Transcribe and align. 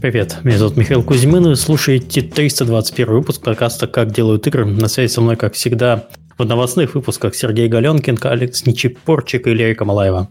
Привет, 0.00 0.38
меня 0.44 0.56
зовут 0.56 0.78
Михаил 0.78 1.02
Кузьмин, 1.02 1.44
и 1.44 1.48
вы 1.50 1.56
слушаете 1.56 2.22
321 2.22 3.12
выпуск 3.12 3.42
подкаста 3.42 3.86
«Как 3.86 4.12
делают 4.12 4.46
игры». 4.46 4.64
На 4.64 4.88
связи 4.88 5.12
со 5.12 5.20
мной, 5.20 5.36
как 5.36 5.52
всегда, 5.52 6.08
в 6.38 6.44
новостных 6.46 6.94
выпусках 6.94 7.34
Сергей 7.34 7.68
Галенкин, 7.68 8.16
Алекс 8.22 8.64
Ничипорчик 8.64 9.46
и 9.46 9.50
Лерика 9.52 9.84
Малаева. 9.84 10.30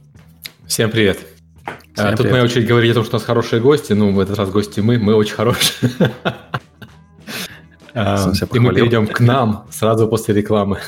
Всем 0.66 0.90
привет. 0.90 1.20
Всем 1.94 2.08
а, 2.08 2.10
тут 2.10 2.18
привет. 2.18 2.32
моя 2.32 2.44
очередь 2.46 2.66
говорить 2.66 2.92
о 2.92 2.94
том, 2.96 3.04
что 3.06 3.18
у 3.18 3.20
нас 3.20 3.26
хорошие 3.28 3.62
гости. 3.62 3.94
Ну, 3.94 4.12
в 4.12 4.20
этот 4.20 4.40
раз 4.40 4.50
гости 4.50 4.80
мы, 4.80 4.98
мы 4.98 5.14
очень 5.14 5.36
хорошие. 5.36 5.92
А, 7.94 8.32
и 8.54 8.60
мы 8.60 8.74
перейдем 8.74 9.06
к 9.06 9.20
нам 9.20 9.68
сразу 9.72 10.08
после 10.08 10.34
рекламы. 10.34 10.80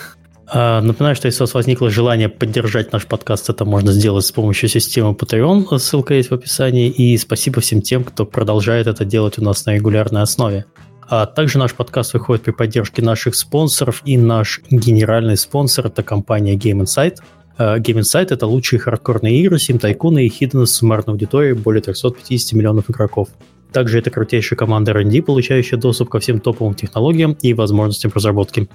А, 0.53 0.81
напоминаю, 0.81 1.15
что 1.15 1.27
если 1.27 1.41
у 1.41 1.45
вас 1.45 1.53
возникло 1.53 1.89
желание 1.89 2.27
поддержать 2.27 2.91
наш 2.91 3.05
подкаст, 3.05 3.49
это 3.49 3.63
можно 3.63 3.93
сделать 3.93 4.25
с 4.25 4.33
помощью 4.33 4.67
системы 4.67 5.13
Patreon, 5.13 5.77
ссылка 5.77 6.13
есть 6.13 6.29
в 6.29 6.33
описании, 6.33 6.89
и 6.89 7.17
спасибо 7.17 7.61
всем 7.61 7.81
тем, 7.81 8.03
кто 8.03 8.25
продолжает 8.25 8.87
это 8.87 9.05
делать 9.05 9.39
у 9.39 9.43
нас 9.43 9.65
на 9.65 9.75
регулярной 9.75 10.23
основе. 10.23 10.65
А 11.07 11.25
также 11.25 11.57
наш 11.57 11.73
подкаст 11.73 12.13
выходит 12.13 12.43
при 12.43 12.51
поддержке 12.51 13.01
наших 13.01 13.35
спонсоров, 13.35 14.01
и 14.03 14.17
наш 14.17 14.59
генеральный 14.69 15.37
спонсор– 15.37 15.85
это 15.87 16.03
компания 16.03 16.55
Game 16.55 16.81
Insight. 16.81 17.19
А, 17.57 17.79
Game 17.79 17.99
Insight– 17.99 18.27
это 18.31 18.45
лучшие 18.45 18.81
хардкорные 18.81 19.39
игры, 19.39 19.57
сим-тайкуны 19.57 20.25
и 20.25 20.29
хидны 20.29 20.67
с 20.67 20.75
суммарной 20.75 21.13
аудиторией 21.13 21.53
более 21.53 21.81
350 21.81 22.51
миллионов 22.57 22.89
игроков. 22.89 23.29
Также 23.71 23.99
это 23.99 24.09
крутейшая 24.09 24.57
команда 24.57 24.91
R&D, 24.91 25.21
получающая 25.21 25.77
доступ 25.77 26.09
ко 26.09 26.19
всем 26.19 26.41
топовым 26.41 26.75
технологиям 26.75 27.37
и 27.41 27.53
возможностям 27.53 28.11
разработки. 28.13 28.67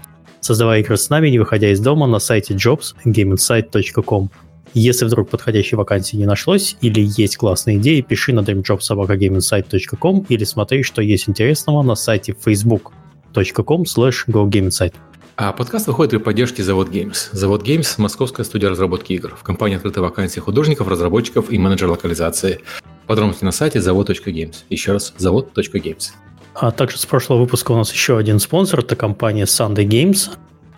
Создавай 0.47 0.81
игры 0.81 0.97
с 0.97 1.11
нами, 1.11 1.29
не 1.29 1.41
выходя 1.41 1.73
из 1.73 1.81
дома, 1.81 2.07
на 2.07 2.21
сайте 2.21 2.55
jobs.gameinsight.com. 2.55 4.31
Если 4.75 5.05
вдруг 5.05 5.29
подходящей 5.29 5.77
вакансии 5.77 6.17
не 6.17 6.25
нашлось 6.25 6.77
или 6.81 7.01
есть 7.01 7.37
классные 7.37 7.79
идеи, 7.79 8.01
пиши 8.01 8.33
на 8.33 8.45
dreamjobsobakagameinsight.com 8.45 10.27
или 10.29 10.45
смотри, 10.45 10.85
что 10.85 11.03
есть 11.03 11.29
интересного 11.29 11.83
на 11.83 11.97
сайте 11.97 12.31
facebook.com 12.33 13.83
slash. 13.83 14.93
А 15.35 15.53
подкаст 15.53 15.89
выходит 15.89 16.13
при 16.13 16.19
поддержке 16.19 16.63
Завод 16.63 16.91
Games. 16.91 17.29
Завод 17.33 17.67
Games– 17.67 17.95
московская 17.99 18.45
студия 18.45 18.71
разработки 18.71 19.15
игр. 19.15 19.35
В 19.35 19.43
компании 19.43 19.79
открыты 19.79 20.01
вакансии 20.01 20.39
художников, 20.39 20.87
разработчиков 20.87 21.51
и 21.51 21.59
менеджер 21.59 21.91
локализации. 21.91 22.61
Подробности 23.09 23.45
на 23.45 23.51
сайте 23.51 23.81
завод.games. 23.81 24.59
Еще 24.71 24.93
раз, 24.93 25.13
завод.games. 25.19 26.13
А 26.59 26.71
также 26.71 26.97
с 26.97 27.05
прошлого 27.05 27.41
выпуска 27.41 27.73
у 27.73 27.77
нас 27.77 27.93
еще 27.93 28.17
один 28.17 28.39
спонсор, 28.39 28.81
это 28.81 28.97
компания 28.97 29.45
Sunday 29.45 29.87
Games. 29.87 30.31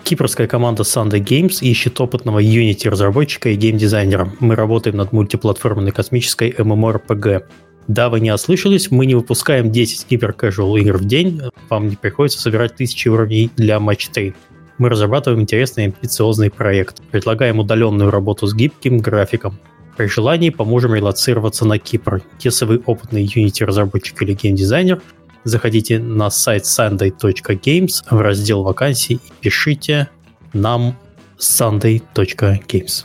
Кипрская 0.02 0.48
команда 0.48 0.82
Sunday 0.82 1.20
Games 1.20 1.60
ищет 1.60 2.00
опытного 2.00 2.42
Unity 2.42 2.88
разработчика 2.88 3.50
и 3.50 3.54
геймдизайнера. 3.54 4.32
Мы 4.40 4.56
работаем 4.56 4.96
над 4.96 5.12
мультиплатформенной 5.12 5.92
космической 5.92 6.50
MMORPG. 6.50 7.44
Да, 7.86 8.08
вы 8.08 8.18
не 8.18 8.32
ослышались, 8.32 8.90
мы 8.90 9.06
не 9.06 9.14
выпускаем 9.14 9.70
10 9.70 10.10
гиперкэжуал 10.10 10.76
игр 10.76 10.98
в 10.98 11.04
день, 11.04 11.40
вам 11.70 11.88
не 11.88 11.96
приходится 11.96 12.40
собирать 12.40 12.74
тысячи 12.74 13.08
уровней 13.08 13.50
для 13.56 13.78
матч 13.78 14.08
3. 14.08 14.34
Мы 14.78 14.88
разрабатываем 14.88 15.42
интересный 15.42 15.84
амбициозный 15.84 16.50
проект, 16.50 17.02
предлагаем 17.12 17.60
удаленную 17.60 18.10
работу 18.10 18.46
с 18.48 18.54
гибким 18.54 18.98
графиком. 18.98 19.58
При 19.96 20.06
желании 20.06 20.50
поможем 20.50 20.94
релацироваться 20.94 21.64
на 21.64 21.78
Кипр. 21.78 22.22
Если 22.40 22.64
вы 22.64 22.82
опытный 22.84 23.24
Unity 23.24 23.64
разработчик 23.64 24.22
или 24.22 24.34
геймдизайнер, 24.34 25.00
заходите 25.44 25.98
на 25.98 26.30
сайт 26.30 26.64
sunday.games 26.64 28.04
в 28.10 28.20
раздел 28.20 28.62
вакансий 28.62 29.14
и 29.14 29.32
пишите 29.40 30.08
нам 30.52 30.96
sunday.games. 31.38 33.04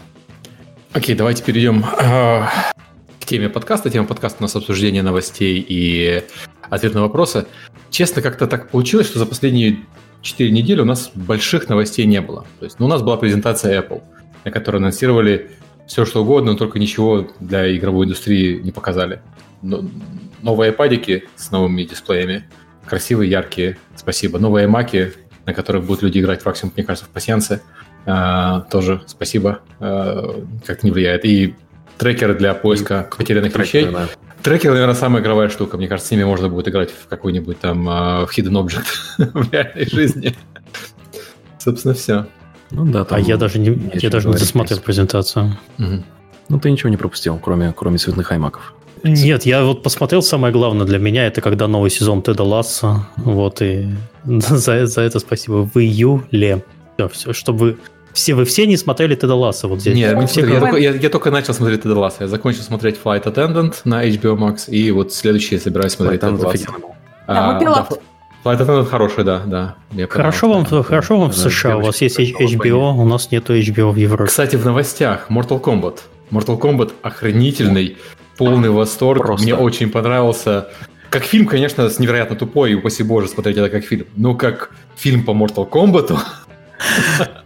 Окей, 0.93 1.15
okay, 1.15 1.17
давайте 1.17 1.43
перейдем 1.43 1.83
э, 1.83 2.45
к 3.19 3.25
теме 3.25 3.49
подкаста. 3.49 3.89
Тема 3.89 4.07
подкаста 4.07 4.37
у 4.39 4.43
нас 4.43 4.55
обсуждение 4.55 5.03
новостей 5.03 5.65
и 5.67 6.23
ответ 6.69 6.93
на 6.93 7.01
вопросы. 7.01 7.45
Честно, 7.89 8.21
как-то 8.21 8.47
так 8.47 8.69
получилось, 8.69 9.07
что 9.07 9.19
за 9.19 9.25
последние 9.25 9.79
4 10.21 10.51
недели 10.51 10.81
у 10.81 10.85
нас 10.85 11.11
больших 11.13 11.69
новостей 11.69 12.05
не 12.05 12.21
было. 12.21 12.45
То 12.59 12.65
есть, 12.65 12.79
ну, 12.79 12.85
у 12.85 12.89
нас 12.89 13.01
была 13.01 13.17
презентация 13.17 13.81
Apple, 13.81 14.01
на 14.45 14.51
которой 14.51 14.77
анонсировали 14.77 15.51
все, 15.87 16.05
что 16.05 16.23
угодно, 16.23 16.53
но 16.53 16.57
только 16.57 16.79
ничего 16.79 17.27
для 17.39 17.75
игровой 17.75 18.05
индустрии 18.05 18.59
не 18.61 18.71
показали 18.71 19.21
новые 20.43 20.71
iPad 20.71 21.23
с 21.35 21.51
новыми 21.51 21.83
дисплеями, 21.83 22.43
красивые, 22.85 23.31
яркие, 23.31 23.77
спасибо. 23.95 24.37
Новые 24.37 24.67
маки, 24.67 25.13
на 25.45 25.53
которых 25.53 25.85
будут 25.85 26.03
люди 26.03 26.19
играть 26.19 26.45
максимум, 26.45 26.73
мне 26.75 26.85
кажется, 26.85 27.09
в 27.09 27.09
пассиансе, 27.09 27.61
а, 28.05 28.61
тоже 28.71 29.01
спасибо, 29.07 29.61
а, 29.79 30.43
как 30.65 30.83
не 30.83 30.91
влияет. 30.91 31.25
И 31.25 31.55
трекеры 31.97 32.35
для 32.35 32.53
поиска 32.53 33.09
и 33.11 33.17
потерянных 33.17 33.53
трекеры, 33.53 33.85
вещей. 33.85 33.93
Да. 33.93 34.07
Трекеры, 34.43 34.73
наверное, 34.73 34.95
самая 34.95 35.21
игровая 35.21 35.49
штука. 35.49 35.77
Мне 35.77 35.87
кажется, 35.87 36.09
с 36.09 36.11
ними 36.11 36.25
можно 36.25 36.49
будет 36.49 36.67
играть 36.67 36.91
в 36.91 37.07
какой-нибудь 37.07 37.59
там 37.59 37.87
uh, 37.87 38.25
в 38.25 38.37
Hidden 38.37 38.61
Object 38.61 38.85
в 39.33 39.51
реальной 39.53 39.89
жизни. 39.89 40.35
Собственно, 41.57 41.93
все. 41.93 42.27
Ну 42.71 42.85
да, 42.85 43.05
там 43.05 43.19
а 43.19 43.21
я 43.21 43.37
даже 43.37 43.59
не, 43.59 43.91
я 43.93 44.09
даже 44.09 44.27
не 44.27 44.33
досмотрел 44.33 44.79
презентацию. 44.79 45.57
Угу. 45.79 46.03
Ну, 46.49 46.59
ты 46.59 46.71
ничего 46.71 46.89
не 46.89 46.97
пропустил, 46.97 47.39
кроме, 47.41 47.71
кроме 47.71 47.97
цветных 47.97 48.31
аймаков. 48.31 48.73
Нет, 49.03 49.45
я 49.45 49.63
вот 49.63 49.83
посмотрел, 49.83 50.21
самое 50.21 50.53
главное 50.53 50.85
для 50.85 50.97
меня, 50.97 51.27
это 51.27 51.41
когда 51.41 51.67
новый 51.67 51.89
сезон 51.89 52.21
Теда 52.21 52.43
Ласса, 52.43 53.05
вот, 53.17 53.61
и 53.61 53.89
за, 54.23 54.85
за 54.85 55.01
это 55.01 55.19
спасибо, 55.19 55.69
в 55.71 55.77
июле. 55.77 56.63
Все, 56.97 57.09
все, 57.09 57.33
чтобы 57.33 57.77
все, 58.13 58.35
вы 58.35 58.45
все 58.45 58.65
не 58.65 58.77
смотрели 58.77 59.15
Теда 59.15 59.35
Ласса 59.35 59.67
вот 59.67 59.81
здесь? 59.81 59.95
Нет, 59.95 60.29
все, 60.29 60.45
я, 60.45 60.59
только, 60.59 60.77
я, 60.77 60.91
я 60.91 61.09
только 61.09 61.31
начал 61.31 61.53
смотреть 61.53 61.81
Теда 61.83 61.99
Ласса. 61.99 62.17
Я 62.21 62.27
закончил 62.27 62.61
смотреть 62.61 62.97
Flight 63.03 63.23
Attendant 63.23 63.75
на 63.83 64.07
HBO 64.07 64.37
Max, 64.37 64.69
и 64.69 64.91
вот 64.91 65.13
следующий 65.13 65.55
я 65.55 65.61
собираюсь 65.61 65.93
смотреть 65.93 66.21
Теда 66.21 66.45
Ласса. 66.45 66.67
А, 67.27 67.59
да, 67.59 67.87
Flight 68.45 68.59
Attendant 68.59 68.85
хороший, 68.85 69.23
да, 69.23 69.41
да. 69.45 69.75
хорошо 70.07 70.49
вам, 70.49 70.65
хорошо 70.65 71.19
вам 71.19 71.31
в 71.31 71.35
США, 71.35 71.77
у 71.77 71.81
вас 71.81 72.01
есть 72.01 72.19
HBO, 72.19 72.93
у 72.93 73.05
нас 73.05 73.31
нету 73.31 73.57
HBO 73.57 73.91
в 73.91 73.95
Европе. 73.95 74.29
Кстати, 74.29 74.55
в 74.55 74.65
новостях 74.65 75.29
Mortal 75.29 75.59
Kombat. 75.59 75.99
Mortal 76.31 76.59
Kombat 76.59 76.93
охренительный 77.01 77.97
полный 78.45 78.69
восторг. 78.69 79.25
Просто. 79.25 79.43
Мне 79.43 79.55
очень 79.55 79.89
понравился. 79.89 80.69
Как 81.09 81.23
фильм, 81.23 81.45
конечно, 81.45 81.89
с 81.89 81.99
невероятно 81.99 82.35
тупой, 82.35 82.71
и 82.71 82.75
упаси 82.75 83.03
боже, 83.03 83.27
смотреть 83.27 83.57
это 83.57 83.69
как 83.69 83.83
фильм. 83.83 84.07
Но 84.15 84.35
как 84.35 84.71
фильм 84.95 85.23
по 85.23 85.31
Mortal 85.31 85.69
Kombat. 85.69 86.17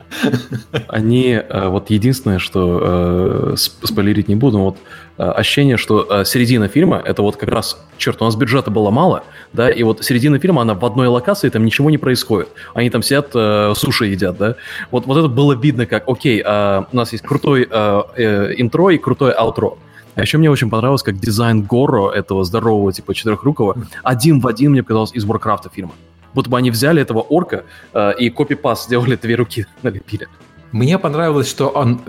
Они, 0.88 1.34
э, 1.34 1.68
вот 1.68 1.90
единственное, 1.90 2.40
что 2.40 3.54
э, 3.54 3.56
спойлерить 3.58 4.28
не 4.28 4.36
буду, 4.36 4.60
вот 4.60 4.78
э, 5.18 5.24
ощущение, 5.24 5.78
что 5.78 6.24
середина 6.24 6.68
фильма, 6.68 7.02
это 7.04 7.22
вот 7.22 7.36
как 7.36 7.50
раз, 7.50 7.80
черт, 7.98 8.22
у 8.22 8.26
нас 8.26 8.36
бюджета 8.36 8.72
было 8.72 8.90
мало, 8.90 9.24
да, 9.54 9.70
и 9.70 9.84
вот 9.84 10.04
середина 10.04 10.40
фильма, 10.40 10.62
она 10.62 10.74
в 10.74 10.86
одной 10.86 11.08
локации, 11.08 11.50
там 11.50 11.66
ничего 11.66 11.90
не 11.90 11.98
происходит. 11.98 12.50
Они 12.74 12.90
там 12.90 13.04
сидят, 13.04 13.32
суши 13.78 14.06
едят, 14.06 14.38
да. 14.38 14.56
Вот, 14.92 15.06
вот 15.06 15.18
это 15.18 15.28
было 15.28 15.54
видно, 15.54 15.86
как, 15.86 16.08
окей, 16.08 16.42
у 16.42 16.96
нас 16.96 17.12
есть 17.12 17.24
крутой 17.24 17.64
интро 17.64 18.90
и 18.90 18.98
крутое 18.98 19.34
аутро. 19.34 19.78
А 20.18 20.22
еще 20.22 20.40
мне 20.40 20.50
очень 20.50 20.70
понравилось, 20.72 21.04
как 21.04 21.20
дизайн 21.20 21.62
Горо, 21.62 22.10
этого 22.10 22.44
здорового, 22.44 22.92
типа, 22.92 23.14
четырехрукого, 23.14 23.78
один 24.02 24.40
в 24.40 24.48
один, 24.48 24.72
мне 24.72 24.82
показалось, 24.82 25.14
из 25.14 25.26
Warcraft 25.26 25.72
фильма. 25.72 25.92
Будто 26.34 26.50
бы 26.50 26.58
они 26.58 26.72
взяли 26.72 27.00
этого 27.04 27.20
орка 27.20 27.66
э, 27.94 28.14
и 28.18 28.32
копипаст 28.32 28.86
сделали, 28.86 29.16
две 29.16 29.36
руки 29.36 29.68
налепили. 29.84 30.28
Мне 30.72 30.98
понравилось, 30.98 31.48
что 31.48 31.68
он, 31.68 32.02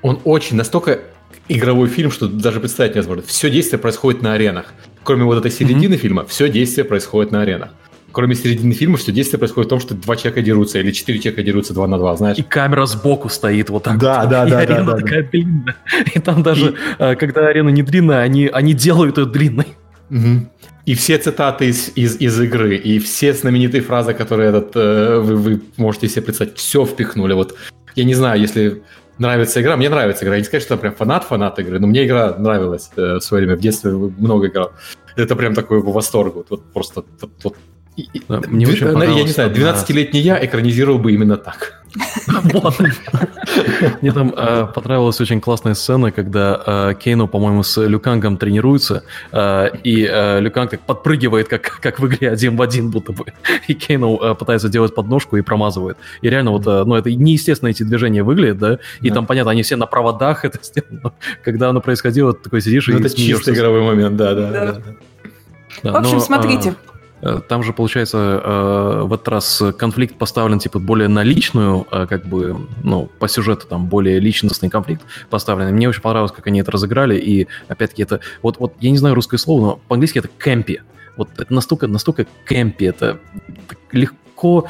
он 0.00 0.18
очень 0.24 0.56
настолько 0.56 1.00
игровой 1.48 1.88
фильм, 1.88 2.10
что 2.10 2.26
даже 2.26 2.58
представить 2.58 2.94
невозможно. 2.94 3.22
Все 3.26 3.50
действие 3.50 3.78
происходит 3.78 4.22
на 4.22 4.32
аренах. 4.32 4.72
Кроме 5.04 5.24
вот 5.24 5.36
этой 5.36 5.50
середины 5.50 5.92
mm-hmm. 5.92 5.98
фильма, 5.98 6.24
все 6.24 6.48
действие 6.48 6.86
происходит 6.86 7.32
на 7.32 7.42
аренах 7.42 7.68
кроме 8.16 8.34
середины 8.34 8.72
фильма, 8.72 8.96
что 8.96 9.12
действие 9.12 9.38
происходит 9.38 9.66
в 9.66 9.68
том, 9.68 9.78
что 9.78 9.94
два 9.94 10.16
человека 10.16 10.40
дерутся, 10.40 10.78
или 10.78 10.90
четыре 10.90 11.18
человека 11.18 11.42
дерутся 11.42 11.74
два 11.74 11.86
на 11.86 11.98
два, 11.98 12.16
знаешь. 12.16 12.38
И 12.38 12.42
камера 12.42 12.86
сбоку 12.86 13.28
стоит 13.28 13.68
вот 13.68 13.82
так 13.82 13.98
да, 13.98 14.20
вот. 14.22 14.30
Да, 14.30 14.46
и 14.46 14.50
да, 14.50 14.58
арена 14.60 14.84
да, 14.92 14.96
такая 14.96 15.22
да. 15.22 15.28
длинная. 15.28 15.76
И 16.14 16.18
там 16.20 16.42
даже, 16.42 16.70
и... 16.70 16.74
Э, 16.98 17.14
когда 17.14 17.48
арена 17.48 17.68
не 17.68 17.82
длинная, 17.82 18.20
они, 18.22 18.46
они 18.46 18.72
делают 18.72 19.18
ее 19.18 19.26
длинной. 19.26 19.66
Угу. 20.08 20.48
И 20.86 20.94
все 20.94 21.18
цитаты 21.18 21.66
из, 21.66 21.92
из, 21.94 22.18
из 22.18 22.40
игры, 22.40 22.76
и 22.76 22.98
все 23.00 23.34
знаменитые 23.34 23.82
фразы, 23.82 24.14
которые 24.14 24.48
этот, 24.48 24.70
э, 24.76 25.18
вы, 25.18 25.36
вы 25.36 25.62
можете 25.76 26.08
себе 26.08 26.22
представить, 26.22 26.56
все 26.56 26.86
впихнули. 26.86 27.34
Вот 27.34 27.54
я 27.96 28.04
не 28.04 28.14
знаю, 28.14 28.40
если 28.40 28.82
нравится 29.18 29.60
игра, 29.60 29.76
мне 29.76 29.90
нравится 29.90 30.24
игра. 30.24 30.36
Я 30.36 30.40
не 30.40 30.46
сказать, 30.46 30.62
что 30.62 30.72
я 30.72 30.78
прям 30.78 30.94
фанат-фанат 30.94 31.58
игры, 31.58 31.78
но 31.80 31.86
мне 31.86 32.06
игра 32.06 32.34
нравилась 32.38 32.90
э, 32.96 33.16
в 33.16 33.20
свое 33.20 33.44
время. 33.44 33.58
В 33.58 33.60
детстве 33.60 33.90
много 33.90 34.46
играл. 34.46 34.72
Это 35.16 35.36
прям 35.36 35.54
такой 35.54 35.82
восторг. 35.82 36.34
Вот, 36.36 36.46
вот 36.48 36.72
просто 36.72 37.04
вот, 37.20 37.30
вот 37.42 37.56
да, 38.28 38.40
мне 38.46 38.66
очень 38.66 38.86
я 38.86 39.22
не 39.22 39.28
знаю, 39.28 39.50
12-летний 39.50 40.20
я 40.20 40.44
экранизировал 40.44 40.98
бы 40.98 41.12
именно 41.12 41.36
так. 41.36 41.82
Мне 44.02 44.12
там 44.12 44.32
э, 44.36 44.66
понравилась 44.74 45.20
очень 45.20 45.40
классная 45.40 45.74
сцена, 45.74 46.12
когда 46.12 46.62
э, 46.66 46.94
Кейну, 46.98 47.28
по-моему, 47.28 47.62
с 47.62 47.80
Люкангом 47.80 48.36
тренируются, 48.36 49.04
э, 49.32 49.70
и 49.82 50.02
Люканг 50.40 50.70
так 50.70 50.80
подпрыгивает, 50.80 51.48
как, 51.48 51.80
как 51.80 51.98
в 51.98 52.06
игре 52.06 52.30
один 52.30 52.56
в 52.56 52.62
один 52.62 52.90
будто 52.90 53.12
бы, 53.12 53.24
и 53.68 53.74
Кейну 53.74 54.34
пытается 54.34 54.68
делать 54.68 54.94
подножку 54.94 55.36
и 55.36 55.42
промазывает. 55.42 55.96
И 56.20 56.28
реально 56.28 56.50
вот, 56.50 56.66
ну, 56.66 56.94
это 56.94 57.14
неестественно 57.14 57.70
эти 57.70 57.82
движения 57.82 58.22
выглядят, 58.22 58.58
да, 58.58 58.78
и 59.00 59.10
там, 59.10 59.26
понятно, 59.26 59.52
они 59.52 59.62
все 59.62 59.76
на 59.76 59.86
проводах 59.86 60.44
это 60.44 60.58
сделано. 60.62 61.12
Когда 61.42 61.70
оно 61.70 61.80
происходило, 61.80 62.32
ты 62.32 62.44
такой 62.44 62.60
сидишь 62.60 62.88
ну, 62.88 62.98
и 62.98 63.00
Это 63.00 63.16
чистый 63.16 63.54
игровой 63.54 63.82
момент, 63.82 64.16
да, 64.16 64.34
да. 64.34 64.50
да. 64.50 64.72
да. 64.72 64.82
Да, 65.82 65.92
в 65.92 65.96
общем, 65.96 66.14
но, 66.14 66.20
смотрите. 66.20 66.74
А, 67.22 67.40
там 67.40 67.62
же, 67.62 67.72
получается, 67.72 68.18
а, 68.18 69.04
в 69.04 69.12
этот 69.12 69.28
раз 69.28 69.62
конфликт 69.78 70.16
поставлен, 70.16 70.58
типа, 70.58 70.78
более 70.78 71.08
на 71.08 71.22
личную, 71.22 71.86
а, 71.90 72.06
как 72.06 72.26
бы, 72.26 72.56
ну, 72.82 73.08
по 73.18 73.28
сюжету 73.28 73.66
там 73.66 73.86
более 73.86 74.20
личностный 74.20 74.68
конфликт 74.68 75.02
поставлен. 75.30 75.74
Мне 75.74 75.88
очень 75.88 76.02
понравилось, 76.02 76.32
как 76.32 76.46
они 76.46 76.60
это 76.60 76.70
разыграли, 76.70 77.16
и, 77.18 77.48
опять-таки, 77.68 78.02
это, 78.02 78.20
вот, 78.42 78.58
вот, 78.58 78.74
я 78.80 78.90
не 78.90 78.98
знаю 78.98 79.14
русское 79.14 79.38
слово, 79.38 79.60
но 79.60 79.80
по-английски 79.88 80.18
это 80.18 80.28
кэмпи. 80.38 80.80
Вот 81.16 81.30
это 81.38 81.52
настолько, 81.52 81.86
настолько 81.86 82.26
кэмпи, 82.44 82.84
это 82.84 83.18
легко 83.90 84.68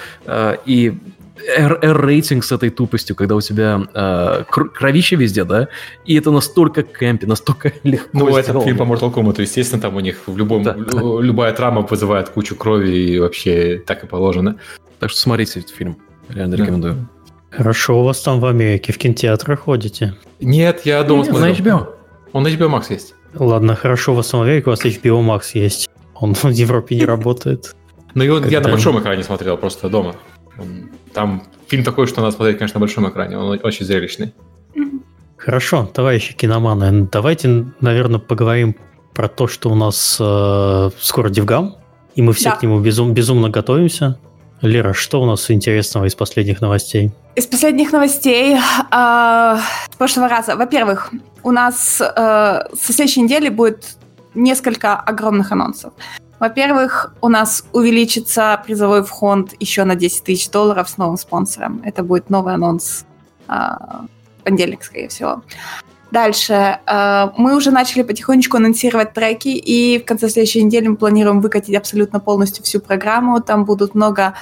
и 0.65 0.97
R-рейтинг 1.37 2.45
с 2.45 2.53
этой 2.53 2.71
тупостью, 2.71 3.17
когда 3.17 3.35
у 3.37 3.41
тебя 3.41 3.83
э, 3.95 4.45
кровище 4.49 5.17
везде, 5.17 5.45
да, 5.45 5.69
и 6.05 6.17
это 6.17 6.31
настолько 6.31 6.83
кэмпи, 6.83 7.27
настолько 7.27 7.73
легко 7.83 8.09
Ну, 8.13 8.27
сделано. 8.27 8.41
это 8.41 8.61
фильм 8.61 8.79
по 8.79 8.83
Mortal 8.83 9.13
Kombat, 9.13 9.41
естественно, 9.41 9.83
там 9.83 9.97
у 9.97 10.01
них 10.01 10.21
в 10.27 10.37
любом, 10.37 10.63
да, 10.63 10.77
любая 10.77 11.53
травма 11.53 11.83
вызывает 11.83 12.31
кучу 12.31 12.57
крови, 12.57 12.91
и 12.91 13.19
вообще 13.19 13.83
так 13.87 14.05
и 14.05 14.07
положено. 14.07 14.57
Так 14.99 15.11
что 15.11 15.21
смотрите 15.21 15.61
этот 15.61 15.71
фильм, 15.71 15.99
реально 16.29 16.57
да. 16.57 16.63
рекомендую. 16.63 17.09
Хорошо, 17.51 18.01
у 18.01 18.05
вас 18.05 18.21
там 18.21 18.41
в 18.41 18.47
Америке 18.47 18.93
в 18.93 18.99
кинотеатры 18.99 19.57
ходите? 19.57 20.15
Нет, 20.41 20.83
я 20.85 21.03
дома 21.05 21.25
Нет. 21.25 21.33
На 21.33 21.51
HBO. 21.51 21.87
Он 22.33 22.43
на 22.43 22.49
HBO 22.49 22.69
Max 22.69 22.87
есть. 22.91 23.15
Ладно, 23.35 23.75
хорошо, 23.75 24.13
у 24.13 24.17
вас 24.17 24.33
в 24.33 24.41
Америке 24.41 24.67
у 24.67 24.71
вас 24.71 24.85
HBO 24.85 25.25
Max 25.25 25.43
есть. 25.55 25.89
Он 26.15 26.35
в 26.43 26.51
Европе 26.51 26.97
не 26.97 27.05
работает. 27.05 27.75
Ну, 28.15 28.25
я 28.25 28.61
на 28.61 28.71
большом 28.71 28.99
экране 28.99 29.23
смотрел, 29.23 29.57
просто 29.59 29.89
дома. 29.89 30.17
Там 31.13 31.43
фильм 31.69 31.85
такой, 31.85 32.07
что 32.07 32.21
надо 32.21 32.35
смотреть, 32.35 32.59
конечно, 32.59 32.79
на 32.79 32.81
большом 32.81 33.09
экране. 33.09 33.39
Он 33.39 33.59
очень 33.63 33.87
зрелищный. 33.87 34.33
Хорошо, 35.37 35.87
товарищи 35.87 36.35
киноманы, 36.35 37.09
давайте, 37.13 37.67
наверное, 37.81 38.19
поговорим 38.19 38.75
про 39.15 39.29
то, 39.29 39.47
что 39.47 39.71
у 39.71 39.75
нас 39.75 40.17
э, 40.21 40.91
скоро 40.99 41.29
Дивгам, 41.31 41.77
и 42.15 42.23
мы 42.23 42.33
все 42.33 42.51
да. 42.51 42.57
к 42.57 42.63
нему 42.63 42.81
безум, 42.81 43.15
безумно 43.15 43.49
готовимся. 43.49 44.19
Лера, 44.63 44.93
что 44.95 45.23
у 45.23 45.27
нас 45.27 45.51
интересного 45.51 46.07
из 46.07 46.15
последних 46.15 46.61
новостей? 46.61 47.13
Из 47.35 47.47
последних 47.47 47.93
новостей 47.93 48.57
э, 48.57 48.59
с 48.91 49.97
прошлого 49.97 50.29
раза. 50.29 50.57
Во-первых, 50.57 51.13
у 51.43 51.51
нас 51.51 52.01
э, 52.01 52.05
со 52.05 52.93
следующей 52.93 53.21
недели 53.21 53.49
будет 53.49 53.97
несколько 54.35 54.97
огромных 54.97 55.53
анонсов. 55.53 55.93
Во-первых, 56.39 57.15
у 57.21 57.29
нас 57.29 57.65
увеличится 57.73 58.63
призовой 58.65 59.03
фонд 59.03 59.55
еще 59.59 59.85
на 59.85 59.95
10 59.95 60.25
тысяч 60.25 60.51
долларов 60.51 60.89
с 60.89 60.99
новым 60.99 61.17
спонсором. 61.17 61.81
Это 61.85 62.03
будет 62.03 62.29
новый 62.29 62.55
анонс 62.55 63.07
а, 63.49 64.05
в 64.41 64.45
понедельник, 64.45 64.85
скорее 64.85 65.09
всего. 65.09 65.43
Дальше. 66.11 66.79
Э, 66.87 67.31
мы 67.37 67.57
уже 67.57 67.71
начали 67.71 68.03
потихонечку 68.03 68.59
анонсировать 68.59 69.13
треки, 69.13 69.49
и 69.49 69.99
в 69.99 70.05
конце 70.05 70.29
следующей 70.29 70.63
недели 70.63 70.89
мы 70.89 70.97
планируем 70.97 71.41
выкатить 71.41 71.75
абсолютно 71.75 72.21
полностью 72.21 72.65
всю 72.65 72.81
программу. 72.81 73.41
Там 73.41 73.65
будут 73.65 73.95
много 73.95 74.35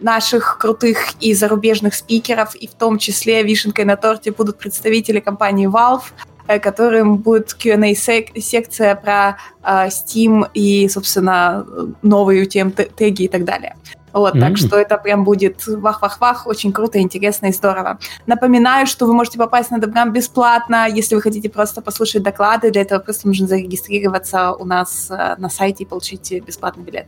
наших 0.00 0.58
крутых 0.58 1.14
и 1.20 1.34
зарубежных 1.34 1.94
спикеров, 1.94 2.54
и 2.54 2.66
в 2.66 2.74
том 2.74 2.98
числе 2.98 3.42
вишенкой 3.42 3.84
на 3.84 3.96
торте 3.96 4.32
будут 4.32 4.58
представители 4.58 5.20
компании 5.20 5.68
Valve, 5.68 6.12
Э, 6.12 6.27
которым 6.58 7.18
будет 7.18 7.52
Q&A 7.52 7.94
секция 7.94 8.94
про 8.94 9.36
э, 9.62 9.88
Steam 9.88 10.48
и, 10.54 10.88
собственно, 10.88 11.66
новые 12.02 12.46
тем 12.46 12.72
теги 12.72 13.24
и 13.24 13.28
так 13.28 13.44
далее. 13.44 13.76
Вот, 14.12 14.34
mm-hmm. 14.34 14.40
так 14.40 14.56
что 14.56 14.76
это 14.76 14.96
прям 14.96 15.24
будет 15.24 15.66
вах-вах-вах, 15.66 16.46
очень 16.46 16.72
круто, 16.72 16.98
интересно 16.98 17.46
и 17.46 17.52
здорово. 17.52 17.98
Напоминаю, 18.26 18.86
что 18.86 19.06
вы 19.06 19.12
можете 19.12 19.38
попасть 19.38 19.70
на 19.70 19.78
Добрам 19.78 20.12
бесплатно, 20.12 20.88
если 20.88 21.14
вы 21.14 21.20
хотите 21.20 21.50
просто 21.50 21.82
послушать 21.82 22.22
доклады, 22.22 22.70
для 22.70 22.82
этого 22.82 23.00
просто 23.00 23.28
нужно 23.28 23.46
зарегистрироваться 23.46 24.52
у 24.52 24.64
нас 24.64 25.10
э, 25.10 25.34
на 25.38 25.50
сайте 25.50 25.84
и 25.84 25.86
получить 25.86 26.32
бесплатный 26.44 26.84
билет. 26.84 27.06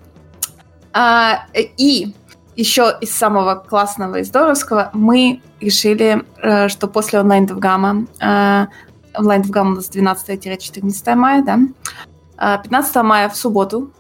А, 0.93 1.47
и 1.55 2.15
еще 2.57 2.97
из 3.01 3.11
самого 3.11 3.55
классного 3.55 4.17
и 4.17 4.23
здоровского 4.23 4.91
мы 4.93 5.41
решили, 5.61 6.23
э, 6.43 6.69
что 6.69 6.89
после 6.89 7.21
онлайн 7.21 7.47
Довгама 7.47 8.07
э, 8.21 8.67
онлайн 9.17 9.43
в 9.43 9.51
гамма 9.51 9.81
с 9.81 9.91
12-14 9.91 11.15
мая, 11.15 11.43
да. 11.43 11.59
15 12.63 12.97
а, 12.97 13.03
мая 13.03 13.29
в 13.29 13.37
субботу 13.37 13.91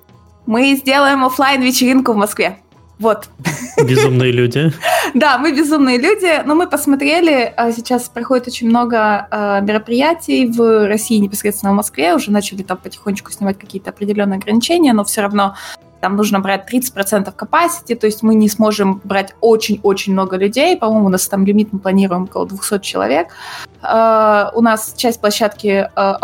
мы 0.46 0.74
сделаем 0.74 1.24
офлайн 1.24 1.62
вечеринку 1.62 2.12
в 2.12 2.16
Москве. 2.16 2.58
Вот. 2.98 3.28
Безумные 3.82 4.30
люди. 4.32 4.72
Да, 5.14 5.38
мы 5.38 5.52
безумные 5.56 5.98
люди, 5.98 6.42
но 6.44 6.54
мы 6.54 6.68
посмотрели, 6.68 7.52
а, 7.56 7.72
сейчас 7.72 8.08
проходит 8.08 8.48
очень 8.48 8.68
много 8.68 9.26
а, 9.30 9.60
мероприятий 9.60 10.46
в 10.46 10.86
России, 10.86 11.16
непосредственно 11.16 11.72
в 11.72 11.76
Москве, 11.76 12.14
уже 12.14 12.30
начали 12.30 12.62
там 12.62 12.76
потихонечку 12.76 13.32
снимать 13.32 13.58
какие-то 13.58 13.90
определенные 13.90 14.38
ограничения, 14.38 14.92
но 14.92 15.04
все 15.04 15.22
равно 15.22 15.56
там 16.00 16.16
нужно 16.16 16.40
брать 16.40 16.72
30% 16.72 17.34
capacity, 17.34 17.94
то 17.94 18.06
есть 18.06 18.22
мы 18.22 18.34
не 18.34 18.48
сможем 18.48 19.00
брать 19.04 19.34
очень-очень 19.40 20.12
много 20.12 20.36
людей. 20.36 20.76
По-моему, 20.76 21.06
у 21.06 21.08
нас 21.10 21.28
там 21.28 21.44
лимит, 21.44 21.72
мы 21.72 21.78
планируем 21.78 22.24
около 22.24 22.46
200 22.46 22.80
человек. 22.80 23.28
Uh, 23.82 24.50
у 24.54 24.60
нас 24.60 24.94
часть 24.96 25.20
площадки 25.20 25.88
uh, 25.96 26.18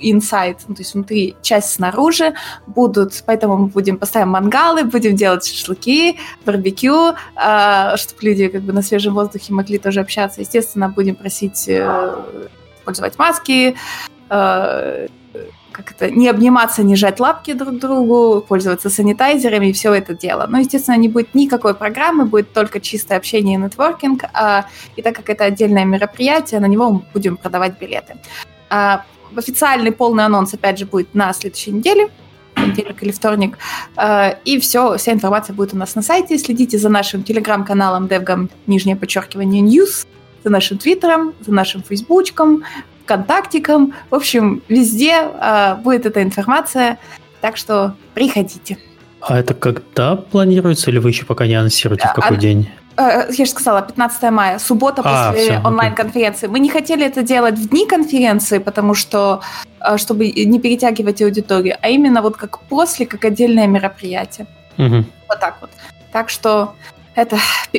inside, 0.00 0.58
ну, 0.68 0.74
то 0.74 0.82
есть 0.82 0.94
внутри, 0.94 1.36
часть 1.42 1.70
снаружи 1.70 2.34
будут, 2.66 3.22
поэтому 3.26 3.56
мы 3.56 3.66
будем 3.66 3.98
поставим 3.98 4.28
мангалы, 4.28 4.84
будем 4.84 5.16
делать 5.16 5.44
шашлыки, 5.44 6.18
барбекю, 6.44 7.14
чтобы 7.96 8.22
люди 8.22 8.48
как 8.48 8.62
бы 8.62 8.72
на 8.72 8.82
свежем 8.82 9.14
воздухе 9.14 9.52
могли 9.52 9.78
тоже 9.78 10.00
общаться. 10.00 10.40
Естественно, 10.40 10.88
будем 10.88 11.16
просить 11.16 11.68
uh, 11.68 12.48
пользовать 12.84 13.18
маски, 13.18 13.76
как 15.78 15.92
это, 15.92 16.10
не 16.10 16.28
обниматься, 16.28 16.82
не 16.82 16.96
жать 16.96 17.20
лапки 17.20 17.52
друг 17.52 17.78
другу, 17.78 18.44
пользоваться 18.46 18.90
санитайзерами 18.90 19.68
и 19.68 19.72
все 19.72 19.94
это 19.94 20.12
дело. 20.12 20.46
Но, 20.48 20.58
естественно, 20.58 20.96
не 20.96 21.08
будет 21.08 21.34
никакой 21.34 21.74
программы, 21.74 22.24
будет 22.24 22.52
только 22.52 22.80
чистое 22.80 23.16
общение 23.16 23.54
и 23.54 23.62
нетворкинг. 23.62 24.24
А, 24.32 24.66
и 24.96 25.02
так 25.02 25.14
как 25.14 25.30
это 25.30 25.44
отдельное 25.44 25.84
мероприятие, 25.84 26.58
на 26.58 26.66
него 26.66 26.90
мы 26.90 27.02
будем 27.12 27.36
продавать 27.36 27.78
билеты. 27.78 28.16
А, 28.70 29.04
официальный 29.36 29.92
полный 29.92 30.24
анонс, 30.24 30.52
опять 30.52 30.78
же, 30.80 30.86
будет 30.86 31.14
на 31.14 31.32
следующей 31.32 31.70
неделе 31.70 32.08
понедельник 32.54 33.00
или 33.02 33.12
вторник. 33.12 33.58
А, 33.94 34.36
и 34.44 34.58
все, 34.58 34.96
вся 34.96 35.12
информация 35.12 35.54
будет 35.54 35.74
у 35.74 35.76
нас 35.76 35.94
на 35.94 36.02
сайте. 36.02 36.38
Следите 36.38 36.76
за 36.76 36.88
нашим 36.88 37.22
телеграм-каналом 37.22 38.06
DevGam, 38.06 38.50
нижнее 38.66 38.96
подчеркивание, 38.96 39.62
News, 39.62 40.08
за 40.42 40.50
нашим 40.50 40.78
твиттером, 40.78 41.34
за 41.40 41.52
нашим 41.52 41.84
фейсбучком, 41.84 42.64
ВКонтактиком. 43.08 43.94
В 44.10 44.14
общем, 44.14 44.62
везде 44.68 45.14
э, 45.22 45.76
будет 45.76 46.04
эта 46.04 46.22
информация. 46.22 46.98
Так 47.40 47.56
что 47.56 47.94
приходите. 48.14 48.76
А 49.20 49.38
это 49.38 49.54
когда 49.54 50.16
планируется, 50.16 50.90
или 50.90 50.98
вы 50.98 51.08
еще 51.10 51.24
пока 51.24 51.46
не 51.46 51.54
анонсируете, 51.54 52.08
в 52.08 52.12
какой 52.12 52.36
а, 52.36 52.40
день? 52.40 52.70
Э, 52.98 53.26
я 53.30 53.44
же 53.44 53.50
сказала, 53.50 53.80
15 53.80 54.30
мая, 54.30 54.58
суббота 54.58 55.02
а, 55.04 55.32
после 55.32 55.58
онлайн-конференции. 55.64 56.48
Мы 56.48 56.60
не 56.60 56.68
хотели 56.68 57.06
это 57.06 57.22
делать 57.22 57.54
в 57.54 57.70
дни 57.70 57.86
конференции, 57.86 58.58
потому 58.58 58.94
что, 58.94 59.40
чтобы 59.96 60.28
не 60.30 60.60
перетягивать 60.60 61.22
аудиторию, 61.22 61.76
а 61.80 61.88
именно 61.88 62.20
вот 62.20 62.36
как 62.36 62.60
после, 62.60 63.06
как 63.06 63.24
отдельное 63.24 63.66
мероприятие. 63.66 64.46
Угу. 64.76 65.04
Вот 65.28 65.40
так 65.40 65.56
вот. 65.60 65.70
Так 66.12 66.28
что 66.28 66.74
это 67.22 67.38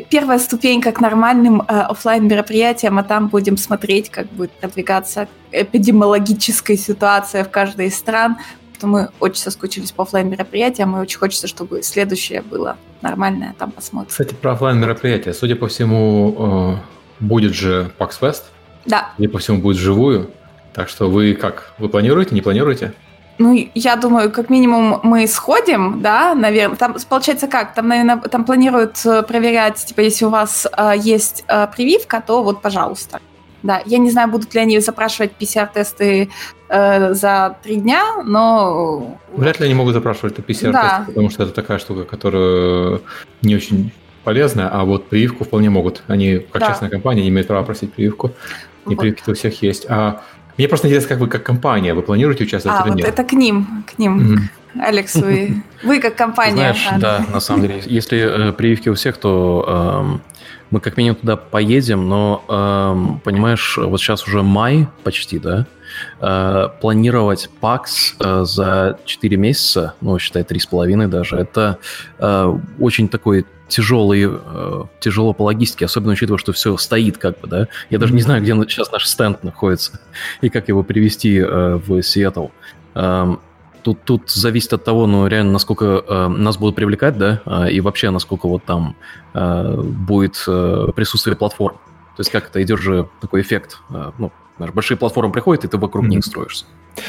первая 0.10 0.38
ступенька 0.38 0.91
к 0.91 1.00
нормальным 1.00 1.62
э, 1.62 1.65
офлайн 1.65 2.27
мероприятиям, 2.27 3.00
а 3.00 3.03
там 3.03 3.29
будем 3.29 3.55
смотреть, 3.55 4.10
как 4.10 4.27
будет 4.27 4.51
продвигаться 4.51 5.29
эпидемиологическая 5.51 6.75
ситуация 6.75 7.46
в 7.46 7.50
каждой 7.50 7.88
из 7.88 7.98
стран. 7.98 8.38
Что 8.77 8.88
мы 8.88 9.10
очень 9.19 9.41
соскучились 9.41 9.91
по 9.91 10.03
офлайн 10.03 10.29
мероприятиям, 10.29 10.96
и 10.96 11.00
очень 11.00 11.19
хочется, 11.19 11.48
чтобы 11.48 11.84
следующее 11.84 12.41
было 12.41 12.77
нормальное, 13.01 13.55
там 13.58 13.72
посмотрим. 13.72 14.10
Кстати, 14.10 14.34
про 14.34 14.53
офлайн 14.53 14.77
мероприятия. 14.77 15.34
Судя 15.34 15.55
по 15.55 15.67
всему, 15.67 16.36
э, 16.38 17.24
будет 17.24 17.53
же 17.53 17.91
PAX 17.98 18.12
Fest. 18.19 18.43
Да. 18.86 19.12
Судя 19.15 19.29
по 19.29 19.39
всему, 19.39 19.62
будет 19.62 19.77
вживую. 19.77 20.31
Так 20.74 20.89
что 20.89 21.10
вы 21.10 21.34
как? 21.34 21.74
Вы 21.77 21.89
планируете, 21.89 22.36
не 22.36 22.41
планируете? 22.41 22.93
Ну, 23.39 23.69
я 23.74 23.96
думаю, 23.96 24.31
как 24.31 24.50
минимум 24.50 25.00
мы 25.03 25.25
сходим, 25.25 26.01
да, 26.01 26.36
наверное. 26.36 26.75
Там 26.75 26.96
получается 27.08 27.48
как? 27.48 27.74
Там, 27.74 27.88
наверное, 27.88 28.17
там 28.17 28.43
планируют 28.43 29.05
э, 29.05 29.24
проверять, 29.24 29.86
типа, 29.86 30.01
если 30.01 30.25
у 30.25 30.29
вас 30.29 30.67
э, 30.77 30.93
есть 30.98 31.46
э, 31.48 31.67
прививка, 31.74 32.22
то 32.25 32.43
вот, 32.43 32.62
пожалуйста. 32.62 33.22
Да, 33.63 33.81
я 33.86 33.98
не 33.98 34.12
знаю, 34.12 34.29
будут 34.29 34.53
ли 34.55 34.60
они 34.60 34.79
запрашивать 34.79 35.31
PCR-тесты 35.39 36.29
э, 36.67 37.13
за 37.13 37.55
три 37.63 37.77
дня, 37.77 38.03
но... 38.25 39.17
Вряд 39.34 39.62
ли 39.62 39.65
они 39.67 39.74
могут 39.74 39.93
запрашивать 39.93 40.36
PCR-тесты, 40.36 40.72
да. 40.72 41.03
потому 41.08 41.29
что 41.29 41.43
это 41.43 41.53
такая 41.53 41.79
штука, 41.79 42.03
которая 42.03 43.00
не 43.41 43.55
очень 43.55 43.91
полезная, 44.25 44.67
а 44.67 44.84
вот 44.84 45.08
прививку 45.08 45.46
вполне 45.46 45.69
могут. 45.69 46.03
Они, 46.08 46.39
как 46.39 46.62
да. 46.62 46.67
частная 46.67 46.89
компания, 46.89 47.22
не 47.22 47.29
имеют 47.29 47.48
права 47.48 47.63
просить 47.63 47.93
прививку. 47.93 48.31
И 48.86 48.89
вот. 48.89 49.00
прививки 49.00 49.29
у 49.29 49.34
всех 49.34 49.62
есть. 49.62 49.86
А 49.89 50.22
мне 50.60 50.68
просто 50.68 50.88
интересно, 50.88 51.10
как 51.10 51.20
вы 51.20 51.28
как 51.28 51.44
компания, 51.44 51.94
вы 51.94 52.04
планируете 52.04 52.44
участвовать 52.44 52.80
а, 52.80 52.84
или 52.84 52.89
вот 52.89 52.98
нет? 52.98 53.08
это 53.08 53.24
к 53.24 53.34
ним, 53.34 53.84
к 53.88 53.98
ним, 53.98 54.20
mm-hmm. 54.20 54.82
Алекс, 54.82 55.16
вы, 55.16 55.63
вы 55.84 56.00
как 56.00 56.16
компания. 56.16 56.74
Знаешь, 56.74 56.88
да, 57.00 57.25
на 57.34 57.39
самом 57.39 57.63
деле, 57.63 57.82
если 57.86 58.50
э, 58.50 58.54
прививки 58.54 58.89
у 58.89 58.94
всех, 58.94 59.18
то 59.18 60.22
мы 60.72 60.80
как 60.80 60.98
минимум 60.98 61.16
туда 61.16 61.36
поедем, 61.36 62.08
но, 62.08 62.44
э, 62.48 63.20
понимаешь, 63.24 63.78
вот 63.78 64.00
сейчас 64.00 64.28
уже 64.28 64.44
май 64.44 64.88
почти, 65.04 65.39
да? 65.39 65.66
Э, 66.22 66.70
планировать 66.82 67.50
ПАКС 67.60 68.16
э, 68.20 68.44
за 68.44 69.00
4 69.06 69.38
месяца, 69.38 69.96
ну, 70.01 70.20
считай, 70.20 70.44
3,5 70.44 71.08
даже, 71.08 71.38
это 71.38 71.80
э, 72.20 72.58
очень 72.80 73.10
такой 73.10 73.46
тяжелый, 73.70 74.28
э, 74.30 74.84
тяжело 75.00 75.34
по 75.34 75.44
логистике, 75.44 75.86
особенно 75.86 76.14
учитывая, 76.14 76.40
что 76.40 76.52
все 76.52 76.76
стоит 76.78 77.18
как 77.18 77.40
бы, 77.40 77.48
да. 77.48 77.68
Я 77.90 78.00
даже 78.00 78.14
не 78.14 78.22
знаю, 78.22 78.42
где 78.42 78.54
сейчас 78.54 78.92
наш 78.92 79.08
стенд 79.08 79.44
находится 79.44 80.00
и 80.42 80.50
как 80.50 80.68
его 80.68 80.84
привести 80.84 81.38
э, 81.38 81.76
в 81.76 82.02
Сиэтл. 82.02 82.48
Э, 82.96 83.36
тут, 83.84 84.04
тут 84.04 84.30
зависит 84.30 84.74
от 84.74 84.84
того, 84.84 85.08
ну, 85.08 85.28
реально, 85.28 85.54
насколько 85.54 86.04
э, 86.08 86.28
нас 86.28 86.58
будут 86.58 86.76
привлекать, 86.76 87.18
да, 87.18 87.42
э, 87.46 87.72
и 87.72 87.82
вообще, 87.82 88.10
насколько 88.10 88.48
вот 88.48 88.64
там 88.66 88.96
э, 89.34 89.82
будет 89.82 90.44
э, 90.48 90.88
присутствие 90.96 91.36
платформ. 91.36 91.76
То 92.16 92.22
есть 92.22 92.32
как 92.32 92.50
это 92.50 92.62
идет 92.62 92.80
же 92.80 93.08
такой 93.22 93.42
эффект, 93.42 93.78
э, 93.92 94.12
ну, 94.18 94.32
знаешь, 94.58 94.74
большие 94.74 94.98
платформы 94.98 95.32
приходят, 95.32 95.64
и 95.64 95.68
ты 95.68 95.78
вокруг 95.78 96.06
mm-hmm. 96.06 96.10
них 96.10 96.26
строишься. 96.26 96.66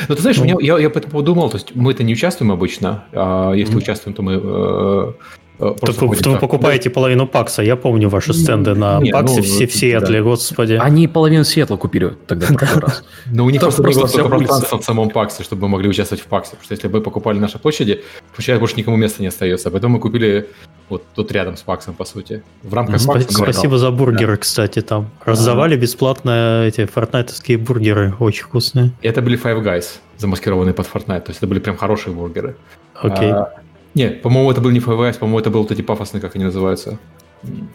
Ну, 0.09 0.15
ты 0.15 0.23
знаешь, 0.23 0.39
ну, 0.39 0.45
меня, 0.45 0.57
я, 0.61 0.79
я 0.79 0.91
подумал, 0.91 1.51
то 1.51 1.57
есть 1.57 1.75
мы-то 1.75 2.05
не 2.05 2.13
участвуем 2.13 2.53
обычно, 2.53 3.05
а 3.13 3.53
если 3.53 3.75
mm-hmm. 3.75 3.79
участвуем, 3.79 4.15
то 4.15 4.23
мы 4.23 5.17
э, 5.61 5.71
Э, 5.71 5.75
то 5.75 6.07
вы, 6.07 6.17
вы 6.17 6.39
покупаете 6.39 6.89
да. 6.89 6.95
половину 6.95 7.27
Пакса. 7.27 7.63
Я 7.63 7.77
помню 7.77 8.09
ваши 8.09 8.33
стенды 8.33 8.75
на 8.75 9.01
не, 9.01 9.13
Паксе 9.13 9.37
ну, 9.37 9.43
все 9.43 9.67
в 9.67 9.73
Сиэтле, 9.75 10.19
да. 10.19 10.25
господи. 10.25 10.79
Они 10.81 11.07
половину 11.07 11.45
Сиэтла 11.45 11.77
купили 11.77 12.17
тогда 12.27 12.47
в 12.51 12.79
раз. 12.79 13.05
Но 13.27 13.45
у 13.45 13.51
них 13.51 13.61
просто 13.61 13.83
было 13.83 14.07
пространство 14.07 14.79
в 14.79 14.85
самом 14.85 15.11
Паксе, 15.11 15.43
чтобы 15.43 15.63
мы 15.63 15.69
могли 15.69 15.89
участвовать 15.89 16.23
в 16.23 16.27
Паксе. 16.27 16.53
Потому 16.53 16.65
что 16.65 16.75
если 16.75 16.89
бы 16.89 17.01
покупали 17.03 17.39
наши 17.39 17.59
площади, 17.59 18.03
получается, 18.35 18.61
больше 18.61 18.77
никому 18.77 18.97
места 18.97 19.23
не 19.23 19.29
остается. 19.29 19.71
Поэтому 19.71 19.97
мы 19.97 20.01
купили 20.01 20.49
вот 20.89 21.05
тут 21.15 21.31
рядом 21.33 21.57
с 21.57 21.61
Паксом, 21.61 21.95
по 21.95 22.05
сути. 22.05 22.43
В 22.63 22.73
рамках 22.73 23.05
Пакса. 23.05 23.31
Спасибо 23.31 23.79
за 23.79 23.91
бургеры, 23.91 24.39
кстати, 24.39 24.81
там. 24.81 25.11
Раздавали 25.25 25.77
бесплатно 25.77 26.65
эти 26.67 26.87
фортнайтовские 26.87 27.59
бургеры, 27.59 28.15
очень 28.19 28.45
вкусные. 28.45 28.93
Это 29.03 29.21
были 29.21 29.39
Five 29.41 29.63
Guys, 29.63 29.99
замаскированные 30.17 30.73
под 30.73 30.87
Fortnite. 30.87 31.21
То 31.21 31.31
есть 31.31 31.39
это 31.39 31.47
были 31.47 31.61
прям 31.61 31.77
хорошие 31.77 32.15
бургеры. 32.15 32.57
Окей. 32.95 33.31
А, 33.31 33.53
не, 33.95 34.09
по-моему, 34.09 34.51
это 34.51 34.61
был 34.61 34.71
не 34.71 34.81
ФВС, 34.81 35.17
по-моему, 35.17 35.41
это 35.41 35.51
был 35.51 35.63
вот 35.63 35.73
эти 35.73 35.83
пафосные, 35.83 36.21
как 36.21 36.37
они 36.37 36.45
называются. 36.45 36.99
In 37.43 37.69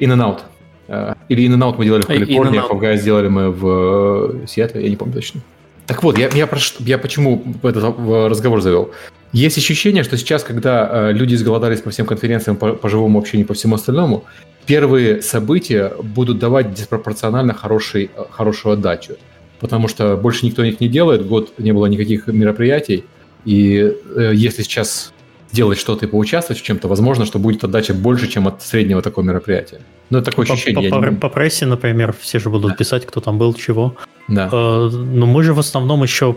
and 0.00 0.20
Out. 0.20 0.40
Э, 0.88 1.14
или 1.28 1.46
In 1.46 1.54
and 1.56 1.62
Out 1.62 1.74
мы 1.78 1.84
делали 1.84 2.02
в 2.02 2.06
Калифорнии, 2.06 2.58
а 2.58 2.72
FFG 2.72 2.96
сделали 2.96 3.28
мы 3.28 3.50
в 3.50 4.42
э, 4.42 4.46
Сиэтле, 4.46 4.82
я 4.82 4.88
не 4.88 4.96
помню 4.96 5.14
точно. 5.14 5.40
Так 5.86 6.02
вот, 6.02 6.18
я, 6.18 6.28
я, 6.28 6.46
прош... 6.46 6.76
я 6.78 6.98
почему 6.98 7.42
этот 7.62 7.82
разговор 8.28 8.60
завел? 8.60 8.92
Есть 9.32 9.58
ощущение, 9.58 10.04
что 10.04 10.16
сейчас, 10.16 10.42
когда 10.42 10.88
э, 10.90 11.12
люди 11.12 11.34
изголодались 11.34 11.80
по 11.80 11.90
всем 11.90 12.06
конференциям, 12.06 12.56
по, 12.56 12.72
по 12.72 12.88
живому 12.88 13.18
общению, 13.18 13.46
по 13.46 13.54
всему 13.54 13.74
остальному, 13.74 14.24
первые 14.66 15.20
события 15.20 15.92
будут 16.02 16.38
давать 16.38 16.72
диспропорционально 16.72 17.54
хороший, 17.54 18.10
хорошую 18.30 18.74
отдачу. 18.74 19.16
Потому 19.58 19.88
что 19.88 20.16
больше 20.16 20.46
никто 20.46 20.62
их 20.62 20.80
не 20.80 20.88
делает, 20.88 21.26
год 21.26 21.52
не 21.58 21.72
было 21.72 21.86
никаких 21.86 22.26
мероприятий, 22.28 23.04
и 23.44 23.92
э, 24.16 24.32
если 24.34 24.62
сейчас 24.62 25.12
делать 25.52 25.78
что-то 25.78 26.06
и 26.06 26.08
поучаствовать 26.08 26.60
в 26.60 26.64
чем-то, 26.64 26.88
возможно, 26.88 27.26
что 27.26 27.38
будет 27.38 27.64
отдача 27.64 27.94
больше, 27.94 28.28
чем 28.28 28.46
от 28.46 28.62
среднего 28.62 29.02
такого 29.02 29.24
мероприятия. 29.24 29.80
Ну, 30.10 30.18
это 30.18 30.30
такое 30.30 30.46
по, 30.46 30.52
ощущение. 30.52 30.90
По, 30.90 31.00
по, 31.00 31.12
по 31.12 31.28
прессе, 31.28 31.66
например, 31.66 32.14
все 32.18 32.38
же 32.38 32.50
будут 32.50 32.72
да. 32.72 32.76
писать, 32.76 33.06
кто 33.06 33.20
там 33.20 33.38
был, 33.38 33.54
чего. 33.54 33.96
Да. 34.28 34.48
Э, 34.52 34.88
но 34.88 35.26
мы 35.26 35.42
же 35.42 35.54
в 35.54 35.58
основном 35.58 36.02
еще... 36.02 36.34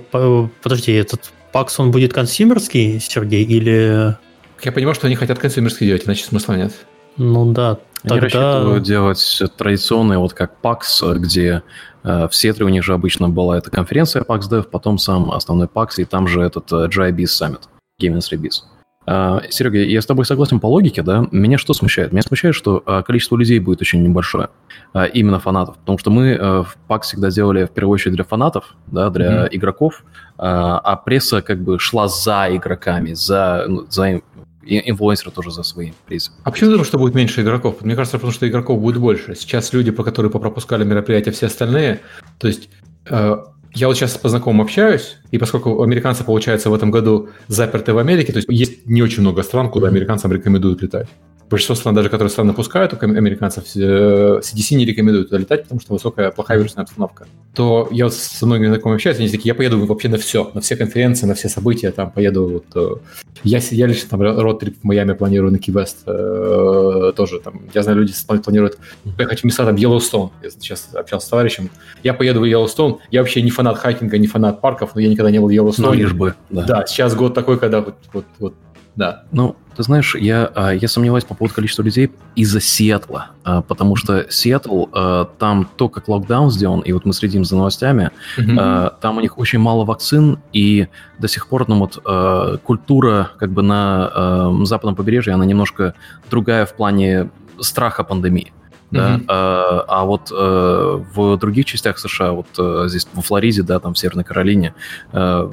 Подожди, 0.62 0.92
этот 0.94 1.32
пакс, 1.52 1.80
он 1.80 1.92
будет 1.92 2.14
консюмерский, 2.14 3.00
Сергей, 3.00 3.44
или... 3.44 4.16
Я 4.64 4.72
понимаю, 4.72 4.96
что 4.96 5.08
они 5.08 5.16
хотят 5.16 5.40
консюмерский 5.40 5.86
делать, 5.86 6.04
иначе 6.06 6.24
смысла 6.24 6.54
нет. 6.54 6.74
Ну 7.18 7.52
да, 7.52 7.80
тогда... 8.04 8.16
Они 8.16 8.20
рассчитывают 8.22 8.84
делать 8.84 9.42
традиционные, 9.58 10.20
вот 10.20 10.34
как 10.34 10.54
PAX, 10.62 11.16
где 11.16 11.64
Э, 12.04 12.28
в 12.28 12.36
Сетре 12.36 12.66
у 12.66 12.70
них 12.70 12.84
же 12.84 12.94
обычно 12.94 13.30
была 13.30 13.58
эта 13.58 13.72
конференция 13.72 14.24
PAX 14.24 14.42
Dev, 14.50 14.64
потом 14.64 14.98
сам 14.98 15.32
основной 15.32 15.68
PAX, 15.68 15.90
и 15.98 16.06
там 16.06 16.28
же 16.28 16.42
этот 16.42 16.72
э, 16.72 16.88
GIBIS 16.88 17.26
Summit, 17.26 17.62
Game 18.02 18.18
Industry 18.18 18.38
Biz. 18.38 18.64
Uh, 19.06 19.44
Серега, 19.50 19.80
я 19.80 20.02
с 20.02 20.06
тобой 20.06 20.24
согласен 20.24 20.62
по 20.62 20.68
логике, 20.68 21.02
да? 21.02 21.28
Меня 21.30 21.58
что 21.58 21.74
смущает? 21.74 22.14
Меня 22.14 22.22
смущает, 22.22 22.56
что 22.56 22.82
uh, 22.86 23.04
количество 23.04 23.36
людей 23.36 23.60
будет 23.60 23.82
очень 23.82 24.02
небольшое, 24.02 24.48
uh, 24.94 25.10
именно 25.10 25.42
фанатов. 25.42 25.76
Потому 25.76 25.98
что 25.98 26.10
мы 26.10 26.38
в 26.38 26.78
PAX 26.88 27.02
всегда 27.02 27.30
делали 27.30 27.66
в 27.66 27.72
первую 27.72 27.96
очередь 27.96 28.16
для 28.16 28.24
фанатов, 28.24 28.78
да, 28.88 29.10
для 29.10 29.26
mm-hmm. 29.26 29.50
игроков, 29.52 30.06
а 30.38 30.96
пресса 30.96 31.42
как 31.42 31.62
бы 31.62 31.80
шла 31.80 32.08
за 32.08 32.48
игроками, 32.52 33.12
за, 33.12 33.66
ну, 33.68 33.86
за 33.90 34.22
и 34.66 34.90
инфлюенсеры 34.90 35.32
тоже 35.32 35.52
за 35.52 35.64
свои 35.64 35.92
призы. 36.08 36.32
А 36.44 36.52
почему 36.52 36.70
ты 36.70 36.72
думаешь, 36.74 36.88
что 36.88 36.98
будет 36.98 37.16
меньше 37.16 37.42
игроков? 37.42 37.82
Мне 37.82 37.96
кажется, 37.96 38.18
потому 38.18 38.32
что 38.34 38.48
игроков 38.48 38.80
будет 38.80 38.98
больше. 38.98 39.36
Сейчас 39.36 39.74
люди, 39.74 39.92
по 39.92 40.04
которые 40.04 40.32
попропускали 40.32 40.84
мероприятия, 40.84 41.32
все 41.32 41.48
остальные, 41.48 42.02
то 42.40 42.48
есть 42.48 42.70
э, 43.10 43.38
я 43.74 43.88
вот 43.88 43.96
сейчас 43.96 44.18
по 44.18 44.30
знакомым 44.30 44.62
общаюсь, 44.62 45.18
и 45.32 45.38
поскольку 45.38 45.82
американцы, 45.82 46.24
получается, 46.24 46.70
в 46.70 46.74
этом 46.74 46.92
году 46.92 47.30
заперты 47.48 47.94
в 47.94 47.98
Америке, 47.98 48.32
то 48.32 48.38
есть 48.38 48.50
есть 48.50 48.86
не 48.86 49.02
очень 49.02 49.22
много 49.22 49.44
стран, 49.44 49.70
куда 49.70 49.88
американцам 49.88 50.32
рекомендуют 50.32 50.82
летать 50.82 51.08
большинство 51.54 51.76
стран, 51.76 51.94
даже 51.94 52.10
которые 52.10 52.32
страны 52.32 52.54
пускают, 52.54 52.90
только 52.90 53.06
американцев, 53.06 53.64
CDC 53.66 54.42
э, 54.72 54.76
не 54.76 54.86
рекомендуют 54.86 55.30
туда 55.30 55.40
летать, 55.40 55.64
потому 55.64 55.80
что 55.80 55.94
высокая, 55.94 56.32
плохая 56.32 56.58
вирусная 56.58 56.84
обстановка, 56.84 57.28
то 57.54 57.88
я 57.92 58.06
вот 58.06 58.16
со 58.16 58.46
многими 58.48 58.70
знакомыми 58.70 58.96
общаюсь, 58.96 59.20
они 59.20 59.30
такие, 59.30 59.50
я 59.50 59.56
поеду 59.56 59.86
вообще 59.86 60.10
на 60.10 60.18
все, 60.18 60.50
на 60.56 60.62
все 60.62 60.76
конференции, 60.76 61.28
на 61.28 61.36
все 61.36 61.50
события, 61.50 61.92
там 61.92 62.10
поеду, 62.10 62.48
вот, 62.48 62.66
э, 62.76 62.96
я, 63.44 63.60
я 63.70 63.86
лично 63.86 64.10
там 64.10 64.22
род-трип 64.22 64.80
в 64.82 64.84
Майами 64.84 65.14
планирую 65.14 65.52
на 65.52 65.60
Кивест, 65.60 66.00
э, 66.08 67.14
тоже 67.16 67.40
там, 67.40 67.62
я 67.72 67.84
знаю, 67.84 68.00
люди 68.00 68.14
планируют 68.44 68.80
поехать 69.16 69.42
в 69.42 69.44
места, 69.44 69.64
там, 69.64 69.76
Йеллоустон, 69.76 70.32
я 70.42 70.50
сейчас 70.50 70.90
общался 70.96 71.28
с 71.28 71.30
товарищем, 71.30 71.70
я 72.02 72.16
поеду 72.16 72.40
в 72.40 72.46
Йеллоустон, 72.46 72.98
я 73.12 73.22
вообще 73.22 73.44
не 73.44 73.52
фанат 73.52 73.78
хайкинга, 73.78 74.18
не 74.18 74.26
фанат 74.26 74.60
парков, 74.60 74.96
но 74.96 75.02
я 75.02 75.08
никогда 75.08 75.30
не 75.30 75.38
был 75.38 75.50
в 75.50 75.52
Йеллоустоне. 75.52 75.90
Ну, 75.90 75.94
лишь 75.94 76.14
бы, 76.14 76.34
да. 76.50 76.66
Да, 76.66 76.86
сейчас 76.88 77.16
год 77.16 77.36
такой, 77.36 77.60
когда 77.60 77.82
вот, 77.82 77.96
вот, 78.12 78.26
вот 78.40 78.54
да. 78.96 79.24
Ну, 79.32 79.56
ты 79.76 79.84
знаешь, 79.84 80.16
я, 80.16 80.52
а, 80.54 80.72
я 80.72 80.88
сомневаюсь 80.88 81.24
по 81.24 81.34
поводу 81.34 81.56
количества 81.56 81.82
людей 81.82 82.12
из-за 82.36 82.62
Сиэтла, 82.62 83.32
а, 83.44 83.62
потому 83.62 83.96
что 83.96 84.30
Сиэтл, 84.30 84.86
а, 84.92 85.26
там 85.40 85.68
то, 85.78 85.90
как 85.90 86.08
локдаун 86.08 86.52
сделан, 86.52 86.82
и 86.82 86.92
вот 86.92 87.06
мы 87.06 87.14
следим 87.14 87.44
за 87.44 87.56
новостями, 87.56 88.12
mm-hmm. 88.38 88.94
там 89.02 89.18
у 89.18 89.22
них 89.22 89.38
очень 89.38 89.60
мало 89.60 89.84
вакцин, 89.84 90.40
и 90.52 90.88
до 91.18 91.28
сих 91.28 91.48
пор 91.48 91.68
ну, 91.68 91.80
вот, 91.80 92.62
культура 92.64 93.32
как 93.38 93.52
бы 93.52 93.62
на 93.64 94.52
западном 94.64 94.96
побережье, 94.96 95.34
она 95.34 95.46
немножко 95.46 95.96
другая 96.30 96.66
в 96.66 96.74
плане 96.74 97.30
страха 97.60 98.04
пандемии. 98.04 98.54
Да? 98.92 99.16
Mm-hmm. 99.16 99.26
А, 99.28 99.86
а 99.88 100.06
вот 100.06 100.32
э, 100.32 101.04
в 101.16 101.38
других 101.38 101.66
частях 101.66 101.98
США, 101.98 102.34
вот 102.34 102.46
э, 102.60 102.86
здесь 102.90 103.08
во 103.14 103.24
Флориде, 103.24 103.64
да, 103.64 103.80
там 103.80 103.96
в 103.96 103.98
Северной 103.98 104.24
Каролине, 104.24 104.76
э, 105.12 105.52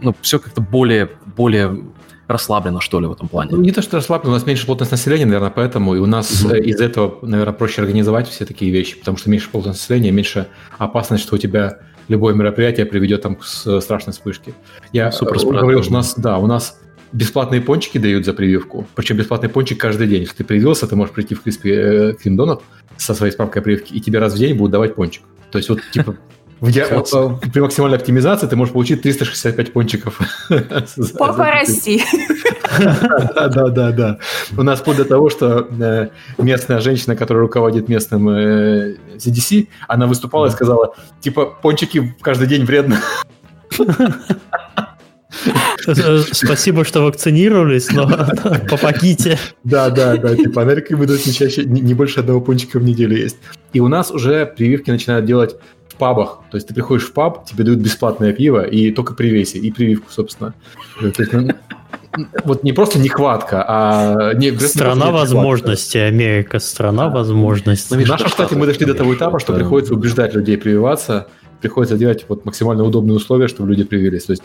ну, 0.00 0.16
все 0.22 0.40
как-то 0.40 0.60
более, 0.60 1.08
более 1.36 1.84
расслаблено, 2.30 2.80
что 2.80 3.00
ли, 3.00 3.06
в 3.06 3.12
этом 3.12 3.28
плане. 3.28 3.50
Ну, 3.52 3.60
не 3.60 3.72
то, 3.72 3.82
что 3.82 3.96
расслаблено, 3.96 4.32
у 4.32 4.34
нас 4.34 4.46
меньше 4.46 4.66
плотность 4.66 4.90
населения, 4.90 5.26
наверное, 5.26 5.50
поэтому, 5.50 5.94
и 5.94 5.98
у 5.98 6.06
нас 6.06 6.42
угу. 6.42 6.54
из 6.54 6.80
этого, 6.80 7.18
наверное, 7.22 7.52
проще 7.52 7.82
организовать 7.82 8.28
все 8.28 8.44
такие 8.44 8.70
вещи, 8.70 8.98
потому 8.98 9.16
что 9.16 9.30
меньше 9.30 9.50
плотность 9.50 9.80
населения, 9.80 10.10
меньше 10.10 10.46
опасность, 10.78 11.24
что 11.24 11.36
у 11.36 11.38
тебя 11.38 11.80
любое 12.08 12.34
мероприятие 12.34 12.86
приведет 12.86 13.22
там 13.22 13.36
к 13.36 13.44
страшной 13.44 14.12
вспышке. 14.12 14.52
Я 14.92 15.12
Супер 15.12 15.38
говорил, 15.38 15.82
что 15.82 15.92
у 15.92 15.96
нас, 15.96 16.14
да, 16.16 16.38
у 16.38 16.46
нас 16.46 16.80
бесплатные 17.12 17.60
пончики 17.60 17.98
дают 17.98 18.24
за 18.24 18.32
прививку, 18.32 18.86
причем 18.94 19.16
бесплатный 19.16 19.48
пончик 19.48 19.80
каждый 19.80 20.06
день. 20.06 20.22
Если 20.22 20.36
ты 20.36 20.44
привился, 20.44 20.86
ты 20.86 20.96
можешь 20.96 21.14
прийти 21.14 21.34
в 21.34 21.42
Криспи 21.42 22.14
Крим 22.20 22.36
Донат 22.36 22.62
со 22.96 23.14
своей 23.14 23.32
справкой 23.32 23.62
о 23.62 23.64
прививке, 23.64 23.94
и 23.94 24.00
тебе 24.00 24.18
раз 24.18 24.34
в 24.34 24.38
день 24.38 24.56
будут 24.56 24.72
давать 24.72 24.94
пончик. 24.94 25.22
То 25.50 25.58
есть 25.58 25.68
вот 25.68 25.80
типа 25.92 26.16
я, 26.62 26.84
при 26.86 27.60
максимальной 27.60 27.96
оптимизации 27.96 28.46
ты 28.46 28.54
можешь 28.56 28.72
получить 28.72 29.02
365 29.02 29.72
пончиков. 29.72 30.20
Папа 31.18 31.50
расти. 31.50 32.02
Да, 32.78 33.48
да, 33.48 33.68
да, 33.68 33.90
да. 33.90 34.18
У 34.56 34.62
нас 34.62 34.80
вплоть 34.80 34.98
до 34.98 35.04
того, 35.04 35.30
что 35.30 35.66
э, 35.70 36.08
местная 36.38 36.80
женщина, 36.80 37.16
которая 37.16 37.42
руководит 37.42 37.88
местным 37.88 38.28
CDC, 38.28 39.62
э, 39.62 39.66
она 39.88 40.06
выступала 40.06 40.46
и 40.46 40.50
сказала, 40.50 40.94
типа, 41.20 41.46
пончики 41.46 42.14
каждый 42.20 42.46
день 42.46 42.64
вредно. 42.64 43.00
Спасибо, 46.32 46.84
что 46.84 47.02
вакцинировались, 47.02 47.90
но 47.92 48.08
помогите. 48.70 49.38
Да, 49.64 49.90
да, 49.90 50.16
да. 50.16 50.36
Типа, 50.36 50.62
она 50.62 50.74
рекомендует 50.74 51.24
не 51.26 51.32
чаще, 51.32 51.64
не 51.64 51.94
больше 51.94 52.20
одного 52.20 52.40
пончика 52.40 52.78
в 52.78 52.82
неделю 52.82 53.16
есть. 53.16 53.36
И 53.72 53.80
у 53.80 53.88
нас 53.88 54.10
уже 54.10 54.46
прививки 54.46 54.90
начинают 54.90 55.26
делать 55.26 55.56
пабах. 56.00 56.40
То 56.50 56.56
есть 56.56 56.66
ты 56.66 56.74
приходишь 56.74 57.06
в 57.06 57.12
паб, 57.12 57.44
тебе 57.44 57.62
дают 57.62 57.78
бесплатное 57.78 58.32
пиво 58.32 58.62
и 58.62 58.90
только 58.90 59.14
при 59.14 59.28
весе, 59.28 59.58
и 59.58 59.70
прививку, 59.70 60.10
собственно. 60.10 60.54
Есть, 61.00 61.32
ну, 61.32 61.50
вот 62.44 62.64
не 62.64 62.72
просто 62.72 62.98
нехватка, 62.98 63.64
а... 63.68 64.34
Не, 64.34 64.58
страна 64.58 65.12
возможностей, 65.12 66.00
Америка, 66.00 66.58
страна 66.58 67.08
возможностей. 67.08 68.04
В 68.04 68.08
нашем 68.08 68.28
штате 68.28 68.56
мы 68.56 68.66
дошли 68.66 68.86
до 68.86 68.94
того 68.94 69.14
этапа, 69.14 69.38
что 69.38 69.52
приходится 69.52 69.94
убеждать 69.94 70.34
людей 70.34 70.56
прививаться, 70.56 71.28
приходится 71.60 71.96
делать 71.96 72.24
вот 72.28 72.44
максимально 72.44 72.84
удобные 72.84 73.16
условия, 73.16 73.48
чтобы 73.48 73.68
люди 73.68 73.84
привились. 73.84 74.24
То 74.24 74.32
есть 74.32 74.42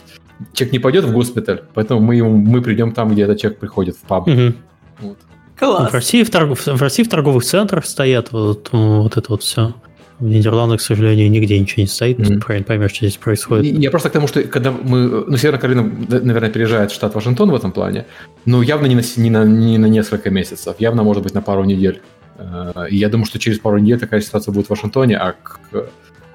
человек 0.54 0.74
не 0.74 0.80
пойдет 0.80 1.06
в 1.06 1.14
госпиталь, 1.14 1.64
поэтому 1.74 2.02
мы, 2.02 2.16
ему, 2.16 2.38
мы 2.38 2.62
придем 2.62 2.92
там, 2.92 3.12
где 3.12 3.24
этот 3.24 3.40
человек 3.40 3.60
приходит, 3.60 3.96
в 3.96 4.02
паб. 4.02 4.28
Угу. 4.28 4.54
Вот. 5.02 5.18
Класс. 5.58 5.92
В 5.92 5.94
России 5.94 6.24
в, 6.24 6.30
торг... 6.30 6.58
в 6.58 6.82
России 6.82 7.04
в 7.04 7.10
торговых 7.10 7.44
центрах 7.44 7.86
стоят 7.86 8.32
вот, 8.32 8.70
вот 8.72 9.18
это 9.18 9.26
вот 9.30 9.44
все. 9.44 9.74
В 10.20 10.24
Нидерландах, 10.26 10.80
к 10.80 10.82
сожалению, 10.82 11.30
нигде 11.30 11.60
ничего 11.60 11.82
не 11.82 11.88
стоит. 11.88 12.20
Мгм. 12.20 12.40
Правильно 12.40 12.66
поймешь, 12.66 12.92
что 12.92 13.06
здесь 13.06 13.18
происходит. 13.18 13.78
Я 13.78 13.90
просто 13.90 14.10
к 14.10 14.14
тому, 14.14 14.28
что 14.28 14.42
когда 14.44 14.72
мы... 14.72 15.26
Ну, 15.28 15.38
Северная 15.38 15.60
Каролина, 15.60 15.84
наверное, 16.10 16.50
переезжает 16.50 16.92
в 16.92 16.94
штат 16.94 17.16
Вашингтон 17.16 17.52
в 17.52 17.56
этом 17.56 17.72
плане, 17.72 18.06
но 18.46 18.62
явно 18.62 18.86
не 18.86 18.96
на, 18.96 19.02
не 19.18 19.30
на, 19.30 19.44
не 19.44 19.78
на 19.78 19.88
несколько 19.88 20.30
месяцев, 20.30 20.76
явно, 20.80 21.04
может 21.04 21.24
быть, 21.24 21.34
на 21.34 21.42
пару 21.42 21.66
недель. 21.66 22.02
Э, 22.38 22.88
И 22.90 22.96
я 22.96 23.10
думаю, 23.10 23.26
что 23.26 23.40
через 23.40 23.60
пару 23.60 23.78
недель 23.78 24.00
такая 24.00 24.22
ситуация 24.22 24.54
будет 24.54 24.68
в 24.68 24.70
Вашингтооне, 24.70 25.18
а 25.18 25.34
к 25.34 25.60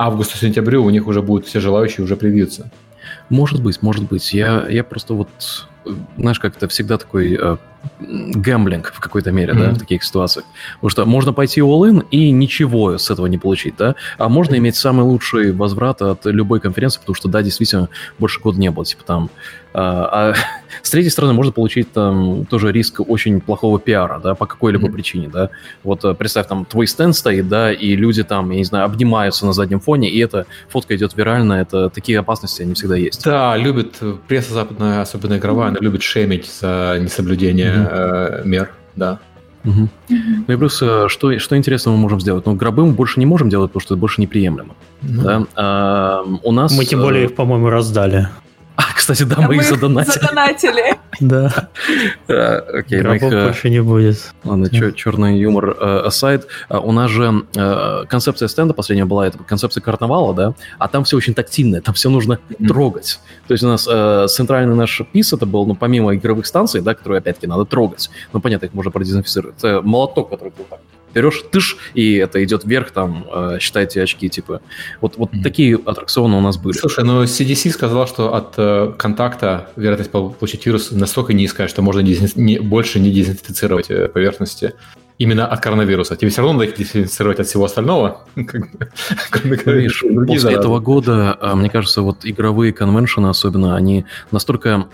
августу-сентябрю 0.07 0.85
у 0.85 0.91
них 0.91 1.07
уже 1.07 1.23
будут 1.23 1.47
все 1.47 1.61
желающие 1.61 2.05
уже 2.05 2.17
привиться. 2.17 2.71
Может 3.29 3.63
быть, 3.63 3.83
может 3.83 4.05
быть. 4.09 4.33
Я, 4.33 4.67
я 4.69 4.83
просто 4.85 5.15
вот, 5.15 5.29
знаешь, 6.17 6.39
как 6.41 6.57
это 6.57 6.69
всегда 6.69 6.99
такой 6.99 7.37
э, 7.41 7.57
гэмблинг 8.01 8.93
в 8.93 9.01
какой-то 9.01 9.31
мере, 9.33 9.53
да, 9.55 9.67
Мгм. 9.67 9.75
в 9.75 9.79
таких 9.79 10.03
ситуациях. 10.05 10.47
Потому 10.75 10.91
что 10.91 11.07
можно 11.07 11.33
пойти 11.33 11.61
all-in 11.61 12.07
и 12.11 12.31
ничего 12.31 12.99
с 12.99 13.11
этого 13.11 13.27
не 13.27 13.39
получить, 13.39 13.75
да, 13.77 13.95
а 14.19 14.29
можно 14.29 14.57
иметь 14.57 14.77
самый 14.77 15.03
лучший 15.03 15.53
возврат 15.53 16.03
от 16.03 16.25
любой 16.27 16.61
конференции, 16.61 17.01
потому 17.01 17.15
что, 17.15 17.29
да, 17.29 17.43
действительно, 17.43 17.89
больше 18.19 18.41
года 18.41 18.59
не 18.59 18.71
было, 18.71 18.85
типа 18.85 19.05
там... 19.05 19.31
а, 19.73 20.33
а 20.33 20.35
с 20.83 20.91
третьей 20.91 21.11
стороны, 21.11 21.33
можно 21.33 21.53
получить 21.53 21.93
там 21.93 22.47
тоже 22.47 22.73
риск 22.73 23.01
очень 23.09 23.41
плохого 23.41 23.79
пиара, 23.79 24.21
да, 24.23 24.35
по 24.35 24.47
какой-либо 24.47 24.85
Мгм. 24.87 24.93
причине, 24.93 25.29
да. 25.33 25.51
Вот 25.85 26.05
э, 26.05 26.15
представь, 26.15 26.47
там 26.47 26.65
твой 26.65 26.87
стенд 26.87 27.15
стоит, 27.15 27.49
да, 27.49 27.73
и 27.73 27.95
люди 27.97 28.23
там, 28.23 28.51
я 28.51 28.59
не 28.59 28.65
знаю, 28.65 28.85
обнимаются 28.87 29.47
на 29.47 29.53
заднем 29.53 29.81
фоне, 29.81 30.11
и 30.11 30.19
эта 30.19 30.47
фотка 30.69 30.97
идет 30.97 31.17
вирально, 31.17 31.55
это 31.55 31.89
такие 31.91 32.19
опасности, 32.19 32.63
они 32.63 32.75
всегда 32.75 32.97
есть. 32.97 33.25
Да, 33.25 33.57
любит 33.57 33.97
э, 34.01 34.15
пресса 34.29 34.55
западная, 34.55 35.03
особенно 35.03 35.37
игровая, 35.39 35.69
она 35.69 35.79
любит 35.81 36.03
шемить 36.03 36.47
за 36.47 36.99
несоблюдение 37.01 37.73
Мгм. 37.73 37.89
э, 37.91 38.43
мер, 38.45 38.71
да. 38.97 39.19
Мгм. 39.63 39.91
Ну 40.09 40.55
и 40.55 40.57
плюс, 40.57 40.81
э, 40.81 41.07
что, 41.09 41.39
что 41.39 41.57
интересного 41.57 41.95
мы 41.95 42.01
можем 42.01 42.21
сделать? 42.21 42.47
Ну, 42.47 42.55
гробы 42.55 42.87
мы 42.87 42.93
больше 42.93 43.21
не 43.21 43.27
можем 43.27 43.51
делать, 43.51 43.71
потому 43.71 43.83
что 43.83 43.95
это 43.95 44.01
больше 44.01 44.21
неприемлемо. 44.21 44.75
Ну, 45.03 45.23
Да? 45.23 45.43
А, 45.55 46.25
у 46.43 46.53
нас... 46.53 46.75
Мы 46.77 46.87
тем 46.87 47.03
более 47.03 47.25
их, 47.27 47.35
по-моему, 47.35 47.69
раздали. 47.69 48.29
А, 48.81 48.95
кстати, 48.95 49.25
да, 49.25 49.37
А 49.39 49.43
мы 49.43 49.57
их 49.57 49.65
задонатили. 49.65 50.15
задонатили. 50.15 50.95
Да, 51.21 51.69
Э, 52.29 52.79
Окей, 52.79 53.03
мы 53.03 53.17
э, 53.17 53.45
больше 53.45 53.69
не 53.69 53.83
будет. 53.83 54.33
Ладно, 54.43 54.71
черный 54.95 55.39
юмор 55.39 55.77
э, 55.79 56.07
aside. 56.07 56.45
У 56.71 56.93
нас 56.93 57.11
же 57.11 57.45
концепция 58.09 58.49
стенда 58.49 58.73
последняя 58.73 59.05
была, 59.05 59.27
это 59.27 59.37
концепция 59.39 59.83
карнавала, 59.83 60.33
да, 60.33 60.55
а 60.79 60.89
там 60.89 61.05
все 61.05 61.17
очень 61.19 61.35
тактильное, 61.35 61.83
там 61.83 61.95
все 61.95 62.09
нужно 62.09 62.39
трогать. 62.67 63.21
То 63.49 63.53
есть 63.53 63.65
у 63.65 63.69
нас 63.69 63.83
центральный 64.33 64.75
наш 64.75 65.03
пис, 65.13 65.33
это 65.33 65.45
был, 65.45 65.67
ну, 65.67 65.75
помимо 65.75 66.15
игровых 66.15 66.47
станций, 66.47 66.81
да, 66.81 66.95
которые, 66.95 67.19
опять-таки, 67.19 67.47
надо 67.47 67.67
трогать. 67.67 68.09
Ну, 68.33 68.41
понятно, 68.41 68.67
их 68.67 68.75
можно 68.75 68.91
продезинфицировать. 68.91 69.59
Это 69.59 69.83
молоток, 69.83 70.31
который 70.31 70.53
вот 70.57 70.69
так 70.71 70.81
берешь, 71.15 71.43
тыш, 71.51 71.77
и 71.95 72.15
это 72.15 72.43
идет 72.45 72.65
вверх, 72.65 72.91
там, 72.91 73.27
э, 73.33 73.59
считайте 73.61 74.03
очки, 74.03 74.29
типа. 74.29 74.61
Вот, 75.01 75.17
вот 75.17 75.33
Мгм. 75.33 75.43
такие 75.43 75.77
аттракционы 75.85 76.37
у 76.37 76.41
нас 76.41 76.57
были. 76.57 76.77
Слушай, 76.77 77.05
но 77.05 77.25
CDC 77.25 77.71
сказал, 77.71 78.07
что 78.07 78.35
от 78.35 78.55
э, 78.57 78.93
контакта 78.99 79.71
вероятность 79.77 80.11
пол- 80.11 80.31
получить 80.31 80.65
вирус 80.67 80.91
настолько 80.91 81.33
низкая, 81.33 81.69
что 81.69 81.83
можно 81.83 82.01
дезин- 82.01 82.33
не- 82.37 82.59
больше 82.59 83.01
не 83.01 83.11
дезинфицировать 83.11 83.91
э, 83.91 84.09
поверхности 84.09 84.75
именно 85.21 85.47
от 85.47 85.61
коронавируса. 85.61 86.17
Тебе 86.17 86.31
все 86.31 86.41
равно 86.41 86.55
надо 86.55 86.65
их 86.65 86.77
дезинфицировать 86.77 87.39
от 87.41 87.47
всего 87.47 87.67
остального. 87.67 88.23
Видишь, 88.37 90.03
после 90.27 90.55
этого 90.55 90.81
года, 90.81 91.37
а, 91.39 91.55
мне 91.55 91.69
кажется, 91.69 92.01
вот 92.01 92.21
игровые 92.25 92.73
конвеншены 92.73 93.29
особенно, 93.29 93.77
они 93.77 94.07
настолько 94.33 94.87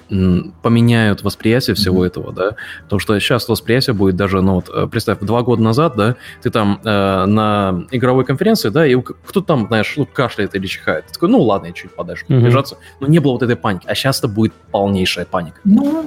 поменяют 0.62 1.22
восприятие 1.22 1.76
всего 1.76 2.04
этого, 2.04 2.32
да, 2.32 2.56
потому 2.82 2.98
что 2.98 3.18
сейчас 3.20 3.48
восприятие 3.48 3.94
будет 3.94 4.16
даже, 4.16 4.40
ну 4.42 4.56
вот, 4.56 4.68
э, 4.68 4.88
представь, 4.88 5.20
два 5.20 5.42
года 5.42 5.62
назад, 5.62 5.94
да, 5.96 6.16
ты 6.42 6.50
там 6.50 6.80
э, 6.82 7.24
на 7.26 7.86
игровой 7.92 8.24
конференции, 8.24 8.70
да, 8.70 8.84
и 8.84 8.96
кто 9.00 9.40
там, 9.40 9.68
знаешь, 9.68 9.94
ну, 9.96 10.08
кашляет 10.12 10.56
или 10.56 10.66
чихает. 10.66 11.06
Ты 11.06 11.14
такой, 11.14 11.28
ну, 11.28 11.40
ладно, 11.40 11.66
я 11.66 11.72
чуть 11.72 11.94
подальше 11.94 12.24
прижаться. 12.26 12.78
Но 12.98 13.06
не 13.06 13.20
было 13.20 13.32
вот 13.32 13.42
этой 13.44 13.54
паники. 13.54 13.84
А 13.86 13.94
сейчас 13.94 14.18
это 14.18 14.26
будет 14.26 14.52
полнейшая 14.72 15.24
паника. 15.24 15.60
Ну, 15.62 16.04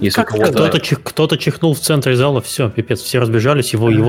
кто-то 1.03 1.37
чихнул 1.37 1.73
в 1.73 1.79
центре 1.79 2.17
зала, 2.17 2.41
все, 2.41 2.69
пипец, 2.69 2.99
все 3.01 3.19
разбежались, 3.19 3.71
его, 3.71 3.89
его 3.89 4.08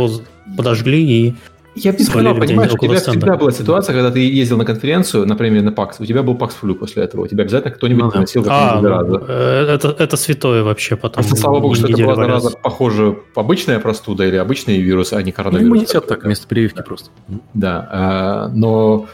подожгли 0.56 1.02
и... 1.02 1.34
Я 1.76 1.92
бы 1.92 1.98
не 1.98 2.04
сказал, 2.04 2.34
понимаешь, 2.34 2.72
у 2.72 2.78
тебя 2.78 2.96
стенда. 2.96 3.20
всегда 3.20 3.36
была 3.36 3.52
ситуация, 3.52 3.94
когда 3.94 4.10
ты 4.10 4.18
ездил 4.18 4.58
на 4.58 4.64
конференцию, 4.64 5.24
например, 5.24 5.62
на 5.62 5.68
PAX, 5.68 5.94
у 6.00 6.04
тебя 6.04 6.24
был 6.24 6.34
PAX 6.34 6.50
флю 6.60 6.74
после 6.74 7.04
этого, 7.04 7.22
у 7.22 7.26
тебя 7.28 7.44
обязательно 7.44 7.72
кто-нибудь 7.72 8.02
Ну 8.02 8.08
да. 8.08 8.12
приносил 8.12 8.44
А, 8.48 8.80
заразу. 8.82 9.24
э, 9.28 9.66
это, 9.76 9.94
это 9.96 10.16
святое 10.16 10.64
вообще 10.64 10.96
потом. 10.96 11.22
Просто 11.22 11.36
слава 11.40 11.60
богу, 11.60 11.76
что 11.76 11.86
это 11.86 11.96
была 11.96 12.14
валяться. 12.16 12.40
зараза, 12.40 12.56
похоже, 12.60 13.18
обычная 13.36 13.78
простуда 13.78 14.26
или 14.26 14.34
обычный 14.34 14.80
вирус, 14.80 15.12
а 15.12 15.22
не 15.22 15.30
Ну, 15.30 15.36
коронавирус. 15.36 15.68
иммунитет 15.68 16.06
так, 16.08 16.24
вместо 16.24 16.48
прививки 16.48 16.82
просто. 16.82 17.10
Да, 17.54 17.88
а, 17.92 18.48
но 18.52 19.06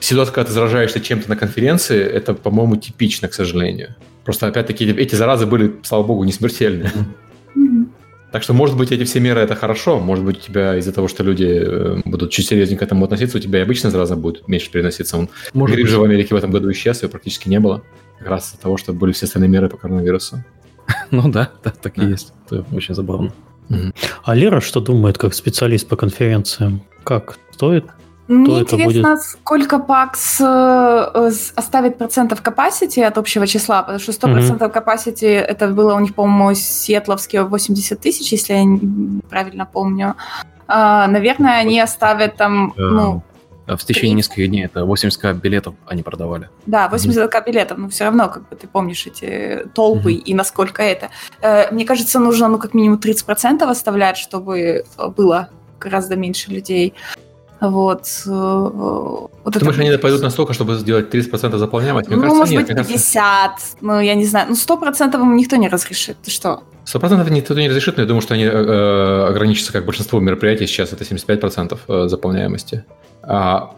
ситуация, 0.00 0.34
когда 0.34 0.48
ты 0.48 0.52
заражаешься 0.54 0.98
чем-то 0.98 1.28
на 1.28 1.36
конференции, 1.36 2.02
это, 2.02 2.34
по-моему, 2.34 2.76
типично, 2.76 3.28
к 3.28 3.32
сожалению. 3.34 3.94
Просто, 4.24 4.48
опять-таки, 4.48 4.86
эти 4.90 5.14
заразы 5.14 5.46
были, 5.46 5.76
слава 5.84 6.02
богу, 6.02 6.24
не 6.24 6.32
смертельные. 6.32 6.90
Так 8.36 8.42
что, 8.42 8.52
может 8.52 8.76
быть, 8.76 8.92
эти 8.92 9.04
все 9.04 9.18
меры 9.18 9.40
это 9.40 9.54
хорошо. 9.54 9.98
Может 9.98 10.22
быть, 10.22 10.36
у 10.36 10.40
тебя 10.42 10.76
из-за 10.76 10.92
того, 10.92 11.08
что 11.08 11.22
люди 11.22 11.46
э, 11.46 12.02
будут 12.04 12.32
чуть 12.32 12.46
серьезнее 12.46 12.78
к 12.78 12.82
этому 12.82 13.06
относиться, 13.06 13.38
у 13.38 13.40
тебя 13.40 13.60
и 13.60 13.62
обычная 13.62 13.90
зараза 13.90 14.14
будет 14.14 14.46
меньше 14.46 14.70
переноситься. 14.70 15.16
Он, 15.16 15.30
Может 15.54 15.74
грипп 15.74 15.88
же 15.88 15.98
в 15.98 16.02
Америке 16.02 16.34
в 16.34 16.36
этом 16.36 16.50
году 16.50 16.70
исчез, 16.72 17.00
его 17.00 17.10
практически 17.10 17.48
не 17.48 17.58
было. 17.60 17.82
Как 18.18 18.28
раз 18.28 18.48
из-за 18.48 18.60
того, 18.60 18.76
что 18.76 18.92
были 18.92 19.12
все 19.12 19.24
остальные 19.24 19.48
меры 19.48 19.70
по 19.70 19.78
коронавирусу. 19.78 20.44
Ну 21.10 21.30
да, 21.30 21.50
да, 21.64 21.70
так 21.70 21.96
и 21.96 22.04
есть. 22.04 22.34
Это 22.44 22.66
очень 22.72 22.94
забавно. 22.94 23.32
А 24.22 24.34
Лера 24.34 24.60
что 24.60 24.80
думает 24.80 25.16
как 25.16 25.32
специалист 25.32 25.88
по 25.88 25.96
конференциям? 25.96 26.82
Как? 27.04 27.38
Стоит? 27.52 27.86
Мне 28.28 28.60
интересно, 28.60 29.16
сколько 29.18 29.78
пакс 29.78 30.40
э, 30.40 31.30
оставит 31.54 31.98
процентов 31.98 32.42
capacity 32.42 33.02
от 33.04 33.18
общего 33.18 33.46
числа, 33.46 33.82
потому 33.82 34.00
что 34.00 34.12
100% 34.12 34.58
capacity 34.72 35.28
это 35.28 35.68
было 35.68 35.94
у 35.94 36.00
них, 36.00 36.14
по-моему, 36.14 36.54
сиэтловские 36.54 37.44
80 37.44 38.00
тысяч, 38.00 38.32
если 38.32 38.54
я 38.54 39.20
правильно 39.30 39.64
помню. 39.64 40.14
А, 40.66 41.06
наверное, 41.06 41.58
они 41.60 41.78
оставят 41.80 42.36
там, 42.36 42.74
ну, 42.76 43.22
А 43.68 43.76
В 43.76 43.84
течение 43.84 44.14
30. 44.14 44.16
нескольких 44.16 44.48
дней 44.50 44.64
это 44.64 44.80
80к 44.80 45.34
билетов 45.40 45.74
они 45.86 46.02
продавали. 46.02 46.48
да, 46.66 46.88
80 46.88 47.30
к 47.30 47.46
билетов, 47.46 47.78
но 47.78 47.88
все 47.88 48.04
равно, 48.04 48.28
как 48.28 48.48
бы 48.48 48.54
ты 48.56 48.66
помнишь 48.68 49.06
эти 49.06 49.66
толпы 49.74 50.12
Мгм. 50.12 50.22
и 50.24 50.34
насколько 50.34 50.82
это. 50.82 51.10
Э, 51.42 51.72
Мне 51.72 51.84
кажется, 51.84 52.18
нужно, 52.20 52.48
ну, 52.48 52.58
как 52.58 52.74
минимум 52.74 52.98
30% 52.98 53.68
оставлять, 53.68 54.16
чтобы 54.18 54.84
было 55.16 55.48
гораздо 55.80 56.16
меньше 56.16 56.50
людей. 56.52 56.94
Вот. 57.60 58.06
э, 58.26 58.30
вот 58.30 59.30
Ты 59.52 59.60
думаешь, 59.60 59.78
это- 59.78 59.88
они 59.88 59.96
пойдут 59.98 60.22
настолько, 60.22 60.52
чтобы 60.52 60.74
сделать 60.76 61.08
30% 61.10 61.58
заполняемости? 61.58 62.08
Мне 62.08 62.16
ну, 62.16 62.22
кажется, 62.22 62.38
может 62.38 62.52
нет. 62.52 62.60
быть, 62.62 62.68
Мне 62.68 62.76
кажется, 62.76 62.92
50, 62.92 63.50
ну, 63.80 64.00
я 64.00 64.14
не 64.14 64.26
знаю. 64.26 64.46
Ну, 64.50 64.54
100% 64.54 65.14
им 65.14 65.36
никто 65.36 65.56
не 65.56 65.68
разрешит. 65.68 66.16
Ты 66.22 66.30
что? 66.30 66.62
Сто 66.84 67.00
процентов 67.00 67.30
никто 67.30 67.54
не 67.54 67.68
разрешит, 67.68 67.96
но 67.96 68.02
я 68.02 68.06
думаю, 68.06 68.22
что 68.22 68.34
они 68.34 68.44
э, 68.44 68.48
э, 68.48 69.26
ограничатся, 69.28 69.72
как 69.72 69.86
большинство 69.86 70.20
мероприятий 70.20 70.66
сейчас, 70.66 70.92
это 70.92 71.04
75% 71.04 71.78
э, 71.88 72.08
заполняемости. 72.08 72.84
А, 73.22 73.74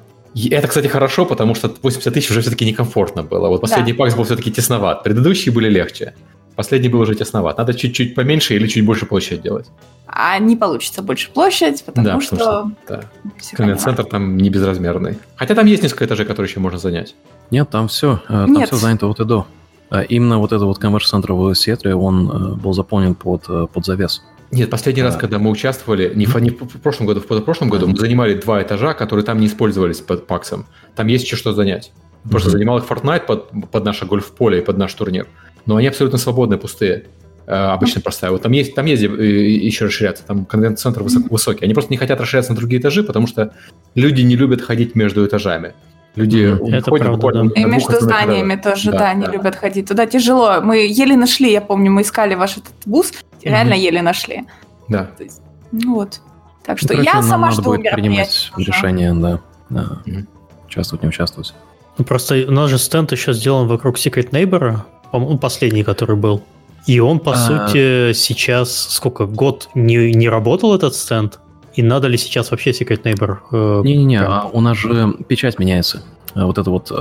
это, 0.50 0.68
кстати, 0.68 0.88
хорошо, 0.88 1.24
потому 1.24 1.54
что 1.54 1.72
80 1.82 2.12
тысяч 2.12 2.30
уже 2.30 2.42
все-таки 2.42 2.66
некомфортно 2.66 3.22
было. 3.22 3.48
Вот 3.48 3.60
последний 3.60 3.92
пакс 3.92 4.14
был 4.14 4.24
все-таки 4.24 4.50
тесноват. 4.50 5.02
Предыдущие 5.04 5.54
были 5.54 5.68
легче. 5.68 6.14
Последний 6.58 6.88
был 6.88 6.98
уже 6.98 7.14
тесноват. 7.14 7.56
Надо 7.56 7.72
чуть-чуть 7.72 8.16
поменьше 8.16 8.56
или 8.56 8.66
чуть 8.66 8.84
больше 8.84 9.06
площадь 9.06 9.42
делать. 9.42 9.66
А 10.08 10.36
не 10.40 10.56
получится 10.56 11.02
больше 11.02 11.30
площадь, 11.30 11.84
потому 11.84 12.04
Да, 12.04 12.20
что... 12.20 12.36
потому 12.36 12.74
Да. 12.88 13.00
всё 13.38 13.56
Конвент-центр 13.56 14.04
там 14.04 14.36
не 14.36 14.50
безразмерный. 14.50 15.18
Хотя 15.36 15.54
там 15.54 15.66
есть 15.66 15.84
несколько 15.84 16.06
этажей, 16.06 16.26
которые 16.26 16.50
еще 16.50 16.58
можно 16.58 16.80
занять. 16.80 17.14
Нет, 17.52 17.70
там 17.70 17.86
все, 17.86 18.20
там 18.26 18.52
Нет. 18.52 18.66
все 18.66 18.76
занято 18.76 19.06
вот 19.06 19.20
и 19.20 19.24
до. 19.24 19.46
А 19.90 20.02
Именно 20.02 20.38
вот 20.38 20.52
этот 20.52 20.64
вот 20.64 20.78
конверш-центр 20.78 21.32
в 21.32 21.54
Сиэтле, 21.54 21.94
он 21.94 22.28
э, 22.28 22.54
был 22.56 22.72
заполнен 22.72 23.14
под, 23.14 23.44
э, 23.48 23.66
под 23.72 23.84
завес. 23.86 24.22
Нет, 24.50 24.68
последний 24.68 25.02
раз, 25.04 25.14
Да. 25.14 25.20
когда 25.20 25.38
мы 25.38 25.50
участвовали, 25.50 26.12
не, 26.12 26.26
в- 26.26 26.34
не 26.40 26.50
в 26.50 26.80
прошлом 26.82 27.06
году, 27.06 27.20
в 27.20 27.26
позапрошлом 27.28 27.68
году, 27.70 27.86
мы 27.86 27.96
занимали 27.96 28.34
два 28.34 28.60
этажа, 28.62 28.94
которые 28.94 29.24
там 29.24 29.38
не 29.38 29.46
использовались 29.46 30.00
под 30.00 30.26
паксом. 30.26 30.66
Там 30.96 31.06
есть 31.06 31.24
еще 31.24 31.36
что 31.36 31.52
занять. 31.52 31.92
Просто 32.28 32.50
занимал 32.50 32.78
их 32.78 32.84
Fortnite 32.84 33.26
под, 33.26 33.70
под 33.70 33.84
наше 33.84 34.04
гольф-поле 34.04 34.58
и 34.58 34.60
под 34.60 34.76
наш 34.76 34.92
турнир. 34.92 35.26
Но 35.66 35.76
они 35.76 35.86
абсолютно 35.88 36.18
свободные, 36.18 36.58
пустые. 36.58 37.04
Э, 37.46 37.54
обычно 37.72 38.00
простая. 38.00 38.30
Вот 38.30 38.42
там 38.42 38.52
есть, 38.52 38.74
там 38.74 38.86
есть 38.86 39.02
э, 39.02 39.06
еще 39.06 39.86
расширяться. 39.86 40.24
Там 40.24 40.44
конвент-центр 40.44 41.02
высок- 41.02 41.28
высокий. 41.30 41.64
Они 41.64 41.74
просто 41.74 41.90
не 41.92 41.96
хотят 41.96 42.20
расширяться 42.20 42.52
на 42.52 42.58
другие 42.58 42.80
этажи, 42.80 43.02
потому 43.02 43.26
что 43.26 43.54
люди 43.94 44.20
не 44.22 44.36
любят 44.36 44.60
ходить 44.62 44.94
между 44.94 45.24
этажами. 45.26 45.72
Люди 46.14 46.46
Мгм. 46.52 46.74
Это 46.74 46.90
ходят 46.90 47.06
правда, 47.06 47.10
буквально 47.26 47.50
да. 47.54 47.60
И 47.60 47.64
между 47.64 48.00
зданиями 48.00 48.50
рядом. 48.54 48.72
тоже, 48.72 48.90
Да, 48.90 48.98
да, 48.98 49.08
они 49.10 49.24
да. 49.26 49.32
любят 49.32 49.54
ходить. 49.56 49.86
Туда 49.88 50.06
тяжело. 50.06 50.60
Мы 50.62 50.78
еле 50.86 51.16
нашли, 51.16 51.52
я 51.52 51.60
помню, 51.60 51.92
мы 51.92 52.02
искали 52.02 52.34
ваш 52.34 52.56
этот 52.58 52.72
бус, 52.86 53.12
и 53.40 53.48
реально 53.48 53.74
еле 53.74 54.02
нашли. 54.02 54.44
Да. 54.88 55.10
Есть, 55.18 55.40
ну 55.72 55.94
вот. 55.94 56.20
Так 56.64 56.78
что 56.78 56.88
Ну, 56.94 57.02
короче, 57.04 57.10
я 57.16 57.22
сама 57.22 57.48
надо 57.48 57.62
жду 57.62 57.70
будет 57.76 57.92
принимать 57.92 58.50
решение, 58.56 59.14
да. 59.14 59.40
да. 59.70 59.86
Мгм. 60.06 60.26
Участвовать, 60.66 61.02
не 61.02 61.08
участвовать. 61.08 61.54
Ну, 61.96 62.04
просто 62.04 62.34
у 62.46 62.50
нас 62.50 62.68
же 62.68 62.78
стенд 62.78 63.10
еще 63.12 63.32
сделан 63.32 63.68
вокруг 63.68 63.96
Secret 63.96 64.30
Neighbor, 64.30 64.78
по-моему, 65.12 65.38
последний, 65.38 65.82
который 65.84 66.16
был. 66.16 66.42
И 66.86 67.00
он, 67.00 67.18
по 67.18 67.32
А. 67.32 67.36
сути, 67.36 68.12
сейчас 68.14 68.74
сколько, 68.90 69.26
год 69.26 69.68
не, 69.74 70.12
не 70.14 70.28
работал 70.28 70.74
этот 70.74 70.94
стенд? 70.94 71.38
И 71.74 71.82
надо 71.82 72.08
ли 72.08 72.16
сейчас 72.16 72.50
вообще 72.50 72.70
Secret 72.70 73.02
Neighbor? 73.02 73.38
э, 73.52 73.82
Не-не-не, 73.84 74.18
прям- 74.18 74.32
а 74.32 74.50
у 74.52 74.60
нас 74.60 74.76
же 74.76 75.14
печать 75.28 75.58
меняется. 75.58 76.02
А 76.34 76.46
Вот 76.46 76.58
это 76.58 76.70
вот... 76.70 76.90
э, 76.90 76.94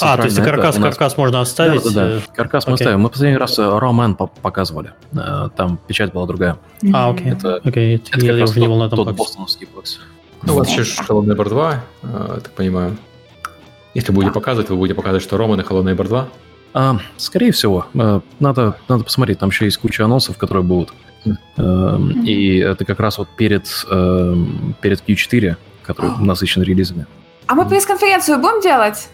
А, 0.00 0.16
то 0.16 0.24
есть 0.24 0.36
каркас, 0.42 0.76
нас- 0.78 0.84
каркас 0.96 1.16
можно 1.16 1.40
оставить? 1.40 1.82
Да, 1.84 1.90
да, 1.90 2.08
э, 2.08 2.20
да. 2.26 2.34
Каркас 2.34 2.66
мы 2.66 2.74
окей. 2.74 2.84
ставим. 2.84 3.00
Мы 3.00 3.08
последний 3.10 3.36
раз 3.38 3.58
э, 3.58 3.78
Ромен 3.78 4.14
по- 4.14 4.26
показывали. 4.28 4.92
Э, 5.14 5.48
Там 5.56 5.78
печать 5.86 6.12
была 6.12 6.26
другая. 6.26 6.56
А, 6.92 7.10
окей. 7.10 7.32
Это- 7.32 7.56
Окей, 7.64 7.96
Это 7.96 8.04
я, 8.06 8.12
как 8.12 8.22
я 8.22 8.36
раз 8.40 8.50
уже 8.50 8.60
не 8.60 8.66
был 8.68 8.76
на 8.78 8.88
тот, 8.88 8.92
этом 9.00 9.04
тот 9.06 9.16
боксе. 9.16 9.28
бостоновский 9.30 9.68
бокс. 9.74 10.00
Ну, 10.42 10.54
у 10.54 10.58
вас 10.58 10.68
еще 10.70 10.82
Hello 11.02 11.22
Neighbor 11.24 11.48
2, 11.48 11.84
э, 12.02 12.06
так 12.42 12.50
понимаю. 12.52 12.96
Если 13.94 14.12
будете 14.12 14.32
показывать, 14.32 14.68
вы 14.70 14.76
будете 14.76 14.94
показывать, 14.94 15.22
что 15.22 15.36
Роман 15.36 15.60
и 15.60 15.62
Hello 15.64 15.82
Neighbor 15.82 16.06
2. 16.06 16.28
А, 16.78 16.98
скорее 17.16 17.52
всего, 17.52 17.86
э, 17.94 18.20
надо, 18.38 18.76
надо 18.86 19.02
посмотреть, 19.02 19.38
там 19.38 19.48
еще 19.48 19.64
есть 19.64 19.78
куча 19.78 20.04
анонсов, 20.04 20.36
которые 20.36 20.62
будут. 20.62 20.92
Эм, 21.56 22.22
И 22.22 22.58
это 22.58 22.84
как 22.84 23.00
раз 23.00 23.16
вот 23.16 23.28
перед, 23.34 23.66
эм, 23.90 24.76
перед 24.82 25.00
Q4, 25.00 25.56
который 25.82 26.10
насыщен 26.20 26.62
релизами. 26.62 27.06
А 27.46 27.54
мы 27.54 27.66
пресс-конференцию 27.66 28.40
будем 28.40 28.60
делать? 28.60 29.08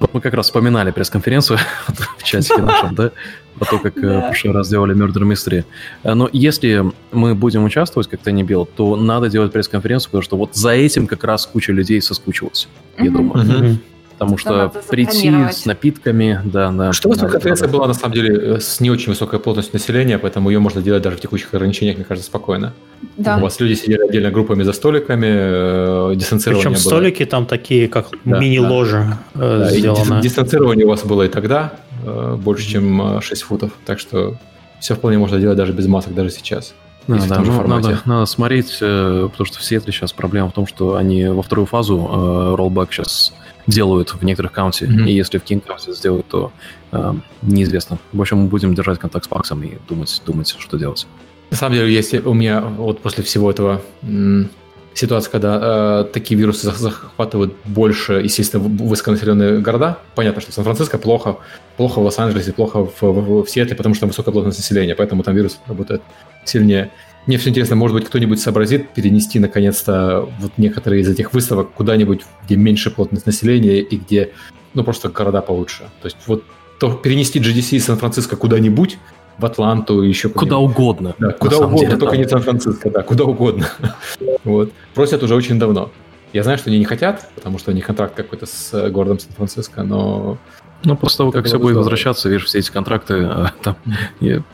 Вот 0.00 0.14
мы 0.14 0.22
как 0.22 0.32
раз 0.32 0.46
вспоминали 0.46 0.90
пресс-конференцию 0.90 1.58
в 2.16 2.22
чатике 2.22 2.62
нашем, 2.62 2.94
да, 2.94 3.10
про 3.58 3.64
то, 3.66 3.78
как 3.78 3.98
э, 3.98 4.18
в 4.18 4.26
прошлый 4.28 4.54
раз 4.54 4.70
делали 4.70 4.96
Murder 4.96 5.30
Mystery. 5.30 5.64
Но 6.02 6.30
если 6.32 6.82
мы 7.12 7.34
будем 7.34 7.64
участвовать, 7.64 8.08
как 8.08 8.22
Тенни 8.22 8.42
Билл, 8.42 8.64
то 8.64 8.96
надо 8.96 9.28
делать 9.28 9.52
пресс-конференцию, 9.52 10.12
потому 10.12 10.22
что 10.22 10.38
вот 10.38 10.56
за 10.56 10.70
этим 10.70 11.06
как 11.06 11.24
раз 11.24 11.44
куча 11.44 11.72
людей 11.72 12.00
соскучилась, 12.00 12.68
я 12.96 13.10
думаю. 13.10 13.78
Потому 14.18 14.36
Что 14.36 14.72
прийти 14.90 15.30
с 15.52 15.64
напитками, 15.64 16.40
да, 16.44 16.72
да. 16.72 16.92
Что 16.92 17.08
у 17.08 17.12
надо 17.14 17.28
конференция 17.28 17.68
была, 17.68 17.86
на 17.86 17.94
самом 17.94 18.14
деле, 18.14 18.56
э, 18.56 18.60
с 18.60 18.80
не 18.80 18.90
очень 18.90 19.10
высокой 19.12 19.38
плотностью 19.38 19.74
населения, 19.74 20.18
поэтому 20.18 20.50
ее 20.50 20.58
можно 20.58 20.82
делать 20.82 21.02
даже 21.02 21.16
в 21.16 21.20
текущих 21.20 21.54
ограничениях, 21.54 21.96
мне 21.96 22.04
кажется, 22.04 22.26
спокойно. 22.28 22.72
У 23.16 23.22
Да. 23.22 23.38
вас 23.38 23.60
люди 23.60 23.74
сидели 23.74 24.02
отдельно 24.02 24.32
группами 24.32 24.64
за 24.64 24.72
столиками, 24.72 25.26
э, 25.28 26.14
дистанцирование 26.16 26.70
Причем 26.70 26.72
было. 26.84 26.90
столики 26.90 27.24
там 27.26 27.46
такие, 27.46 27.88
как 27.88 28.08
Да, 28.24 28.40
мини-ложи 28.40 29.16
э, 29.36 29.38
Да, 29.38 29.70
и 29.72 29.78
сделаны. 29.78 30.14
дис- 30.14 30.22
дистанцирование 30.22 30.84
у 30.84 30.88
вас 30.88 31.04
было 31.04 31.22
и 31.22 31.28
тогда 31.28 31.74
э, 32.04 32.36
больше, 32.36 32.66
чем 32.68 33.18
э, 33.18 33.20
6 33.20 33.42
футов. 33.42 33.70
Так 33.86 34.00
что 34.00 34.36
все 34.80 34.94
вполне 34.96 35.18
можно 35.18 35.38
делать 35.38 35.56
даже 35.56 35.72
без 35.72 35.86
масок, 35.86 36.14
даже 36.14 36.30
сейчас. 36.30 36.74
Да, 37.06 37.14
если 37.14 37.26
в 37.26 37.30
да, 37.30 37.36
том 37.36 37.44
же 37.46 37.50
ну, 37.52 37.56
формате. 37.58 37.88
надо, 37.88 38.00
надо 38.04 38.26
смотреть, 38.26 38.78
э, 38.80 39.28
потому 39.30 39.46
что 39.46 39.58
в 39.58 39.64
Сиэтле 39.64 39.92
сейчас 39.92 40.12
проблема 40.12 40.48
в 40.50 40.52
том, 40.52 40.66
что 40.66 40.96
они 40.96 41.26
во 41.28 41.42
вторую 41.42 41.66
фазу 41.66 41.96
э, 41.98 42.54
роллбэк 42.56 42.92
сейчас 42.92 43.32
делают 43.68 44.14
в 44.14 44.24
некоторых 44.24 44.52
каунте, 44.52 44.86
Мгм. 44.86 45.06
и 45.06 45.12
если 45.12 45.38
в 45.38 45.44
King 45.44 45.60
каунте 45.60 45.92
сделают, 45.92 46.26
то 46.26 46.50
э, 46.90 47.14
неизвестно. 47.42 47.98
В 48.12 48.20
общем, 48.20 48.38
мы 48.38 48.46
будем 48.48 48.74
держать 48.74 48.98
контакт 48.98 49.26
с 49.26 49.28
Паксом 49.28 49.62
и 49.62 49.74
думать, 49.88 50.22
думать, 50.26 50.56
что 50.58 50.76
делать. 50.78 51.06
На 51.50 51.56
самом 51.56 51.74
деле, 51.76 51.92
если 51.92 52.18
у 52.18 52.34
меня 52.34 52.60
вот 52.60 53.00
после 53.00 53.22
всего 53.22 53.50
этого 53.50 53.80
м, 54.02 54.48
ситуация, 54.94 55.30
когда 55.30 55.60
э, 55.62 56.04
такие 56.12 56.40
вирусы 56.40 56.66
зах- 56.68 56.78
захватывают 56.78 57.54
больше, 57.64 58.14
естественно, 58.14 58.64
высоконаселенные 58.64 59.60
города, 59.60 59.98
понятно, 60.14 60.40
что 60.40 60.50
в 60.50 60.54
Сан-Франциско 60.54 60.98
плохо, 60.98 61.36
плохо 61.76 62.00
в 62.00 62.04
Лос-Анджелесе, 62.04 62.52
плохо 62.52 62.84
в, 62.86 63.02
в- 63.02 63.44
в 63.44 63.48
Сиэтле, 63.50 63.76
потому 63.76 63.94
что 63.94 64.00
там 64.02 64.08
высокая 64.10 64.32
плотность 64.32 64.58
населения, 64.58 64.94
поэтому 64.94 65.22
там 65.22 65.34
вирус 65.36 65.58
работает 65.66 66.00
сильнее. 66.44 66.90
Мне 67.28 67.36
все 67.36 67.50
интересно, 67.50 67.76
может 67.76 67.94
быть, 67.94 68.06
кто-нибудь 68.06 68.40
сообразит 68.40 68.88
перенести, 68.88 69.38
наконец-то, 69.38 70.26
вот 70.40 70.52
некоторые 70.56 71.02
из 71.02 71.08
этих 71.10 71.34
выставок 71.34 71.70
куда-нибудь, 71.74 72.22
где 72.46 72.56
меньше 72.56 72.90
плотность 72.90 73.26
населения 73.26 73.80
и 73.80 73.96
где, 73.98 74.30
ну, 74.72 74.82
просто 74.82 75.10
города 75.10 75.42
получше. 75.42 75.90
То 76.00 76.06
есть 76.06 76.16
вот 76.26 76.42
то 76.80 76.94
перенести 76.94 77.38
GDC 77.38 77.76
из 77.76 77.84
Сан-Франциско 77.84 78.36
куда-нибудь, 78.36 78.96
в 79.36 79.44
Атланту, 79.44 80.00
еще 80.00 80.30
Куда 80.30 80.56
угодно. 80.56 81.14
да, 81.18 81.32
куда 81.32 81.58
угодно, 81.58 81.78
деле, 81.78 81.96
только 81.98 82.16
да. 82.16 82.22
не 82.22 82.28
Сан-Франциско, 82.28 82.90
да, 82.90 83.02
куда 83.02 83.24
угодно. 83.24 83.68
вот. 84.44 84.72
Просят 84.94 85.22
уже 85.22 85.34
очень 85.34 85.58
давно. 85.58 85.90
Я 86.32 86.42
знаю, 86.42 86.56
что 86.56 86.70
они 86.70 86.78
не 86.78 86.86
хотят, 86.86 87.28
потому 87.34 87.58
что 87.58 87.72
у 87.72 87.74
них 87.74 87.84
контракт 87.84 88.14
какой-то 88.14 88.46
с 88.46 88.70
э, 88.72 88.88
городом 88.88 89.18
Сан-Франциско, 89.18 89.82
но 89.82 90.38
Ну, 90.84 90.96
после 90.96 91.18
того, 91.18 91.32
как 91.32 91.46
все 91.46 91.58
будет 91.58 91.76
возвращаться, 91.76 92.28
видишь, 92.28 92.44
все 92.44 92.58
эти 92.58 92.70
контракты, 92.70 93.14
э, 93.14 93.46
там 93.62 93.76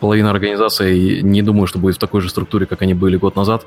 половина 0.00 0.30
организации, 0.30 1.20
не 1.20 1.42
думаю, 1.42 1.66
что 1.66 1.78
будет 1.78 1.96
в 1.96 1.98
такой 1.98 2.20
же 2.22 2.30
структуре, 2.30 2.66
как 2.66 2.82
они 2.82 2.94
были 2.94 3.16
год 3.16 3.37
назад. 3.37 3.66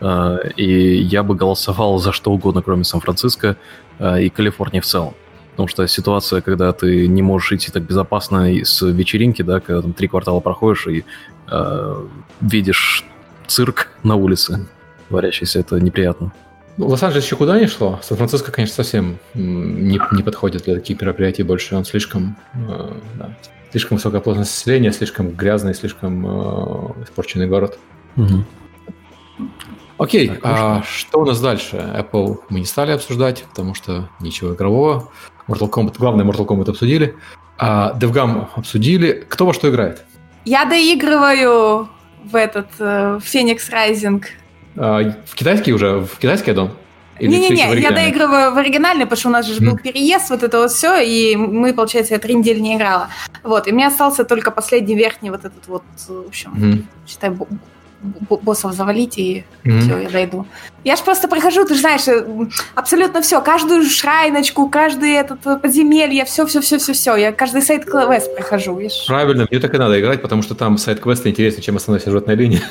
Э, 0.00 0.38
И 0.56 1.00
я 1.02 1.22
бы 1.22 1.34
голосовал 1.34 1.98
за 1.98 2.12
что 2.12 2.32
угодно, 2.32 2.62
кроме 2.62 2.84
Сан-Франциско 2.84 3.56
э, 3.98 4.22
и 4.22 4.30
Калифорнии 4.30 4.80
в 4.80 4.86
целом. 4.86 5.14
Потому 5.52 5.68
что 5.68 5.86
ситуация, 5.86 6.40
когда 6.40 6.72
ты 6.72 7.06
не 7.06 7.22
можешь 7.22 7.52
идти 7.52 7.70
так 7.70 7.82
безопасно 7.82 8.48
с 8.64 8.82
вечеринки, 8.82 9.42
да, 9.42 9.60
когда 9.60 9.82
там 9.82 9.92
три 9.92 10.08
квартала 10.08 10.40
проходишь 10.40 10.86
и 10.86 11.04
э, 11.50 12.06
видишь 12.40 13.04
цирк 13.46 13.88
на 14.02 14.16
улице 14.16 14.66
творящийся, 15.08 15.60
это 15.60 15.78
неприятно. 15.78 16.32
Ну, 16.76 16.88
Лос-Анджелес 16.88 17.24
еще 17.24 17.36
куда 17.36 17.58
не 17.58 17.66
шло. 17.66 18.00
Сан-Франциско, 18.02 18.50
конечно, 18.50 18.76
совсем 18.76 19.18
не, 19.34 20.00
не 20.12 20.22
подходит 20.22 20.64
для 20.64 20.74
таких 20.74 21.00
мероприятий 21.00 21.42
больше. 21.42 21.76
Он 21.76 21.84
слишком, 21.84 22.36
э, 22.54 22.92
да, 23.18 23.36
слишком 23.70 23.98
высокая 23.98 24.20
плотность 24.20 24.52
населения, 24.56 24.92
слишком 24.92 25.30
грязный, 25.30 25.74
слишком 25.74 26.26
э, 26.26 27.04
испорченный 27.04 27.46
город. 27.46 27.78
Мгм. 28.16 28.46
Окей, 29.98 30.28
Так, 30.28 30.40
а 30.42 30.82
что 30.82 31.20
у 31.20 31.24
нас 31.24 31.40
дальше? 31.40 31.76
Apple 31.76 32.40
мы 32.48 32.60
не 32.60 32.66
стали 32.66 32.92
обсуждать, 32.92 33.44
потому 33.48 33.74
что 33.74 34.08
ничего 34.20 34.54
игрового. 34.54 35.10
Mortal 35.46 35.70
Kombat, 35.70 35.96
главное, 35.98 36.24
Mortal 36.24 36.46
Kombat 36.46 36.70
обсудили. 36.70 37.14
А 37.58 37.96
DevGam 37.98 38.48
обсудили. 38.56 39.24
Кто 39.28 39.46
во 39.46 39.52
что 39.52 39.70
играет? 39.70 40.04
Я 40.44 40.64
доигрываю 40.64 41.88
в 42.24 42.34
этот 42.34 42.68
э, 42.78 43.18
в 43.22 43.24
Phoenix 43.24 43.70
Rising. 43.70 44.24
А, 44.76 45.02
в 45.26 45.34
китайский 45.34 45.72
уже? 45.72 46.00
В 46.00 46.18
китайский 46.18 46.52
дом? 46.52 46.70
Не-не-не, 47.20 47.62
я 47.82 47.88
доигрываю 47.94 48.52
в 48.54 48.58
оригинальный, 48.58 49.04
потому 49.04 49.18
что 49.20 49.28
у 49.28 49.32
нас 49.32 49.46
же 49.46 49.60
был 49.60 49.76
переезд, 49.76 50.30
вот 50.30 50.42
это 50.42 50.58
вот 50.58 50.72
все, 50.72 50.98
и 51.00 51.36
мы, 51.36 51.72
получается, 51.74 52.14
я 52.14 52.18
три 52.18 52.34
недели 52.34 52.58
не 52.58 52.74
играла. 52.76 53.08
Вот, 53.44 53.68
и 53.68 53.72
мне 53.72 53.86
остался 53.86 54.24
только 54.24 54.50
последний 54.50 54.96
верхний 54.96 55.30
вот 55.30 55.40
этот 55.44 55.68
вот, 55.68 55.82
в 56.08 56.26
общем, 56.26 56.86
считай, 57.06 57.30
бо- 57.30 57.46
бо- 58.28 58.38
боссов 58.38 58.72
завалить, 58.72 59.18
и 59.18 59.44
все, 59.62 59.98
я 60.00 60.08
дойду. 60.10 60.46
Я 60.84 60.96
ж 60.96 61.00
просто 61.02 61.28
прохожу, 61.28 61.64
ты 61.64 61.74
же 61.74 61.80
знаешь, 61.80 62.08
э, 62.08 62.26
абсолютно 62.74 63.20
все, 63.20 63.40
каждую 63.40 63.84
шрайночку, 63.84 64.68
каждый 64.68 65.12
этот 65.12 65.46
э, 65.46 65.56
подземелье, 65.58 66.24
все, 66.24 66.44
все, 66.46 66.60
все, 66.60 66.78
все, 66.78 66.92
все. 66.92 67.14
Я 67.16 67.30
каждый 67.30 67.62
сайт 67.62 67.84
квест 67.84 68.34
прохожу. 68.34 68.80
Правильно, 69.06 69.46
мне 69.48 69.60
так 69.60 69.72
и 69.74 69.78
надо 69.78 70.00
играть, 70.00 70.22
потому 70.22 70.42
что 70.42 70.56
там 70.56 70.78
сайт-квесты 70.78 71.28
интереснее, 71.28 71.62
чем 71.62 71.76
основная 71.76 72.00
сюжетная 72.02 72.34
линия. 72.34 72.62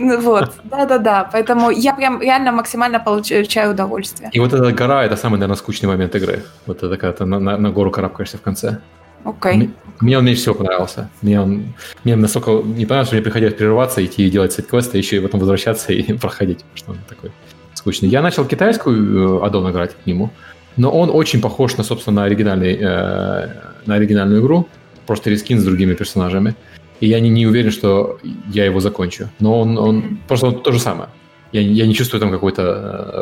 Вот, 0.00 0.52
да-да-да. 0.64 1.28
Поэтому 1.32 1.70
я 1.70 1.94
прям 1.94 2.20
реально 2.22 2.52
максимально 2.52 3.00
получаю 3.00 3.72
удовольствие. 3.72 4.30
И 4.32 4.40
вот 4.40 4.52
эта 4.52 4.72
гора– 4.72 5.04
это 5.06 5.16
самый, 5.16 5.34
наверное, 5.36 5.56
скучный 5.56 5.88
момент 5.88 6.14
игры. 6.14 6.42
Вот 6.66 6.78
это 6.82 6.96
когда 6.96 7.12
ты 7.12 7.24
на, 7.26 7.38
на- 7.38 7.56
на 7.58 7.70
гору 7.70 7.90
карабкаешься 7.90 8.38
в 8.38 8.40
конце. 8.40 8.78
Окей. 9.24 9.52
М- 9.64 9.74
Мне 10.00 10.16
он 10.18 10.24
меньше 10.24 10.40
всего 10.42 10.54
понравился. 10.54 11.10
Мне 11.22 11.40
он 11.40 11.64
мне 12.04 12.16
настолько 12.16 12.50
не 12.50 12.86
понравился, 12.86 13.08
что 13.10 13.16
мне 13.16 13.22
приходилось 13.22 13.54
прерываться, 13.54 14.02
идти 14.04 14.26
и 14.26 14.30
делать 14.30 14.52
сайт-квесты, 14.52 14.96
еще 14.98 15.16
и 15.16 15.20
потом 15.20 15.40
возвращаться 15.40 15.92
и 15.92 16.12
проходить, 16.18 16.64
потому 16.64 16.76
что 16.76 16.90
он 16.92 16.98
такой 17.08 17.30
скучный. 17.74 18.08
Я 18.08 18.22
начал 18.22 18.46
китайскую 18.46 19.40
э, 19.42 19.46
аддон 19.46 19.70
играть 19.70 19.94
к 20.02 20.06
нему, 20.06 20.30
но 20.78 20.90
он 20.90 21.10
очень 21.12 21.40
похож 21.42 21.76
на, 21.76 21.84
собственно, 21.84 22.22
на, 22.22 22.24
оригинальный, 22.26 22.78
э, 22.80 23.48
на 23.86 23.94
оригинальную 23.96 24.40
игру, 24.40 24.66
просто 25.06 25.28
рескин 25.30 25.60
с 25.60 25.64
другими 25.64 25.92
персонажами. 25.94 26.54
И 27.00 27.06
я 27.06 27.20
не, 27.20 27.30
не 27.30 27.46
уверен, 27.46 27.70
что 27.70 28.18
я 28.48 28.64
его 28.64 28.80
закончу. 28.80 29.28
Но 29.40 29.60
он, 29.60 29.78
он 29.78 30.18
просто 30.28 30.46
он 30.46 30.62
то 30.62 30.72
же 30.72 30.78
самое. 30.78 31.08
Я, 31.52 31.60
я 31.60 31.86
не 31.86 31.94
чувствую 31.94 32.20
там 32.20 32.30
какой-то 32.30 32.62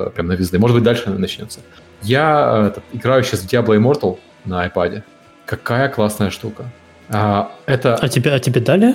э, 0.08 0.10
прям 0.14 0.26
новизны. 0.26 0.58
Может 0.58 0.76
быть, 0.76 0.84
дальше 0.84 1.10
начнется. 1.10 1.60
Я 2.02 2.64
э, 2.64 2.66
этот, 2.68 2.84
играю 2.92 3.22
сейчас 3.22 3.40
в 3.40 3.46
Diablo 3.46 3.76
Immortal 3.78 4.18
на 4.44 4.66
iPad. 4.66 5.02
Какая 5.46 5.88
классная 5.88 6.30
штука. 6.30 6.70
А, 7.08 7.52
это 7.66 7.94
А 7.94 8.08
тебе, 8.08 8.32
а 8.32 8.38
тебе 8.38 8.60
дали? 8.60 8.94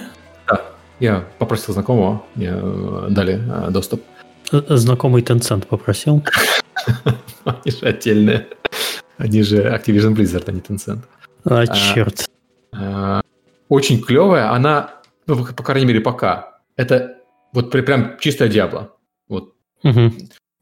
я 0.99 1.25
попросил 1.37 1.73
знакомого, 1.73 2.23
мне 2.35 2.51
э, 2.53 3.07
дали 3.09 3.41
э, 3.67 3.71
доступ. 3.71 4.03
Э, 4.51 4.61
Знакомый 4.69 5.21
Tencent 5.21 5.65
попросил. 5.65 6.23
Они 7.43 7.71
же 7.71 7.85
отдельные. 7.85 8.47
Они 9.17 9.43
же 9.43 9.63
Activision 9.63 10.15
Blizzard, 10.15 10.43
а 10.47 10.51
не 10.51 10.61
Tencent. 10.61 10.99
А, 11.45 11.67
черт. 11.67 12.29
Очень 13.69 14.01
клевая. 14.01 14.51
Она, 14.51 15.01
ну, 15.27 15.45
по 15.45 15.63
крайней 15.63 15.87
мере, 15.87 16.01
пока. 16.01 16.59
Это 16.75 17.17
вот 17.53 17.71
прям 17.71 18.17
чистая 18.19 18.49
Диабло. 18.49 18.95
Вот 19.27 19.53
Мгм. 19.83 20.13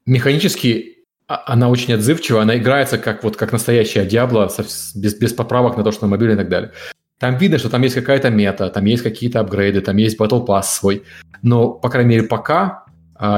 механически 0.05 0.97
а- 1.27 1.43
она 1.53 1.69
очень 1.69 1.93
отзывчива, 1.93 2.41
она 2.41 2.57
играется 2.57 2.97
как 2.97 3.23
вот 3.23 3.37
как 3.37 3.53
настоящая 3.53 4.05
Диабло, 4.05 4.51
без, 4.95 5.15
без 5.15 5.33
поправок 5.33 5.77
на 5.77 5.83
то, 5.83 5.91
что 5.91 6.05
на 6.05 6.11
мобиле 6.11 6.33
и 6.33 6.37
так 6.37 6.49
далее. 6.49 6.71
Там 7.19 7.37
видно, 7.37 7.57
что 7.57 7.69
там 7.69 7.81
есть 7.83 7.95
какая-то 7.95 8.29
мета, 8.29 8.69
там 8.69 8.83
есть 8.85 9.03
какие-то 9.03 9.39
апгрейды, 9.39 9.81
там 9.81 9.95
есть 9.97 10.19
Battle 10.19 10.45
Pass 10.45 10.63
свой. 10.63 11.03
Но, 11.41 11.69
по 11.69 11.89
крайней 11.89 12.09
мере, 12.09 12.23
пока 12.27 12.80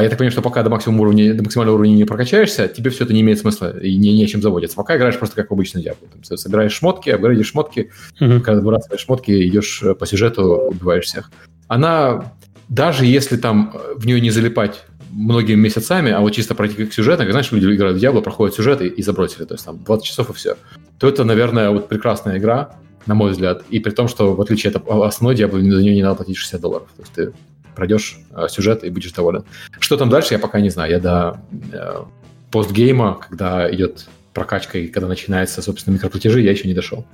я 0.01 0.07
так 0.07 0.17
понимаю, 0.17 0.31
что 0.31 0.41
пока 0.41 0.63
до 0.63 0.69
максимум 0.69 1.01
уровня, 1.01 1.33
до 1.33 1.43
максимального 1.43 1.75
уровня 1.75 1.93
не 1.93 2.05
прокачаешься, 2.05 2.69
тебе 2.69 2.89
все 2.89 3.03
это 3.03 3.13
не 3.13 3.19
имеет 3.19 3.39
смысла 3.39 3.77
и 3.77 3.97
не, 3.97 4.13
не 4.13 4.23
о 4.23 4.27
чем 4.27 4.41
заводиться. 4.41 4.77
Пока 4.77 4.95
играешь 4.95 5.17
просто 5.17 5.35
как 5.35 5.49
Диабло. 5.49 6.07
Там, 6.09 6.37
собираешь 6.37 6.71
шмотки, 6.71 7.09
апгрейдишь 7.09 7.47
шмотки, 7.51 7.91
Мгм. 8.17 8.41
когда 8.41 8.61
выбрасываешь 8.61 9.01
шмотки, 9.01 9.45
идешь 9.45 9.83
э, 9.83 9.93
по 9.93 10.05
сюжету, 10.05 10.43
убиваешь 10.43 11.03
всех. 11.03 11.29
Она, 11.67 12.33
даже 12.69 13.05
если 13.05 13.35
там 13.35 13.73
э, 13.73 13.95
в 13.97 14.05
нее 14.05 14.21
не 14.21 14.29
залипать 14.29 14.85
многими 15.11 15.59
месяцами, 15.59 16.11
а 16.11 16.21
вот 16.21 16.31
чисто 16.31 16.55
пройти 16.55 16.75
как 16.75 16.93
сюжет, 16.93 17.19
как, 17.19 17.29
знаешь, 17.31 17.51
люди 17.51 17.75
играют 17.75 17.97
в 17.97 17.99
Диабло, 17.99 18.21
проходят 18.21 18.55
сюжет 18.55 18.81
и, 18.81 18.87
и 18.87 19.01
забросили, 19.03 19.43
то 19.43 19.55
есть 19.55 19.65
там 19.65 19.83
20 19.83 20.05
часов 20.05 20.29
и 20.29 20.33
все, 20.33 20.55
то 20.97 21.09
это, 21.09 21.25
наверное, 21.25 21.69
вот 21.71 21.89
прекрасная 21.89 22.37
игра, 22.37 22.75
на 23.05 23.15
мой 23.15 23.31
взгляд, 23.31 23.63
и 23.69 23.79
при 23.79 23.91
том, 23.91 24.07
что 24.07 24.33
в 24.33 24.39
отличие 24.39 24.71
от 24.71 24.87
основной 24.87 25.35
Диабло, 25.35 25.59
за 25.59 25.81
нее 25.81 25.93
не 25.93 26.03
надо 26.03 26.15
платить 26.15 26.37
60 26.37 26.61
долларов. 26.61 26.87
То 26.95 27.01
есть 27.03 27.13
ты 27.13 27.33
пройдешь 27.75 28.17
э, 28.35 28.47
сюжет 28.49 28.83
и 28.83 28.89
будешь 28.89 29.11
доволен. 29.11 29.43
Что 29.79 29.97
там 29.97 30.09
дальше, 30.09 30.33
я 30.33 30.39
пока 30.39 30.59
не 30.59 30.69
знаю. 30.69 30.91
Я 30.91 30.99
до 30.99 31.39
э, 31.71 32.03
постгейма, 32.51 33.19
когда 33.27 33.73
идет 33.73 34.07
прокачка 34.33 34.77
и 34.79 34.87
когда 34.87 35.07
начинается, 35.07 35.61
собственно, 35.61 35.95
микроплатежи, 35.95 36.41
я 36.41 36.51
еще 36.51 36.67
не 36.67 36.73
дошел. 36.73 37.05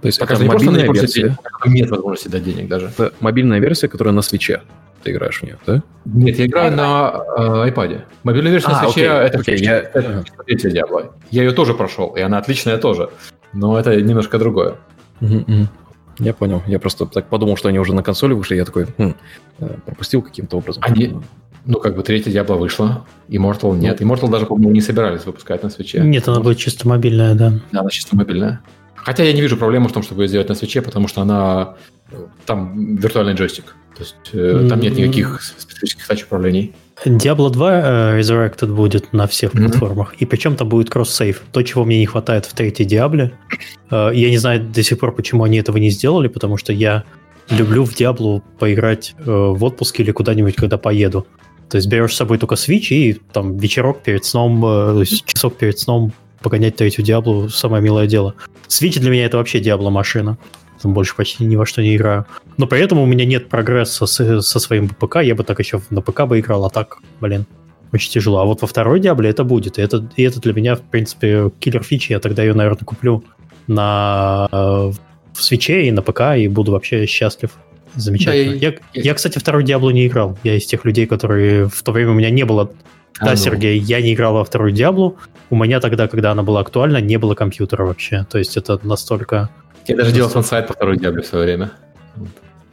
То 0.00 0.06
есть 0.08 0.18
Пока 0.18 0.34
это 0.34 0.42
не 0.42 0.48
мобильная 0.48 0.84
просто 0.84 1.02
версия. 1.02 1.22
денег, 1.22 1.38
нет 1.66 1.90
возможности 1.90 2.28
дать 2.28 2.44
денег 2.44 2.68
даже. 2.68 2.86
Это 2.88 3.12
мобильная 3.20 3.58
версия, 3.58 3.88
которая 3.88 4.12
на 4.14 4.20
свече. 4.22 4.60
Ты 5.02 5.10
играешь 5.12 5.38
в 5.40 5.42
нее, 5.42 5.58
да? 5.66 5.82
Нет, 6.06 6.38
я 6.38 6.46
играю 6.46 6.72
на 6.76 7.22
э, 7.38 7.70
iPad. 7.70 8.02
Мобильная 8.22 8.52
версия 8.52 8.68
на 8.68 8.80
А, 8.80 8.84
свече 8.90 9.10
окей, 9.10 9.26
это 9.28 9.38
окей, 9.38 9.56
я- 9.58 9.78
это 9.78 10.24
третья 10.46 10.70
Diablo. 10.70 11.12
Я 11.30 11.42
ее 11.44 11.52
тоже 11.52 11.74
прошел, 11.74 12.14
и 12.16 12.20
она 12.20 12.38
отличная 12.38 12.78
тоже. 12.78 13.10
Но 13.52 13.78
это 13.78 14.00
немножко 14.00 14.38
другое. 14.38 14.76
Мгм. 15.20 15.68
Я 16.18 16.32
понял. 16.34 16.62
Я 16.66 16.78
просто 16.78 17.06
так 17.06 17.28
подумал, 17.28 17.56
что 17.56 17.68
они 17.68 17.78
уже 17.78 17.94
на 17.94 18.02
консоли 18.02 18.34
вышли. 18.34 18.56
Я 18.56 18.64
такой, 18.64 18.86
хм, 18.98 19.14
э, 19.58 19.76
пропустил 19.86 20.22
каким-то 20.22 20.56
образом. 20.58 20.82
Они- 20.86 21.14
Ну, 21.66 21.78
как 21.80 21.96
бы 21.96 22.02
третья 22.02 22.30
Diablo 22.30 22.58
вышла, 22.58 23.06
Immortal 23.30 23.74
нет. 23.76 23.98
Immortal 24.02 24.28
даже, 24.30 24.44
по-моему, 24.44 24.72
не 24.72 24.82
собирались 24.82 25.24
выпускать 25.24 25.62
на 25.62 25.70
свече. 25.70 26.00
Нет, 26.00 26.28
она 26.28 26.40
будет 26.40 26.58
чисто 26.58 26.86
мобильная, 26.86 27.34
да. 27.34 27.52
Да, 27.72 27.80
она 27.80 27.88
чисто 27.88 28.14
мобильная. 28.16 28.60
Хотя 28.94 29.22
я 29.24 29.32
не 29.32 29.40
вижу 29.40 29.56
проблемы 29.56 29.88
в 29.88 29.92
том, 29.92 30.02
чтобы 30.02 30.22
ее 30.24 30.28
сделать 30.28 30.48
на 30.50 30.54
свече, 30.54 30.82
потому 30.82 31.08
что 31.08 31.22
она... 31.22 31.76
э, 32.12 32.16
Там 32.44 32.96
виртуальный 32.96 33.32
джойстик. 33.34 33.76
То 33.96 34.02
есть 34.02 34.16
э, 34.34 34.66
там 34.68 34.80
нет 34.80 34.96
никаких 34.98 35.40
специфических 35.42 36.06
тач 36.06 36.24
управлений. 36.24 36.74
Diablo 37.04 37.50
2 37.50 37.72
э, 37.72 38.20
Resurrected 38.20 38.72
будет 38.72 39.12
на 39.12 39.26
всех 39.26 39.54
Мгм. 39.54 39.64
платформах. 39.64 40.14
И 40.14 40.26
причем 40.26 40.56
там 40.56 40.68
будет 40.68 40.90
кросс-сейв. 40.90 41.42
То, 41.52 41.62
чего 41.62 41.84
мне 41.84 41.98
не 41.98 42.06
хватает 42.06 42.46
в 42.46 42.54
третьей 42.54 42.86
Диабле. 42.86 43.32
Э, 43.90 44.10
я 44.14 44.30
не 44.30 44.38
знаю 44.38 44.60
до 44.62 44.82
сих 44.82 44.98
пор, 44.98 45.12
почему 45.14 45.44
они 45.44 45.58
этого 45.58 45.76
не 45.78 45.90
сделали, 45.90 46.28
потому 46.28 46.56
что 46.56 46.72
я 46.72 47.04
люблю 47.50 47.84
в 47.84 47.94
Диаблу 47.94 48.42
поиграть 48.58 49.14
э, 49.18 49.22
в 49.24 49.62
отпуске 49.64 50.02
или 50.02 50.12
куда-нибудь, 50.12 50.54
когда 50.54 50.78
поеду. 50.78 51.26
То 51.68 51.76
есть 51.76 51.88
берешь 51.88 52.12
с 52.14 52.16
собой 52.16 52.38
только 52.38 52.54
Switch 52.54 52.88
и 52.90 53.14
там 53.32 53.56
вечерок 53.58 54.02
перед 54.02 54.24
сном, 54.24 54.60
то 54.60 55.00
есть 55.00 55.24
часок 55.26 55.56
перед 55.56 55.78
сном 55.78 56.12
погонять 56.40 56.76
третью 56.76 57.04
Диаблу 57.04 57.48
самое 57.48 57.82
милое 57.82 58.06
дело. 58.06 58.34
Switch 58.68 59.00
для 59.00 59.10
меня 59.10 59.24
это 59.24 59.38
вообще 59.38 59.60
Диабло 59.60 59.90
машина. 59.90 60.38
Там 60.84 60.92
больше 60.94 61.16
почти 61.16 61.44
ни 61.44 61.56
во 61.56 61.64
что 61.66 61.82
не 61.82 61.96
играю. 61.96 62.26
Но 62.58 62.66
при 62.68 62.78
этом 62.80 62.98
у 63.00 63.06
меня 63.06 63.24
нет 63.24 63.48
прогресса 63.48 64.04
с- 64.06 64.42
со 64.42 64.58
своим 64.60 64.88
ПК. 64.88 65.16
Я 65.22 65.34
бы 65.34 65.42
так 65.42 65.58
еще 65.58 65.80
на 65.90 66.00
ПК 66.02 66.26
бы 66.26 66.38
играл, 66.38 66.64
а 66.66 66.70
так, 66.70 66.98
блин, 67.20 67.46
очень 67.92 68.12
тяжело. 68.12 68.38
А 68.40 68.44
вот 68.44 68.60
во 68.62 68.68
второй 68.68 69.00
Диабле 69.00 69.30
это 69.30 69.44
будет. 69.44 69.78
И 69.78 69.82
это, 69.82 70.06
и 70.16 70.22
это 70.22 70.40
для 70.40 70.52
меня, 70.52 70.76
в 70.76 70.82
принципе, 70.82 71.50
киллер 71.58 71.82
фичи. 71.82 72.12
Я 72.12 72.20
тогда 72.20 72.42
ее, 72.42 72.52
наверное, 72.54 72.84
куплю 72.84 73.24
на 73.66 74.48
в 74.50 75.42
свече 75.42 75.86
и 75.86 75.90
на 75.90 76.02
ПК 76.02 76.36
и 76.36 76.46
буду 76.48 76.72
вообще 76.72 77.06
счастлив. 77.06 77.50
Замечательно. 77.96 78.50
Да, 78.52 78.56
и- 78.56 78.58
я, 78.60 78.74
я, 79.02 79.14
кстати, 79.14 79.38
второй 79.38 79.64
Diablo 79.64 79.90
не 79.90 80.06
играл. 80.06 80.38
Я 80.44 80.56
из 80.56 80.66
тех 80.66 80.84
людей, 80.84 81.06
которые 81.06 81.68
в 81.68 81.82
то 81.82 81.92
время 81.92 82.10
у 82.10 82.14
меня 82.14 82.30
не 82.30 82.44
было 82.44 82.70
А, 83.20 83.24
да, 83.26 83.30
ну. 83.32 83.36
Сергей, 83.36 83.78
я 83.78 84.00
не 84.02 84.12
играл 84.14 84.34
во 84.34 84.44
вторую 84.44 84.72
Диаблу. 84.72 85.16
У 85.50 85.56
меня 85.56 85.78
тогда, 85.80 86.08
когда 86.08 86.32
она 86.32 86.42
была 86.42 86.60
актуальна, 86.60 87.00
не 87.00 87.16
было 87.16 87.34
компьютера 87.36 87.84
вообще. 87.84 88.26
То 88.28 88.38
есть 88.38 88.56
это 88.56 88.80
настолько... 88.82 89.50
Я 89.86 89.96
даже 89.96 90.12
делал 90.12 90.30
фан-сайт 90.30 90.66
по 90.66 90.74
второй 90.74 90.96
Diablo 90.96 91.22
в 91.22 91.26
свое 91.26 91.44
время. 91.44 91.72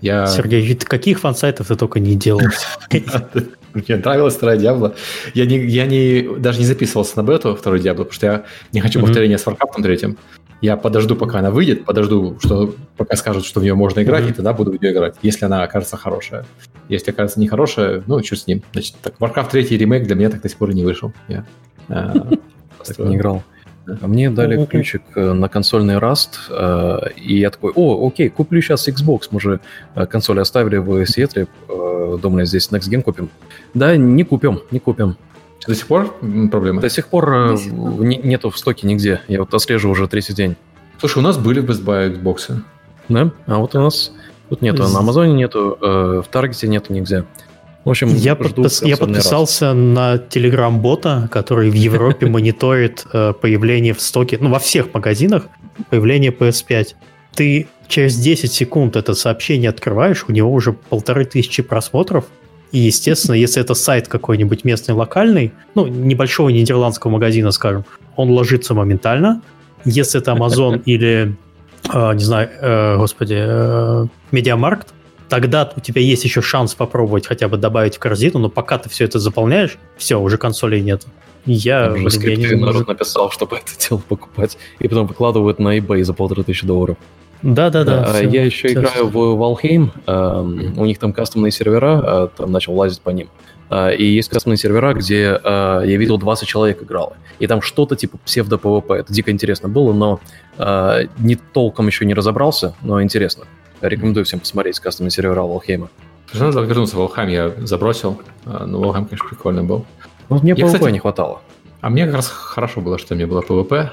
Я... 0.01 0.25
Сергей, 0.25 0.75
каких 0.75 1.19
фан-сайтов 1.19 1.67
ты 1.67 1.75
только 1.75 1.99
не 1.99 2.15
делал? 2.15 2.41
Мне 3.73 3.95
нравилась 3.97 4.35
вторая 4.35 4.57
Diablo. 4.57 4.95
Я, 5.33 5.45
не, 5.45 5.57
я 5.65 5.85
не, 5.85 6.27
даже 6.39 6.59
не 6.59 6.65
записывался 6.65 7.21
на 7.21 7.27
бету 7.27 7.55
второй 7.55 7.79
Diablo, 7.79 8.03
потому 8.03 8.15
что 8.15 8.25
я 8.25 8.45
не 8.73 8.81
хочу 8.81 8.99
повторения 8.99 9.37
с 9.37 9.45
Warcraft 9.45 9.81
третьим. 9.81 10.17
Я 10.61 10.77
подожду, 10.77 11.15
пока 11.15 11.39
она 11.39 11.49
выйдет, 11.49 11.85
подожду, 11.85 12.37
что 12.39 12.75
пока 12.97 13.15
скажут, 13.15 13.45
что 13.45 13.59
в 13.59 13.63
нее 13.63 13.73
можно 13.73 14.01
играть, 14.03 14.29
и 14.29 14.33
тогда 14.33 14.53
буду 14.53 14.71
в 14.71 14.81
нее 14.81 14.91
играть, 14.91 15.15
если 15.21 15.45
она 15.45 15.63
окажется 15.63 15.97
хорошая. 15.97 16.45
Если 16.87 17.11
окажется 17.11 17.39
нехорошая, 17.39 18.03
ну, 18.05 18.23
что 18.23 18.35
с 18.35 18.45
ним. 18.45 18.61
Значит, 18.73 18.95
так, 19.01 19.15
Warcraft 19.19 19.49
3 19.51 19.77
ремейк 19.77 20.03
для 20.03 20.15
меня 20.15 20.29
так 20.29 20.41
до 20.41 20.49
сих 20.49 20.57
пор 20.57 20.71
и 20.71 20.73
не 20.73 20.83
вышел. 20.83 21.13
Я, 21.27 21.45
Так 21.87 22.99
не 22.99 23.15
играл. 23.15 23.43
Да. 23.85 23.97
А 24.01 24.07
мне 24.07 24.29
дали 24.29 24.57
Мгм. 24.57 24.67
ключик 24.67 25.01
э, 25.15 25.33
на 25.33 25.49
консольный 25.49 25.95
Rust, 25.95 26.29
э, 26.49 27.09
и 27.15 27.39
я 27.39 27.49
такой, 27.49 27.71
о, 27.75 28.07
окей, 28.07 28.29
куплю 28.29 28.61
сейчас 28.61 28.87
Xbox, 28.87 29.29
мы 29.31 29.39
же 29.41 29.59
э, 29.95 30.05
консоли 30.05 30.39
оставили 30.39 30.77
в 30.77 31.03
Сиэтле, 31.05 31.47
думали, 32.21 32.45
здесь 32.45 32.69
Next 32.71 32.89
Gen 32.91 33.01
купим. 33.01 33.29
Да, 33.73 33.95
не 33.97 34.23
купим, 34.23 34.59
не 34.71 34.79
купим. 34.79 35.15
До 35.67 35.73
сих 35.75 35.87
пор 35.87 36.15
м, 36.21 36.49
проблемы? 36.49 36.81
До 36.81 36.89
сих 36.89 37.07
пор 37.07 37.49
До 37.49 37.57
сих 37.57 37.73
пор. 37.75 38.03
не- 38.03 38.17
нету 38.17 38.49
в 38.49 38.57
стоке 38.57 38.87
нигде. 38.87 39.21
Я 39.27 39.39
вот 39.39 39.53
отслеживаю 39.53 39.93
уже 39.93 40.07
третий 40.07 40.33
день. 40.33 40.55
Слушай, 40.99 41.19
у 41.19 41.21
нас 41.21 41.37
были 41.37 41.59
в 41.59 41.65
Best 41.69 41.83
Buy 41.83 42.21
Xbox. 42.21 42.55
Да? 43.09 43.31
А 43.47 43.57
вот 43.57 43.73
у 43.75 43.79
нас 43.79 44.11
тут 44.49 44.61
нету, 44.61 44.83
на 44.87 44.99
Амазоне 44.99 45.33
нету, 45.33 45.77
в 45.81 46.25
Таргете 46.31 46.67
нету 46.67 46.93
нигде. 46.93 47.25
В 47.83 47.89
общем, 47.89 48.09
Я, 48.09 48.33
подпис- 48.33 48.85
я 48.87 48.95
подписался 48.95 49.73
на 49.73 50.17
телеграм-бота, 50.19 51.27
который 51.31 51.69
в 51.71 51.73
Европе 51.73 52.25
мониторит 52.27 53.05
э, 53.11 53.33
появление 53.33 53.93
в 53.93 54.01
стоке, 54.01 54.37
ну, 54.39 54.49
во 54.49 54.59
всех 54.59 54.93
магазинах, 54.93 55.47
появление 55.89 56.31
PS5. 56.31 56.89
Ты 57.33 57.67
через 57.87 58.17
10 58.17 58.51
секунд 58.51 58.95
это 58.95 59.15
сообщение 59.15 59.69
открываешь, 59.69 60.25
у 60.27 60.31
него 60.31 60.51
уже 60.53 60.73
полторы 60.73 61.25
тысячи 61.25 61.63
просмотров, 61.63 62.25
и, 62.71 62.79
естественно, 62.79 63.35
если 63.35 63.61
это 63.61 63.73
сайт 63.73 64.07
какой-нибудь 64.07 64.63
местный, 64.63 64.93
локальный, 64.93 65.51
ну, 65.75 65.87
небольшого 65.87 66.49
нидерландского 66.49 67.11
магазина, 67.11 67.51
скажем, 67.51 67.83
он 68.15 68.29
ложится 68.29 68.73
моментально. 68.73 69.41
Если 69.85 70.21
это 70.21 70.31
Amazon 70.31 70.81
или, 70.85 71.35
э, 71.93 72.13
не 72.13 72.23
знаю, 72.23 72.49
э, 72.61 72.97
господи, 72.97 73.35
э, 73.37 74.05
Медиамаркт, 74.31 74.93
тогда 75.31 75.71
у 75.75 75.79
тебя 75.79 76.01
есть 76.01 76.25
еще 76.25 76.41
шанс 76.41 76.75
попробовать 76.75 77.25
хотя 77.25 77.47
бы 77.47 77.55
добавить 77.57 77.95
в 77.95 77.99
корзину, 77.99 78.37
но 78.39 78.49
пока 78.49 78.77
ты 78.77 78.89
все 78.89 79.05
это 79.05 79.17
заполняешь, 79.17 79.77
все, 79.97 80.19
уже 80.19 80.37
консолей 80.37 80.81
нет. 80.81 81.07
Я, 81.45 81.89
блин, 81.89 82.07
я 82.09 82.35
не- 82.35 82.55
народ 82.55 82.87
написал, 82.87 83.31
чтобы 83.31 83.55
это 83.55 83.71
дело 83.89 84.01
покупать, 84.07 84.57
и 84.79 84.87
потом 84.89 85.07
выкладывают 85.07 85.57
на 85.57 85.77
eBay 85.79 86.03
за 86.03 86.13
полторы 86.13 86.43
тысячи 86.43 86.67
долларов. 86.67 86.97
Да-да-да. 87.41 88.03
А 88.03 88.13
всё. 88.13 88.29
Я 88.29 88.43
еще 88.43 88.67
Всё, 88.67 88.79
играю 88.79 88.89
всё. 88.91 89.07
в 89.07 89.17
Valheim, 89.41 89.89
эм, 90.05 90.77
у 90.77 90.85
них 90.85 90.99
там 90.99 91.13
кастомные 91.13 91.51
сервера, 91.51 92.01
а, 92.03 92.27
там 92.27 92.51
начал 92.51 92.75
лазить 92.75 92.99
по 93.01 93.09
ним. 93.09 93.29
А, 93.69 93.89
И 93.89 94.03
есть 94.03 94.27
кастомные 94.29 94.57
сервера, 94.57 94.93
где 94.93 95.39
а, 95.43 95.81
я 95.81 95.97
видел 95.97 96.17
20 96.19 96.47
человек 96.47 96.83
играло. 96.83 97.13
И 97.39 97.47
там 97.47 97.61
что-то 97.61 97.95
типа 97.95 98.17
псевдо-ПВП. 98.25 98.93
Это 98.95 99.11
дико 99.13 99.31
интересно 99.31 99.69
было, 99.69 99.93
но 99.93 100.19
а, 100.57 100.99
не 101.17 101.35
толком 101.35 101.87
еще 101.87 102.05
не 102.05 102.13
разобрался, 102.13 102.75
но 102.83 103.01
интересно. 103.01 103.45
Рекомендую 103.81 104.25
всем 104.25 104.39
посмотреть 104.39 104.79
кастомные 104.79 105.11
сервера. 105.11 105.41
Слушай, 105.43 106.53
Надо 106.53 106.61
вернуться 106.61 106.95
в 106.95 106.99
Волхам, 106.99 107.27
я 107.27 107.51
забросил. 107.59 108.21
А, 108.45 108.65
Но 108.65 108.79
Волхам, 108.79 109.05
конечно, 109.05 109.27
прикольный 109.27 109.63
был. 109.63 109.85
Ну, 110.29 110.39
мне 110.39 110.53
Я, 110.55 110.65
PvP 110.65 110.73
кстати, 110.73 110.91
не 110.91 110.99
хватало. 110.99 111.41
А 111.81 111.89
мне 111.89 112.05
как 112.05 112.15
раз 112.15 112.27
хорошо 112.29 112.79
было, 112.79 112.97
что 112.97 113.13
у 113.13 113.17
меня 113.17 113.27
было 113.27 113.41
PvP. 113.41 113.89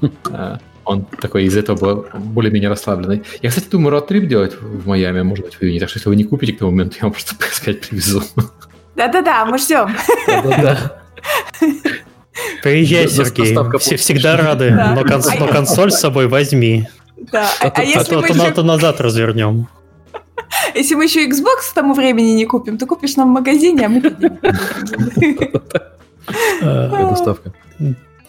А, 0.32 0.58
Он 0.84 1.04
такой 1.04 1.44
из 1.44 1.56
этого 1.56 1.76
был 1.76 2.06
более-менее 2.14 2.70
расслабленный. 2.70 3.22
Я, 3.42 3.50
кстати, 3.50 3.68
думаю 3.68 3.90
роад-трип 3.90 4.26
делать 4.26 4.54
в 4.60 4.86
Майами, 4.86 5.22
может 5.22 5.44
быть, 5.44 5.54
в 5.54 5.62
июне. 5.62 5.80
Так 5.80 5.88
что, 5.90 5.98
если 5.98 6.08
вы 6.08 6.16
не 6.16 6.24
купите 6.24 6.52
к 6.52 6.58
тому 6.58 6.70
моменту, 6.70 6.96
я 7.00 7.02
вам 7.02 7.12
просто 7.12 7.34
PS5 7.36 7.74
привезу. 7.88 8.22
Да-да-да, 8.96 9.44
мы 9.44 9.58
ждем. 9.58 9.94
Да-да-да. 10.26 11.02
Приезжай, 12.62 13.08
Сергей. 13.08 13.96
всегда 13.96 14.36
рады. 14.36 14.70
Но 14.70 15.04
консоль 15.48 15.92
с 15.92 16.00
собой 16.00 16.28
возьми. 16.28 16.88
Да. 17.32 17.48
А, 17.60 17.64
А, 17.64 17.66
а 17.66 17.70
то- 17.70 17.80
а 17.82 17.84
если, 17.84 18.10
то, 18.10 18.20
мы 18.20 18.28
то 18.28 18.34
еще, 18.34 18.50
то 18.52 18.62
назад 18.62 19.00
развернем. 19.00 19.68
если 20.74 20.94
мы 20.94 21.04
еще 21.04 21.28
Xbox 21.28 21.70
к 21.70 21.74
тому 21.74 21.94
времени 21.94 22.30
не 22.32 22.46
купим, 22.46 22.78
то 22.78 22.86
купишь 22.86 23.16
нам 23.16 23.30
в 23.30 23.32
магазине, 23.32 23.86
а 23.86 23.88
мы. 23.88 24.00
Э, 26.62 26.88
доставка. 27.10 27.52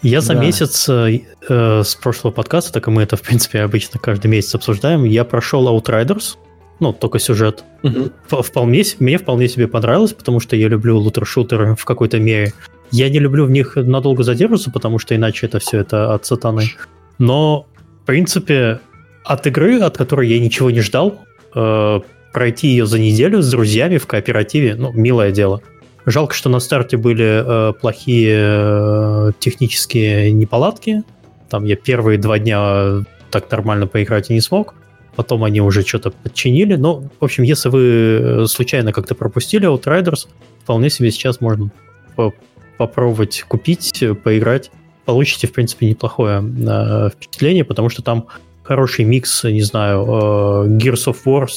Я 0.02 0.20
за 0.22 0.34
Да. 0.34 0.42
месяц 0.42 0.90
э, 0.90 1.22
э, 1.48 1.82
с 1.84 1.96
прошлого 1.96 2.34
подкаста, 2.34 2.74
так 2.74 2.88
и 2.88 2.92
мы 2.92 3.02
это, 3.04 3.16
в 3.16 3.22
принципе, 3.22 3.62
обычно 3.62 4.00
каждый 4.00 4.28
месяц 4.28 4.54
обсуждаем, 4.54 5.06
я 5.06 5.24
прошел 5.24 5.68
Outriders, 5.70 6.36
ну, 6.82 6.92
только 6.92 7.20
сюжет. 7.20 7.64
Вполне, 8.28 8.84
мне 9.00 9.18
вполне 9.18 9.48
себе 9.48 9.68
понравилось, 9.68 10.12
потому 10.14 10.42
что 10.42 10.56
я 10.58 10.68
люблю 10.68 10.98
лутер-шутеры 10.98 11.76
в 11.76 11.86
какой-то 11.86 12.20
мере. 12.20 12.54
Я 12.92 13.10
не 13.10 13.20
люблю 13.20 13.46
в 13.46 13.50
них 13.52 13.78
надолго 13.78 14.24
задерживаться, 14.24 14.72
потому 14.72 15.00
что 15.00 15.16
иначе 15.16 15.46
это 15.48 15.60
все 15.60 15.80
это 15.80 16.14
от 16.14 16.26
сатаны. 16.26 16.66
Но, 17.18 17.66
в 18.06 18.08
принципе, 18.08 18.82
от 19.24 19.48
игры, 19.48 19.80
от 19.80 19.98
которой 19.98 20.30
я 20.30 20.40
ничего 20.40 20.70
не 20.70 20.82
ждал, 20.82 21.22
э, 21.56 22.00
пройти 22.32 22.68
ее 22.68 22.86
за 22.86 23.00
неделю 23.00 23.42
с 23.42 23.50
друзьями 23.50 23.98
в 23.98 24.06
кооперативе, 24.06 24.76
ну, 24.76 24.94
милое 24.94 25.32
дело. 25.32 25.64
Жалко, 26.06 26.36
что 26.36 26.50
на 26.50 26.60
старте 26.60 26.98
были 26.98 27.44
э, 27.44 27.74
плохие 27.74 28.38
э, 28.38 29.32
технические 29.40 30.32
неполадки. 30.34 31.02
Там 31.50 31.66
я 31.66 31.76
первые 31.76 32.20
два 32.20 32.38
дня 32.38 33.04
так 33.32 33.50
нормально 33.50 33.88
поиграть 33.88 34.30
и 34.30 34.36
не 34.36 34.42
смог. 34.42 34.76
Потом 35.16 35.44
они 35.44 35.60
уже 35.60 35.82
что-то 35.82 36.12
подчинили. 36.12 36.76
Но, 36.76 37.10
в 37.20 37.24
общем, 37.24 37.42
если 37.42 37.70
вы 37.70 37.82
э, 37.82 38.46
случайно 38.46 38.94
как-то 38.94 39.16
пропустили 39.16 39.68
Outriders, 39.68 40.28
вполне 40.62 40.92
себе 40.92 41.10
сейчас 41.10 41.42
можно 41.42 41.72
по 42.16 42.36
попробовать 42.78 43.46
купить, 43.48 44.04
поиграть. 44.24 44.70
Получите, 45.06 45.48
в 45.48 45.54
принципе, 45.54 45.88
неплохое 45.88 46.42
э, 46.42 47.10
впечатление, 47.12 47.64
потому 47.64 47.90
что 47.90 48.02
там 48.02 48.28
хороший 48.64 49.06
микс, 49.06 49.44
не 49.44 49.62
знаю, 49.62 50.04
э, 50.04 50.08
Gears 50.78 51.08
of 51.08 51.18
War 51.26 51.48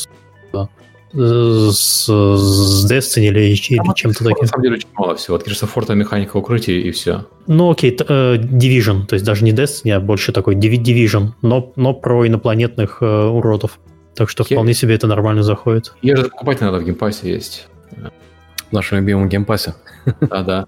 с, 1.12 2.06
с 2.06 2.90
Destiny 2.90 3.28
или, 3.28 3.40
или 3.40 3.54
чем-то 3.54 4.24
таким. 4.24 4.42
На 4.42 4.46
самом 4.46 4.62
деле 4.62 4.74
очень 4.76 4.88
мало 4.94 5.16
всего. 5.16 5.36
От 5.36 5.46
Gears 5.46 5.64
of 5.64 5.74
War 5.74 5.94
механика 5.94 6.36
укрытия 6.36 6.78
и 6.78 6.90
все. 6.90 7.26
Ну 7.46 7.70
окей, 7.70 7.96
э, 7.98 8.36
Division, 8.36 9.06
то 9.06 9.14
есть 9.14 9.24
даже 9.24 9.44
не 9.44 9.52
Destiny, 9.52 9.92
а 9.92 10.00
больше 10.00 10.32
такой 10.32 10.54
Division, 10.54 11.32
но, 11.42 11.72
но 11.76 11.94
про 11.94 12.26
инопланетных 12.26 12.98
э, 13.00 13.06
уродов. 13.06 13.78
Так 14.14 14.28
что 14.28 14.44
вполне 14.44 14.74
себе 14.74 14.96
это 14.96 15.06
нормально 15.06 15.42
заходит. 15.42 15.94
Я 16.02 16.16
же 16.16 16.24
покупать 16.24 16.60
надо 16.60 16.78
в 16.78 16.84
геймпассе 16.84 17.30
есть. 17.30 17.68
В 18.68 18.72
нашем 18.72 18.98
любимом 18.98 19.28
геймпассе. 19.28 19.74
Да, 20.20 20.42
да. 20.42 20.66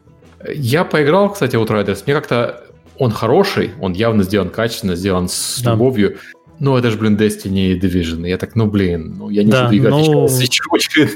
Я 0.54 0.84
поиграл, 0.84 1.32
кстати, 1.32 1.56
в 1.56 1.62
Outriders. 1.62 2.04
Мне 2.06 2.14
как-то 2.14 2.64
он 3.00 3.10
хороший, 3.10 3.70
он 3.80 3.94
явно 3.94 4.22
сделан 4.22 4.50
качественно, 4.50 4.94
сделан 4.94 5.28
с 5.28 5.62
да. 5.62 5.72
любовью. 5.72 6.18
Ну, 6.58 6.76
это 6.76 6.90
же, 6.90 6.98
блин, 6.98 7.16
Destiny 7.16 7.72
и 7.72 7.80
Division. 7.80 8.28
Я 8.28 8.36
так, 8.36 8.54
ну, 8.54 8.66
блин, 8.66 9.14
ну, 9.18 9.30
я 9.30 9.42
не 9.42 9.50
да, 9.50 9.64
буду 9.64 9.78
играть 9.78 9.92
но... 9.92 10.28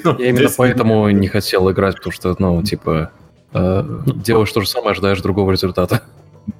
Ну, 0.02 0.18
я 0.18 0.30
именно 0.30 0.46
Destiny. 0.46 0.54
поэтому 0.56 1.10
не 1.10 1.28
хотел 1.28 1.70
играть, 1.70 1.96
потому 1.96 2.12
что, 2.14 2.34
ну, 2.38 2.62
типа, 2.62 3.10
э, 3.52 3.84
делаешь 4.16 4.50
то 4.50 4.62
же 4.62 4.66
самое, 4.66 4.92
ожидаешь 4.92 5.20
другого 5.20 5.50
результата. 5.50 6.00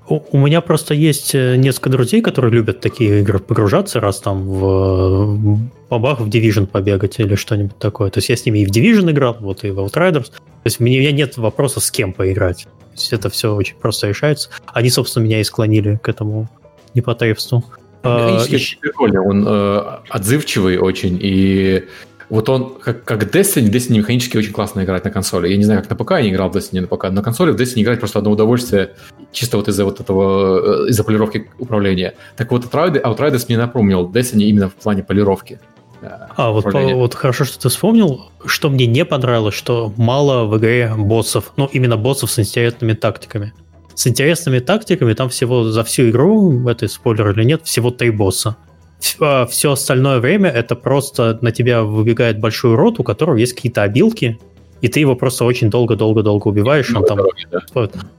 У, 0.06 0.38
меня 0.38 0.60
просто 0.60 0.92
есть 0.92 1.34
э, 1.34 1.56
несколько 1.56 1.88
друзей, 1.88 2.20
которые 2.20 2.52
любят 2.52 2.80
такие 2.80 3.20
игры 3.20 3.38
погружаться, 3.38 4.00
раз 4.00 4.20
там 4.20 4.46
в 4.46 5.58
побах 5.88 6.20
в 6.20 6.28
Division 6.28 6.66
побегать 6.66 7.18
или 7.20 7.36
что-нибудь 7.36 7.78
такое. 7.78 8.10
То 8.10 8.18
есть 8.18 8.28
я 8.28 8.36
с 8.36 8.44
ними 8.44 8.58
и 8.60 8.66
в 8.66 8.70
Division 8.70 9.10
играл, 9.10 9.36
вот 9.40 9.64
и 9.64 9.70
в 9.70 9.80
Outriders. 9.80 10.30
То 10.30 10.66
есть 10.66 10.80
у 10.80 10.84
меня 10.84 11.10
нет 11.10 11.38
вопроса, 11.38 11.80
с 11.80 11.90
кем 11.90 12.12
поиграть. 12.12 12.64
То 12.64 13.00
есть 13.00 13.12
это 13.14 13.30
все 13.30 13.54
очень 13.54 13.76
просто 13.76 14.08
решается. 14.08 14.50
Они, 14.66 14.90
собственно, 14.90 15.24
меня 15.24 15.40
и 15.40 15.44
склонили 15.44 15.98
к 16.02 16.08
этому 16.08 16.50
непотребству. 16.92 17.64
Механически 18.02 18.54
очень 18.56 18.80
прикольно, 18.80 19.22
он 19.22 19.44
э, 19.48 19.82
отзывчивый 20.10 20.76
очень, 20.76 21.18
и 21.22 21.84
вот 22.28 22.48
он, 22.48 22.74
как, 22.80 23.04
как 23.04 23.22
Destiny, 23.34 23.70
Destiny 23.70 23.98
механически 23.98 24.36
очень 24.36 24.52
классно 24.52 24.84
играть 24.84 25.04
на 25.04 25.10
консоли. 25.10 25.48
Я 25.48 25.56
не 25.56 25.64
знаю, 25.64 25.80
как 25.80 25.90
на 25.90 25.96
ПК 25.96 26.10
я 26.12 26.22
не 26.22 26.30
играл 26.30 26.50
в 26.50 26.56
Destiny 26.56 26.80
на 26.80 26.86
ПК. 26.86 27.10
На 27.10 27.22
консоли 27.22 27.50
в 27.50 27.56
Destiny 27.56 27.82
играть 27.82 27.98
просто 27.98 28.18
одно 28.18 28.30
удовольствие, 28.30 28.90
чисто 29.32 29.56
вот 29.56 29.68
из-за 29.68 29.84
вот 29.84 30.00
этого, 30.00 30.86
э, 30.86 30.88
из-за 30.90 31.04
полировки 31.04 31.50
управления. 31.58 32.14
Так 32.36 32.50
вот, 32.50 32.64
Outriders, 32.64 33.02
Outriders 33.02 33.44
мне 33.48 33.58
напомнил 33.58 34.08
Destiny 34.08 34.44
именно 34.44 34.68
в 34.68 34.74
плане 34.74 35.02
полировки. 35.02 35.60
Э, 36.02 36.28
а, 36.36 36.50
вот, 36.50 36.64
по, 36.64 36.80
вот 36.80 37.14
хорошо, 37.14 37.44
что 37.44 37.60
ты 37.60 37.68
вспомнил. 37.68 38.26
Что 38.44 38.70
мне 38.70 38.86
не 38.86 39.04
понравилось, 39.04 39.54
что 39.54 39.92
мало 39.96 40.44
в 40.44 40.58
игре 40.58 40.92
боссов, 40.96 41.52
ну, 41.56 41.68
именно 41.72 41.96
боссов 41.96 42.30
с 42.30 42.38
интересными 42.38 42.92
тактиками 42.92 43.52
с 43.94 44.06
интересными 44.06 44.58
тактиками. 44.58 45.14
Там 45.14 45.28
всего 45.28 45.64
за 45.64 45.84
всю 45.84 46.10
игру, 46.10 46.68
это 46.68 46.88
спойлер 46.88 47.30
или 47.30 47.44
нет, 47.44 47.62
всего 47.64 47.90
три 47.90 48.10
босса. 48.10 48.56
Все 49.04 49.70
а, 49.70 49.72
остальное 49.72 50.18
время 50.18 50.48
это 50.50 50.74
просто 50.76 51.38
на 51.42 51.52
тебя 51.52 51.82
выбегает 51.82 52.40
большой 52.40 52.74
рот, 52.74 52.98
у 52.98 53.02
которого 53.02 53.36
есть 53.36 53.52
какие-то 53.52 53.82
обилки, 53.82 54.38
и 54.80 54.88
ты 54.88 55.00
его 55.00 55.14
просто 55.14 55.44
очень 55.44 55.70
долго-долго-долго 55.70 56.48
убиваешь. 56.48 56.94
Он 56.94 57.04
там... 57.04 57.18
Дороги, 57.18 57.46
да. 57.50 57.60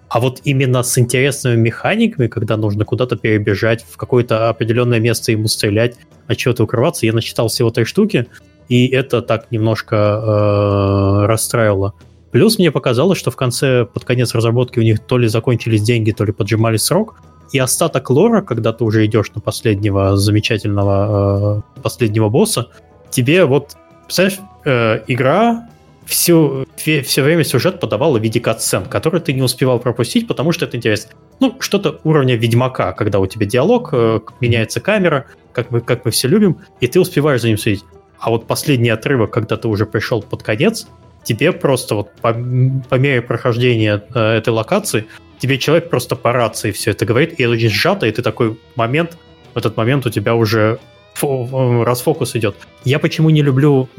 А 0.09 0.19
вот 0.19 0.41
именно 0.43 0.83
с 0.83 0.97
интересными 0.97 1.55
механиками, 1.55 2.27
когда 2.27 2.55
нужно 2.55 2.85
куда-то 2.85 3.15
перебежать, 3.17 3.83
в 3.89 3.97
какое-то 3.97 4.49
определенное 4.49 4.99
место 4.99 5.31
ему 5.31 5.47
стрелять, 5.47 5.95
от 6.27 6.37
чего-то 6.37 6.63
укрываться, 6.63 7.05
я 7.05 7.13
насчитал 7.13 7.47
всего 7.47 7.71
три 7.71 7.85
штуки, 7.85 8.27
и 8.69 8.87
это 8.87 9.21
так 9.21 9.51
немножко 9.51 9.95
э, 9.95 11.25
расстраивало. 11.25 11.93
Плюс 12.31 12.57
мне 12.59 12.71
показалось, 12.71 13.17
что 13.17 13.31
в 13.31 13.35
конце, 13.35 13.85
под 13.85 14.05
конец 14.05 14.33
разработки 14.35 14.79
у 14.79 14.83
них 14.83 14.99
то 14.99 15.17
ли 15.17 15.27
закончились 15.27 15.81
деньги, 15.81 16.11
то 16.11 16.25
ли 16.25 16.31
поджимали 16.31 16.77
срок, 16.77 17.15
и 17.51 17.59
остаток 17.59 18.09
лора, 18.09 18.41
когда 18.41 18.73
ты 18.73 18.83
уже 18.83 19.05
идешь 19.05 19.31
на 19.33 19.41
последнего 19.41 20.17
замечательного 20.17 21.63
э, 21.77 21.81
последнего 21.81 22.29
босса, 22.29 22.69
тебе 23.09 23.45
вот, 23.45 23.75
представляешь, 24.05 24.39
э, 24.65 25.03
игра 25.07 25.67
все, 26.05 26.65
все 26.75 27.21
время 27.23 27.43
сюжет 27.43 27.79
подавала 27.79 28.19
в 28.19 28.21
виде 28.21 28.39
катсцен, 28.39 28.85
который 28.85 29.19
ты 29.21 29.33
не 29.33 29.41
успевал 29.41 29.79
пропустить, 29.79 30.27
потому 30.27 30.51
что 30.51 30.65
это 30.65 30.77
интересно. 30.77 31.11
Ну, 31.39 31.55
что-то 31.59 31.99
уровня 32.03 32.35
Ведьмака, 32.35 32.93
когда 32.93 33.19
у 33.19 33.27
тебя 33.27 33.45
диалог, 33.45 33.89
э, 33.91 34.19
меняется 34.39 34.79
камера, 34.79 35.25
как 35.51 35.71
мы, 35.71 35.81
как 35.81 36.05
мы 36.05 36.11
все 36.11 36.27
любим, 36.27 36.59
и 36.79 36.87
ты 36.87 36.99
успеваешь 36.99 37.41
за 37.41 37.47
ним 37.47 37.57
следить. 37.57 37.83
А 38.19 38.29
вот 38.29 38.47
последний 38.47 38.89
отрывок, 38.89 39.31
когда 39.31 39.57
ты 39.57 39.67
уже 39.67 39.85
пришел 39.85 40.21
под 40.21 40.43
конец, 40.43 40.87
тебе 41.23 41.51
просто 41.51 41.95
вот 41.95 42.11
по, 42.21 42.33
по 42.33 42.95
мере 42.95 43.21
прохождения 43.21 44.03
э, 44.13 44.19
этой 44.19 44.49
локации, 44.49 45.07
тебе 45.39 45.57
человек 45.57 45.89
просто 45.89 46.15
по 46.15 46.31
рации 46.31 46.71
все 46.71 46.91
это 46.91 47.05
говорит, 47.05 47.39
и 47.39 47.43
это 47.43 47.51
очень 47.51 47.69
сжато, 47.69 48.07
и 48.07 48.11
ты 48.11 48.21
такой 48.21 48.57
момент, 48.75 49.17
в 49.53 49.57
этот 49.57 49.77
момент 49.77 50.05
у 50.05 50.09
тебя 50.09 50.35
уже 50.35 50.79
расфокус 51.21 52.35
идет. 52.35 52.55
Я 52.83 52.99
почему 52.99 53.29
не 53.29 53.41
люблю 53.41 53.89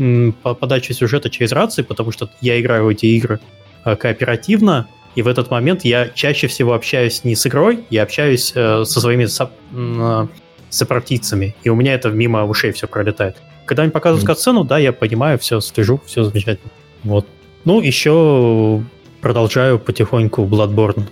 подачу 0.42 0.92
сюжета 0.92 1.30
через 1.30 1.52
рации, 1.52 1.82
потому 1.82 2.12
что 2.12 2.30
я 2.40 2.60
играю 2.60 2.84
в 2.84 2.88
эти 2.88 3.06
игры 3.06 3.40
э, 3.84 3.96
кооперативно, 3.96 4.86
и 5.14 5.22
в 5.22 5.28
этот 5.28 5.50
момент 5.50 5.84
я 5.84 6.10
чаще 6.10 6.46
всего 6.46 6.74
общаюсь 6.74 7.24
не 7.24 7.34
с 7.34 7.46
игрой, 7.46 7.84
я 7.88 8.02
общаюсь 8.02 8.52
э, 8.54 8.84
со 8.84 9.00
своими 9.00 9.24
соп, 9.24 9.50
э, 9.72 10.26
сопротивцами, 10.68 11.56
и 11.62 11.70
у 11.70 11.74
меня 11.74 11.94
это 11.94 12.10
мимо 12.10 12.44
ушей 12.44 12.72
все 12.72 12.86
пролетает. 12.86 13.36
Когда 13.64 13.82
они 13.82 13.92
показывают 13.92 14.24
mm-hmm. 14.24 14.26
катсцену, 14.26 14.64
да, 14.64 14.78
я 14.78 14.92
понимаю, 14.92 15.38
все, 15.38 15.60
слежу, 15.60 16.02
все 16.04 16.22
замечательно. 16.22 16.70
Вот. 17.02 17.26
Ну, 17.64 17.80
еще 17.80 18.82
продолжаю 19.22 19.78
потихоньку 19.78 20.44
Bloodborne 20.44 21.04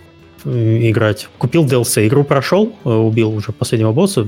играть. 0.44 1.28
Купил 1.38 1.64
DLC, 1.64 2.06
игру 2.06 2.24
прошел, 2.24 2.74
э, 2.84 2.88
убил 2.88 3.34
уже 3.34 3.52
последнего 3.52 3.92
босса, 3.92 4.26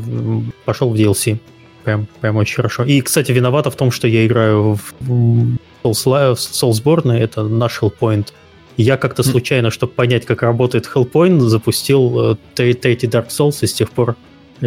пошел 0.65 0.91
в 0.91 0.95
DLC. 0.95 1.39
Прям, 1.85 2.07
прям 2.21 2.37
очень 2.37 2.57
хорошо. 2.57 2.85
И, 2.85 3.01
кстати, 3.01 3.33
виновата 3.33 3.71
в 3.71 3.77
том, 3.77 3.91
что 3.93 4.09
я 4.09 4.27
играю 4.27 4.79
в 5.01 5.57
Soulsborne, 5.85 7.13
это 7.13 7.45
наш 7.45 7.81
Hellpoint. 7.81 8.33
Я 8.77 8.97
как-то 8.97 9.23
случайно, 9.23 9.71
чтобы 9.71 9.93
понять, 9.93 10.27
как 10.27 10.43
работает 10.43 10.91
Hellpoint, 10.93 11.41
запустил 11.41 12.33
э, 12.33 12.37
третий 12.55 13.07
Dark 13.07 13.29
Souls, 13.29 13.59
и 13.63 13.67
с 13.67 13.73
тех 13.73 13.91
пор, 13.91 14.17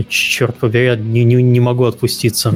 черт 0.07 0.55
побери, 0.55 0.97
не, 0.97 1.23
не, 1.25 1.43
не 1.43 1.59
могу 1.59 1.85
отпуститься. 1.85 2.53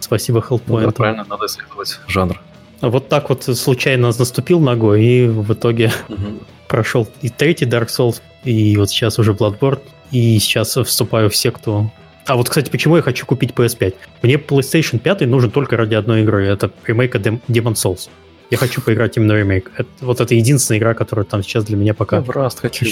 Спасибо 0.00 0.40
Hellpoint. 0.40 0.86
Ну, 0.86 0.92
правильно, 0.92 1.24
надо 1.28 1.46
исследовать 1.46 1.98
жанр. 2.08 2.40
Вот 2.80 3.08
так 3.08 3.30
вот 3.30 3.44
случайно 3.44 4.08
наступил 4.08 4.60
ногой 4.60 5.04
и 5.04 5.26
в 5.26 5.52
итоге 5.52 5.92
угу. 6.08 6.40
Прошел 6.74 7.06
и 7.22 7.28
третий 7.28 7.66
Dark 7.66 7.86
Souls, 7.86 8.20
и 8.42 8.76
вот 8.76 8.90
сейчас 8.90 9.20
уже 9.20 9.30
Bloodborne, 9.30 9.80
и 10.10 10.40
сейчас 10.40 10.76
вступаю 10.76 11.30
в 11.30 11.36
секту. 11.36 11.92
А 12.26 12.34
вот, 12.34 12.48
кстати, 12.48 12.68
почему 12.68 12.96
я 12.96 13.02
хочу 13.02 13.26
купить 13.26 13.52
PS5? 13.52 13.94
Мне 14.22 14.34
PlayStation 14.34 14.98
5 14.98 15.20
нужен 15.20 15.52
только 15.52 15.76
ради 15.76 15.94
одной 15.94 16.22
игры. 16.22 16.46
Это 16.46 16.72
ремейка 16.84 17.18
Demon 17.18 17.74
Souls. 17.74 18.08
Я 18.50 18.58
хочу 18.58 18.80
поиграть 18.80 19.16
именно 19.16 19.34
ремейк. 19.34 19.70
Это, 19.76 19.88
вот 20.00 20.20
это 20.20 20.34
единственная 20.34 20.80
игра, 20.80 20.94
которая 20.94 21.24
там 21.24 21.44
сейчас 21.44 21.64
для 21.64 21.76
меня 21.76 21.94
пока... 21.94 22.16
Я 22.16 22.22
в 22.22 22.30
Rust 22.30 22.58
хочу. 22.60 22.86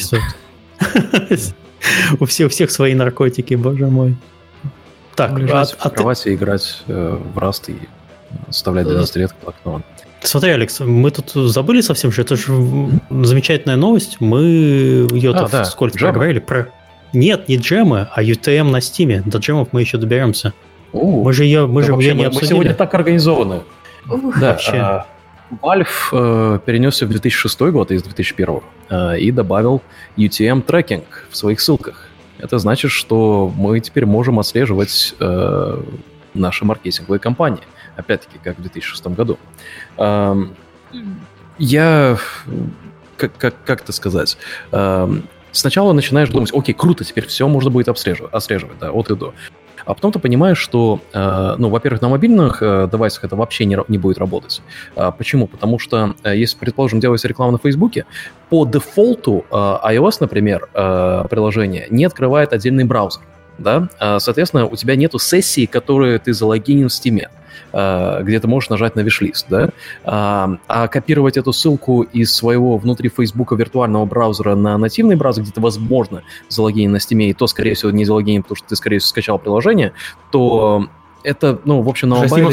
У 2.20 2.26
всех, 2.26 2.46
у 2.46 2.50
всех 2.50 2.70
свои 2.70 2.94
наркотики, 2.94 3.54
боже 3.54 3.88
мой. 3.88 4.14
Так, 5.16 5.36
Лежать 5.36 5.74
а, 5.80 5.90
в 5.90 5.92
кровати 5.94 6.28
а 6.28 6.34
играть 6.34 6.84
э, 6.86 7.18
в 7.34 7.36
Rust 7.36 7.72
и 7.72 7.88
оставлять 8.48 8.86
12 8.86 9.16
лет 9.16 9.34
как. 9.44 9.82
Смотри, 10.22 10.50
Алекс, 10.52 10.80
мы 10.80 11.10
тут 11.10 11.30
забыли 11.32 11.80
совсем, 11.80 12.12
что 12.12 12.22
это 12.22 12.36
же 12.36 12.52
замечательная 13.10 13.76
новость. 13.76 14.18
Мы 14.20 14.42
ее 14.42 15.32
а, 15.32 15.48
да. 15.48 15.64
сколько 15.64 15.98
Джема? 15.98 16.12
проговорили. 16.12 16.38
Про... 16.38 16.68
Нет, 17.12 17.48
не 17.48 17.56
джемы, 17.56 18.08
а 18.14 18.22
UTM 18.22 18.70
на 18.70 18.80
стиме. 18.80 19.22
До 19.26 19.38
джемов 19.38 19.68
мы 19.72 19.80
еще 19.80 19.98
доберемся. 19.98 20.52
У, 20.92 21.24
мы 21.24 21.32
же 21.32 21.44
ее, 21.44 21.66
мы 21.66 21.82
да 21.82 21.86
же 21.88 21.92
ее 21.94 22.14
не 22.14 22.24
обсудили. 22.24 22.50
Мы 22.50 22.54
сегодня 22.56 22.74
так 22.74 22.94
организованы. 22.94 23.62
Ух, 24.08 24.38
да, 24.38 24.52
вообще. 24.52 24.76
А, 24.76 25.06
Valve 25.60 25.86
э, 26.12 26.58
перенесся 26.64 27.06
в 27.06 27.10
2006 27.10 27.60
год 27.60 27.90
из 27.90 28.02
2001 28.02 28.60
э, 28.88 29.18
и 29.18 29.30
добавил 29.30 29.82
UTM 30.16 30.62
трекинг 30.62 31.26
в 31.30 31.36
своих 31.36 31.60
ссылках. 31.60 32.08
Это 32.38 32.58
значит, 32.58 32.90
что 32.90 33.52
мы 33.54 33.80
теперь 33.80 34.06
можем 34.06 34.38
отслеживать 34.38 35.14
э, 35.20 35.82
наши 36.34 36.64
маркетинговые 36.64 37.20
кампании 37.20 37.62
опять-таки, 37.96 38.38
как 38.42 38.58
в 38.58 38.62
2006 38.62 39.06
году. 39.08 39.38
Я, 41.58 42.18
как, 43.16 43.36
как, 43.36 43.54
как 43.64 43.82
это 43.82 43.92
сказать, 43.92 44.36
сначала 45.52 45.92
начинаешь 45.92 46.30
думать, 46.30 46.50
окей, 46.52 46.74
круто, 46.74 47.04
теперь 47.04 47.26
все 47.26 47.46
можно 47.46 47.70
будет 47.70 47.88
обслеживать, 47.88 48.32
отслеживать, 48.32 48.78
да, 48.78 48.90
от 48.90 49.10
и 49.10 49.16
до. 49.16 49.34
А 49.84 49.94
потом 49.94 50.12
ты 50.12 50.18
понимаешь, 50.18 50.58
что, 50.58 51.00
э, 51.12 51.54
ну, 51.58 51.68
во-первых, 51.68 52.02
на 52.02 52.08
мобильных 52.08 52.62
э, 52.62 52.88
девайсах 52.90 53.24
это 53.24 53.36
вообще 53.36 53.64
не, 53.64 53.76
не 53.88 53.98
будет 53.98 54.18
работать. 54.18 54.62
А, 54.94 55.10
почему? 55.10 55.46
Потому 55.46 55.78
что, 55.78 56.14
э, 56.22 56.36
если, 56.36 56.56
предположим, 56.56 57.00
делается 57.00 57.28
реклама 57.28 57.52
на 57.52 57.58
Фейсбуке, 57.58 58.06
по 58.48 58.64
дефолту 58.64 59.44
э, 59.50 59.54
iOS, 59.54 60.18
например, 60.20 60.68
э, 60.72 61.24
приложение 61.28 61.86
не 61.90 62.04
открывает 62.04 62.52
отдельный 62.52 62.84
браузер. 62.84 63.22
Да? 63.58 63.88
А, 63.98 64.20
соответственно, 64.20 64.66
у 64.66 64.76
тебя 64.76 64.96
нету 64.96 65.18
сессии, 65.18 65.66
которые 65.66 66.18
ты 66.18 66.32
залогинен 66.32 66.88
в 66.88 66.92
Steam. 66.92 67.26
Э, 67.72 68.22
где 68.22 68.38
ты 68.38 68.48
можешь 68.48 68.68
нажать 68.68 68.96
на 68.96 69.00
виш-лист, 69.00 69.46
да, 69.48 69.70
а, 70.04 70.58
а 70.68 70.88
копировать 70.88 71.36
эту 71.36 71.52
ссылку 71.52 72.02
из 72.02 72.34
своего 72.34 72.76
внутри 72.76 73.08
Фейсбука 73.08 73.54
виртуального 73.54 74.04
браузера 74.04 74.54
на 74.54 74.76
нативный 74.76 75.16
браузер, 75.16 75.42
где 75.42 75.52
ты, 75.52 75.60
возможно, 75.60 76.22
залогинен 76.48 76.92
на 76.92 76.96
Steam, 76.96 77.22
и 77.22 77.32
то, 77.32 77.46
скорее 77.46 77.74
всего, 77.74 77.90
не 77.90 78.04
залогинен, 78.04 78.42
потому 78.42 78.56
что 78.56 78.68
ты, 78.68 78.76
скорее 78.76 78.98
всего, 78.98 79.08
скачал 79.08 79.38
приложение, 79.38 79.92
то 80.30 80.86
это, 81.22 81.60
ну, 81.64 81.80
в 81.80 81.88
общем, 81.88 82.10
на 82.10 82.16
мобайле... 82.16 82.52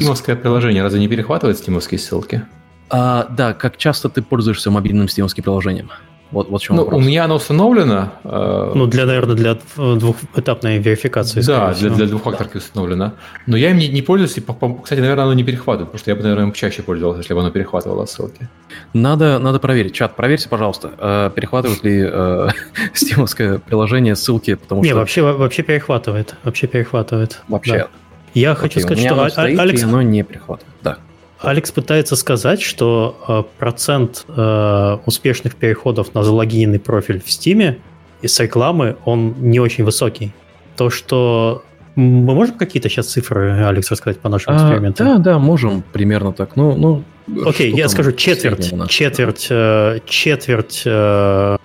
Стимовское 0.00 0.36
приложение 0.36 0.82
разве 0.82 1.00
не 1.00 1.08
перехватывает 1.08 1.58
стимовские 1.58 1.98
ссылки? 1.98 2.42
А, 2.88 3.26
да, 3.30 3.52
как 3.52 3.76
часто 3.76 4.08
ты 4.08 4.22
пользуешься 4.22 4.70
мобильным 4.70 5.08
стимовским 5.08 5.42
приложением? 5.42 5.90
Вот, 6.34 6.50
вот 6.50 6.60
в 6.60 6.64
чем 6.64 6.76
ну, 6.76 6.82
вопрос. 6.82 7.00
У 7.00 7.06
меня 7.06 7.24
оно 7.24 7.36
установлено. 7.36 8.12
Э, 8.24 8.72
ну, 8.74 8.86
для, 8.86 9.06
наверное, 9.06 9.36
для 9.36 9.56
двухэтапной 9.76 10.78
верификации. 10.78 11.40
Да, 11.42 11.72
для, 11.72 11.90
для 11.90 12.06
двухфакторки 12.06 12.54
да. 12.54 12.58
установлено. 12.58 13.12
Но 13.46 13.56
я 13.56 13.70
им 13.70 13.78
не, 13.78 13.88
не 13.88 14.02
пользуюсь. 14.02 14.36
И, 14.36 14.40
кстати, 14.82 15.00
наверное, 15.00 15.24
оно 15.24 15.34
не 15.34 15.44
перехватывает, 15.44 15.92
потому 15.92 15.98
что 16.00 16.10
я 16.10 16.16
бы, 16.16 16.22
наверное, 16.22 16.46
им 16.46 16.52
чаще 16.52 16.82
пользовался, 16.82 17.20
если 17.20 17.34
бы 17.34 17.40
оно 17.40 17.50
перехватывало 17.50 18.04
ссылки. 18.06 18.48
Надо, 18.92 19.38
надо 19.38 19.60
проверить. 19.60 19.94
Чат, 19.94 20.16
проверьте, 20.16 20.48
пожалуйста, 20.48 20.90
э, 20.98 21.30
перехватывает 21.34 21.84
ли 21.84 22.04
э, 22.04 22.48
стимовское 22.94 23.60
приложение 23.60 24.16
ссылки, 24.16 24.54
потому 24.54 24.82
не, 24.82 24.88
что... 24.88 24.98
вообще, 24.98 25.22
вообще 25.22 25.62
перехватывает. 25.62 26.34
Вообще 26.42 26.66
перехватывает. 26.66 27.42
Вообще. 27.46 27.78
Да. 27.78 27.88
Я 28.34 28.52
Окей, 28.52 28.62
хочу 28.62 28.80
сказать, 28.80 29.04
что 29.04 29.22
а, 29.22 29.44
Алекс... 29.44 29.84
оно 29.84 30.02
не 30.02 30.24
перехватывает, 30.24 30.74
да. 30.82 30.98
Алекс 31.44 31.70
пытается 31.70 32.16
сказать, 32.16 32.60
что 32.62 33.16
э, 33.28 33.42
процент 33.58 34.24
э, 34.28 34.98
успешных 35.06 35.56
переходов 35.56 36.14
на 36.14 36.22
залогиненный 36.22 36.78
профиль 36.78 37.20
в 37.20 37.26
Steam 37.26 37.76
из 38.22 38.40
рекламы, 38.40 38.96
он 39.04 39.34
не 39.38 39.60
очень 39.60 39.84
высокий. 39.84 40.32
То, 40.76 40.90
что 40.90 41.62
мы 41.94 42.34
можем 42.34 42.56
какие-то 42.56 42.88
сейчас 42.88 43.06
цифры, 43.06 43.64
Алекс, 43.64 43.90
рассказать 43.90 44.20
по 44.20 44.28
нашему 44.28 44.56
эксперименту? 44.56 45.04
А, 45.04 45.06
да, 45.06 45.18
да, 45.18 45.38
можем 45.38 45.84
примерно 45.92 46.32
так. 46.32 46.56
Ну, 46.56 46.76
ну, 46.76 47.04
Окей, 47.46 47.72
я 47.72 47.88
скажу 47.88 48.12
четверть, 48.12 48.72
четверть, 48.88 49.46
э, 49.50 50.00
четверть 50.06 50.82
э, 50.84 51.56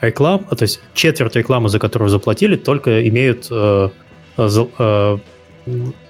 реклам, 0.00 0.44
то 0.44 0.62
есть 0.62 0.80
четверть 0.94 1.36
рекламы, 1.36 1.68
за 1.68 1.78
которую 1.78 2.08
заплатили, 2.08 2.56
только 2.56 3.06
имеют 3.08 3.48
э, 3.50 3.88
э, 4.38 5.18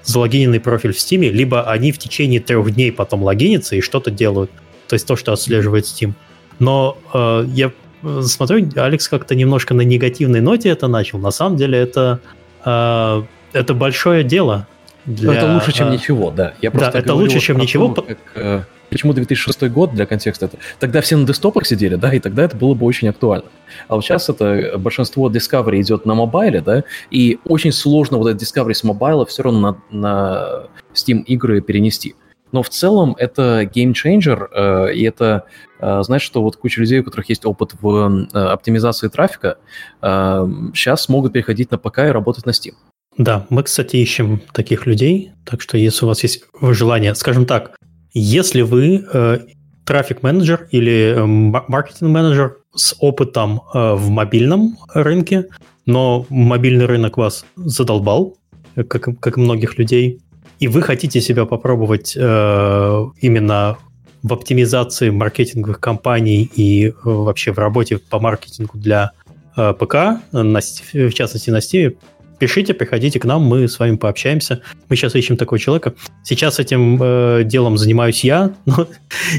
залогиненный 0.02 0.60
профиль 0.60 0.92
в 0.92 0.96
Steam, 0.96 1.28
либо 1.30 1.62
они 1.70 1.92
в 1.92 1.98
течение 1.98 2.40
трех 2.40 2.72
дней 2.74 2.92
потом 2.92 3.22
логинятся 3.22 3.76
и 3.76 3.80
что-то 3.80 4.10
делают. 4.10 4.50
То 4.88 4.94
есть 4.94 5.06
то, 5.06 5.16
что 5.16 5.32
отслеживает 5.32 5.84
Steam. 5.84 6.12
Но 6.58 6.98
э, 7.12 7.44
я 7.48 7.72
э, 8.02 8.22
смотрю, 8.22 8.68
Алекс 8.76 9.08
как-то 9.08 9.34
немножко 9.34 9.74
на 9.74 9.82
негативной 9.82 10.40
ноте 10.40 10.68
это 10.68 10.88
начал. 10.88 11.18
На 11.18 11.30
самом 11.30 11.56
деле 11.56 11.78
это, 11.78 12.20
э, 12.64 13.22
это 13.52 13.74
большое 13.74 14.24
дело. 14.24 14.66
Для, 15.04 15.34
это 15.34 15.54
лучше, 15.54 15.72
чем 15.72 15.88
э, 15.88 15.94
ничего, 15.94 16.30
да. 16.30 16.54
Я 16.60 16.70
да, 16.70 16.90
это 16.94 17.14
лучше, 17.14 17.40
чем 17.40 17.58
ничего. 17.58 17.92
Том, 17.92 18.06
как, 18.06 18.18
э, 18.36 18.62
Почему 18.92 19.14
2006 19.14 19.62
год 19.70 19.94
для 19.94 20.04
контекста? 20.04 20.46
Это, 20.46 20.58
тогда 20.78 21.00
все 21.00 21.16
на 21.16 21.26
десктопах 21.26 21.66
сидели, 21.66 21.94
да, 21.94 22.12
и 22.12 22.20
тогда 22.20 22.44
это 22.44 22.56
было 22.58 22.74
бы 22.74 22.84
очень 22.84 23.08
актуально. 23.08 23.46
А 23.88 23.94
вот 23.94 24.04
сейчас 24.04 24.28
это 24.28 24.74
большинство 24.76 25.30
Discovery 25.30 25.80
идет 25.80 26.04
на 26.04 26.14
мобайле, 26.14 26.60
да, 26.60 26.84
и 27.10 27.38
очень 27.46 27.72
сложно 27.72 28.18
вот 28.18 28.28
этот 28.28 28.42
Discovery 28.42 28.74
с 28.74 28.84
мобайла 28.84 29.24
все 29.24 29.44
равно 29.44 29.78
на, 29.90 29.98
на 29.98 30.62
Steam 30.92 31.22
игры 31.22 31.62
перенести. 31.62 32.14
Но 32.52 32.62
в 32.62 32.68
целом 32.68 33.16
это 33.18 33.62
changer, 33.62 34.48
э, 34.52 34.94
и 34.94 35.04
это 35.04 35.46
э, 35.80 36.02
значит, 36.02 36.26
что 36.26 36.42
вот 36.42 36.56
куча 36.56 36.82
людей, 36.82 37.00
у 37.00 37.04
которых 37.04 37.30
есть 37.30 37.46
опыт 37.46 37.72
в 37.80 38.26
э, 38.30 38.38
оптимизации 38.38 39.08
трафика, 39.08 39.56
э, 40.02 40.48
сейчас 40.74 41.08
могут 41.08 41.32
переходить 41.32 41.70
на 41.70 41.78
ПК 41.78 42.00
и 42.00 42.02
работать 42.08 42.44
на 42.44 42.50
Steam. 42.50 42.74
Да, 43.16 43.46
мы, 43.48 43.62
кстати, 43.62 43.96
ищем 43.96 44.42
таких 44.52 44.86
людей, 44.86 45.32
так 45.44 45.62
что 45.62 45.78
если 45.78 46.04
у 46.04 46.08
вас 46.08 46.22
есть 46.22 46.44
желание, 46.60 47.14
скажем 47.14 47.46
так, 47.46 47.76
если 48.14 48.62
вы 48.62 49.04
э, 49.12 49.38
трафик-менеджер 49.84 50.68
или 50.70 51.14
э, 51.16 51.24
маркетинг-менеджер 51.24 52.58
с 52.74 52.94
опытом 53.00 53.62
э, 53.74 53.94
в 53.94 54.08
мобильном 54.10 54.78
рынке, 54.94 55.46
но 55.86 56.26
мобильный 56.28 56.86
рынок 56.86 57.16
вас 57.16 57.44
задолбал, 57.56 58.36
как, 58.74 59.18
как 59.20 59.36
и 59.36 59.40
многих 59.40 59.78
людей, 59.78 60.20
и 60.62 60.68
вы 60.68 60.82
хотите 60.82 61.20
себя 61.20 61.44
попробовать 61.44 62.14
э, 62.16 63.04
именно 63.20 63.78
в 64.22 64.32
оптимизации 64.32 65.10
маркетинговых 65.10 65.80
компаний 65.80 66.48
и 66.54 66.88
э, 66.88 66.92
вообще 67.02 67.52
в 67.52 67.58
работе 67.58 67.98
по 67.98 68.20
маркетингу 68.20 68.78
для 68.78 69.10
э, 69.56 69.74
ПК, 69.74 70.22
на, 70.30 70.60
в 70.60 71.12
частности 71.12 71.50
на 71.50 71.56
Steam, 71.56 71.96
пишите, 72.42 72.74
приходите 72.74 73.20
к 73.20 73.24
нам, 73.24 73.42
мы 73.42 73.68
с 73.68 73.78
вами 73.78 73.94
пообщаемся. 73.94 74.62
Мы 74.88 74.96
сейчас 74.96 75.14
ищем 75.14 75.36
такого 75.36 75.60
человека. 75.60 75.94
Сейчас 76.24 76.58
этим 76.58 76.98
э, 77.00 77.44
делом 77.44 77.78
занимаюсь 77.78 78.24
я, 78.24 78.50
но 78.66 78.88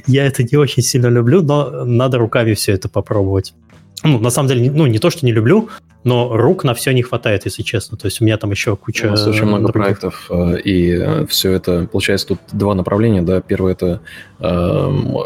я 0.08 0.26
это 0.26 0.42
не 0.44 0.56
очень 0.56 0.82
сильно 0.82 1.08
люблю, 1.08 1.42
но 1.42 1.84
надо 1.84 2.18
руками 2.18 2.54
все 2.54 2.72
это 2.72 2.88
попробовать. 2.88 3.54
Ну, 4.06 4.20
на 4.20 4.30
самом 4.30 4.48
деле, 4.48 4.72
ну, 4.72 4.86
не 4.86 5.00
то, 5.00 5.10
что 5.10 5.26
не 5.26 5.34
люблю, 5.34 5.68
но 6.06 6.38
рук 6.38 6.64
на 6.64 6.74
все 6.74 6.94
не 6.94 7.02
хватает, 7.02 7.44
если 7.44 7.62
честно. 7.62 7.98
То 7.98 8.06
есть 8.06 8.22
у 8.22 8.24
меня 8.24 8.38
там 8.38 8.52
еще 8.52 8.78
куча... 8.78 9.08
У 9.08 9.10
нас 9.10 9.28
очень 9.28 9.48
много 9.48 9.68
других... 9.68 9.84
проектов, 9.84 10.28
э, 10.30 10.62
и 10.62 10.92
э, 10.94 11.26
все 11.26 11.52
это, 11.52 11.86
получается, 11.92 12.28
тут 12.28 12.40
два 12.54 12.74
направления, 12.74 13.22
да. 13.22 13.42
Первое– 13.42 13.72
это 13.74 14.00
эм, 14.40 15.18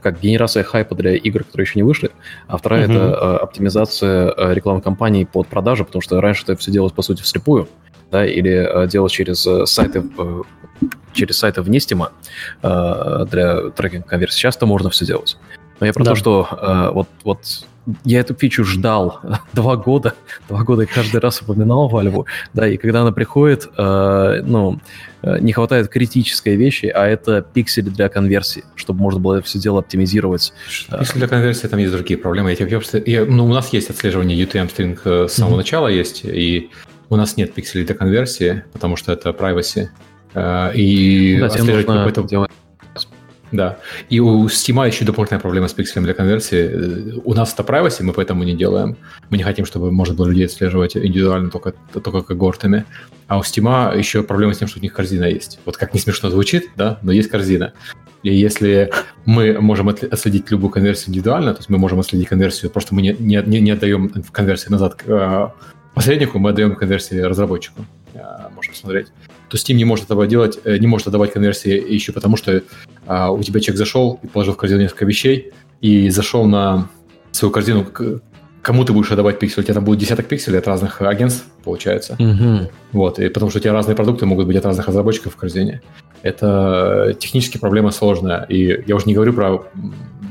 как 0.00 0.20
генерация 0.20 0.62
хайпа 0.62 0.94
для 0.94 1.14
игр, 1.14 1.44
которые 1.44 1.64
еще 1.64 1.78
не 1.78 1.82
вышли, 1.82 2.10
а 2.46 2.56
вторая 2.56 2.86
uh-huh. 2.86 2.92
это 2.92 2.98
э, 2.98 3.36
оптимизация 3.36 4.34
э, 4.36 4.54
рекламной 4.54 4.82
кампании 4.82 5.24
под 5.24 5.46
продажу, 5.48 5.84
потому 5.84 6.02
что 6.02 6.20
раньше 6.20 6.42
это 6.44 6.56
все 6.56 6.70
делалось 6.70 6.92
по 6.92 7.02
сути 7.02 7.22
вслепую, 7.22 7.68
да, 8.10 8.26
или 8.26 8.84
э, 8.84 8.88
делалось 8.88 9.12
через 9.12 9.46
сайты 9.70 10.04
через 11.12 11.38
сайты 11.38 11.62
вне 11.62 11.78
э, 11.78 13.26
для 13.30 13.70
трекинга 13.70 14.06
конверсии. 14.06 14.38
Сейчас 14.38 14.56
это 14.56 14.66
можно 14.66 14.90
все 14.90 15.04
делать. 15.04 15.36
Но 15.80 15.86
я 15.86 15.92
про 15.92 16.04
да. 16.04 16.10
то, 16.10 16.16
что 16.16 16.90
вот, 16.92 17.08
вот 17.22 17.66
я 18.04 18.20
эту 18.20 18.34
фичу 18.34 18.64
ждал 18.64 19.20
два 19.52 19.76
года, 19.76 20.14
два 20.48 20.62
года 20.62 20.82
я 20.82 20.88
каждый 20.88 21.20
раз 21.20 21.40
упоминал 21.42 21.90
Valve, 21.90 22.24
да, 22.54 22.68
и 22.68 22.76
когда 22.76 23.02
она 23.02 23.12
приходит, 23.12 23.68
э, 23.76 24.42
ну, 24.44 24.80
э, 25.22 25.38
не 25.40 25.52
хватает 25.52 25.88
критической 25.88 26.56
вещи, 26.56 26.86
а 26.86 27.06
это 27.06 27.42
пиксели 27.42 27.88
для 27.88 28.08
конверсии, 28.08 28.64
чтобы 28.74 29.00
можно 29.00 29.20
было 29.20 29.42
все 29.42 29.58
дело 29.58 29.80
оптимизировать. 29.80 30.52
Пиксели 30.90 31.18
для 31.18 31.28
конверсии, 31.28 31.66
там 31.66 31.78
есть 31.78 31.92
другие 31.92 32.18
проблемы. 32.18 32.56
Я, 32.58 32.66
я, 32.66 32.80
я, 33.06 33.24
ну, 33.24 33.46
у 33.46 33.52
нас 33.52 33.72
есть 33.72 33.90
отслеживание 33.90 34.38
UTM-стринг 34.44 35.00
э, 35.04 35.28
с 35.28 35.32
самого 35.32 35.54
mm-hmm. 35.54 35.56
начала 35.58 35.88
есть, 35.88 36.24
и 36.24 36.70
у 37.10 37.16
нас 37.16 37.36
нет 37.36 37.54
пикселей 37.54 37.86
для 37.86 37.94
конверсии, 37.94 38.64
потому 38.72 38.96
что 38.96 39.12
это 39.12 39.30
privacy. 39.30 39.88
Э, 40.34 40.72
и 40.74 41.36
ну 41.36 41.40
да, 41.40 41.46
отслеживать 41.46 41.86
какой-то... 41.86 42.22
Делать 42.24 42.50
да. 43.52 43.78
И 44.08 44.20
у 44.20 44.46
Steam 44.46 44.86
еще 44.86 45.04
дополнительная 45.04 45.40
проблема 45.40 45.68
с 45.68 45.72
пикселем 45.72 46.04
для 46.04 46.14
конверсии. 46.14 47.20
У 47.24 47.34
нас 47.34 47.54
это 47.54 47.62
privacy, 47.62 48.02
мы 48.02 48.12
поэтому 48.12 48.44
не 48.44 48.54
делаем. 48.54 48.96
Мы 49.30 49.36
не 49.38 49.42
хотим, 49.42 49.64
чтобы 49.64 49.90
можно 49.90 50.14
было 50.14 50.26
людей 50.26 50.46
отслеживать 50.46 50.96
индивидуально 50.96 51.50
только, 51.50 51.72
только 51.92 52.22
когортами. 52.22 52.84
А 53.26 53.38
у 53.38 53.42
Steam 53.42 53.96
еще 53.96 54.22
проблема 54.22 54.54
с 54.54 54.58
тем, 54.58 54.68
что 54.68 54.78
у 54.78 54.82
них 54.82 54.92
корзина 54.92 55.24
есть. 55.24 55.60
Вот 55.64 55.76
как 55.76 55.94
не 55.94 56.00
смешно 56.00 56.30
звучит, 56.30 56.70
да, 56.76 56.98
но 57.02 57.12
есть 57.12 57.30
корзина. 57.30 57.72
И 58.22 58.34
если 58.34 58.90
мы 59.24 59.60
можем 59.60 59.88
отследить 59.88 60.50
любую 60.50 60.70
конверсию 60.70 61.10
индивидуально, 61.10 61.54
то 61.54 61.60
есть 61.60 61.68
мы 61.68 61.78
можем 61.78 62.00
отследить 62.00 62.28
конверсию, 62.28 62.70
просто 62.70 62.94
мы 62.94 63.02
не, 63.02 63.14
не, 63.18 63.40
не 63.42 63.70
отдаем 63.70 64.08
конверсию 64.32 64.72
назад 64.72 64.96
к 64.96 65.04
э, 65.06 65.48
посреднику, 65.94 66.38
мы 66.38 66.50
отдаем 66.50 66.74
конверсии 66.74 67.16
разработчику. 67.16 67.84
Э, 68.14 68.48
можем 68.54 68.74
смотреть 68.74 69.08
то 69.48 69.56
Steam 69.56 69.74
не 69.74 69.84
может 69.84 70.04
этого 70.06 70.26
делать, 70.26 70.58
э, 70.64 70.78
не 70.78 70.86
может 70.86 71.06
отдавать 71.08 71.32
конверсии 71.32 71.92
еще 71.92 72.12
потому, 72.12 72.36
что 72.36 72.62
а, 73.06 73.30
у 73.30 73.42
тебя 73.42 73.60
человек 73.60 73.78
зашел 73.78 74.20
и 74.22 74.26
положил 74.26 74.54
в 74.54 74.56
корзину 74.56 74.82
несколько 74.82 75.04
вещей, 75.04 75.52
и 75.80 76.10
зашел 76.10 76.44
на 76.46 76.88
свою 77.32 77.52
корзину, 77.52 77.86
кому 78.62 78.84
ты 78.84 78.92
будешь 78.92 79.10
отдавать 79.10 79.38
пиксель, 79.38 79.60
у 79.60 79.62
тебя 79.62 79.74
там 79.74 79.84
будет 79.84 79.98
десяток 80.00 80.26
пикселей 80.26 80.58
от 80.58 80.66
разных 80.66 81.00
агентств, 81.00 81.44
получается. 81.64 82.16
Угу. 82.18 82.70
Вот, 82.92 83.18
и 83.18 83.28
потому 83.28 83.50
что 83.50 83.58
у 83.58 83.62
тебя 83.62 83.72
разные 83.72 83.96
продукты 83.96 84.26
могут 84.26 84.46
быть 84.46 84.56
от 84.56 84.64
разных 84.64 84.86
разработчиков 84.86 85.34
в 85.34 85.36
корзине. 85.36 85.80
Это 86.22 87.16
технически 87.18 87.58
проблема 87.58 87.92
сложная, 87.92 88.44
и 88.48 88.82
я 88.86 88.96
уже 88.96 89.06
не 89.06 89.14
говорю 89.14 89.32
про 89.32 89.62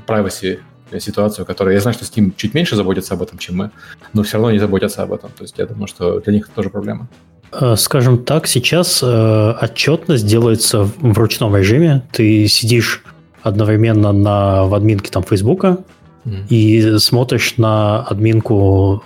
privacy 0.05 0.59
ситуацию, 0.99 1.45
которая... 1.45 1.75
Я 1.75 1.81
знаю, 1.81 1.95
что 1.95 2.05
Steam 2.05 2.31
чуть 2.35 2.53
меньше 2.53 2.75
заботится 2.75 3.13
об 3.13 3.21
этом, 3.21 3.37
чем 3.37 3.57
мы, 3.57 3.71
но 4.13 4.23
все 4.23 4.33
равно 4.37 4.51
не 4.51 4.59
заботятся 4.59 5.03
об 5.03 5.13
этом. 5.13 5.31
То 5.31 5.43
есть 5.43 5.57
я 5.57 5.65
думаю, 5.65 5.87
что 5.87 6.19
для 6.19 6.33
них 6.33 6.45
это 6.45 6.55
тоже 6.55 6.69
проблема. 6.69 7.07
Э, 7.51 7.75
скажем 7.77 8.23
так, 8.23 8.47
сейчас 8.47 9.01
э, 9.03 9.53
отчетность 9.61 10.25
делается 10.25 10.83
в 10.83 11.17
ручном 11.17 11.55
режиме. 11.55 12.03
Ты 12.11 12.47
сидишь 12.47 13.03
одновременно 13.41 14.11
на, 14.11 14.65
в 14.65 14.73
админке 14.73 15.09
там 15.09 15.23
Фейсбука 15.23 15.79
mm. 16.25 16.47
и 16.49 16.97
смотришь 16.99 17.55
на 17.57 18.03
админку 18.03 19.03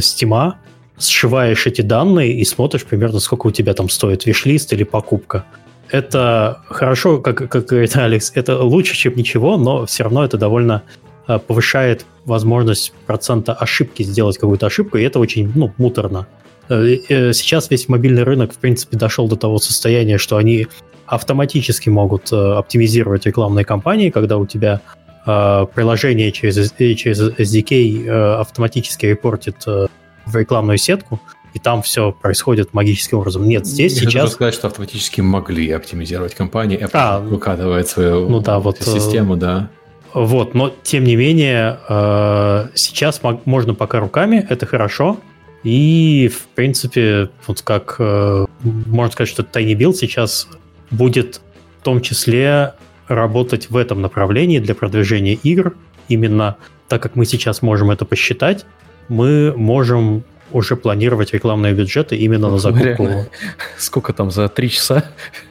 Стима, 0.00 0.56
сшиваешь 0.98 1.66
эти 1.66 1.82
данные 1.82 2.32
и 2.32 2.44
смотришь 2.44 2.84
примерно, 2.84 3.20
сколько 3.20 3.48
у 3.48 3.50
тебя 3.50 3.74
там 3.74 3.88
стоит 3.88 4.24
виш-лист 4.24 4.72
или 4.72 4.84
покупка. 4.84 5.44
Это 5.90 6.62
хорошо, 6.68 7.18
как, 7.18 7.48
как 7.50 7.66
говорит 7.66 7.94
Алекс, 7.96 8.32
это 8.34 8.62
лучше, 8.62 8.96
чем 8.96 9.14
ничего, 9.16 9.56
но 9.56 9.84
все 9.86 10.04
равно 10.04 10.24
это 10.24 10.38
довольно 10.38 10.82
э, 11.28 11.38
повышает 11.38 12.06
возможность 12.24 12.94
процента 13.06 13.52
ошибки 13.52 14.02
сделать 14.02 14.38
какую-то 14.38 14.66
ошибку, 14.66 14.96
и 14.96 15.02
это 15.02 15.18
очень 15.18 15.52
ну, 15.54 15.72
муторно. 15.76 16.20
Э, 16.20 16.22
э, 16.22 16.43
сейчас 16.68 17.70
весь 17.70 17.88
мобильный 17.88 18.22
рынок, 18.22 18.52
в 18.52 18.58
принципе, 18.58 18.96
дошел 18.96 19.28
до 19.28 19.36
того 19.36 19.58
состояния, 19.58 20.18
что 20.18 20.36
они 20.36 20.66
автоматически 21.06 21.90
могут 21.90 22.32
оптимизировать 22.32 23.26
рекламные 23.26 23.64
кампании, 23.64 24.10
когда 24.10 24.38
у 24.38 24.46
тебя 24.46 24.80
приложение 25.24 26.32
через, 26.32 26.72
через 26.76 27.20
SDK 27.20 28.08
автоматически 28.40 29.06
репортит 29.06 29.66
в 29.66 30.36
рекламную 30.36 30.78
сетку, 30.78 31.20
и 31.54 31.60
там 31.60 31.82
все 31.82 32.12
происходит 32.12 32.74
магическим 32.74 33.18
образом. 33.18 33.48
Нет, 33.48 33.64
здесь 33.64 33.94
Я 34.00 34.10
сейчас... 34.10 34.32
сказать, 34.32 34.54
что 34.54 34.66
автоматически 34.66 35.20
могли 35.20 35.70
оптимизировать 35.70 36.34
компании, 36.34 36.78
Apple 36.78 36.90
а, 36.94 37.20
выкатывает 37.20 37.88
свою 37.88 38.28
ну, 38.28 38.40
да, 38.40 38.58
вот, 38.58 38.82
систему, 38.82 39.36
да. 39.36 39.70
Вот, 40.12 40.54
но 40.54 40.72
тем 40.82 41.04
не 41.04 41.16
менее, 41.16 41.78
э, 41.88 42.68
сейчас 42.74 43.20
можно 43.44 43.74
пока 43.74 44.00
руками, 44.00 44.44
это 44.48 44.66
хорошо. 44.66 45.18
И, 45.64 46.30
в 46.32 46.46
принципе, 46.54 47.30
вот 47.46 47.62
как 47.62 47.96
э, 47.98 48.46
можно 48.62 49.12
сказать, 49.12 49.30
что 49.30 49.42
Tiny 49.42 49.74
Build 49.74 49.94
сейчас 49.94 50.46
будет 50.90 51.40
в 51.80 51.84
том 51.84 52.00
числе 52.00 52.74
работать 53.08 53.70
в 53.70 53.76
этом 53.76 54.00
направлении 54.00 54.58
для 54.58 54.74
продвижения 54.74 55.34
игр. 55.34 55.74
Именно 56.08 56.56
так 56.88 57.02
как 57.02 57.16
мы 57.16 57.24
сейчас 57.24 57.62
можем 57.62 57.90
это 57.90 58.04
посчитать, 58.04 58.66
мы 59.08 59.54
можем 59.56 60.24
уже 60.52 60.76
планировать 60.76 61.32
рекламные 61.32 61.74
бюджеты 61.74 62.16
именно 62.16 62.50
на 62.50 62.58
закупку. 62.58 63.04
Реально. 63.06 63.28
Сколько 63.78 64.12
там 64.12 64.30
за 64.30 64.48
три 64.48 64.70
часа 64.70 65.04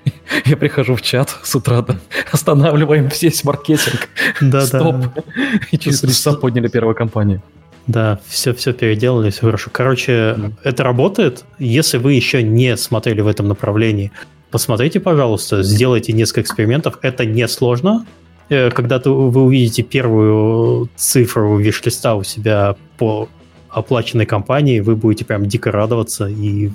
я 0.45 0.55
прихожу 0.55 0.95
в 0.95 1.01
чат 1.01 1.36
с 1.43 1.55
утра, 1.55 1.86
останавливаем 2.32 3.09
весь 3.22 3.43
маркетинг. 3.43 4.07
Да, 4.41 4.61
Стоп. 4.66 4.95
Да. 4.95 5.24
И 5.72 5.78
через 5.78 6.01
три 6.01 6.09
часа 6.09 6.34
подняли 6.34 6.68
первую 6.68 6.95
компанию. 6.95 7.41
Да, 7.88 8.20
все, 8.28 8.54
все 8.54 8.74
переделали, 8.74 9.30
все 9.30 9.42
хорошо. 9.42 9.70
Короче, 9.72 10.12
mm. 10.12 10.54
это 10.64 10.84
работает. 10.84 11.44
Если 11.60 11.98
вы 11.98 12.14
еще 12.14 12.42
не 12.42 12.78
смотрели 12.78 13.22
в 13.22 13.28
этом 13.28 13.48
направлении, 13.48 14.12
посмотрите, 14.52 15.00
пожалуйста, 15.00 15.64
сделайте 15.64 16.14
несколько 16.14 16.42
экспериментов. 16.42 17.00
Это 17.02 17.26
несложно. 17.26 18.06
Э, 18.50 18.72
когда 18.72 19.00
вы 19.00 19.44
увидите 19.44 19.84
первую 19.84 20.90
цифру 20.96 21.58
виш-листа 21.58 22.16
у 22.16 22.24
себя 22.24 22.76
по 22.98 23.28
оплаченной 23.70 24.26
компании, 24.26 24.80
вы 24.80 24.96
будете 24.96 25.26
прям 25.26 25.46
дико 25.48 25.72
радоваться 25.72 26.28
и 26.28 26.72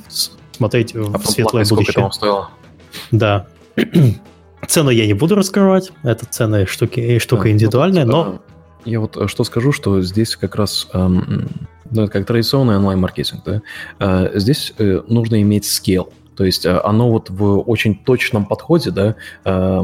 смотреть 0.50 0.94
а 0.94 1.18
в 1.18 1.24
светлое 1.26 1.64
будущее. 1.64 1.92
Сколько 1.92 2.00
это 2.00 2.10
стоило? 2.10 2.50
Да. 3.12 3.46
Цену 4.66 4.90
я 4.90 5.06
не 5.06 5.14
буду 5.14 5.36
раскрывать, 5.36 5.92
это 6.02 6.26
цены 6.26 6.66
штуки, 6.66 7.18
штука 7.20 7.44
да, 7.44 7.50
индивидуальная, 7.50 8.04
но... 8.04 8.40
Я 8.84 9.00
вот 9.00 9.16
э, 9.16 9.26
что 9.28 9.44
скажу, 9.44 9.72
что 9.72 10.00
здесь 10.02 10.36
как 10.36 10.54
раз, 10.54 10.88
эм, 10.92 11.48
ну, 11.90 12.08
как 12.08 12.26
традиционный 12.26 12.76
онлайн-маркетинг, 12.76 13.42
да, 13.44 13.62
э, 13.98 14.38
здесь 14.38 14.72
э, 14.78 15.02
нужно 15.08 15.40
иметь 15.42 15.64
скейл, 15.64 16.12
то 16.36 16.44
есть 16.44 16.66
оно 16.66 17.10
вот 17.10 17.30
в 17.30 17.60
очень 17.60 17.96
точном 17.96 18.46
подходе, 18.46 18.90
да, 18.90 19.16
э, 19.44 19.82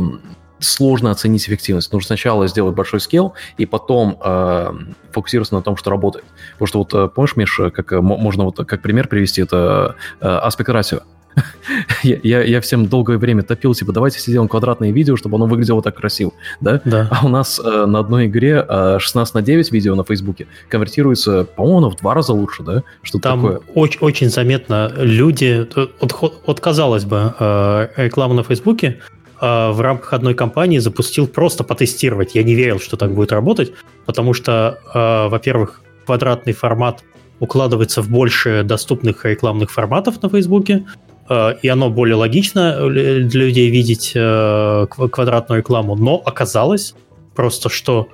сложно 0.64 1.10
оценить 1.10 1.46
эффективность. 1.46 1.92
Нужно 1.92 2.06
сначала 2.06 2.46
сделать 2.48 2.74
большой 2.74 3.00
скилл, 3.00 3.34
и 3.56 3.66
потом 3.66 4.18
э, 4.22 4.72
фокусироваться 5.12 5.54
на 5.54 5.62
том, 5.62 5.76
что 5.76 5.90
работает. 5.90 6.24
Потому 6.52 6.66
что 6.66 6.78
вот, 6.80 6.94
э, 6.94 7.08
помнишь, 7.14 7.36
Миш, 7.36 7.60
как 7.72 7.92
э, 7.92 8.00
можно 8.00 8.44
вот 8.44 8.56
как 8.56 8.82
пример 8.82 9.08
привести, 9.08 9.42
это 9.42 9.96
э, 10.20 10.26
аспект 10.26 10.70
ratio. 10.70 11.02
я, 12.02 12.18
я, 12.22 12.42
я 12.42 12.60
всем 12.60 12.86
долгое 12.86 13.18
время 13.18 13.42
топил, 13.42 13.74
типа, 13.74 13.92
давайте 13.92 14.18
сделаем 14.18 14.48
квадратные 14.48 14.92
видео, 14.92 15.16
чтобы 15.16 15.36
оно 15.36 15.46
выглядело 15.46 15.82
так 15.82 15.96
красиво, 15.96 16.32
да? 16.60 16.80
Да. 16.84 17.08
А 17.10 17.26
у 17.26 17.28
нас 17.28 17.60
э, 17.64 17.86
на 17.86 18.00
одной 18.00 18.26
игре 18.26 18.64
э, 18.68 18.98
16 19.00 19.34
на 19.34 19.42
9 19.42 19.72
видео 19.72 19.94
на 19.94 20.04
Фейсбуке 20.04 20.46
конвертируется, 20.68 21.44
по-моему, 21.44 21.90
в 21.90 21.96
два 21.96 22.14
раза 22.14 22.32
лучше, 22.32 22.62
да? 22.62 22.82
Что 23.02 23.18
Там 23.18 23.42
такое? 23.42 23.60
Очень, 23.74 24.00
очень 24.00 24.30
заметно 24.30 24.92
люди, 24.96 25.66
вот, 26.00 26.40
вот 26.46 26.60
казалось 26.60 27.04
бы, 27.04 27.34
э, 27.38 27.88
реклама 27.96 28.34
на 28.34 28.42
Фейсбуке, 28.42 29.00
в 29.44 29.80
рамках 29.80 30.12
одной 30.12 30.34
компании 30.34 30.78
запустил 30.78 31.26
просто 31.26 31.64
потестировать. 31.64 32.34
Я 32.34 32.42
не 32.42 32.54
верил, 32.54 32.80
что 32.80 32.96
так 32.96 33.14
будет 33.14 33.32
работать, 33.32 33.72
потому 34.06 34.32
что, 34.32 34.78
а, 34.94 35.28
во-первых, 35.28 35.82
квадратный 36.06 36.52
формат 36.52 37.02
укладывается 37.40 38.00
в 38.00 38.08
больше 38.08 38.62
доступных 38.64 39.24
рекламных 39.24 39.70
форматов 39.70 40.22
на 40.22 40.30
Фейсбуке, 40.30 40.86
а, 41.28 41.50
и 41.50 41.68
оно 41.68 41.90
более 41.90 42.16
логично 42.16 42.88
для 42.88 43.44
людей 43.46 43.70
видеть 43.70 44.12
квадратную 44.12 45.58
рекламу. 45.60 45.94
Но 45.94 46.22
оказалось 46.24 46.94
просто, 47.34 47.68
что, 47.68 48.08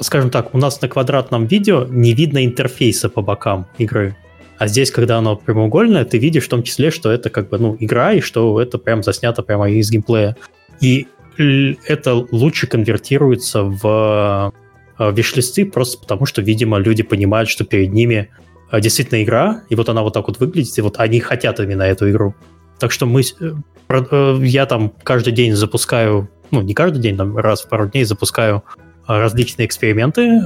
скажем 0.00 0.30
так, 0.30 0.54
у 0.54 0.58
нас 0.58 0.80
на 0.80 0.88
квадратном 0.88 1.46
видео 1.46 1.86
не 1.88 2.14
видно 2.14 2.44
интерфейса 2.44 3.08
по 3.08 3.22
бокам 3.22 3.66
игры. 3.78 4.16
А 4.58 4.68
здесь, 4.68 4.90
когда 4.90 5.18
оно 5.18 5.36
прямоугольное, 5.36 6.04
ты 6.04 6.18
видишь 6.18 6.44
в 6.44 6.48
том 6.48 6.62
числе, 6.62 6.90
что 6.90 7.10
это 7.10 7.28
как 7.30 7.48
бы 7.48 7.58
ну, 7.58 7.76
игра, 7.78 8.12
и 8.12 8.20
что 8.20 8.60
это 8.60 8.78
прям 8.78 9.02
заснято 9.02 9.42
прямо 9.42 9.70
из 9.70 9.90
геймплея. 9.90 10.36
И 10.80 11.06
это 11.38 12.14
лучше 12.30 12.66
конвертируется 12.66 13.62
в 13.62 14.52
э, 14.98 15.12
виш-листы 15.12 15.66
просто 15.66 15.98
потому, 15.98 16.24
что, 16.26 16.40
видимо, 16.40 16.78
люди 16.78 17.02
понимают, 17.02 17.50
что 17.50 17.64
перед 17.64 17.92
ними 17.92 18.30
э, 18.70 18.80
действительно 18.80 19.22
игра, 19.22 19.62
и 19.68 19.74
вот 19.74 19.88
она 19.88 20.02
вот 20.02 20.14
так 20.14 20.26
вот 20.28 20.40
выглядит, 20.40 20.78
и 20.78 20.80
вот 20.80 20.98
они 20.98 21.20
хотят 21.20 21.60
именно 21.60 21.82
эту 21.82 22.10
игру. 22.10 22.34
Так 22.78 22.90
что 22.90 23.04
мы, 23.04 23.20
э, 23.20 24.38
я 24.40 24.66
там 24.66 24.92
каждый 25.02 25.34
день 25.34 25.54
запускаю, 25.54 26.30
ну, 26.50 26.62
не 26.62 26.72
каждый 26.72 27.00
день, 27.00 27.18
там 27.18 27.36
раз 27.36 27.62
в 27.62 27.68
пару 27.68 27.88
дней 27.88 28.04
запускаю 28.04 28.62
различные 29.06 29.66
эксперименты, 29.66 30.40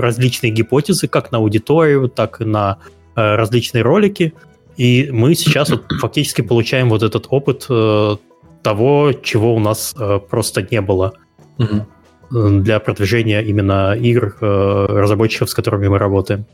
различные 0.00 0.50
гипотезы, 0.50 1.06
как 1.06 1.30
на 1.30 1.38
аудиторию, 1.38 2.08
так 2.08 2.40
и 2.40 2.44
на 2.44 2.78
различные 3.14 3.82
ролики, 3.82 4.34
и 4.76 5.10
мы 5.12 5.34
сейчас 5.34 5.70
вот 5.70 5.84
фактически 6.00 6.42
получаем 6.42 6.88
вот 6.88 7.02
этот 7.02 7.26
опыт 7.28 7.66
э, 7.68 8.16
того, 8.62 9.12
чего 9.12 9.54
у 9.54 9.58
нас 9.58 9.94
э, 9.98 10.20
просто 10.28 10.66
не 10.70 10.80
было 10.80 11.14
угу. 11.58 11.86
для 12.30 12.80
продвижения 12.80 13.42
именно 13.42 13.94
игр 13.94 14.36
э, 14.40 14.86
разработчиков, 14.88 15.50
с 15.50 15.54
которыми 15.54 15.88
мы 15.88 15.98
работаем. 15.98 16.46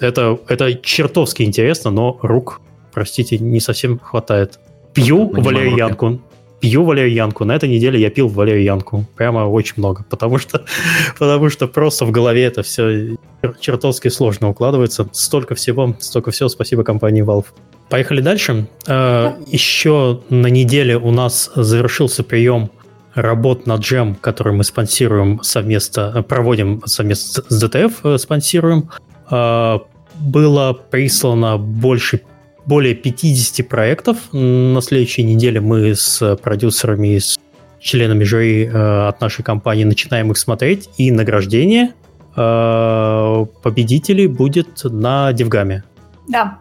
Это, 0.00 0.38
это 0.48 0.74
чертовски 0.74 1.42
интересно, 1.42 1.90
но 1.90 2.18
рук, 2.22 2.60
простите, 2.92 3.38
не 3.38 3.60
совсем 3.60 3.98
хватает. 3.98 4.58
Пью 4.92 5.28
валерьянку, 5.28 6.20
пью 6.64 6.82
валерьянку. 6.82 7.44
На 7.44 7.56
этой 7.56 7.68
неделе 7.68 8.00
я 8.00 8.08
пил 8.08 8.28
валерьянку. 8.28 9.04
Прямо 9.16 9.40
очень 9.40 9.74
много. 9.76 10.02
Потому 10.08 10.38
что, 10.38 10.64
потому 11.18 11.50
что 11.50 11.68
просто 11.68 12.06
в 12.06 12.10
голове 12.10 12.44
это 12.44 12.62
все 12.62 13.16
чертовски 13.60 14.08
сложно 14.08 14.48
укладывается. 14.48 15.06
Столько 15.12 15.54
всего, 15.54 15.94
столько 16.00 16.30
всего. 16.30 16.48
Спасибо 16.48 16.82
компании 16.82 17.22
Valve. 17.22 17.44
Поехали 17.90 18.22
дальше. 18.22 18.66
Э, 18.86 19.32
еще 19.46 20.22
на 20.30 20.46
неделе 20.46 20.96
у 20.96 21.10
нас 21.10 21.50
завершился 21.54 22.22
прием 22.22 22.70
работ 23.14 23.66
на 23.66 23.74
джем, 23.74 24.14
который 24.14 24.54
мы 24.54 24.64
спонсируем 24.64 25.42
совместно, 25.42 26.22
проводим 26.22 26.82
совместно 26.86 27.44
с 27.46 27.62
DTF, 27.62 27.92
э, 28.04 28.18
спонсируем. 28.18 28.88
Э, 29.30 29.80
было 30.14 30.72
прислано 30.72 31.58
больше 31.58 32.22
более 32.66 32.94
50 32.94 33.68
проектов. 33.68 34.18
На 34.32 34.80
следующей 34.80 35.22
неделе 35.22 35.60
мы 35.60 35.94
с 35.94 36.36
продюсерами 36.36 37.16
и 37.16 37.20
с 37.20 37.38
членами 37.80 38.24
жюри 38.24 38.64
э, 38.64 39.08
от 39.08 39.20
нашей 39.20 39.42
компании 39.42 39.84
начинаем 39.84 40.30
их 40.30 40.38
смотреть. 40.38 40.88
И 40.96 41.10
награждение 41.10 41.92
э, 42.34 43.46
победителей 43.62 44.26
будет 44.26 44.82
на 44.84 45.32
DevGAMM 45.32 45.72
е. 45.72 45.84
Да. 46.26 46.58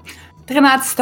13 0.47 0.99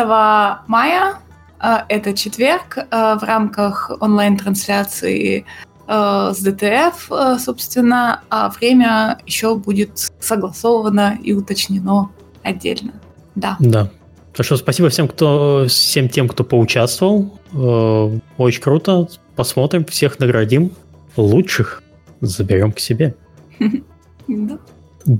мая, 0.67 1.15
э, 1.59 1.77
это 1.89 2.13
четверг, 2.13 2.77
э, 2.77 3.15
в 3.19 3.23
рамках 3.23 3.91
онлайн-трансляции 3.99 5.45
э, 5.87 6.31
с 6.35 6.39
DTF, 6.39 7.11
э, 7.11 7.37
собственно, 7.39 8.21
а 8.29 8.49
время 8.49 9.17
еще 9.25 9.55
будет 9.55 10.11
согласовано 10.19 11.17
и 11.23 11.33
уточнено 11.33 12.11
отдельно. 12.43 12.93
Да. 13.33 13.55
Да. 13.59 13.89
Так 14.35 14.45
что 14.45 14.55
спасибо 14.55 14.89
всем, 14.89 15.07
кто, 15.07 15.65
всем 15.67 16.07
тем, 16.07 16.27
кто 16.29 16.43
поучаствовал. 16.43 17.37
Э, 17.53 18.19
очень 18.37 18.61
круто. 18.61 19.07
Посмотрим, 19.35 19.83
всех 19.85 20.19
наградим. 20.19 20.71
Лучших 21.17 21.83
заберем 22.21 22.71
к 22.71 22.79
себе. 22.79 23.15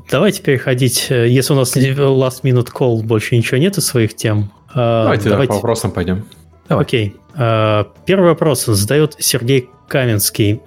Давайте 0.10 0.42
переходить. 0.42 1.08
Если 1.10 1.52
у 1.54 1.58
нас 1.58 1.76
last 1.76 2.44
minute 2.44 2.70
call 2.74 3.02
больше 3.04 3.36
ничего 3.36 3.58
нет 3.58 3.78
из 3.78 3.86
своих 3.86 4.16
тем. 4.16 4.52
Э, 4.74 5.04
давайте, 5.04 5.30
давайте... 5.30 5.50
по 5.50 5.56
вопросам 5.56 5.92
пойдем. 5.92 6.26
Давай. 6.70 6.86
Окей. 6.86 7.16
Э, 7.36 7.84
первый 8.06 8.30
вопрос 8.30 8.66
задает 8.66 9.16
Сергей 9.20 9.70
Каменский. 9.90 10.62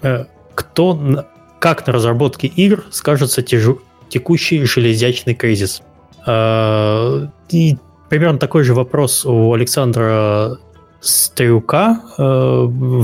Кто, 0.54 1.26
как 1.60 1.86
на 1.86 1.92
разработке 1.94 2.46
игр 2.46 2.84
скажется 2.90 3.42
текущий 3.42 4.64
железячный 4.64 5.34
кризис? 5.34 5.80
И 6.28 7.76
примерно 8.14 8.38
такой 8.38 8.62
же 8.62 8.74
вопрос 8.74 9.26
у 9.26 9.54
Александра 9.54 10.58
Стрюка. 11.00 12.00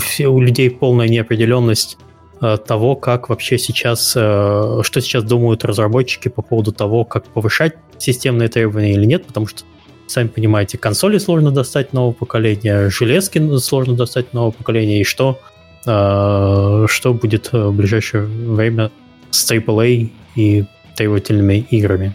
Все, 0.00 0.28
у 0.28 0.40
людей 0.40 0.70
полная 0.70 1.08
неопределенность 1.08 1.98
того, 2.38 2.94
как 2.94 3.28
вообще 3.28 3.58
сейчас, 3.58 4.10
что 4.12 4.82
сейчас 4.84 5.24
думают 5.24 5.64
разработчики 5.64 6.28
по 6.28 6.42
поводу 6.42 6.70
того, 6.70 7.04
как 7.04 7.24
повышать 7.24 7.74
системные 7.98 8.48
требования 8.48 8.92
или 8.92 9.04
нет, 9.04 9.26
потому 9.26 9.48
что 9.48 9.64
сами 10.06 10.28
понимаете, 10.28 10.78
консоли 10.78 11.18
сложно 11.18 11.50
достать 11.50 11.92
нового 11.92 12.12
поколения, 12.12 12.88
железки 12.88 13.58
сложно 13.58 13.96
достать 13.96 14.32
нового 14.32 14.52
поколения, 14.52 15.00
и 15.00 15.04
что, 15.04 15.40
э, 15.86 16.86
что 16.88 17.14
будет 17.14 17.52
в 17.52 17.72
ближайшее 17.72 18.22
время 18.26 18.92
с 19.32 19.50
AAA 19.50 20.08
и 20.36 20.64
требовательными 20.94 21.66
играми? 21.68 22.14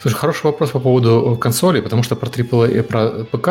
Слушай, 0.00 0.16
хороший 0.16 0.44
вопрос 0.44 0.70
по 0.70 0.80
поводу 0.80 1.36
консоли, 1.40 1.80
потому 1.80 2.02
что 2.02 2.16
про 2.16 2.28
AAA, 2.28 2.82
про 2.82 3.24
ПК 3.24 3.48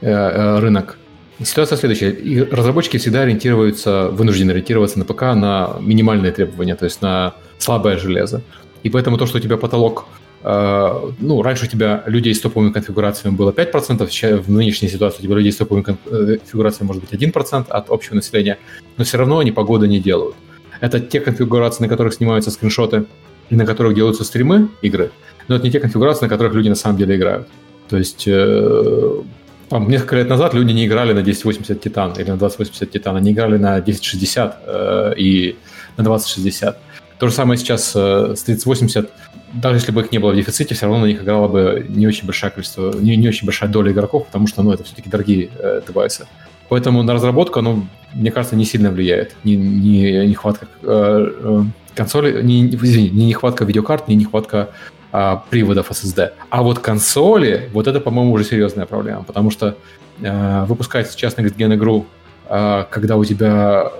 э, 0.00 0.10
э, 0.10 0.58
рынок 0.60 0.98
Ситуация 1.40 1.78
следующая. 1.78 2.10
И 2.10 2.40
разработчики 2.40 2.96
всегда 2.96 3.20
ориентируются, 3.20 4.08
вынуждены 4.08 4.50
ориентироваться 4.50 4.98
на 4.98 5.04
ПК 5.04 5.22
на 5.22 5.76
минимальные 5.78 6.32
требования, 6.32 6.74
то 6.74 6.84
есть 6.84 7.00
на 7.00 7.34
слабое 7.58 7.96
железо. 7.96 8.42
И 8.82 8.90
поэтому 8.90 9.18
то, 9.18 9.26
что 9.26 9.38
у 9.38 9.40
тебя 9.40 9.56
потолок 9.56 10.06
Э, 10.42 11.10
ну, 11.18 11.42
раньше 11.42 11.66
у 11.66 11.68
тебя 11.68 12.02
людей 12.06 12.34
с 12.34 12.40
топовыми 12.40 12.72
конфигурациями 12.72 13.34
было 13.34 13.50
5%, 13.50 14.08
сейчас 14.08 14.40
в 14.40 14.50
нынешней 14.50 14.88
ситуации 14.88 15.20
у 15.20 15.22
тебя 15.22 15.34
людей 15.34 15.52
с 15.52 15.56
топовыми 15.56 15.84
э, 16.06 16.36
конфигурациями 16.38 16.88
может 16.88 17.02
быть 17.02 17.12
1% 17.12 17.68
от 17.68 17.90
общего 17.90 18.14
населения, 18.14 18.58
но 18.96 19.04
все 19.04 19.18
равно 19.18 19.38
они 19.38 19.50
погоды 19.50 19.88
не 19.88 20.00
делают. 20.00 20.36
Это 20.80 21.00
те 21.00 21.20
конфигурации, 21.20 21.82
на 21.82 21.88
которых 21.88 22.14
снимаются 22.14 22.50
скриншоты 22.50 23.06
и 23.50 23.56
на 23.56 23.66
которых 23.66 23.94
делаются 23.94 24.24
стримы 24.24 24.68
игры, 24.82 25.10
но 25.48 25.56
это 25.56 25.64
не 25.64 25.70
те 25.70 25.80
конфигурации, 25.80 26.24
на 26.24 26.28
которых 26.28 26.54
люди 26.54 26.68
на 26.68 26.74
самом 26.74 26.98
деле 26.98 27.16
играют. 27.16 27.48
То 27.88 27.96
есть 27.96 28.24
э, 28.26 29.22
там, 29.68 29.88
несколько 29.88 30.16
лет 30.16 30.28
назад 30.28 30.54
люди 30.54 30.72
не 30.72 30.86
играли 30.86 31.12
на 31.12 31.20
1080 31.20 31.80
Титан 31.80 32.12
или 32.12 32.30
на 32.30 32.36
2080 32.36 32.90
Титан, 32.90 33.16
они 33.16 33.32
играли 33.32 33.56
на 33.56 33.76
1060 33.76 34.62
э, 34.66 35.14
и 35.16 35.56
на 35.96 36.04
2060. 36.04 36.78
То 37.18 37.26
же 37.26 37.32
самое 37.32 37.58
сейчас 37.58 37.92
э, 37.94 38.34
с 38.36 38.42
3080 38.42 39.10
даже 39.52 39.76
если 39.76 39.92
бы 39.92 40.02
их 40.02 40.12
не 40.12 40.18
было 40.18 40.32
в 40.32 40.36
дефиците, 40.36 40.74
все 40.74 40.86
равно 40.86 41.00
на 41.00 41.06
них 41.06 41.22
играло 41.22 41.48
бы 41.48 41.86
не 41.88 42.06
очень 42.06 42.26
большое 42.26 42.52
количество, 42.52 42.92
не, 42.98 43.16
не 43.16 43.28
очень 43.28 43.46
большая 43.46 43.70
доля 43.70 43.92
игроков, 43.92 44.26
потому 44.26 44.46
что, 44.46 44.62
ну, 44.62 44.72
это 44.72 44.84
все-таки 44.84 45.08
дорогие 45.08 45.50
э, 45.58 45.80
девайсы. 45.86 46.26
Поэтому 46.68 47.02
на 47.02 47.14
разработку, 47.14 47.60
оно, 47.60 47.86
мне 48.12 48.30
кажется, 48.30 48.56
не 48.56 48.66
сильно 48.66 48.90
влияет. 48.90 49.34
Не, 49.44 49.56
не 49.56 50.26
нехватка 50.26 50.68
э, 50.82 51.32
э, 51.40 51.62
консоли, 51.98 52.42
не, 52.42 52.66
извини, 52.66 53.10
не 53.10 53.26
нехватка 53.26 53.64
видеокарт, 53.64 54.08
не 54.08 54.14
нехватка 54.14 54.70
э, 55.12 55.36
приводов 55.50 55.90
SSD. 55.90 56.30
А 56.48 56.62
вот 56.62 56.78
консоли, 56.78 57.68
вот 57.72 57.88
это, 57.88 58.00
по-моему, 58.00 58.32
уже 58.32 58.44
серьезная 58.44 58.86
проблема, 58.86 59.24
потому 59.24 59.50
что 59.50 59.76
э, 60.22 60.64
выпускать 60.66 61.10
сейчас 61.10 61.36
на 61.36 61.42
Next 61.42 61.74
игру, 61.74 62.06
э, 62.48 62.84
когда 62.90 63.16
у 63.16 63.24
тебя 63.24 63.90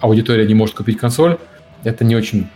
аудитория 0.00 0.46
не 0.46 0.54
может 0.54 0.76
купить 0.76 0.98
консоль, 0.98 1.38
это 1.82 2.04
не 2.04 2.14
очень 2.14 2.46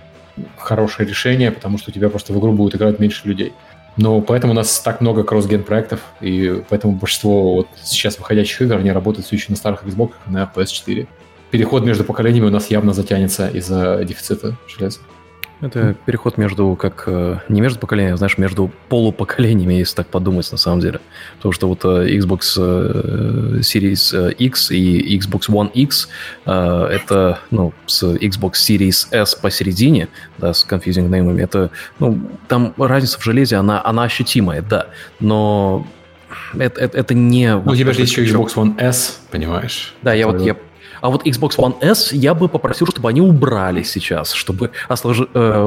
хорошее 0.58 1.08
решение, 1.08 1.50
потому 1.50 1.78
что 1.78 1.90
у 1.90 1.94
тебя 1.94 2.08
просто 2.10 2.32
в 2.32 2.38
игру 2.38 2.52
будет 2.52 2.74
играть 2.74 2.98
меньше 2.98 3.26
людей. 3.26 3.52
Но 3.96 4.20
поэтому 4.20 4.52
у 4.52 4.56
нас 4.56 4.80
так 4.80 5.00
много 5.00 5.24
кросс-ген 5.24 5.64
проектов, 5.64 6.00
и 6.20 6.62
поэтому 6.68 6.94
большинство 6.94 7.54
вот 7.54 7.68
сейчас 7.82 8.18
выходящих 8.18 8.62
игр, 8.62 8.76
они 8.76 8.92
работают 8.92 9.26
все 9.26 9.36
еще 9.36 9.46
на 9.48 9.56
старых 9.56 9.84
Xbox, 9.84 10.12
на 10.26 10.50
PS4. 10.54 11.06
Переход 11.50 11.84
между 11.84 12.04
поколениями 12.04 12.46
у 12.46 12.50
нас 12.50 12.70
явно 12.70 12.92
затянется 12.92 13.48
из-за 13.48 14.04
дефицита 14.04 14.56
железа. 14.68 15.00
Это 15.60 15.94
переход 16.06 16.38
между, 16.38 16.74
как, 16.74 17.04
э, 17.06 17.38
не 17.50 17.60
между 17.60 17.78
поколениями, 17.78 18.14
а, 18.14 18.16
знаешь, 18.16 18.38
между 18.38 18.70
полупоколениями, 18.88 19.74
если 19.74 19.94
так 19.96 20.06
подумать, 20.06 20.50
на 20.50 20.56
самом 20.56 20.80
деле. 20.80 21.00
Потому 21.36 21.52
что 21.52 21.68
вот 21.68 21.84
э, 21.84 22.16
Xbox 22.16 22.54
э, 22.56 23.58
Series 23.60 24.32
X 24.32 24.70
и 24.70 25.18
Xbox 25.18 25.50
One 25.50 25.70
X 25.72 26.08
это, 26.46 27.40
ну, 27.50 27.74
с 27.86 28.02
Xbox 28.02 28.52
Series 28.52 29.08
S 29.10 29.34
посередине, 29.34 30.08
да, 30.38 30.54
с 30.54 30.66
confusing 30.66 31.08
неймами, 31.08 31.42
это, 31.42 31.70
ну, 31.98 32.18
там 32.48 32.72
разница 32.78 33.18
в 33.18 33.24
железе, 33.24 33.56
она, 33.56 33.82
она 33.84 34.04
ощутимая, 34.04 34.62
да, 34.62 34.86
но 35.20 35.86
это, 36.58 36.80
это, 36.80 36.96
это 36.96 37.14
не... 37.14 37.54
Ну, 37.54 37.72
у 37.72 37.76
тебя 37.76 37.92
же 37.92 38.00
есть 38.00 38.16
еще 38.16 38.24
Xbox 38.24 38.54
One 38.54 38.80
S, 38.80 39.20
понимаешь? 39.30 39.94
Да, 40.02 40.14
я 40.14 40.26
вот, 40.26 40.40
я 40.40 40.56
а 41.00 41.10
вот 41.10 41.26
Xbox 41.26 41.56
One 41.56 41.76
S 41.82 42.12
я 42.12 42.34
бы 42.34 42.48
попросил, 42.48 42.86
чтобы 42.86 43.08
они 43.08 43.20
убрали 43.20 43.82
сейчас, 43.82 44.32
чтобы 44.32 44.70
ослож... 44.88 45.22
э, 45.32 45.62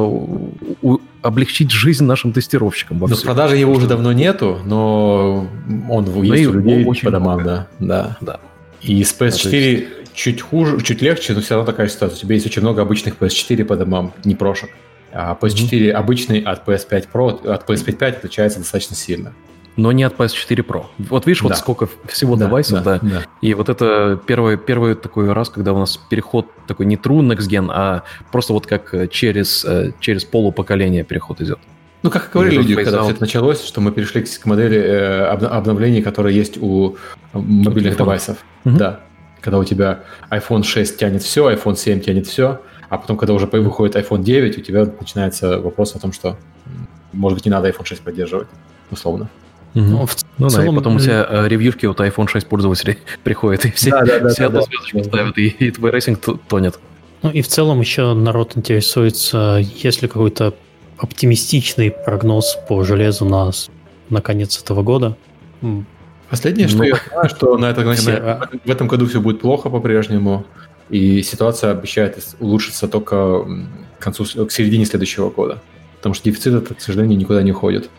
у... 0.81 0.99
облегчить 1.21 1.71
жизнь 1.71 2.05
нашим 2.05 2.33
тестировщикам. 2.33 2.99
Но 2.99 3.07
в 3.07 3.21
продаже 3.21 3.57
его 3.57 3.73
уже 3.73 3.87
давно 3.87 4.13
нету, 4.13 4.59
но 4.65 5.47
он 5.89 6.05
но 6.05 6.23
есть 6.23 6.47
у 6.47 6.53
людей 6.53 6.85
очень 6.85 7.05
по 7.05 7.11
домам, 7.11 7.35
много. 7.35 7.67
да. 7.79 8.17
да. 8.21 8.33
да. 8.33 8.39
И 8.81 9.03
с 9.03 9.15
PS4 9.17 9.49
да, 9.49 9.57
есть... 9.57 10.13
чуть 10.13 10.41
хуже, 10.41 10.81
чуть 10.81 11.01
легче, 11.01 11.33
но 11.33 11.41
все 11.41 11.55
равно 11.55 11.71
такая 11.71 11.87
ситуация. 11.87 12.17
У 12.17 12.19
тебя 12.19 12.35
есть 12.35 12.45
очень 12.45 12.61
много 12.61 12.81
обычных 12.81 13.15
PS4 13.17 13.63
по 13.63 13.75
домам, 13.75 14.13
не 14.25 14.35
прошек. 14.35 14.69
А 15.11 15.37
PS4 15.39 15.69
mm-hmm. 15.69 15.91
обычный 15.91 16.39
от 16.39 16.67
PS5 16.67 17.07
Pro, 17.13 17.47
от 17.47 17.69
PS5 17.69 17.93
5 17.93 18.17
отличается 18.17 18.59
достаточно 18.59 18.95
сильно 18.95 19.33
но 19.75 19.91
не 19.91 20.03
от 20.03 20.15
PS4 20.15 20.65
Pro. 20.65 20.85
Вот 20.97 21.25
видишь, 21.25 21.41
да. 21.41 21.49
вот 21.49 21.57
сколько 21.57 21.89
всего 22.07 22.35
да, 22.35 22.45
девайсов, 22.45 22.83
да, 22.83 22.99
да. 22.99 23.09
да. 23.09 23.23
И 23.41 23.53
вот 23.53 23.69
это 23.69 24.19
первый, 24.25 24.57
первый 24.57 24.95
такой 24.95 25.31
раз, 25.31 25.49
когда 25.49 25.73
у 25.73 25.79
нас 25.79 25.97
переход 25.97 26.47
такой 26.67 26.85
не 26.85 26.95
true 26.95 27.21
next 27.21 27.49
gen, 27.49 27.69
а 27.71 28.03
просто 28.31 28.53
вот 28.53 28.67
как 28.67 29.09
через, 29.09 29.65
э, 29.65 29.91
через 29.99 30.25
полупоколение 30.25 31.03
переход 31.03 31.41
идет. 31.41 31.59
Ну, 32.03 32.09
как 32.09 32.29
говорили 32.33 32.57
люди, 32.57 32.75
когда 32.75 33.01
все 33.01 33.11
это 33.11 33.21
началось, 33.21 33.63
что 33.63 33.79
мы 33.79 33.91
перешли 33.91 34.21
к 34.21 34.45
модели 34.45 34.77
э, 34.77 35.25
обновлений, 35.25 36.01
которые 36.01 36.35
есть 36.35 36.57
у 36.61 36.97
мобильных 37.31 37.97
девайсов. 37.97 38.37
Угу. 38.65 38.77
Да. 38.77 38.99
Когда 39.39 39.57
у 39.57 39.63
тебя 39.63 40.03
iPhone 40.29 40.63
6 40.63 40.97
тянет 40.97 41.23
все, 41.23 41.49
iPhone 41.49 41.75
7 41.75 42.01
тянет 42.01 42.27
все, 42.27 42.61
а 42.89 42.97
потом, 42.97 43.17
когда 43.17 43.33
уже 43.33 43.45
выходит 43.45 43.95
iPhone 43.95 44.21
9, 44.21 44.57
у 44.57 44.61
тебя 44.61 44.85
начинается 44.99 45.59
вопрос 45.59 45.95
о 45.95 45.99
том, 45.99 46.11
что, 46.11 46.37
может 47.13 47.37
быть, 47.37 47.45
не 47.45 47.51
надо 47.51 47.69
iPhone 47.69 47.85
6 47.85 48.01
поддерживать, 48.01 48.47
условно. 48.91 49.29
Угу. 49.75 49.83
Ну, 49.83 50.05
в 50.05 50.15
ну 50.37 50.49
целом, 50.49 50.65
да, 50.65 50.71
и 50.71 50.75
потом 50.75 50.95
у 50.97 50.99
тебя 50.99 51.25
э, 51.27 51.47
ревьюшки 51.47 51.85
от 51.87 51.99
iPhone 51.99 52.27
6 52.27 52.47
пользователей 52.47 52.99
приходят, 53.23 53.65
и 53.65 53.71
все, 53.71 53.89
да, 53.89 54.05
да, 54.05 54.19
да, 54.19 54.29
все 54.29 54.49
да, 54.49 54.61
звездочку 54.61 54.97
да. 54.99 55.03
ставят, 55.03 55.37
и, 55.37 55.47
и 55.47 55.71
твой 55.71 55.91
рейтинг 55.91 56.19
тонет. 56.47 56.79
Ну 57.23 57.31
и 57.31 57.41
в 57.41 57.47
целом 57.47 57.79
еще 57.79 58.13
народ 58.13 58.55
интересуется, 58.55 59.59
есть 59.75 60.01
ли 60.01 60.07
какой-то 60.07 60.53
оптимистичный 60.97 61.91
прогноз 61.91 62.57
по 62.67 62.83
железу 62.83 63.25
на, 63.25 63.51
на 64.09 64.21
конец 64.21 64.61
этого 64.61 64.83
года. 64.83 65.17
Последнее, 66.29 66.67
что 66.67 66.79
ну, 66.79 66.83
я 66.83 66.95
знаю, 67.11 67.29
что 67.29 67.57
на 67.57 67.69
это, 67.69 67.93
все, 67.93 68.19
на, 68.19 68.49
в 68.65 68.69
этом 68.69 68.87
году 68.87 69.05
все 69.07 69.21
будет 69.21 69.41
плохо 69.41 69.69
по-прежнему, 69.69 70.45
и 70.89 71.21
ситуация 71.23 71.71
обещает 71.71 72.17
улучшиться 72.39 72.87
только 72.87 73.45
к 73.99 74.03
концу, 74.03 74.25
к 74.45 74.51
середине 74.51 74.85
следующего 74.85 75.29
года. 75.29 75.61
Потому 75.97 76.15
что 76.15 76.25
дефицит, 76.25 76.53
это, 76.53 76.73
к 76.73 76.81
сожалению, 76.81 77.17
никуда 77.17 77.41
не 77.43 77.51
уходит. 77.51 77.89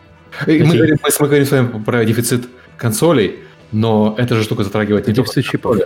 Мы, 0.47 0.57
говорим, 0.59 0.97
мы 1.01 1.27
говорим 1.27 1.45
с 1.45 1.51
вами 1.51 1.83
про 1.83 2.05
дефицит 2.05 2.47
консолей, 2.77 3.39
но 3.71 4.15
эта 4.17 4.35
же 4.35 4.43
штука 4.43 4.63
затрагивает 4.63 5.07
не 5.07 5.13
дефицит 5.13 5.45
чипов. 5.45 5.77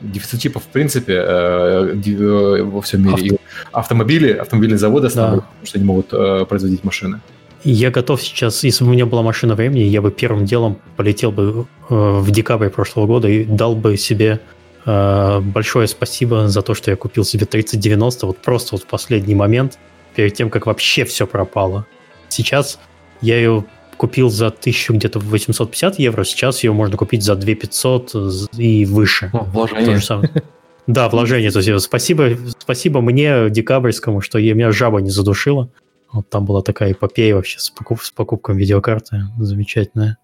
Дефицит 0.00 0.40
чипов, 0.40 0.62
в 0.62 0.66
принципе, 0.66 1.14
э, 1.14 1.94
э, 2.04 2.62
во 2.62 2.80
всем 2.82 3.02
мире. 3.02 3.14
Авто... 3.14 3.26
И 3.26 3.38
автомобили, 3.72 4.32
автомобильные 4.32 4.78
заводы 4.78 5.06
остановили, 5.06 5.40
да. 5.40 5.46
потому 5.46 5.66
что 5.66 5.78
они 5.78 5.86
могут 5.86 6.12
э, 6.12 6.44
производить 6.46 6.84
машины. 6.84 7.20
Я 7.64 7.90
готов 7.90 8.22
сейчас, 8.22 8.62
если 8.62 8.84
бы 8.84 8.90
у 8.90 8.92
меня 8.92 9.06
была 9.06 9.22
машина 9.22 9.54
времени, 9.54 9.80
я 9.80 10.02
бы 10.02 10.10
первым 10.10 10.44
делом 10.44 10.78
полетел 10.96 11.32
бы 11.32 11.66
в 11.88 12.30
декабре 12.30 12.70
прошлого 12.70 13.06
года 13.06 13.28
и 13.28 13.44
дал 13.44 13.74
бы 13.74 13.96
себе 13.96 14.40
большое 14.84 15.88
спасибо 15.88 16.46
за 16.46 16.62
то, 16.62 16.74
что 16.74 16.92
я 16.92 16.96
купил 16.96 17.24
себе 17.24 17.44
3090, 17.44 18.26
вот 18.26 18.38
просто 18.38 18.76
вот 18.76 18.84
в 18.84 18.86
последний 18.86 19.34
момент, 19.34 19.78
перед 20.14 20.34
тем, 20.34 20.48
как 20.48 20.66
вообще 20.66 21.04
все 21.04 21.26
пропало. 21.26 21.86
Сейчас 22.28 22.78
я 23.20 23.36
ее 23.36 23.64
купил 23.96 24.30
за 24.30 24.48
1000 24.48 24.94
где-то 24.94 25.18
850 25.18 25.98
евро, 25.98 26.24
сейчас 26.24 26.62
ее 26.64 26.72
можно 26.72 26.96
купить 26.96 27.22
за 27.22 27.34
2500 27.34 28.48
и 28.56 28.84
выше. 28.84 29.30
О, 29.32 29.44
вложение. 29.44 29.86
То 29.86 29.96
же 29.96 30.04
самое. 30.04 30.30
Да, 30.86 31.08
вложение. 31.08 31.50
То 31.50 31.58
есть 31.58 31.84
спасибо, 31.84 32.30
спасибо 32.58 33.00
мне, 33.00 33.50
декабрьскому, 33.50 34.20
что 34.20 34.38
меня 34.38 34.70
жаба 34.70 35.00
не 35.00 35.10
задушила. 35.10 35.70
Вот 36.12 36.30
там 36.30 36.44
была 36.44 36.62
такая 36.62 36.92
эпопея 36.92 37.34
вообще 37.34 37.58
с, 37.58 37.70
покуп, 37.70 38.02
с 38.02 38.10
покупкой 38.10 38.56
видеокарты. 38.56 39.24
Замечательная. 39.38 40.18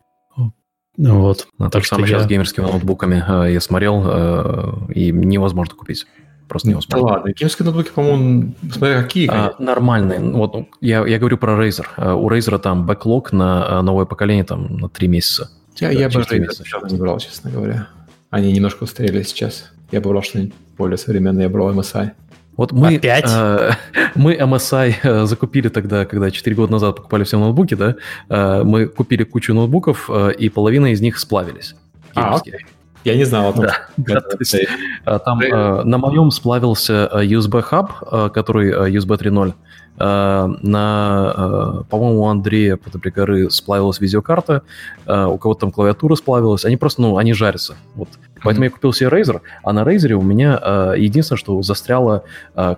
Вот. 0.96 1.48
А 1.58 1.70
так 1.70 1.84
что 1.84 1.96
самое 1.96 2.12
я... 2.12 2.20
с 2.20 2.26
геймерскими 2.26 2.64
ноутбуками 2.64 3.24
э, 3.26 3.52
я 3.54 3.60
смотрел, 3.60 4.02
э, 4.04 4.92
и 4.94 5.10
невозможно 5.10 5.74
купить. 5.74 6.06
Просто 6.48 6.68
не 6.68 6.74
успел. 6.74 7.00
Да 7.00 7.04
ладно, 7.04 7.32
геймские 7.32 7.64
ноутбуки, 7.64 7.90
по-моему, 7.94 8.54
смотря 8.70 9.02
какие. 9.02 9.28
А, 9.30 9.54
нормальные. 9.58 10.20
Вот 10.20 10.54
ну, 10.54 10.68
я, 10.80 11.06
я 11.06 11.18
говорю 11.18 11.38
про 11.38 11.52
Razer. 11.52 11.86
А, 11.96 12.14
у 12.14 12.28
Razer 12.28 12.58
там 12.58 12.86
бэклог 12.86 13.32
на 13.32 13.78
а, 13.78 13.82
новое 13.82 14.04
поколение 14.04 14.44
там 14.44 14.76
на 14.76 14.88
3 14.88 15.08
месяца. 15.08 15.50
Я, 15.78 15.90
я 15.90 16.08
бы 16.08 16.20
Razer 16.20 16.90
не 16.90 16.98
брал, 16.98 17.18
честно 17.18 17.50
говоря. 17.50 17.88
Они 18.30 18.52
немножко 18.52 18.84
устарели 18.84 19.22
сейчас. 19.22 19.70
Я 19.90 20.00
бы 20.00 20.10
брал 20.10 20.22
что-нибудь 20.22 20.54
более 20.76 20.98
современное, 20.98 21.44
я 21.44 21.48
брал 21.48 21.72
MSI. 21.72 22.12
Вот 22.56 22.72
мы, 22.72 22.96
Опять? 22.96 23.24
э, 23.28 23.72
мы 24.14 24.34
MSI 24.34 24.94
э, 25.02 25.26
закупили 25.26 25.68
тогда, 25.68 26.04
когда 26.04 26.30
4 26.30 26.54
года 26.54 26.72
назад 26.72 26.96
покупали 26.96 27.24
все 27.24 27.38
ноутбуки, 27.38 27.74
да, 27.74 27.96
э, 28.28 28.62
мы 28.62 28.86
купили 28.86 29.24
кучу 29.24 29.54
ноутбуков, 29.54 30.10
э, 30.12 30.32
и 30.38 30.48
половина 30.48 30.92
из 30.92 31.00
них 31.00 31.18
сплавились. 31.18 31.74
А, 32.14 32.22
Геймерские. 32.22 32.66
Я 33.04 33.16
не 33.16 33.24
знал 33.24 33.48
о 33.48 33.52
том, 33.52 33.66
Да, 33.96 34.20
что- 34.20 34.36
есть, 34.38 34.54
э, 34.54 35.18
Там 35.24 35.40
э, 35.40 35.82
на 35.84 35.98
моем 35.98 36.30
сплавился 36.30 37.08
э, 37.12 37.24
USB 37.24 37.64
Hub, 37.70 38.30
который 38.30 38.90
USB 38.90 39.16
3.0. 39.18 39.54
Э, 39.98 40.46
На, 40.62 41.34
э, 41.36 41.82
по-моему, 41.90 42.22
у 42.22 42.26
Андрея 42.28 42.76
Подобрегоры 42.76 43.50
сплавилась 43.50 44.00
видеокарта, 44.00 44.62
у 45.06 45.36
кого-то 45.38 45.60
там 45.62 45.72
клавиатура 45.72 46.14
сплавилась. 46.14 46.64
Они 46.64 46.76
просто, 46.76 47.02
ну, 47.02 47.16
они 47.18 47.32
жарятся. 47.34 47.74
Вот. 47.94 48.08
Поэтому 48.44 48.64
я 48.64 48.70
купил 48.70 48.92
себе 48.92 49.08
Razer, 49.10 49.40
а 49.62 49.72
на 49.72 49.80
Razer 49.82 50.12
у 50.12 50.22
меня 50.22 50.94
единственное, 50.96 51.38
что 51.38 51.60
застряла 51.62 52.24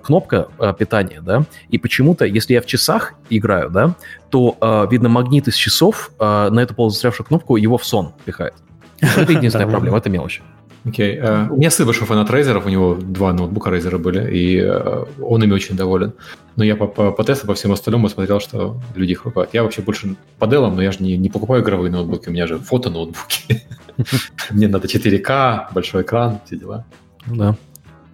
кнопка 0.02 0.48
питания, 0.78 1.20
да, 1.22 1.44
и 1.70 1.78
почему-то, 1.78 2.24
если 2.26 2.54
я 2.54 2.60
в 2.60 2.66
часах 2.66 3.14
играю, 3.30 3.70
да, 3.70 3.94
то, 4.30 4.86
видно, 4.90 5.08
магнит 5.08 5.48
из 5.48 5.54
часов 5.54 6.10
на 6.18 6.58
эту 6.60 6.74
полузастрявшую 6.74 7.26
кнопку 7.26 7.56
его 7.56 7.78
в 7.78 7.84
сон 7.86 8.12
пихает. 8.24 8.54
Это 9.00 9.32
единственная 9.38 9.66
проблема, 9.66 9.98
это 9.98 10.10
мелочь. 10.10 10.42
Окей. 10.86 11.16
э, 11.16 11.48
У 11.48 11.56
меня 11.56 11.70
сын 11.70 11.86
большой 11.86 12.06
фанат 12.06 12.30
Рейзеров, 12.30 12.66
у 12.66 12.68
него 12.68 12.94
два 12.94 13.32
ноутбука 13.32 13.70
Рейзера 13.70 13.96
были, 13.98 14.30
и 14.30 14.60
э, 14.60 15.04
он 15.22 15.42
ими 15.42 15.52
очень 15.52 15.76
доволен. 15.76 16.12
Но 16.56 16.64
я 16.64 16.76
по, 16.76 16.86
по, 16.86 17.10
по 17.10 17.24
тесту, 17.24 17.46
по 17.46 17.54
всему 17.54 17.72
остальному 17.72 18.08
смотрел, 18.08 18.38
что 18.38 18.80
люди 18.94 19.12
их 19.12 19.22
покупают. 19.22 19.54
Я 19.54 19.62
вообще 19.62 19.80
больше 19.82 20.14
по 20.38 20.46
делам, 20.46 20.76
но 20.76 20.82
я 20.82 20.92
же 20.92 21.02
не, 21.02 21.16
не 21.16 21.30
покупаю 21.30 21.62
игровые 21.62 21.90
ноутбуки, 21.90 22.28
у 22.28 22.32
меня 22.32 22.46
же 22.46 22.58
фото-ноутбуки. 22.58 23.62
Мне 24.50 24.68
надо 24.68 24.86
4К, 24.86 25.68
большой 25.72 26.02
экран, 26.02 26.40
все 26.44 26.56
дела. 26.56 26.84
Ну 27.26 27.36
Да. 27.36 27.56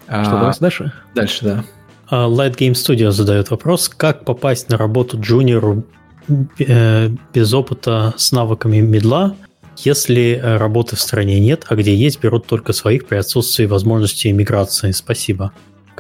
А, 0.07 0.25
Что, 0.25 0.33
давайте 0.33 0.61
дальше? 0.61 0.93
Дальше, 1.15 1.45
да. 1.45 1.65
А, 2.09 2.29
Light 2.29 2.57
Game 2.57 2.73
Studio 2.73 3.11
задает 3.11 3.51
вопрос, 3.51 3.89
как 3.89 4.25
попасть 4.25 4.69
на 4.69 4.77
работу 4.77 5.21
джуниору 5.21 5.85
э, 6.59 7.09
без 7.33 7.55
опыта 7.55 8.15
с 8.17 8.33
навыками 8.33 8.79
медла, 8.81 9.35
если 9.85 10.41
э, 10.43 10.57
работы 10.57 10.97
в 10.97 11.01
стране 11.01 11.41
нет, 11.41 11.65
а 11.69 11.77
где 11.77 11.95
есть, 11.95 12.21
берут 12.21 12.47
только 12.47 12.73
своих 12.73 13.07
при 13.07 13.17
отсутствии 13.17 13.67
возможности 13.67 14.29
иммиграции. 14.29 14.93
Спасибо. 14.93 15.53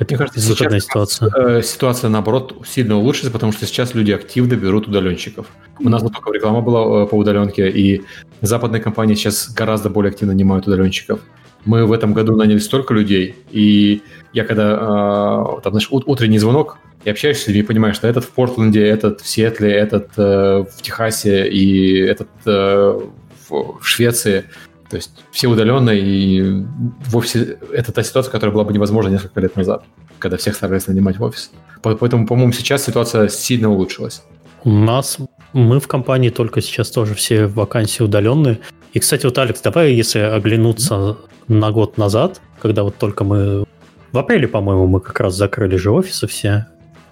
Мне 0.08 0.16
кажется, 0.16 0.40
сейчас 0.40 0.84
ситуация. 0.84 1.30
э, 1.36 1.62
ситуация, 1.62 2.08
наоборот, 2.08 2.64
сильно 2.66 2.96
улучшится, 2.96 3.30
потому 3.30 3.52
что 3.52 3.66
сейчас 3.66 3.94
люди 3.94 4.12
активно 4.12 4.54
берут 4.54 4.88
удаленщиков. 4.88 5.46
У 5.78 5.88
нас 5.88 6.02
вот 6.02 6.14
только 6.14 6.32
реклама 6.32 6.62
была 6.62 7.04
э, 7.04 7.06
по 7.06 7.14
удаленке, 7.16 7.68
и 7.68 8.02
западные 8.40 8.80
компании 8.80 9.14
сейчас 9.14 9.50
гораздо 9.50 9.90
более 9.90 10.10
активно 10.10 10.32
нанимают 10.32 10.66
удаленщиков. 10.66 11.20
Мы 11.66 11.84
в 11.84 11.92
этом 11.92 12.14
году 12.14 12.34
наняли 12.34 12.58
столько 12.58 12.94
людей, 12.94 13.34
и 13.50 14.00
я 14.32 14.44
когда, 14.44 14.72
э, 14.72 15.60
там, 15.62 15.72
знаешь, 15.72 15.88
ут- 15.90 16.04
утренний 16.06 16.38
звонок, 16.38 16.78
и 17.04 17.10
общаешься 17.10 17.44
с 17.44 17.46
людьми, 17.48 17.62
понимаешь, 17.62 17.96
что 17.96 18.08
этот 18.08 18.24
в 18.24 18.30
Портленде, 18.30 18.82
этот 18.82 19.20
в 19.20 19.28
Сиэтле, 19.28 19.70
этот 19.72 20.10
э, 20.16 20.64
в 20.70 20.82
Техасе, 20.82 21.48
и 21.48 21.98
этот 21.98 22.28
э, 22.46 23.00
в 23.50 23.86
Швеции. 23.86 24.44
То 24.88 24.96
есть 24.96 25.10
все 25.30 25.46
удаленные, 25.48 26.00
и 26.00 26.64
вовсе 27.06 27.58
это 27.72 27.92
та 27.92 28.02
ситуация, 28.02 28.32
которая 28.32 28.52
была 28.52 28.64
бы 28.64 28.72
невозможна 28.72 29.10
несколько 29.10 29.40
лет 29.40 29.54
назад, 29.56 29.84
когда 30.18 30.36
всех 30.36 30.56
старались 30.56 30.88
нанимать 30.88 31.18
в 31.18 31.22
офис. 31.22 31.50
По- 31.82 31.94
Поэтому, 31.94 32.26
по-моему, 32.26 32.52
сейчас 32.52 32.84
ситуация 32.84 33.28
сильно 33.28 33.70
улучшилась. 33.70 34.22
У 34.64 34.70
нас, 34.70 35.18
мы 35.52 35.78
в 35.78 35.86
компании 35.86 36.30
только 36.30 36.60
сейчас 36.60 36.90
тоже 36.90 37.14
все 37.14 37.46
вакансии 37.46 38.02
удаленные. 38.02 38.58
И, 38.92 38.98
кстати, 38.98 39.26
вот, 39.26 39.38
Алекс, 39.38 39.60
давай, 39.60 39.92
если 39.92 40.18
оглянуться 40.18 41.16
на 41.46 41.70
год 41.70 41.96
назад, 41.96 42.40
когда 42.60 42.82
вот 42.82 42.96
только 42.96 43.22
мы... 43.22 43.64
В 44.10 44.18
апреле, 44.18 44.48
по-моему, 44.48 44.88
мы 44.88 45.00
как 45.00 45.20
раз 45.20 45.36
закрыли 45.36 45.76
же 45.76 45.92
офисы 45.92 46.26
все. 46.26 46.66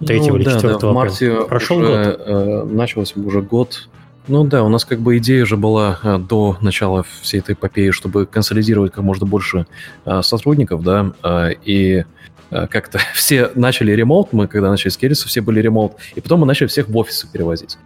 3 0.05 0.19
Ну 0.19 0.35
или 0.35 0.43
да, 0.43 0.55
4 0.55 0.77
да, 0.79 0.87
в 0.89 0.93
марте 0.93 1.31
Прошел 1.47 1.77
уже, 1.77 1.87
год. 1.87 2.21
э, 2.27 2.63
начался 2.65 3.19
уже 3.21 3.41
год. 3.41 3.87
Ну 4.29 4.43
да, 4.43 4.63
у 4.63 4.69
нас 4.69 4.85
как 4.85 4.99
бы 4.99 5.17
идея 5.17 5.43
же 5.43 5.57
была 5.57 5.99
э, 6.03 6.19
до 6.19 6.55
начала 6.61 7.03
всей 7.21 7.39
этой 7.39 7.55
эпопеи, 7.55 7.89
чтобы 7.89 8.27
консолидировать 8.27 8.93
как 8.93 9.03
можно 9.03 9.25
больше 9.25 9.65
э, 10.05 10.21
сотрудников, 10.21 10.83
да, 10.83 11.13
э, 11.23 11.53
и 11.65 12.05
как-то 12.49 12.99
все 13.15 13.49
начали 13.55 13.91
ремоут, 13.91 14.31
мы 14.31 14.47
когда 14.47 14.69
начали 14.69 14.89
с 14.89 14.97
Керриса, 14.97 15.27
все 15.27 15.41
были 15.41 15.59
ремоут, 15.61 15.93
и 16.13 16.21
потом 16.21 16.41
мы 16.41 16.45
начали 16.45 16.67
всех 16.67 16.89
в 16.89 16.95
офисы 16.97 17.27
перевозить. 17.31 17.77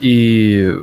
И 0.00 0.74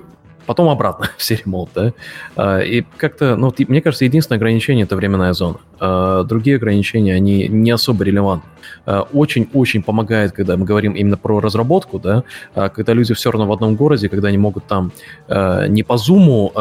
потом 0.45 0.69
обратно 0.69 1.07
все 1.17 1.35
ремоут, 1.35 1.69
да. 1.75 1.93
Э, 2.35 2.65
И 2.65 2.85
как-то, 2.97 3.35
ну, 3.35 3.53
мне 3.67 3.81
кажется, 3.81 4.05
единственное 4.05 4.37
ограничение— 4.37 4.83
это 4.85 4.95
временная 4.95 5.33
зона. 5.33 5.57
Э, 5.79 6.23
Другие 6.27 6.55
ограничения, 6.57 7.15
они 7.15 7.47
не 7.47 7.71
особо 7.71 8.03
релевантны. 8.03 8.49
Э, 8.85 9.03
Очень-очень 9.13 9.83
помогает, 9.83 10.31
когда 10.31 10.57
мы 10.57 10.65
говорим 10.65 10.93
именно 10.93 11.17
про 11.17 11.39
разработку, 11.39 11.99
да, 11.99 12.23
когда 12.69 12.93
люди 12.93 13.13
все 13.13 13.31
равно 13.31 13.47
в 13.47 13.51
одном 13.51 13.75
городе, 13.75 14.09
когда 14.09 14.27
они 14.29 14.37
могут 14.37 14.65
там 14.65 14.91
не 15.27 15.83
по 15.83 15.97
зуму 15.97 16.51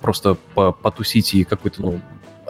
просто 0.00 0.36
по- 0.54 0.72
потусить 0.72 1.34
и 1.34 1.44
какое-то, 1.44 1.82
ну, 1.82 2.00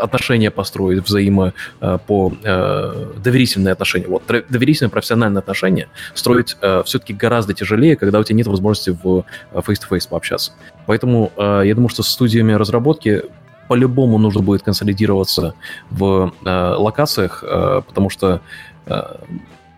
отношения 0.01 0.51
построить 0.51 1.05
взаимо 1.05 1.53
э, 1.81 1.99
по 2.07 2.33
э, 2.43 3.13
доверительные 3.23 3.73
отношения. 3.73 4.07
Вот 4.07 4.23
доверительные 4.27 4.91
профессиональные 4.91 5.41
отношения 5.41 5.89
строить 6.15 6.57
все-таки 6.85 7.13
гораздо 7.13 7.55
тяжелее, 7.55 7.97
когда 7.97 8.19
у 8.19 8.25
тебя 8.25 8.37
нет 8.37 8.47
возможности 8.47 8.91
в 8.91 9.25
э, 9.53 9.59
face-to-face 9.59 10.09
пообщаться. 10.09 10.53
Поэтому 10.87 11.33
э, 11.37 11.63
я 11.67 11.75
думаю, 11.75 11.89
что 11.89 12.03
с 12.03 12.09
студиями 12.09 12.53
разработки 12.53 13.23
по-любому 13.69 14.19
нужно 14.19 14.43
будет 14.43 14.63
консолидироваться 14.63 15.55
в 15.91 16.33
э, 16.45 16.75
локациях, 16.77 17.45
э, 17.47 17.83
потому 17.87 18.11
что 18.11 18.41
э, 18.87 19.01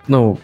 ну, 0.09 0.39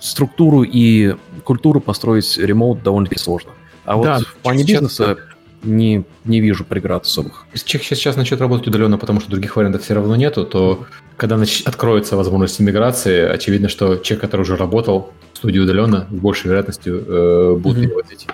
структуру 0.00 0.64
и 0.64 1.14
культуру 1.44 1.80
построить 1.80 2.36
ремоут 2.38 2.82
довольно-таки 2.82 3.20
сложно. 3.20 3.52
А 3.84 3.96
вот 3.96 4.04
Да, 4.04 4.18
в 4.18 4.34
плане 4.42 4.64
бизнеса 4.64 5.16
не, 5.64 6.04
не 6.24 6.40
вижу 6.40 6.64
преград 6.64 7.04
особых. 7.04 7.46
Если 7.52 7.66
человек 7.66 7.86
сейчас 7.86 8.16
начнет 8.16 8.40
работать 8.40 8.66
удаленно, 8.66 8.98
потому 8.98 9.20
что 9.20 9.30
других 9.30 9.56
вариантов 9.56 9.82
все 9.82 9.94
равно 9.94 10.16
нету, 10.16 10.44
то 10.44 10.86
когда 11.16 11.36
нач- 11.36 11.62
откроется 11.64 12.16
возможность 12.16 12.60
иммиграции, 12.60 13.22
очевидно, 13.22 13.68
что 13.68 13.96
человек, 13.96 14.22
который 14.22 14.42
уже 14.42 14.56
работал 14.56 15.12
в 15.32 15.36
студии 15.36 15.58
удаленно, 15.58 16.06
с 16.10 16.14
большей 16.14 16.48
вероятностью 16.48 17.04
э, 17.06 17.60
переводить, 17.62 18.26
э, 18.26 18.32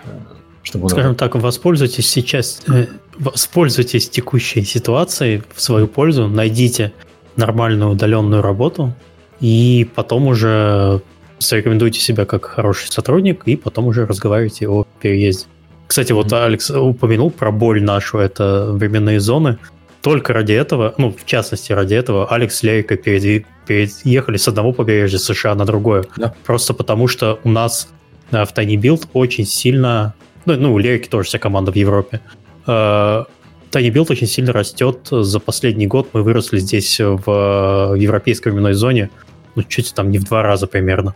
чтобы 0.62 0.84
он 0.84 0.90
Скажем 0.90 1.14
так, 1.14 1.34
воспользуйтесь 1.34 2.08
сейчас, 2.08 2.62
э, 2.68 2.86
воспользуйтесь 3.18 4.08
текущей 4.08 4.64
ситуацией 4.64 5.42
в 5.54 5.60
свою 5.60 5.86
пользу, 5.86 6.28
найдите 6.28 6.92
нормальную 7.36 7.90
удаленную 7.90 8.42
работу 8.42 8.94
и 9.40 9.88
потом 9.94 10.26
уже 10.26 11.02
зарекомендуйте 11.38 12.00
себя 12.00 12.24
как 12.24 12.46
хороший 12.46 12.90
сотрудник 12.90 13.42
и 13.46 13.56
потом 13.56 13.86
уже 13.86 14.06
разговаривайте 14.06 14.68
о 14.68 14.84
переезде. 15.00 15.46
Кстати, 15.88 16.12
вот 16.12 16.32
Алекс 16.32 16.70
упомянул 16.70 17.30
про 17.30 17.50
боль 17.50 17.82
нашу, 17.82 18.18
это 18.18 18.68
временные 18.72 19.20
зоны. 19.20 19.58
Только 20.02 20.32
ради 20.34 20.52
этого, 20.52 20.94
ну, 20.98 21.10
в 21.10 21.24
частности, 21.24 21.72
ради 21.72 21.94
этого 21.94 22.28
Алекс 22.28 22.58
с 22.58 22.62
Лерикой 22.62 22.98
переди- 22.98 23.46
переехали 23.66 24.36
с 24.36 24.46
одного 24.46 24.72
побережья 24.72 25.18
США 25.18 25.54
на 25.54 25.64
другое. 25.64 26.04
Да. 26.16 26.34
Просто 26.44 26.74
потому, 26.74 27.08
что 27.08 27.40
у 27.42 27.48
нас 27.48 27.88
э, 28.30 28.44
в 28.44 28.52
Tiny 28.52 28.76
Build 28.76 29.08
очень 29.14 29.46
сильно, 29.46 30.14
ну, 30.44 30.56
ну, 30.56 30.74
у 30.74 30.78
Лерики 30.78 31.08
тоже 31.08 31.28
вся 31.28 31.38
команда 31.38 31.72
в 31.72 31.76
Европе, 31.76 32.20
э, 32.66 32.70
Tiny 32.70 33.90
Build 33.90 34.06
очень 34.10 34.26
сильно 34.26 34.52
растет. 34.52 35.08
За 35.10 35.40
последний 35.40 35.86
год 35.86 36.10
мы 36.12 36.22
выросли 36.22 36.58
здесь 36.58 37.00
в 37.00 37.94
европейской 37.96 38.50
временной 38.50 38.74
зоне, 38.74 39.08
ну, 39.54 39.62
чуть 39.62 39.94
там 39.94 40.10
не 40.10 40.18
в 40.18 40.24
два 40.24 40.42
раза 40.42 40.66
примерно. 40.66 41.14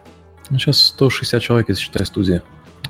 Ну, 0.48 0.58
сейчас 0.58 0.78
160 0.78 1.42
человек, 1.42 1.68
если 1.68 1.82
считать 1.82 2.06
студии, 2.06 2.40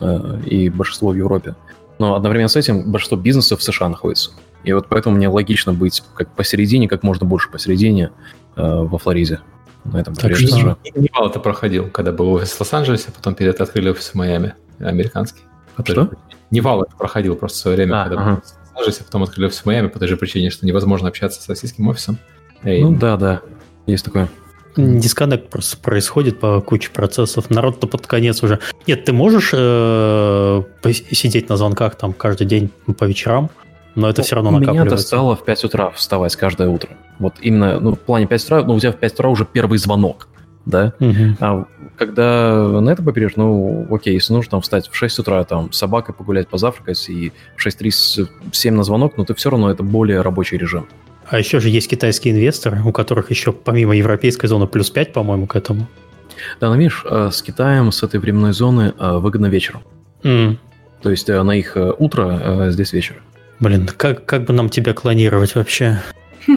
э, 0.01 0.41
и 0.47 0.71
большинство 0.71 1.11
в 1.11 1.17
Европе. 1.17 1.57
Но 2.03 2.17
одновременно 2.17 2.49
с 2.49 2.57
этим 2.57 2.91
большинство 2.91 3.17
бизнесов 3.17 3.61
в 3.61 3.63
США 3.63 3.89
находится. 3.89 4.33
И 4.65 4.73
вот 4.73 4.89
поэтому 4.89 5.15
мне 5.15 5.29
логично 5.29 5.73
быть 5.73 6.03
как 6.17 6.35
посередине, 6.35 6.89
как 6.89 7.05
можно 7.05 7.25
больше 7.25 7.49
посередине 7.49 8.11
э, 8.57 8.61
во 8.61 8.99
Флориде. 8.99 9.39
На 9.85 9.99
этом 10.01 10.17
Так 10.17 10.35
что- 10.35 10.49
США. 10.49 10.77
Nival 10.97 11.29
это 11.31 11.39
проходил, 11.39 11.89
когда 11.91 12.11
был 12.11 12.33
офис 12.33 12.51
в 12.51 12.61
Лос-Анджелесе, 12.61 13.11
а 13.11 13.13
потом 13.13 13.37
перед 13.37 13.61
открыли 13.61 13.91
офис 13.91 14.09
в 14.09 14.15
Майами, 14.17 14.55
американский. 14.81 15.43
Той 15.77 15.85
Что? 15.95 16.03
же. 16.03 16.11
Nival 16.51 16.83
это 16.83 16.97
проходил 16.97 17.37
просто 17.37 17.59
в 17.59 17.61
свое 17.61 17.77
время, 17.77 18.01
А, 18.03 18.09
когда 18.09 18.21
ага. 18.21 18.31
был 18.33 18.41
в 18.41 18.51
Лос-Анджелесе, 18.75 19.01
а 19.03 19.05
потом 19.05 19.23
открыли 19.23 19.47
офис 19.47 19.61
в 19.61 19.67
Майами 19.67 19.87
по 19.87 20.01
той 20.01 20.09
же 20.09 20.17
причине, 20.17 20.51
что 20.51 20.67
невозможно 20.67 21.07
общаться 21.07 21.41
с 21.41 21.49
российским 21.49 21.87
офисом. 21.87 22.19
И 22.65 22.83
Ну 22.83 22.97
да, 22.97 23.17
да, 23.17 23.43
есть 23.87 24.05
такое. 24.05 24.29
Disconnect 24.77 25.51
просто 25.51 25.77
происходит 25.77 26.41
по 26.41 26.61
куче 26.61 26.91
процессов. 26.91 27.51
Народ-то 27.51 27.87
под 27.87 28.07
конец 28.07 28.43
уже... 28.43 28.59
Нет, 28.87 29.05
ты 29.05 29.13
можешь 29.13 29.51
э, 29.53 30.63
сидеть 31.11 31.49
на 31.49 31.57
звонках 31.57 31.97
там 31.97 32.13
каждый 32.13 32.47
день 32.47 32.71
по 32.99 33.05
вечерам, 33.05 33.51
но 33.95 34.09
это 34.09 34.23
все 34.23 34.37
равно 34.37 34.51
У 34.51 34.53
меня 34.55 34.61
накапливается. 34.61 34.97
достало 34.97 35.37
в 35.37 35.45
5 35.45 35.65
утра 35.65 35.91
вставать 35.91 36.37
каждое 36.37 36.69
утро. 36.69 36.91
Вот 37.19 37.35
именно, 37.41 37.81
ну, 37.81 37.95
в 37.95 37.99
плане 38.01 38.27
5 38.27 38.45
утра, 38.45 38.63
ну, 38.63 38.75
у 38.75 38.81
тебя 38.81 38.93
в 38.93 38.97
5 38.97 39.15
утра 39.15 39.29
уже 39.29 39.45
первый 39.45 39.79
звонок, 39.79 40.29
да? 40.65 40.95
Мгм. 40.99 41.37
А 41.41 41.67
когда 41.99 42.81
на 42.81 42.89
это 42.91 43.03
побережье, 43.03 43.35
ну, 43.37 43.87
окей, 43.91 44.15
если 44.15 44.33
нужно 44.33 44.53
там 44.53 44.61
встать 44.63 44.89
в 44.89 44.97
6 44.97 45.19
утра, 45.19 45.45
там, 45.45 45.71
с 45.71 45.77
собакой 45.77 46.15
погулять, 46.15 46.49
позавтракать, 46.49 47.09
и 47.11 47.33
в 47.57 47.67
6.37 47.67 48.71
на 48.71 48.83
звонок, 48.85 49.19
но 49.19 49.25
ты 49.25 49.35
все 49.35 49.51
равно 49.51 49.71
это 49.71 49.83
более 49.83 50.23
рабочий 50.23 50.57
режим. 50.57 50.87
А 51.27 51.39
еще 51.39 51.61
же 51.61 51.69
есть 51.69 51.89
китайские 51.89 52.35
инвесторы, 52.35 52.83
у 52.85 52.93
которых 52.93 53.31
еще 53.31 53.53
помимо 53.53 53.97
европейской 53.97 54.47
зоны 54.47 54.67
плюс 54.67 54.91
5, 54.91 55.13
по-моему, 55.13 55.47
к 55.47 55.57
этому. 55.57 55.89
Да, 56.61 56.69
но 56.69 56.77
видишь, 56.77 57.05
э, 57.09 57.31
с 57.33 57.43
Китаем, 57.43 57.93
с 57.93 58.03
этой 58.03 58.21
временной 58.21 58.53
зоны 58.53 58.95
э, 58.99 59.19
выгодно 59.19 59.47
вечером. 59.47 59.83
М, 60.25 60.59
То 61.03 61.11
есть 61.11 61.29
э, 61.29 61.43
на 61.43 61.53
их 61.53 61.77
утро, 61.99 62.71
здесь 62.71 62.93
вечер. 62.93 63.23
Блин, 63.61 63.89
как, 63.97 64.25
как 64.25 64.45
бы 64.45 64.53
нам 64.53 64.69
тебя 64.69 64.93
клонировать 64.93 65.55
вообще? 65.55 66.03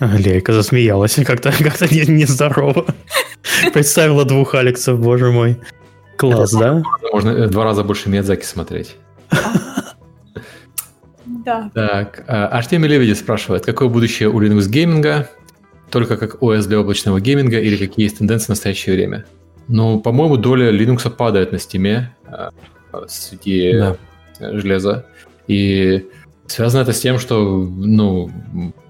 Лейка 0.00 0.52
засмеялась, 0.52 1.14
как-то 1.26 1.52
как 1.52 1.90
не, 1.90 2.02
нездорово. 2.06 2.86
Представила 3.72 4.24
двух 4.24 4.54
Алексов, 4.54 5.00
боже 5.00 5.30
мой. 5.30 5.58
Класс, 6.18 6.52
да? 6.52 6.82
Можно 7.12 7.46
два 7.48 7.64
раза 7.64 7.82
больше 7.84 8.08
Миядзаки 8.08 8.44
смотреть. 8.44 8.96
Да. 11.46 11.70
Так, 11.72 12.24
а, 12.26 12.48
Артемий 12.48 12.88
Лебедев 12.88 13.16
спрашивает, 13.16 13.64
какое 13.64 13.88
будущее 13.88 14.28
у 14.28 14.42
Linux 14.42 14.68
гейминга? 14.68 15.28
Только 15.90 16.16
как 16.16 16.42
ОС 16.42 16.66
для 16.66 16.80
облачного 16.80 17.20
гейминга 17.20 17.60
или 17.60 17.76
какие 17.76 18.04
есть 18.06 18.18
тенденции 18.18 18.46
в 18.46 18.50
настоящее 18.50 18.96
время? 18.96 19.24
Ну, 19.68 20.00
по-моему, 20.00 20.36
доля 20.36 20.70
Linux 20.72 21.08
падает 21.08 21.52
на 21.52 21.58
стиме 21.58 22.14
а, 22.26 22.50
среди 23.06 23.72
Да. 23.78 23.96
железа. 24.40 25.06
И 25.46 26.04
связано 26.46 26.82
это 26.82 26.92
с 26.92 27.00
тем, 27.00 27.18
что, 27.20 27.64
ну, 27.64 28.30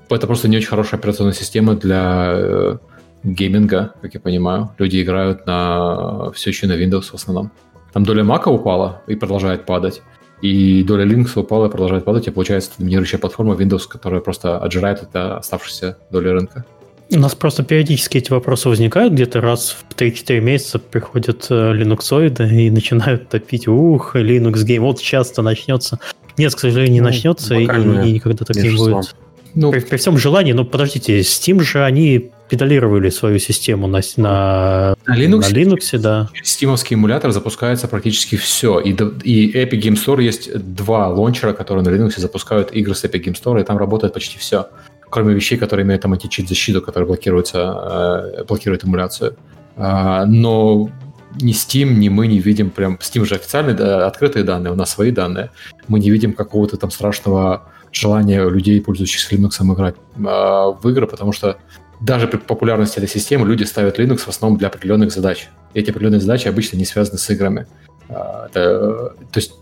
это 0.09 0.27
просто 0.27 0.49
не 0.49 0.57
очень 0.57 0.69
хорошая 0.69 0.99
операционная 0.99 1.35
система 1.35 1.75
для 1.75 2.31
э, 2.35 2.77
гейминга, 3.25 3.95
как 4.01 4.15
я 4.15 4.21
понимаю. 4.21 4.71
Люди 4.79 5.03
играют 5.03 5.47
на 5.47 6.31
все 6.33 6.51
еще 6.51 6.67
на 6.67 6.73
Windows 6.73 7.11
в 7.11 7.15
основном. 7.15 7.51
Там 7.93 8.05
доля 8.05 8.23
Mac 8.23 8.49
упала 8.49 9.03
и 9.07 9.15
продолжает 9.15 9.67
падать. 9.67 10.01
И 10.43 10.83
доля 10.85 11.05
Linux 11.05 11.39
упала 11.39 11.67
и 11.67 11.71
продолжает 11.71 12.05
падать, 12.05 12.27
и 12.27 12.31
получается 12.31 12.73
доминирующая 12.79 13.19
платформа 13.19 13.55
Windows, 13.55 13.89
которая 13.89 14.21
просто 14.21 14.59
отжирает 14.59 15.03
это 15.03 15.39
оставшуюся 15.39 15.97
долю 16.11 16.33
рынка. 16.33 16.65
У 17.11 17.19
нас 17.19 17.35
просто 17.37 17.63
периодически 17.63 18.19
эти 18.19 18.33
вопросы 18.33 18.69
возникают, 18.69 19.13
где-то 19.13 19.41
раз 19.41 19.71
в 19.71 19.95
3-4 19.95 20.41
месяца 20.41 20.79
приходят 20.81 21.47
э, 21.51 21.73
линуксоиды 21.73 22.67
и 22.67 22.71
начинают 22.71 23.29
топить, 23.29 23.69
ух, 23.69 24.17
Linux 24.17 24.67
Game, 24.67 24.81
вот 24.81 24.99
сейчас-то 24.99 25.43
начнется. 25.43 26.01
Нет, 26.37 26.55
к 26.55 26.59
сожалению, 26.59 26.95
не 26.95 27.01
Ну, 27.01 27.07
начнется, 27.07 27.55
и, 27.55 27.63
и 27.65 28.13
никогда 28.13 28.45
так 28.45 28.57
не 28.57 28.77
будет. 28.77 29.15
Ну, 29.57 29.71
При, 29.71 29.81
при 29.81 29.97
всем 29.97 30.19
желании, 30.19 30.53
ну 30.53 30.67
подождите, 30.67 31.21
Steam 31.21 31.61
же 31.63 31.83
они 31.83 32.31
педалировали 32.51 33.09
свою 33.09 33.39
систему 33.39 33.87
на, 33.87 34.01
на, 34.19 34.95
на 35.07 35.19
Linux, 35.19 35.41
на 35.41 35.47
Linux, 35.47 35.99
да. 35.99 36.29
стимовский 36.45 36.95
эмулятор 36.95 37.33
запускается 37.33 37.89
практически 37.89 38.37
все. 38.37 38.79
И, 38.81 38.91
и 39.25 39.53
Epic 39.53 39.81
Game 39.81 39.95
Store 39.95 40.23
есть 40.23 40.57
два 40.75 41.09
лончера, 41.09 41.55
которые 41.55 41.83
на 41.85 41.89
Linux 41.89 42.21
запускают 42.21 42.71
игры 42.73 42.95
с 42.95 43.03
Epic 43.05 43.25
Game 43.25 43.35
Store, 43.35 43.59
и 43.59 43.65
там 43.65 43.79
работает 43.79 44.13
почти 44.13 44.39
все. 44.39 44.69
Кроме 45.09 45.35
вещей, 45.35 45.57
которые 45.57 45.87
имеют 45.87 46.03
там 46.03 46.13
античит 46.13 46.49
защиту, 46.49 46.83
которая 46.83 47.07
блокируется, 47.07 48.35
э, 48.39 48.45
блокирует 48.45 48.85
эмуляцию. 48.85 49.37
А, 49.77 50.27
но 50.27 50.91
ни 51.41 51.55
Steam, 51.55 51.95
ни 51.95 52.11
мы 52.11 52.27
не 52.27 52.41
видим 52.41 52.71
прям... 52.71 52.99
Steam 53.01 53.25
же 53.25 53.37
официальные, 53.37 53.75
да, 53.75 54.07
открытые 54.07 54.45
данные, 54.45 54.73
у 54.73 54.77
нас 54.77 54.91
свои 54.91 55.13
данные. 55.13 55.51
Мы 55.89 55.99
не 55.99 56.11
видим 56.11 56.35
какого-то 56.35 56.77
там 56.77 56.91
страшного 56.91 57.63
желания 57.93 58.49
людей, 58.49 58.81
пользующихся 58.81 59.35
Linux, 59.35 59.63
играть 59.75 59.95
а, 60.25 60.71
в 60.71 60.89
игры, 60.89 61.07
потому 61.07 61.33
что 61.33 61.59
даже 62.01 62.29
при 62.29 62.39
популярности 62.39 62.99
этой 62.99 63.09
системы 63.09 63.47
люди 63.47 63.65
ставят 63.65 63.99
Linux 63.99 64.19
в 64.19 64.29
основном 64.29 64.59
для 64.59 64.69
определенных 64.69 65.13
задач. 65.13 65.49
И 65.75 65.81
эти 65.81 65.91
определенные 65.91 66.21
задачи 66.21 66.49
обычно 66.49 66.77
не 66.77 66.85
связаны 66.85 67.19
с 67.19 67.31
играми. 67.31 67.67
А, 68.09 68.47
это, 68.49 68.61
э, 68.61 69.25
то 69.33 69.39
есть 69.39 69.53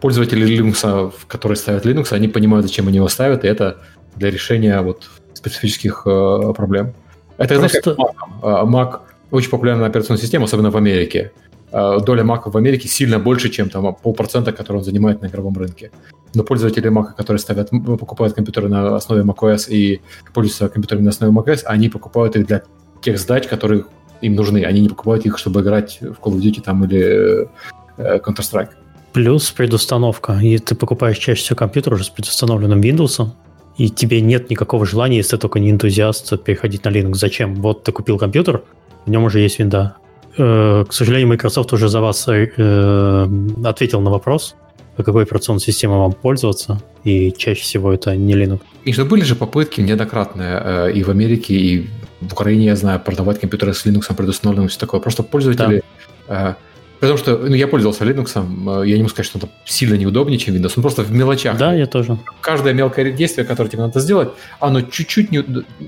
пользователи 0.00 0.46
Linux, 0.46 1.12
которые 1.26 1.56
ставят 1.56 1.86
Linux, 1.86 2.12
они 2.12 2.28
понимают, 2.28 2.66
зачем 2.66 2.88
они 2.88 2.96
его 2.96 3.08
ставят, 3.08 3.44
и 3.44 3.48
это 3.48 3.78
для 4.16 4.30
решения 4.30 4.80
вот 4.80 5.08
специфических 5.34 6.02
э, 6.06 6.52
проблем. 6.54 6.94
Это 7.38 7.56
знаешь, 7.56 7.72
как 7.72 7.80
с 7.80 7.84
Просто- 7.84 8.12
Mac. 8.42 8.68
Mac 8.68 9.00
очень 9.30 9.50
популярная 9.50 9.86
операционная 9.86 10.20
система, 10.20 10.44
особенно 10.44 10.70
в 10.70 10.76
Америке. 10.76 11.32
А, 11.72 12.00
Доля 12.00 12.22
Mac 12.22 12.50
в 12.50 12.56
Америке 12.56 12.88
сильно 12.88 13.18
больше, 13.18 13.48
чем 13.48 13.70
там 13.70 13.94
полпроцента, 13.94 14.52
который 14.52 14.78
он 14.78 14.84
занимает 14.84 15.22
на 15.22 15.26
игровом 15.26 15.56
рынке. 15.56 15.90
Но 16.34 16.42
пользователи 16.44 16.90
Mac, 16.90 17.14
которые 17.16 17.40
ставят, 17.40 17.70
покупают 17.70 18.34
компьютеры 18.34 18.68
на 18.68 18.96
основе 18.96 19.22
macOS 19.22 19.68
и 19.68 20.00
пользуются 20.32 20.68
компьютерами 20.68 21.04
на 21.04 21.10
основе 21.10 21.32
macOS, 21.32 21.62
они 21.64 21.88
покупают 21.88 22.36
их 22.36 22.46
для 22.46 22.62
тех 23.02 23.18
задач, 23.18 23.46
которые 23.48 23.84
им 24.20 24.34
нужны. 24.34 24.64
Они 24.64 24.80
не 24.80 24.88
покупают 24.88 25.26
их, 25.26 25.38
чтобы 25.38 25.60
играть 25.60 25.98
в 26.00 26.20
Call 26.20 26.34
of 26.34 26.40
Duty 26.40 26.62
там 26.62 26.84
или 26.84 27.48
э, 27.96 28.18
Counter-Strike. 28.18 28.70
Плюс 29.12 29.50
предустановка. 29.50 30.38
И 30.40 30.58
ты 30.58 30.74
покупаешь 30.74 31.18
чаще 31.18 31.42
всего 31.42 31.56
компьютер 31.56 31.94
уже 31.94 32.04
с 32.04 32.10
предустановленным 32.10 32.80
Windows, 32.80 33.28
и 33.76 33.88
тебе 33.88 34.20
нет 34.20 34.50
никакого 34.50 34.86
желания, 34.86 35.16
если 35.16 35.30
ты 35.30 35.38
только 35.38 35.58
не 35.58 35.70
энтузиаст, 35.70 36.42
переходить 36.44 36.84
на 36.84 36.90
Linux. 36.90 37.14
Зачем? 37.14 37.54
Вот 37.56 37.82
ты 37.82 37.92
купил 37.92 38.18
компьютер, 38.18 38.62
в 39.06 39.10
нем 39.10 39.24
уже 39.24 39.40
есть 39.40 39.58
винда. 39.58 39.96
Э, 40.40 40.84
К 40.88 40.92
сожалению, 40.92 41.28
Microsoft 41.28 41.72
уже 41.72 41.88
за 41.88 42.00
вас 42.00 42.26
э, 42.28 43.28
ответил 43.64 44.00
на 44.00 44.10
вопрос, 44.10 44.54
по 44.96 45.02
какой 45.02 45.24
операционной 45.24 45.60
системой 45.60 45.98
вам 45.98 46.12
пользоваться, 46.12 46.80
и 47.04 47.32
чаще 47.36 47.62
всего 47.62 47.92
это 47.92 48.16
не 48.16 48.34
Linux. 48.34 48.60
И 48.84 48.92
что 48.92 49.04
были 49.04 49.22
же 49.22 49.34
попытки 49.34 49.82
неоднократные 49.82 50.62
э, 50.64 50.92
и 50.92 51.02
в 51.04 51.10
Америке, 51.10 51.54
и 51.54 51.88
в 52.20 52.32
Украине, 52.32 52.66
я 52.66 52.76
знаю, 52.76 53.00
продавать 53.00 53.40
компьютеры 53.40 53.74
с 53.74 53.86
Linux 53.86 54.14
предустановленным, 54.16 54.68
все 54.68 54.78
такое. 54.78 55.00
Просто 55.00 55.22
пользователи... 55.22 55.82
э, 56.28 56.54
потому 57.00 57.18
что 57.18 57.36
ну, 57.38 57.54
я 57.54 57.66
пользовался 57.66 58.04
Linux, 58.04 58.30
э, 58.84 58.88
я 58.88 58.96
не 58.96 59.02
могу 59.02 59.08
сказать, 59.10 59.26
что 59.26 59.38
это 59.38 59.48
сильно 59.64 59.94
неудобнее, 59.94 60.38
чем 60.38 60.54
Windows, 60.54 60.72
ну 60.76 60.82
просто 60.82 61.02
в 61.02 61.10
мелочах. 61.12 61.56
Да, 61.58 61.72
я 61.74 61.86
тоже. 61.86 62.18
Каждое 62.40 62.72
мелкое 62.74 63.10
действие, 63.12 63.46
которое 63.46 63.68
тебе 63.70 63.82
надо 63.82 63.98
сделать, 64.00 64.28
оно 64.60 64.82
чуть-чуть 64.82 65.30
не, 65.32 65.44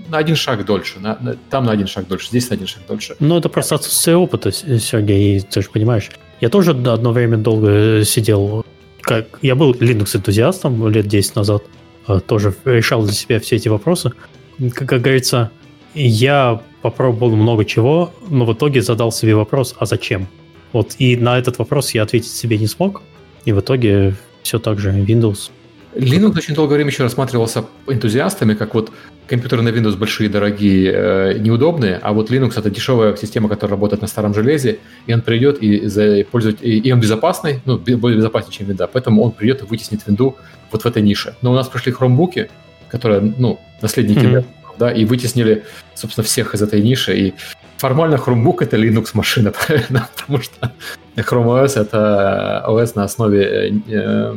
на 0.08 0.18
один 0.18 0.36
шаг 0.36 0.64
дольше. 0.64 0.98
на- 1.00 1.18
на- 1.20 1.36
там 1.50 1.64
на 1.66 1.72
один 1.72 1.86
шаг 1.86 2.08
дольше, 2.08 2.28
здесь 2.28 2.48
на 2.50 2.54
один 2.54 2.66
шаг 2.66 2.82
дольше. 2.88 3.16
Ну, 3.20 3.36
это 3.38 3.48
просто 3.48 3.74
отсутствие 3.76 4.16
опыта, 4.16 4.50
Сергей, 4.52 5.40
ты 5.40 5.62
же 5.62 5.68
понимаешь. 5.70 6.10
Я 6.40 6.48
тоже 6.48 6.70
одно 6.72 7.12
время 7.12 7.36
долго 7.36 7.68
э, 7.68 8.04
сидел, 8.04 8.64
как 9.00 9.38
я 9.42 9.54
был 9.54 9.72
Linux-энтузиастом 9.72 10.88
лет 10.90 11.06
10 11.06 11.36
назад, 11.36 11.62
э, 12.08 12.20
тоже 12.26 12.54
решал 12.64 13.02
для 13.04 13.12
себя 13.12 13.38
все 13.40 13.56
эти 13.56 13.68
вопросы. 13.68 14.12
Как, 14.58 14.88
как 14.88 15.00
говорится, 15.02 15.50
я 15.94 16.60
попробовал 16.82 17.36
много 17.36 17.64
чего, 17.64 18.12
но 18.28 18.44
в 18.44 18.52
итоге 18.52 18.82
задал 18.82 19.12
себе 19.12 19.34
вопрос, 19.34 19.74
а 19.78 19.86
зачем? 19.86 20.26
Вот, 20.72 20.96
и 20.98 21.16
на 21.16 21.38
этот 21.38 21.58
вопрос 21.58 21.90
я 21.92 22.02
ответить 22.02 22.32
себе 22.32 22.58
не 22.58 22.66
смог, 22.66 23.02
и 23.44 23.52
в 23.52 23.60
итоге 23.60 24.14
все 24.42 24.58
так 24.58 24.78
же 24.78 24.90
Windows. 24.90 25.50
Linux 25.94 26.38
очень 26.38 26.54
долгое 26.54 26.76
время 26.76 26.90
еще 26.90 27.02
рассматривался 27.02 27.66
энтузиастами, 27.86 28.54
как 28.54 28.74
вот 28.74 28.90
компьютеры 29.26 29.60
на 29.60 29.68
Windows 29.68 29.96
большие, 29.96 30.30
дорогие, 30.30 30.90
э, 30.90 31.38
неудобные, 31.38 31.98
а 32.02 32.14
вот 32.14 32.30
Linux 32.30 32.58
это 32.58 32.70
дешевая 32.70 33.14
система, 33.16 33.50
которая 33.50 33.76
работает 33.76 34.00
на 34.00 34.08
старом 34.08 34.32
железе, 34.32 34.78
и 35.06 35.12
он 35.12 35.20
придет 35.20 35.62
и, 35.62 35.86
за, 35.86 36.24
пользовать, 36.30 36.62
и, 36.62 36.78
и 36.78 36.92
он 36.92 37.00
безопасный, 37.00 37.60
ну, 37.66 37.76
более 37.76 38.16
безопаснее, 38.16 38.54
чем 38.54 38.68
винда, 38.68 38.86
поэтому 38.86 39.22
он 39.22 39.32
придет 39.32 39.62
и 39.62 39.66
вытеснит 39.66 40.06
винду 40.06 40.36
вот 40.70 40.82
в 40.82 40.86
этой 40.86 41.02
нише. 41.02 41.34
Но 41.42 41.52
у 41.52 41.54
нас 41.54 41.68
пришли 41.68 41.92
хромбуки, 41.92 42.48
которые, 42.88 43.34
ну, 43.36 43.60
наследники. 43.82 44.20
Dell, 44.20 44.44
да, 44.78 44.90
и 44.90 45.04
вытеснили, 45.04 45.64
собственно, 45.94 46.24
всех 46.24 46.54
из 46.54 46.62
этой 46.62 46.80
ниши, 46.80 47.16
и 47.16 47.34
формально 47.82 48.14
Chromebook 48.16 48.62
это 48.62 48.76
Linux 48.76 49.10
машина, 49.14 49.50
правильно? 49.66 50.08
Потому 50.16 50.42
что 50.42 50.70
Chrome 51.16 51.64
OS 51.64 51.80
это 51.80 52.64
OS 52.68 52.92
на 52.94 53.04
основе 53.04 53.42
э, 53.42 53.72
э, 53.88 54.34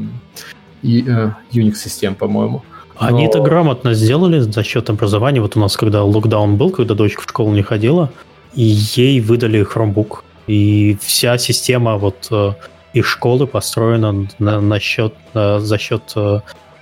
э, 0.84 1.32
Unix 1.54 1.76
систем, 1.76 2.16
по-моему. 2.16 2.62
Они 2.98 3.24
Но- 3.24 3.30
это 3.30 3.40
грамотно 3.42 3.94
сделали 3.94 4.40
за 4.40 4.64
счет 4.64 4.90
образования. 4.90 5.42
Вот 5.42 5.58
у 5.58 5.60
нас, 5.60 5.78
когда 5.78 6.04
локдаун 6.04 6.56
был, 6.58 6.72
когда 6.72 6.96
дочка 6.96 7.22
в 7.22 7.24
школу 7.24 7.52
не 7.54 7.62
ходила, 7.62 8.10
и 8.56 8.64
ей 8.96 9.22
выдали 9.22 9.60
Chromebook. 9.62 10.24
И 10.48 10.98
вся 11.02 11.38
система 11.38 11.98
вот 11.98 12.28
э, 12.32 12.54
их 12.94 13.06
школы 13.06 13.46
построена 13.46 14.28
на, 14.40 14.62
на 14.62 14.80
счет, 14.80 15.14
э, 15.36 15.60
за 15.60 15.78
счет 15.78 16.02
э, 16.16 16.40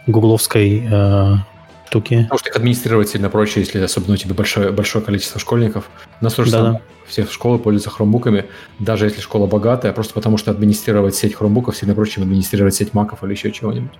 гугловской 0.07 0.83
э, 0.91 1.33
штуки. 1.87 2.23
Потому 2.23 2.39
что 2.39 2.49
их 2.49 2.55
администрировать 2.55 3.09
сильно 3.09 3.29
проще, 3.29 3.59
если 3.59 3.79
особенно 3.79 4.13
у 4.13 4.17
тебя 4.17 4.33
большое, 4.33 4.71
большое 4.71 5.03
количество 5.03 5.39
школьников. 5.39 5.89
У 6.19 6.23
нас 6.23 6.33
тоже 6.33 6.51
Да-да. 6.51 6.63
самое. 6.65 6.83
Все 7.05 7.25
школы 7.25 7.59
пользуются 7.59 7.89
хромбуками, 7.89 8.45
даже 8.79 9.05
если 9.05 9.19
школа 9.19 9.45
богатая, 9.45 9.91
просто 9.91 10.13
потому 10.13 10.37
что 10.37 10.51
администрировать 10.51 11.15
сеть 11.15 11.35
хромбуков 11.35 11.75
сильно 11.75 11.93
проще, 11.93 12.13
чем 12.13 12.23
администрировать 12.23 12.73
сеть 12.73 12.93
маков 12.93 13.23
или 13.23 13.31
еще 13.31 13.51
чего-нибудь. 13.51 13.91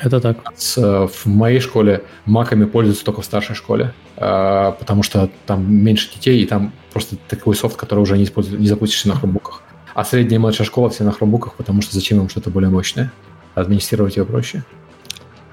Это 0.00 0.20
так. 0.20 0.38
Э, 0.76 1.08
в 1.12 1.26
моей 1.26 1.60
школе 1.60 2.04
маками 2.24 2.64
пользуются 2.64 3.04
только 3.04 3.20
в 3.20 3.24
старшей 3.24 3.56
школе, 3.56 3.92
э, 4.16 4.72
потому 4.78 5.02
что 5.02 5.28
там 5.44 5.70
меньше 5.70 6.08
детей, 6.14 6.40
и 6.42 6.46
там 6.46 6.72
просто 6.92 7.16
такой 7.28 7.56
софт, 7.56 7.76
который 7.76 8.00
уже 8.00 8.16
не, 8.16 8.24
использует, 8.24 8.60
не 8.60 8.68
запустишься 8.68 9.08
на 9.08 9.16
хромбуках. 9.16 9.62
А 9.94 10.04
средняя 10.04 10.38
и 10.38 10.40
младшая 10.40 10.66
школа 10.66 10.88
все 10.88 11.04
на 11.04 11.12
хромбуках, 11.12 11.54
потому 11.54 11.82
что 11.82 11.94
зачем 11.94 12.20
им 12.20 12.28
что-то 12.28 12.50
более 12.50 12.70
мощное? 12.70 13.12
Администрировать 13.54 14.16
ее 14.16 14.24
проще. 14.24 14.62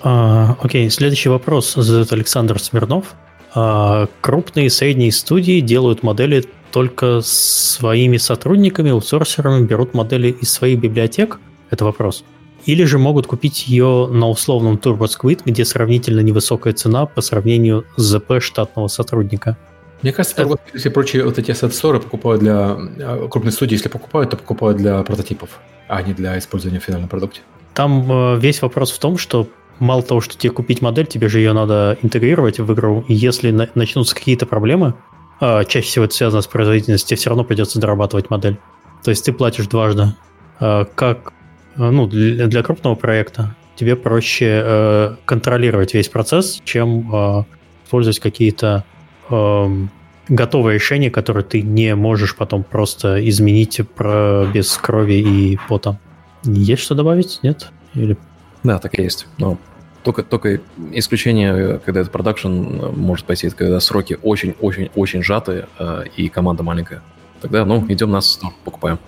А, 0.04 0.58
окей, 0.62 0.89
следующий 0.89 1.30
вопрос 1.30 1.74
задает 1.74 2.12
Александр 2.12 2.60
Смирнов. 2.60 3.16
А, 3.56 4.08
крупные 4.22 4.66
и 4.66 4.70
средние 4.70 5.14
студии 5.14 5.62
делают 5.62 6.04
модели 6.04 6.45
только 6.72 7.22
своими 7.22 8.18
сотрудниками, 8.18 8.91
аутсорсерами, 8.91 9.66
берут 9.66 9.93
модели 9.93 10.30
из 10.30 10.51
своих 10.51 10.80
библиотек? 10.80 11.39
Это 11.70 11.86
вопрос. 11.86 12.26
Или 12.66 12.84
же 12.84 12.97
могут 12.97 13.28
купить 13.28 13.68
ее 13.68 14.08
на 14.12 14.28
условном 14.30 14.76
TurboSquid, 14.76 15.41
где 15.45 15.64
сравнительно 15.64 16.20
невысокая 16.20 16.74
цена 16.74 17.06
по 17.06 17.22
сравнению 17.22 17.86
с 17.95 18.04
ЗП 18.04 18.39
штатного 18.39 18.88
сотрудника. 18.88 19.58
Мне 20.01 20.12
кажется, 20.12 20.41
это... 20.41 20.58
все 20.78 20.89
прочие 20.89 21.24
вот 21.24 21.39
эти 21.39 21.51
store 21.51 22.01
покупают 22.01 22.41
для 22.41 22.78
э, 22.97 23.28
крупных 23.30 23.54
студий, 23.54 23.78
если 23.78 23.88
покупают, 23.88 24.32
то 24.32 24.38
покупают 24.38 24.78
для 24.78 25.01
прототипов, 25.04 25.60
а 25.88 26.01
не 26.01 26.14
для 26.14 26.38
использования 26.38 26.80
в 26.80 26.84
финальном 26.84 27.08
продукте. 27.08 27.41
Там 27.74 28.12
э, 28.12 28.39
весь 28.39 28.62
вопрос 28.62 28.91
в 28.91 28.99
том, 28.99 29.18
что 29.18 29.47
мало 29.80 30.03
того, 30.03 30.21
что 30.21 30.38
тебе 30.38 30.51
купить 30.51 30.82
модель, 30.82 31.05
тебе 31.05 31.28
же 31.28 31.39
ее 31.39 31.53
надо 31.53 31.97
интегрировать 32.01 32.59
в 32.59 32.74
игру, 32.74 33.03
и 33.07 33.13
если 33.13 33.51
на- 33.51 33.69
начнутся 33.76 34.15
какие-то 34.15 34.45
проблемы, 34.45 34.95
э, 35.41 35.63
чаще 35.65 35.88
всего 35.88 36.05
это 36.05 36.13
связано 36.15 36.41
с 36.41 36.47
производительностью, 36.47 37.09
тебе 37.09 37.17
все 37.17 37.30
равно 37.30 37.43
придется 37.43 37.80
дорабатывать 37.80 38.30
модель. 38.30 38.57
То 39.03 39.11
есть 39.11 39.26
ты 39.26 39.34
платишь 39.34 39.67
дважды. 39.67 40.13
Э, 40.59 40.86
как 40.95 41.34
э, 41.76 41.89
ну, 41.89 42.07
для, 42.07 42.47
для 42.47 42.63
крупного 42.63 42.95
проекта 42.95 43.55
тебе 43.76 43.95
проще 43.95 44.61
э, 44.63 45.15
контролировать 45.26 45.93
весь 45.93 46.09
процесс, 46.09 46.61
чем 46.63 47.13
э, 47.13 47.43
использовать 47.86 48.19
какие-то 48.19 48.86
эм, 49.30 49.89
готовое 50.28 50.76
решение, 50.76 51.11
которое 51.11 51.43
ты 51.43 51.61
не 51.61 51.95
можешь 51.95 52.36
потом 52.36 52.63
просто 52.63 53.28
изменить 53.30 53.82
про, 53.95 54.45
без 54.53 54.76
крови 54.78 55.19
и 55.19 55.59
пота. 55.67 55.99
Есть 56.43 56.84
что 56.84 56.95
добавить? 56.95 57.39
Нет? 57.43 57.71
Или... 57.93 58.17
Да, 58.64 58.80
так 58.80 58.97
и 58.97 59.03
есть. 59.03 59.28
Но 59.38 59.57
только, 60.03 60.24
только 60.24 60.59
исключение, 60.91 61.80
когда 61.80 62.01
это 62.01 62.09
продакшн 62.09 62.49
может 62.95 63.26
пойти, 63.26 63.47
это 63.47 63.55
когда 63.55 63.80
сроки 63.80 64.18
очень-очень-очень 64.22 65.24
сжатые 65.24 65.68
э, 65.80 66.05
и 66.16 66.30
команда 66.30 66.64
маленькая. 66.64 67.01
Тогда, 67.41 67.66
ну, 67.66 67.86
идем 67.89 68.11
нас 68.11 68.39
покупаем. 68.64 68.99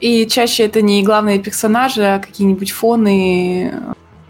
И 0.00 0.26
чаще 0.26 0.64
это 0.64 0.82
не 0.82 1.02
главные 1.02 1.38
персонажи, 1.38 2.02
а 2.02 2.18
какие-нибудь 2.18 2.72
фоны, 2.72 3.72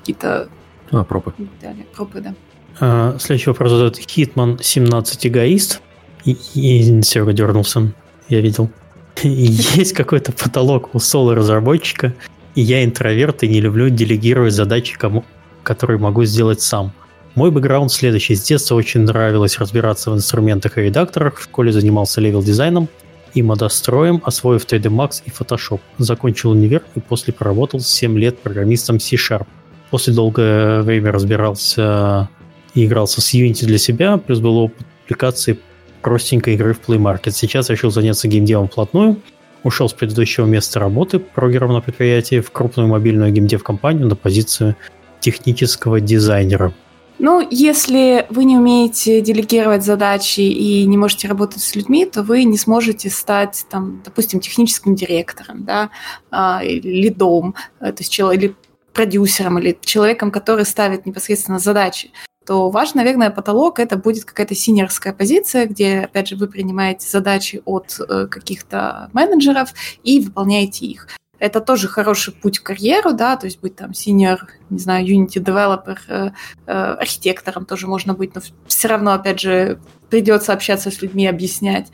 какие-то... 0.01 0.49
А, 0.91 1.05
пропы. 1.05 1.33
Далее, 1.61 1.87
пропы, 1.95 2.21
да. 2.21 2.35
А, 2.81 3.17
следующий 3.19 3.51
вопрос 3.51 3.71
задает 3.71 3.99
Hitman 3.99 4.62
17 4.62 5.27
эгоист. 5.27 5.81
И, 6.25 6.37
и 6.55 7.03
Серега 7.03 7.33
дернулся, 7.33 7.93
я 8.29 8.41
видел. 8.41 8.71
Есть 9.23 9.93
какой-то 9.93 10.33
потолок 10.33 10.95
у 10.95 10.99
соло-разработчика, 10.99 12.15
и 12.55 12.63
я 12.63 12.85
интроверт 12.85 13.43
и 13.43 13.49
не 13.49 13.61
люблю 13.61 13.89
делегировать 13.89 14.53
задачи, 14.53 14.97
кому, 14.97 15.25
которые 15.63 15.99
могу 15.99 16.25
сделать 16.25 16.61
сам. 16.61 16.93
Мой 17.35 17.51
бэкграунд 17.51 17.91
следующий. 17.91 18.37
С 18.37 18.43
детства 18.43 18.77
очень 18.77 19.01
нравилось 19.01 19.59
разбираться 19.59 20.11
в 20.11 20.15
инструментах 20.15 20.79
и 20.79 20.83
редакторах. 20.83 21.39
В 21.39 21.45
школе 21.45 21.73
занимался 21.73 22.21
левел-дизайном 22.21 22.89
и 23.35 23.43
модостроем, 23.43 24.23
освоив 24.25 24.65
3D 24.65 24.83
Max 24.83 25.23
и 25.25 25.31
Photoshop. 25.31 25.81
Закончил 25.99 26.53
универ 26.53 26.83
и 26.95 27.01
после 27.01 27.33
проработал 27.33 27.81
7 27.81 28.17
лет 28.19 28.39
программистом 28.39 29.01
C-Sharp. 29.01 29.47
После 29.91 30.15
долгое 30.15 30.83
время 30.83 31.11
разбирался 31.11 32.29
и 32.75 32.87
игрался 32.87 33.21
с 33.21 33.35
Unity 33.35 33.67
для 33.67 33.79
себя, 33.79 34.17
плюс 34.19 34.39
был 34.39 34.57
опыт 34.59 34.87
аппликации 35.05 35.59
простенькой 36.03 36.55
игры 36.55 36.75
в 36.75 36.81
Play 36.81 36.99
Market. 36.99 37.33
Сейчас 37.33 37.71
решил 37.71 37.91
заняться 37.91 38.29
геймдевом 38.29 38.69
вплотную. 38.69 39.17
Ушел 39.65 39.89
с 39.89 39.95
предыдущего 39.95 40.47
места 40.47 40.79
работы 40.79 41.19
прогером 41.19 41.73
на 41.73 41.81
предприятии 41.81 42.41
в 42.41 42.51
крупную 42.51 42.89
мобильную 42.89 43.33
геймдев-компанию 43.33 44.07
на 44.07 44.15
позицию 44.15 44.77
технического 45.21 46.01
дизайнера. 46.01 46.73
Ну, 47.19 47.47
если 47.51 48.27
вы 48.29 48.45
не 48.45 48.59
умеете 48.59 49.21
делегировать 49.21 49.85
задачи 49.85 50.41
и 50.41 50.85
не 50.85 50.99
можете 50.99 51.29
работать 51.29 51.62
с 51.62 51.75
людьми, 51.75 52.05
то 52.05 52.23
вы 52.23 52.45
не 52.45 52.59
сможете 52.59 53.09
стать, 53.09 53.65
там, 53.71 54.03
допустим, 54.05 54.41
техническим 54.41 54.95
директором, 54.95 55.65
да, 55.65 55.91
а, 56.31 56.61
лидом, 56.62 57.55
э, 57.81 57.93
то 57.93 58.03
есть 58.03 58.19
или 58.19 58.55
продюсером, 58.93 59.59
или 59.59 59.79
человеком, 59.81 60.31
который 60.31 60.65
ставит 60.65 61.07
непосредственно 61.07 61.59
задачи 61.59 62.11
то 62.47 62.71
ваш, 62.71 62.95
наверное, 62.95 63.31
потолок 63.31 63.79
это 63.79 63.97
будет 63.97 64.25
какая-то 64.25 64.55
синерская 64.55 65.13
позиция, 65.13 65.67
где, 65.67 66.01
опять 66.01 66.29
же, 66.29 66.37
вы 66.37 66.47
принимаете 66.47 67.09
задачи 67.09 67.63
от 67.65 67.99
э, 68.01 68.27
каких-то 68.27 69.11
менеджеров 69.13 69.73
и 70.03 70.21
выполняете 70.21 70.87
их. 70.87 71.09
Это 71.39 71.61
тоже 71.61 71.89
хороший 71.89 72.32
путь 72.32 72.59
в 72.59 72.62
карьеру, 72.62 73.12
да, 73.12 73.37
то 73.37 73.47
есть 73.47 73.61
быть 73.61 73.76
там 73.76 73.91
senior, 73.91 74.39
не 74.70 74.78
знаю, 74.78 75.07
Unity 75.07 75.43
developer, 75.43 75.99
э, 76.09 76.30
э, 76.66 76.72
архитектором 76.72 77.66
тоже 77.66 77.87
можно 77.87 78.14
быть, 78.14 78.35
но 78.35 78.41
все 78.66 78.89
равно, 78.89 79.12
опять 79.12 79.41
же, 79.41 79.78
придется 80.11 80.53
общаться 80.53 80.91
с 80.91 81.03
людьми, 81.03 81.26
объяснять. 81.26 81.89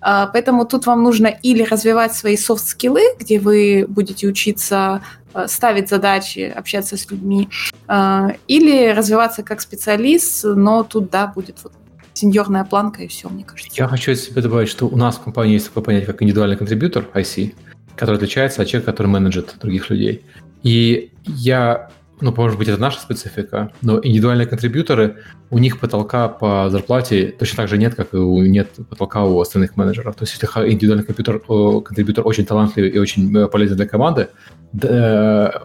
А, 0.00 0.26
поэтому 0.26 0.66
тут 0.66 0.86
вам 0.86 1.02
нужно 1.02 1.28
или 1.28 1.62
развивать 1.62 2.14
свои 2.14 2.36
софт-скиллы, 2.36 3.02
где 3.18 3.38
вы 3.38 3.86
будете 3.88 4.26
учиться 4.26 5.00
Э, 5.34 5.46
ставить 5.48 5.88
задачи, 5.88 6.52
общаться 6.54 6.96
с 6.96 7.10
людьми, 7.10 7.48
э, 7.88 8.28
или 8.48 8.88
развиваться 8.88 9.42
как 9.42 9.60
специалист, 9.60 10.44
но 10.44 10.82
тут, 10.82 11.10
да, 11.10 11.26
будет 11.26 11.58
вот 11.62 11.72
сеньорная 12.12 12.64
планка 12.64 13.02
и 13.02 13.08
все, 13.08 13.28
мне 13.28 13.44
кажется. 13.44 13.72
Я 13.74 13.88
хочу 13.88 14.14
себе 14.14 14.42
добавить, 14.42 14.68
что 14.68 14.86
у 14.86 14.96
нас 14.96 15.16
в 15.16 15.22
компании 15.22 15.54
есть 15.54 15.68
такое 15.68 15.82
понятие, 15.82 16.06
как 16.06 16.22
индивидуальный 16.22 16.56
контрибьютор, 16.56 17.08
IC, 17.14 17.54
который 17.96 18.16
отличается 18.16 18.62
от 18.62 18.68
человека, 18.68 18.92
который 18.92 19.08
менеджет 19.08 19.54
других 19.60 19.90
людей. 19.90 20.24
И 20.62 21.10
я 21.26 21.90
ну, 22.22 22.32
может 22.36 22.56
быть, 22.56 22.68
это 22.68 22.80
наша 22.80 23.00
специфика, 23.00 23.72
но 23.82 23.98
индивидуальные 24.00 24.46
контрибьюторы, 24.46 25.16
у 25.50 25.58
них 25.58 25.80
потолка 25.80 26.28
по 26.28 26.70
зарплате 26.70 27.34
точно 27.36 27.56
так 27.56 27.68
же 27.68 27.78
нет, 27.78 27.96
как 27.96 28.14
и 28.14 28.16
у, 28.16 28.42
нет 28.42 28.68
потолка 28.88 29.24
у 29.24 29.40
остальных 29.40 29.76
менеджеров. 29.76 30.14
То 30.14 30.22
есть, 30.22 30.32
если 30.40 30.46
индивидуальный 30.70 31.04
компьютер, 31.04 31.40
контрибьютор 31.40 32.26
очень 32.26 32.46
талантливый 32.46 32.90
и 32.90 32.98
очень 32.98 33.36
э, 33.36 33.48
полезен 33.48 33.76
для 33.76 33.88
команды, 33.88 34.28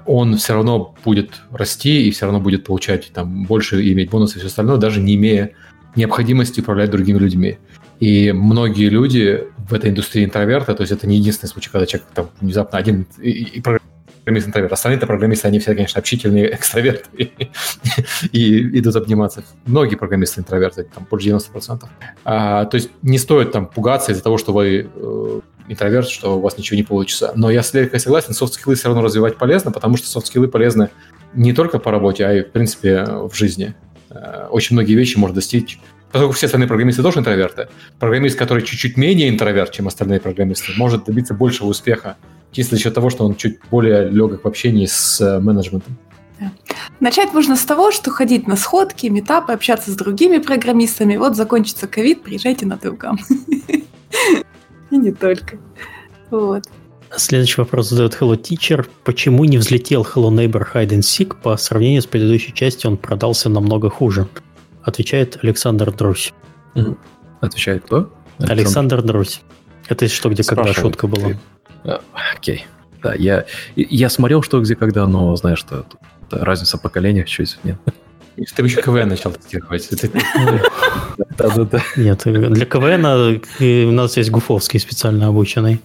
он 0.07 0.37
все 0.37 0.53
равно 0.53 0.95
будет 1.05 1.29
расти 1.51 2.07
и 2.07 2.11
все 2.11 2.25
равно 2.25 2.41
будет 2.41 2.65
получать 2.65 3.11
там 3.13 3.45
больше 3.45 3.83
и 3.83 3.93
иметь 3.93 4.09
бонусы 4.09 4.37
и 4.37 4.39
все 4.39 4.47
остальное, 4.47 4.77
даже 4.77 4.99
не 4.99 5.13
имея 5.13 5.51
необходимости 5.95 6.59
управлять 6.59 6.89
другими 6.89 7.19
людьми. 7.19 7.59
И 7.99 8.31
многие 8.31 8.89
люди 8.89 9.47
в 9.69 9.73
этой 9.73 9.89
индустрии 9.89 10.23
интроверта, 10.23 10.75
то 10.75 10.81
есть 10.81 10.93
это 10.93 11.07
не 11.07 11.17
единственный 11.17 11.49
случай, 11.49 11.69
когда 11.69 11.85
человек 11.85 12.07
там 12.13 12.29
внезапно 12.39 12.77
один 12.77 13.07
и, 13.19 13.31
и 13.31 13.61
программист 14.27 14.47
интроверт. 14.47 14.73
Остальные-то 14.73 15.07
программисты, 15.07 15.47
они 15.47 15.59
все, 15.59 15.73
конечно, 15.73 15.99
общительные 15.99 16.53
экстраверты 16.53 17.31
и, 18.31 18.79
идут 18.79 18.95
обниматься. 18.97 19.43
Многие 19.65 19.95
программисты 19.95 20.41
интроверты, 20.41 20.83
там 20.83 21.07
больше 21.09 21.29
90%. 21.29 21.85
А, 22.25 22.65
то 22.65 22.75
есть 22.75 22.91
не 23.01 23.17
стоит 23.17 23.51
там 23.51 23.67
пугаться 23.67 24.11
из-за 24.11 24.21
того, 24.21 24.37
что 24.37 24.53
вы 24.53 24.89
э, 24.93 25.41
интроверт, 25.69 26.09
что 26.09 26.37
у 26.37 26.41
вас 26.41 26.57
ничего 26.57 26.75
не 26.75 26.83
получится. 26.83 27.31
Но 27.35 27.49
я 27.49 27.63
с 27.63 27.73
Лерикой 27.73 27.99
согласен, 27.99 28.33
софт-скиллы 28.33 28.75
все 28.75 28.89
равно 28.89 29.01
развивать 29.01 29.37
полезно, 29.37 29.71
потому 29.71 29.97
что 29.97 30.07
софт-скиллы 30.07 30.47
полезны 30.47 30.89
не 31.33 31.53
только 31.53 31.79
по 31.79 31.91
работе, 31.91 32.25
а 32.25 32.33
и, 32.33 32.41
в 32.41 32.51
принципе, 32.51 33.05
в 33.05 33.33
жизни. 33.33 33.75
Э, 34.09 34.47
очень 34.49 34.75
многие 34.75 34.93
вещи 34.93 35.17
можно 35.17 35.35
достичь 35.35 35.79
поскольку 36.11 36.33
все 36.33 36.45
остальные 36.47 36.67
программисты 36.67 37.03
тоже 37.03 37.19
интроверты, 37.19 37.69
программист, 37.99 38.37
который 38.37 38.63
чуть-чуть 38.63 38.97
менее 38.97 39.29
интроверт, 39.29 39.71
чем 39.71 39.87
остальные 39.87 40.19
программисты, 40.19 40.73
может 40.77 41.05
добиться 41.05 41.33
большего 41.33 41.67
успеха 41.67 42.17
чисто 42.51 42.75
за 42.75 42.81
счет 42.81 42.93
того, 42.93 43.09
что 43.09 43.25
он 43.25 43.35
чуть 43.35 43.59
более 43.69 44.09
легок 44.09 44.43
в 44.43 44.47
общении 44.47 44.85
с 44.85 45.19
э, 45.21 45.39
менеджментом. 45.39 45.97
Начать 46.99 47.33
можно 47.33 47.55
с 47.55 47.65
того, 47.65 47.91
что 47.91 48.11
ходить 48.11 48.47
на 48.47 48.55
сходки, 48.55 49.07
митапы, 49.07 49.53
общаться 49.53 49.91
с 49.91 49.95
другими 49.95 50.37
программистами. 50.37 51.17
Вот 51.17 51.35
закончится 51.35 51.87
ковид, 51.87 52.23
приезжайте 52.23 52.65
на 52.65 52.77
DevGAMM. 52.77 53.19
И 54.91 54.97
не 54.97 55.11
только. 55.11 55.57
Вот. 56.29 56.63
Следующий 57.15 57.61
вопрос 57.61 57.89
задает 57.89 58.17
Hello 58.19 58.39
Teacher. 58.39 58.85
Почему 59.03 59.45
не 59.45 59.57
взлетел 59.57 60.03
Hello 60.03 60.29
Neighbor 60.29 60.65
Hide 60.73 60.89
and 60.89 60.99
Seek? 60.99 61.35
По 61.41 61.57
сравнению 61.57 62.01
с 62.01 62.05
предыдущей 62.05 62.53
частью 62.53 62.91
он 62.91 62.97
продался 62.97 63.49
намного 63.49 63.89
хуже. 63.89 64.27
Отвечает 64.87 65.37
Александр 65.43 65.91
Друсь. 65.91 66.33
Отвечает 67.41 67.83
кто? 67.83 68.09
Александр, 68.37 68.53
Александр 68.53 69.01
Друсь. 69.01 69.41
Это 69.89 70.07
что, 70.07 70.29
где 70.29 70.43
когда 70.43 70.73
шутка 70.73 71.07
была? 71.07 71.33
А, 71.83 72.01
окей. 72.33 72.65
Да, 73.03 73.13
я, 73.13 73.45
я 73.75 74.09
смотрел, 74.09 74.41
что 74.41 74.61
где 74.61 74.77
когда, 74.77 75.05
но 75.05 75.35
знаешь, 75.35 75.59
что 75.59 75.85
разница 76.31 76.77
поколения 76.77 77.25
чуть 77.25 77.59
нет. 77.65 77.77
Ты 78.55 78.63
еще 78.63 78.81
КВН 78.81 79.09
начал 79.09 79.31
тестировать. 79.31 79.89
Да-да-да. 81.37 81.81
Нет, 81.97 82.21
для 82.23 82.65
КВН 82.65 83.41
у 83.59 83.91
нас 83.91 84.15
есть 84.15 84.31
Гуфовский 84.31 84.79
специально 84.79 85.27
обученный. 85.27 85.81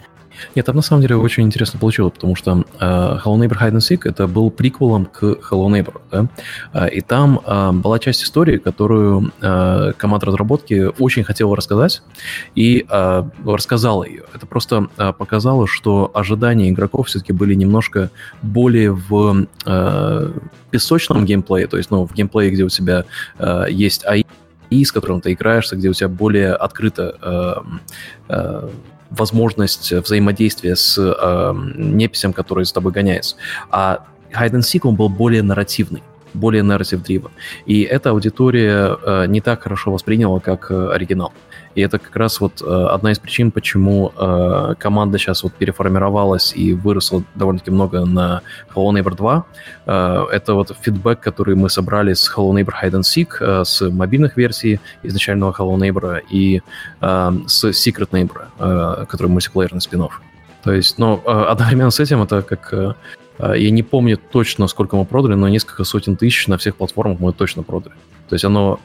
Нет, 0.54 0.66
там 0.66 0.76
на 0.76 0.82
самом 0.82 1.02
деле 1.02 1.16
очень 1.16 1.44
интересно 1.44 1.78
получилось, 1.78 2.12
потому 2.14 2.34
что 2.36 2.64
э, 2.80 2.84
Hello 3.24 3.36
Neighbor 3.38 3.58
Hide 3.60 3.72
and 3.72 3.78
Seek 3.78 4.00
это 4.04 4.26
был 4.26 4.50
приквелом 4.50 5.06
к 5.06 5.22
Hello 5.22 5.68
Neighbor, 5.68 6.00
да? 6.10 6.28
Э, 6.72 6.88
и 6.90 7.00
там 7.00 7.40
э, 7.44 7.72
была 7.72 7.98
часть 7.98 8.22
истории, 8.24 8.58
которую 8.58 9.32
э, 9.40 9.92
команда 9.96 10.26
разработки 10.26 10.90
очень 10.98 11.24
хотела 11.24 11.56
рассказать, 11.56 12.02
и 12.54 12.86
э, 12.88 13.24
рассказала 13.44 14.04
ее. 14.04 14.24
Это 14.34 14.46
просто 14.46 14.88
э, 14.96 15.12
показало, 15.12 15.66
что 15.66 16.10
ожидания 16.14 16.70
игроков 16.70 17.08
все-таки 17.08 17.32
были 17.32 17.54
немножко 17.54 18.10
более 18.42 18.92
в 18.92 19.46
э, 19.64 20.32
песочном 20.70 21.24
геймплее, 21.24 21.66
то 21.66 21.76
есть, 21.76 21.90
ну, 21.90 22.06
в 22.06 22.14
геймплее, 22.14 22.50
где 22.50 22.64
у 22.64 22.68
тебя 22.68 23.04
э, 23.38 23.66
есть 23.70 24.04
AI, 24.04 24.24
с 24.70 24.92
которым 24.92 25.20
ты 25.20 25.32
играешься, 25.32 25.76
где 25.76 25.88
у 25.88 25.92
тебя 25.92 26.08
более 26.08 26.54
открыто 26.54 27.16
э, 27.20 27.54
э, 28.28 28.68
возможность 29.16 29.92
взаимодействия 29.92 30.74
с 30.76 30.98
э, 30.98 31.52
неписем, 31.76 32.32
который 32.32 32.64
с 32.64 32.72
тобой 32.72 32.92
гоняется. 32.92 33.36
А 33.70 34.06
Hide 34.32 34.52
and 34.52 34.60
Seek, 34.60 34.80
он 34.84 34.96
был 34.96 35.08
более 35.08 35.42
нарративный. 35.42 36.02
более 36.34 36.62
narrative 36.62 37.02
driven. 37.04 37.30
И 37.66 37.82
эта 37.82 38.10
аудитория 38.10 38.96
э, 39.02 39.26
не 39.26 39.40
так 39.40 39.62
хорошо 39.62 39.92
восприняла, 39.92 40.40
как 40.40 40.70
э, 40.70 40.90
оригинал. 40.94 41.32
И 41.74 41.80
это 41.80 41.98
как 41.98 42.14
раз 42.16 42.40
вот 42.40 42.62
э, 42.62 42.86
одна 42.90 43.12
из 43.12 43.18
причин, 43.18 43.50
почему 43.50 44.12
э, 44.16 44.74
команда 44.78 45.18
сейчас 45.18 45.42
вот 45.42 45.54
переформировалась 45.54 46.52
и 46.54 46.74
выросла 46.74 47.24
довольно-таки 47.34 47.70
много 47.70 48.04
на 48.04 48.42
Hello 48.74 48.92
Neighbor 48.92 49.16
2. 49.16 49.44
Э, 49.86 50.24
это 50.30 50.54
вот 50.54 50.76
фидбэк, 50.80 51.20
который 51.20 51.54
мы 51.54 51.70
собрали 51.70 52.12
с 52.12 52.30
Hello 52.30 52.52
Neighbor 52.52 52.74
Hide 52.82 53.00
and 53.00 53.02
Seek, 53.02 53.64
с 53.64 53.80
мобильных 53.90 54.36
версий 54.36 54.80
изначального 55.02 55.52
Hello 55.52 55.76
Neighbor 55.76 56.20
и 56.30 56.60
с 57.00 57.64
Secret 57.64 58.10
Neighbor, 58.10 59.06
который 59.06 59.28
мультиплеерный 59.28 59.80
спин 59.80 60.02
-офф. 60.02 60.10
То 60.62 60.72
есть, 60.72 60.98
э, 60.98 61.02
одновременно 61.02 61.90
с 61.90 62.00
этим 62.00 62.22
это 62.22 62.42
как... 62.42 62.96
Я 63.38 63.70
не 63.70 63.82
помню 63.82 64.18
точно, 64.18 64.68
сколько 64.68 64.94
мы 64.96 65.04
продали, 65.04 65.34
но 65.34 65.48
несколько 65.48 65.84
сотен 65.84 66.16
тысяч 66.16 66.46
на 66.48 66.56
всех 66.58 66.76
платформах 66.76 67.18
мы 67.18 67.32
точно 67.32 67.62
продали. 67.62 67.94
То 68.28 68.34
есть 68.34 68.44
оно 68.44 68.78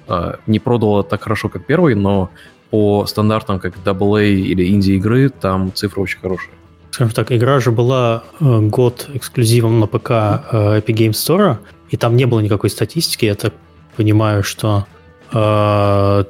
не 0.47 0.59
продало 0.59 1.03
так 1.03 1.21
хорошо, 1.21 1.49
как 1.49 1.65
первый, 1.65 1.95
но 1.95 2.29
по 2.69 3.05
стандартам, 3.05 3.59
как 3.59 3.77
AA 3.77 4.29
или 4.29 4.67
инди-игры, 4.69 5.29
там 5.29 5.73
цифры 5.73 6.01
очень 6.01 6.19
хорошие. 6.19 6.51
Скажем 6.91 7.13
так, 7.13 7.31
игра 7.31 7.59
же 7.59 7.71
была 7.71 8.23
э, 8.39 8.59
год 8.61 9.09
эксклюзивом 9.13 9.79
на 9.79 9.87
ПК 9.87 10.09
э, 10.09 10.79
Epic 10.79 10.95
Games 10.95 11.11
Store, 11.11 11.57
и 11.89 11.97
там 11.97 12.15
не 12.15 12.25
было 12.25 12.39
никакой 12.39 12.69
статистики. 12.69 13.25
Я 13.25 13.35
так 13.35 13.53
понимаю, 13.95 14.43
что 14.43 14.85
э, 15.31 15.35
Hello 15.35 16.25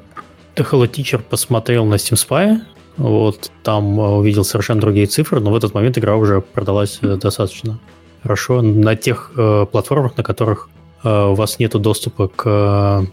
Teacher 0.89 1.19
посмотрел 1.19 1.85
на 1.85 1.95
Steam 1.95 2.15
Spy, 2.15 2.59
вот, 2.97 3.51
там 3.63 3.99
э, 3.99 4.03
увидел 4.03 4.43
совершенно 4.43 4.81
другие 4.81 5.05
цифры, 5.05 5.39
но 5.39 5.51
в 5.51 5.55
этот 5.55 5.73
момент 5.73 5.97
игра 5.97 6.15
уже 6.15 6.41
продалась 6.41 6.99
достаточно 7.01 7.79
хорошо 8.23 8.61
на 8.61 8.95
тех 8.95 9.31
э, 9.37 9.65
платформах, 9.71 10.17
на 10.17 10.23
которых 10.23 10.69
э, 11.03 11.09
у 11.09 11.35
вас 11.35 11.59
нет 11.59 11.71
доступа 11.73 12.27
к 12.27 13.05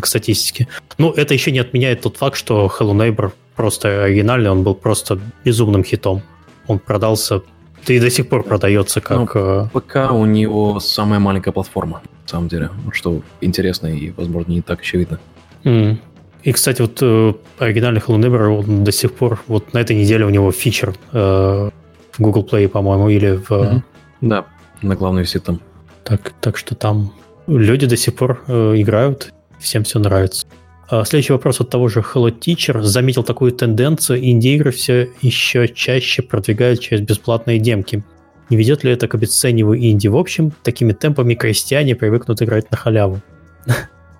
к 0.00 0.06
статистике. 0.06 0.68
Ну, 0.98 1.10
это 1.10 1.34
еще 1.34 1.50
не 1.50 1.58
отменяет 1.58 2.02
тот 2.02 2.16
факт, 2.16 2.36
что 2.36 2.70
Hello 2.78 2.92
Neighbor 2.92 3.32
просто 3.56 4.04
оригинальный, 4.04 4.50
он 4.50 4.62
был 4.62 4.74
просто 4.74 5.18
безумным 5.44 5.84
хитом. 5.84 6.22
Он 6.66 6.78
продался, 6.78 7.42
да 7.86 7.94
и 7.94 8.00
до 8.00 8.10
сих 8.10 8.28
пор 8.28 8.42
продается 8.42 9.00
как... 9.00 9.34
Ну, 9.34 9.68
ПК 9.72 10.10
у 10.12 10.24
него 10.24 10.80
самая 10.80 11.20
маленькая 11.20 11.52
платформа, 11.52 12.02
на 12.22 12.28
самом 12.28 12.48
деле, 12.48 12.70
что 12.92 13.20
интересно 13.40 13.88
и, 13.88 14.10
возможно, 14.10 14.52
не 14.52 14.62
так 14.62 14.80
очевидно. 14.80 15.20
Mm. 15.64 15.98
И, 16.42 16.52
кстати, 16.52 16.82
вот 16.82 16.98
э, 17.00 17.34
оригинальный 17.58 18.00
Hello 18.00 18.18
Neighbor, 18.18 18.48
он 18.48 18.84
до 18.84 18.92
сих 18.92 19.12
пор, 19.14 19.40
вот 19.46 19.72
на 19.72 19.78
этой 19.78 19.96
неделе 19.96 20.24
у 20.24 20.30
него 20.30 20.52
фичер 20.52 20.94
э, 21.12 21.70
в 22.12 22.18
Google 22.18 22.46
Play, 22.50 22.68
по-моему, 22.68 23.08
или 23.08 23.36
в... 23.36 23.50
Mm-hmm. 23.50 23.82
Да, 24.22 24.46
на 24.82 24.94
главной 24.94 25.22
висит 25.22 25.44
там. 25.44 25.60
Так, 26.04 26.32
так 26.40 26.56
что 26.56 26.74
там 26.74 27.12
люди 27.46 27.86
до 27.86 27.96
сих 27.96 28.14
пор 28.14 28.42
э, 28.46 28.74
играют, 28.76 29.33
всем 29.58 29.84
все 29.84 29.98
нравится. 29.98 30.46
А 30.88 31.04
следующий 31.04 31.32
вопрос 31.32 31.60
от 31.60 31.70
того 31.70 31.88
же 31.88 32.00
Hello 32.00 32.30
Teacher. 32.30 32.82
Заметил 32.82 33.22
такую 33.22 33.52
тенденцию, 33.52 34.22
инди-игры 34.24 34.70
все 34.70 35.08
еще 35.22 35.68
чаще 35.68 36.22
продвигают 36.22 36.80
через 36.80 37.00
бесплатные 37.00 37.58
демки. 37.58 38.04
Не 38.50 38.56
ведет 38.56 38.84
ли 38.84 38.92
это 38.92 39.08
к 39.08 39.14
обесцениванию 39.14 39.92
инди 39.92 40.08
в 40.08 40.16
общем? 40.16 40.52
Такими 40.62 40.92
темпами 40.92 41.34
крестьяне 41.34 41.96
привыкнут 41.96 42.42
играть 42.42 42.70
на 42.70 42.76
халяву. 42.76 43.20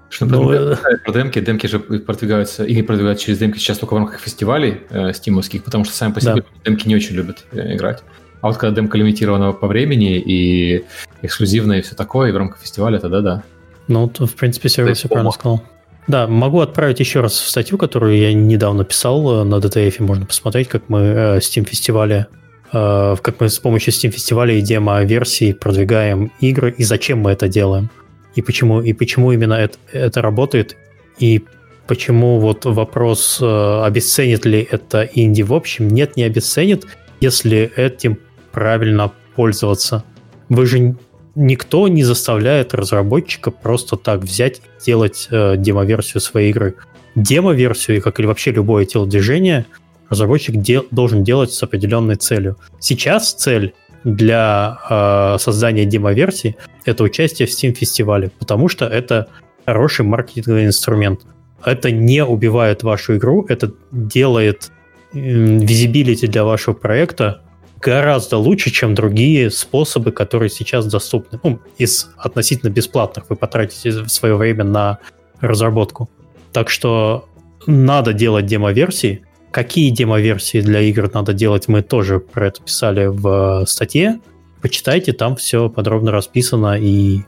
Что 0.09 0.27
ну, 0.27 0.53
э, 0.53 0.77
про 1.05 1.13
демки, 1.13 1.41
демки 1.41 1.67
же 1.67 1.81
продвигаются, 1.81 2.65
или 2.65 2.83
продвигают 2.83 3.19
через 3.19 3.39
демки 3.39 3.59
сейчас 3.59 3.79
только 3.79 3.95
в 3.95 3.97
рамках 3.97 4.21
фестивалей 4.21 4.83
э, 4.91 5.13
стимовских, 5.13 5.65
потому 5.65 5.85
что 5.85 5.95
сами 5.95 6.13
по 6.13 6.21
себе 6.21 6.35
да. 6.37 6.43
демки 6.65 6.87
не 6.87 6.95
очень 6.95 7.17
любят 7.17 7.45
э, 7.51 7.75
играть. 7.75 8.05
А 8.41 8.47
вот 8.47 8.57
когда 8.57 8.77
демка 8.77 8.97
лимитирована 8.97 9.53
по 9.53 9.67
времени 9.67 10.19
и 10.19 10.85
эксклюзивная 11.23 11.79
и 11.79 11.83
все 11.83 11.97
такое, 11.97 12.29
и 12.29 12.33
в 12.33 12.37
рамках 12.37 12.61
фестиваля, 12.61 12.99
тогда 12.99 13.21
да. 13.23 13.43
Ну, 13.89 14.11
в 14.19 14.35
принципе, 14.35 14.69
Серега 14.69 14.95
все 14.95 15.09
правильно 15.09 15.31
сказал. 15.33 15.63
Да, 16.07 16.27
могу 16.27 16.61
отправить 16.61 17.01
еще 17.01 17.21
раз 17.21 17.33
в 17.33 17.49
статью, 17.49 17.79
которую 17.79 18.19
я 18.19 18.33
недавно 18.35 18.85
писал 18.85 19.41
э, 19.41 19.45
на 19.45 19.55
DTF, 19.57 20.03
можно 20.03 20.27
посмотреть, 20.27 20.69
как 20.69 20.89
мы 20.89 21.01
э, 21.01 21.39
Steam 21.39 21.65
фестивале, 21.67 22.27
э, 22.73 23.17
как 23.23 23.41
мы 23.41 23.49
с 23.49 23.59
помощью 23.59 23.93
Steam 23.95 24.11
фестиваля 24.11 24.55
и 24.55 24.61
демо-версии 24.61 25.55
продвигаем 25.55 26.31
игры, 26.41 26.75
и 26.77 26.85
зачем 26.85 27.21
мы 27.21 27.31
это 27.31 27.49
делаем, 27.49 27.91
и 28.35 28.43
почему, 28.43 28.83
и 28.83 28.93
почему 28.93 29.33
именно 29.33 29.55
это, 29.55 29.79
это 29.93 30.21
работает, 30.21 30.77
и 31.19 31.43
почему 31.87 32.39
вот 32.39 32.67
вопрос, 32.67 33.41
обесценит 33.41 34.45
ли 34.45 34.67
это 34.71 35.09
инди 35.15 35.43
в 35.43 35.55
общем, 35.55 35.89
нет, 35.89 36.17
не 36.17 36.25
обесценит, 36.25 36.87
если 37.21 37.73
этим 37.77 38.19
правильно 38.53 39.11
пользоваться. 39.37 40.05
Вы 40.49 40.67
же 40.67 40.97
никто 41.35 41.89
не 41.89 42.05
заставляет 42.05 42.75
разработчика 42.75 43.51
просто 43.51 43.97
так 43.97 44.21
взять 44.21 44.59
и 44.59 44.85
делать 44.85 45.29
э, 45.31 45.57
демо-версию 45.57 46.21
своей 46.21 46.51
игры. 46.51 46.75
Демо-версию, 47.15 48.03
как 48.03 48.21
и 48.21 48.25
вообще 48.25 48.53
любое 48.53 48.85
телодвижение, 48.85 49.67
разработчик 50.11 50.57
де- 50.57 50.83
должен 50.91 51.25
делать 51.25 51.53
с 51.53 51.63
определенной 51.63 52.17
целью. 52.17 52.57
Сейчас 52.79 53.33
цель 53.33 53.75
для 54.05 54.79
э, 54.91 55.37
создания 55.39 55.85
демо-версии 55.85 56.57
это 56.85 57.05
участие 57.05 57.49
в 57.49 57.51
Steam 57.51 57.73
фестивале, 57.73 58.31
потому 58.39 58.69
что 58.69 58.87
это 58.87 59.29
хороший 59.65 60.05
маркетинговый 60.05 60.67
инструмент. 60.67 61.21
Это 61.65 61.91
не 61.91 62.25
убивает 62.25 62.83
вашу 62.83 63.17
игру, 63.17 63.47
это 63.49 63.73
делает 63.91 64.71
визибилити 65.13 66.27
для 66.27 66.45
вашего 66.45 66.75
проекта 66.75 67.41
гораздо 67.85 68.39
лучше, 68.39 68.71
чем 68.71 68.95
другие 68.95 69.51
способы, 69.51 70.11
которые 70.11 70.49
сейчас 70.49 70.87
доступны. 70.87 71.39
Ну, 71.43 71.61
из 71.77 72.11
относительно 72.17 72.71
бесплатных 72.71 73.29
вы 73.29 73.37
потратите 73.37 74.09
свое 74.09 74.37
время 74.37 74.65
на 74.65 74.99
разработку. 75.41 76.09
Так 76.53 76.71
что 76.71 77.29
надо 77.67 78.15
делать 78.15 78.47
демо-версии. 78.47 79.23
Какие 79.51 79.91
демо-версии 79.91 80.63
для 80.63 80.81
игр 80.81 81.11
надо 81.13 81.35
делать, 81.35 81.69
мы 81.69 81.83
тоже 81.83 82.21
про 82.21 82.49
это 82.49 82.63
писали 82.63 83.07
в 83.07 83.65
статье. 83.67 84.19
Почитайте, 84.63 85.13
там 85.13 85.37
все 85.37 85.69
подробно 85.69 86.11
расписано, 86.11 86.79
и 86.81 87.21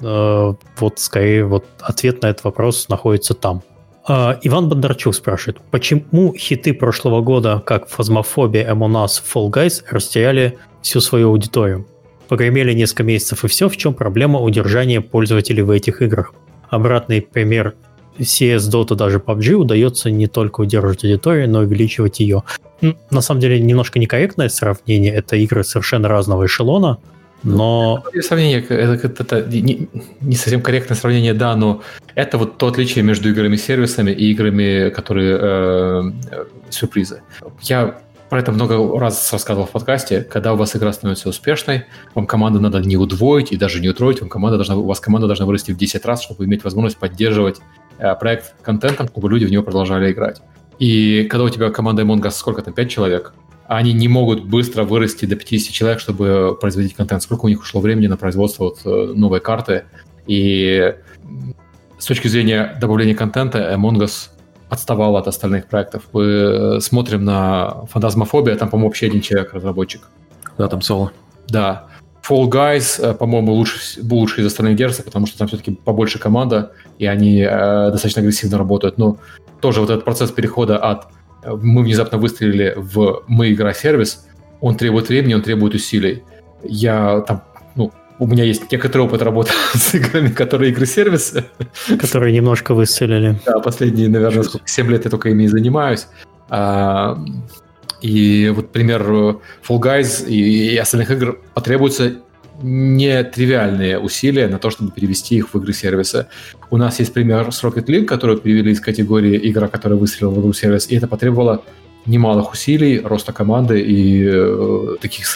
э, 0.00 0.54
вот 0.76 0.98
скорее 0.98 1.46
вот 1.46 1.64
ответ 1.80 2.22
на 2.22 2.26
этот 2.26 2.44
вопрос 2.44 2.88
находится 2.90 3.32
там. 3.32 3.62
Uh, 4.08 4.38
Иван 4.42 4.68
Бондарчук 4.68 5.16
спрашивает, 5.16 5.60
почему 5.72 6.32
хиты 6.32 6.72
прошлого 6.72 7.22
года, 7.22 7.60
как 7.66 7.88
Фазмофобия, 7.88 8.72
Us, 8.72 9.20
Fall 9.34 9.50
Guys, 9.50 9.82
растеряли 9.90 10.58
всю 10.80 11.00
свою 11.00 11.30
аудиторию? 11.30 11.88
Погремели 12.28 12.72
несколько 12.72 13.02
месяцев 13.02 13.44
и 13.44 13.48
все, 13.48 13.68
в 13.68 13.76
чем 13.76 13.94
проблема 13.94 14.40
удержания 14.40 15.00
пользователей 15.00 15.62
в 15.62 15.70
этих 15.70 16.02
играх? 16.02 16.34
Обратный 16.70 17.20
пример 17.20 17.74
CS, 18.18 18.70
Dota, 18.70 18.94
даже 18.94 19.18
PUBG 19.18 19.54
удается 19.54 20.08
не 20.08 20.28
только 20.28 20.60
удерживать 20.60 21.02
аудиторию, 21.04 21.50
но 21.50 21.62
и 21.62 21.66
увеличивать 21.66 22.20
ее. 22.20 22.44
На 23.10 23.20
самом 23.20 23.40
деле, 23.40 23.58
немножко 23.58 23.98
некорректное 23.98 24.48
сравнение. 24.48 25.12
Это 25.12 25.34
игры 25.36 25.64
совершенно 25.64 26.08
разного 26.08 26.46
эшелона, 26.46 26.98
но... 27.46 28.04
Сравнение, 28.22 28.60
это, 28.60 29.06
это, 29.06 29.22
это 29.22 29.42
не, 29.42 29.88
не 30.20 30.36
совсем 30.36 30.62
корректное 30.62 30.96
сравнение, 30.96 31.34
да, 31.34 31.54
но 31.56 31.82
это 32.14 32.38
вот 32.38 32.58
то 32.58 32.66
отличие 32.66 33.04
между 33.04 33.30
играми-сервисами 33.30 34.10
и 34.10 34.32
играми, 34.32 34.90
которые 34.90 35.38
э, 35.40 36.02
сюрпризы. 36.70 37.22
Я 37.62 37.98
про 38.28 38.40
это 38.40 38.52
много 38.52 38.98
раз 38.98 39.32
рассказывал 39.32 39.66
в 39.66 39.70
подкасте. 39.70 40.22
Когда 40.22 40.52
у 40.52 40.56
вас 40.56 40.74
игра 40.74 40.92
становится 40.92 41.28
успешной, 41.28 41.84
вам 42.14 42.26
команду 42.26 42.60
надо 42.60 42.80
не 42.80 42.96
удвоить 42.96 43.52
и 43.52 43.56
даже 43.56 43.80
не 43.80 43.88
утроить, 43.88 44.20
вам 44.20 44.28
команда 44.28 44.56
должна, 44.56 44.76
у 44.76 44.86
вас 44.86 44.98
команда 44.98 45.26
должна 45.26 45.46
вырасти 45.46 45.70
в 45.70 45.76
10 45.76 46.04
раз, 46.04 46.22
чтобы 46.22 46.44
иметь 46.44 46.64
возможность 46.64 46.98
поддерживать 46.98 47.60
э, 47.98 48.14
проект 48.16 48.54
контентом, 48.62 49.08
чтобы 49.08 49.30
люди 49.30 49.44
в 49.44 49.50
него 49.50 49.62
продолжали 49.62 50.10
играть. 50.10 50.42
И 50.78 51.24
когда 51.30 51.44
у 51.44 51.48
тебя 51.48 51.70
команда 51.70 52.02
Among 52.02 52.20
Us 52.22 52.32
сколько 52.32 52.62
там, 52.62 52.74
5 52.74 52.90
человек, 52.90 53.32
они 53.68 53.92
не 53.92 54.08
могут 54.08 54.44
быстро 54.44 54.84
вырасти 54.84 55.24
до 55.26 55.36
50 55.36 55.72
человек, 55.72 56.00
чтобы 56.00 56.56
производить 56.60 56.94
контент. 56.94 57.22
Сколько 57.22 57.46
у 57.46 57.48
них 57.48 57.60
ушло 57.60 57.80
времени 57.80 58.06
на 58.06 58.16
производство 58.16 58.64
вот 58.64 58.80
э, 58.84 59.12
новой 59.14 59.40
карты. 59.40 59.84
И 60.26 60.94
с 61.98 62.04
точки 62.04 62.28
зрения 62.28 62.76
добавления 62.80 63.14
контента, 63.14 63.72
Among 63.74 63.98
Us 63.98 64.30
отставал 64.68 65.16
от 65.16 65.28
остальных 65.28 65.66
проектов. 65.66 66.04
Мы 66.12 66.78
смотрим 66.80 67.24
на 67.24 67.86
Фантазмофобия, 67.86 68.56
там, 68.56 68.68
по-моему, 68.68 68.88
вообще 68.88 69.06
один 69.06 69.20
человек 69.20 69.54
разработчик. 69.54 70.08
Да, 70.58 70.68
там 70.68 70.82
соло. 70.82 71.12
Да. 71.48 71.86
Fall 72.28 72.48
Guys, 72.48 73.00
э, 73.00 73.14
по-моему, 73.14 73.52
лучше, 73.52 74.00
лучше 74.02 74.40
из 74.40 74.46
остальных 74.46 74.76
держится, 74.76 75.02
потому 75.02 75.26
что 75.26 75.38
там 75.38 75.48
все-таки 75.48 75.72
побольше 75.72 76.18
команда, 76.18 76.72
и 76.98 77.06
они 77.06 77.40
э, 77.40 77.90
достаточно 77.90 78.20
агрессивно 78.20 78.58
работают. 78.58 78.98
Но 78.98 79.18
тоже 79.60 79.80
вот 79.80 79.90
этот 79.90 80.04
процесс 80.04 80.30
перехода 80.30 80.78
от 80.78 81.06
мы 81.54 81.82
внезапно 81.82 82.18
выстрелили 82.18 82.74
в 82.76 83.22
«мы 83.26 83.52
игра 83.52 83.72
сервис», 83.72 84.26
он 84.60 84.76
требует 84.76 85.08
времени, 85.08 85.34
он 85.34 85.42
требует 85.42 85.74
усилий. 85.74 86.24
Я 86.62 87.20
там, 87.20 87.42
ну, 87.74 87.92
у 88.18 88.26
меня 88.26 88.44
есть 88.44 88.70
некоторый 88.72 89.02
опыт 89.02 89.22
работы 89.22 89.52
с 89.74 89.94
играми, 89.94 90.28
которые 90.28 90.72
игры-сервисы. 90.72 91.44
Которые 92.00 92.32
немножко 92.34 92.74
выстрелили. 92.74 93.38
Да, 93.44 93.60
последние, 93.60 94.08
наверное, 94.08 94.42
сколько, 94.42 94.66
7 94.66 94.90
лет 94.90 95.04
я 95.04 95.10
только 95.10 95.28
ими 95.28 95.46
занимаюсь. 95.46 96.06
А, 96.48 97.18
и 98.00 98.52
вот 98.54 98.72
пример 98.72 99.02
Fall 99.02 99.80
Guys 99.80 100.26
и, 100.26 100.74
и 100.74 100.76
остальных 100.76 101.10
игр 101.10 101.38
потребуется 101.54 102.16
нетривиальные 102.62 103.98
усилия 103.98 104.48
на 104.48 104.58
то, 104.58 104.70
чтобы 104.70 104.90
перевести 104.90 105.36
их 105.36 105.52
в 105.52 105.58
игры-сервисы. 105.58 106.26
У 106.70 106.76
нас 106.76 106.98
есть 106.98 107.12
пример 107.12 107.52
с 107.52 107.62
Rocket 107.62 107.86
League, 107.86 108.04
который 108.04 108.38
перевели 108.38 108.72
из 108.72 108.80
категории 108.80 109.38
игра, 109.50 109.68
которая 109.68 109.98
выстрелила 109.98 110.30
в 110.30 110.40
игру-сервис, 110.40 110.90
и 110.90 110.96
это 110.96 111.06
потребовало 111.06 111.62
немалых 112.06 112.52
усилий, 112.52 113.00
роста 113.00 113.32
команды 113.32 113.80
и 113.80 114.24
э, 114.24 114.96
таких, 115.00 115.26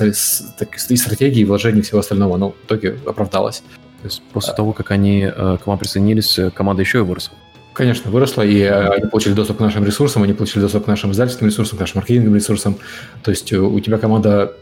таких 0.59 0.90
и 0.90 0.97
стратегий, 0.97 1.40
и 1.42 1.44
вложений 1.44 1.82
всего 1.82 1.98
остального. 1.98 2.36
Но 2.36 2.51
в 2.52 2.64
итоге 2.64 2.97
оправдалось. 3.06 3.62
То 4.02 4.06
есть 4.06 4.22
после 4.32 4.52
а. 4.52 4.56
того, 4.56 4.72
как 4.72 4.90
они 4.90 5.22
э, 5.24 5.59
к 5.62 5.66
вам 5.66 5.78
присоединились, 5.78 6.38
э, 6.38 6.51
команда 6.51 6.82
еще 6.82 6.98
и 6.98 7.02
выросла? 7.02 7.34
Конечно, 7.74 8.10
выросла, 8.10 8.42
и 8.42 8.60
э, 8.60 8.88
они 8.88 9.09
получили 9.09 9.34
доступ 9.34 9.59
к 9.59 9.60
нашим 9.60 9.84
ресурсам, 9.84 10.22
они 10.22 10.32
получили 10.32 10.62
доступ 10.62 10.84
к 10.84 10.86
нашим 10.86 11.12
издательским 11.12 11.47
ресурсам, 11.47 11.76
к 11.76 11.80
нашим 11.80 11.98
маркетинговым 11.98 12.36
ресурсам. 12.36 12.76
То 13.22 13.30
есть 13.30 13.52
у 13.52 13.78
тебя 13.80 13.98
команда 13.98 14.55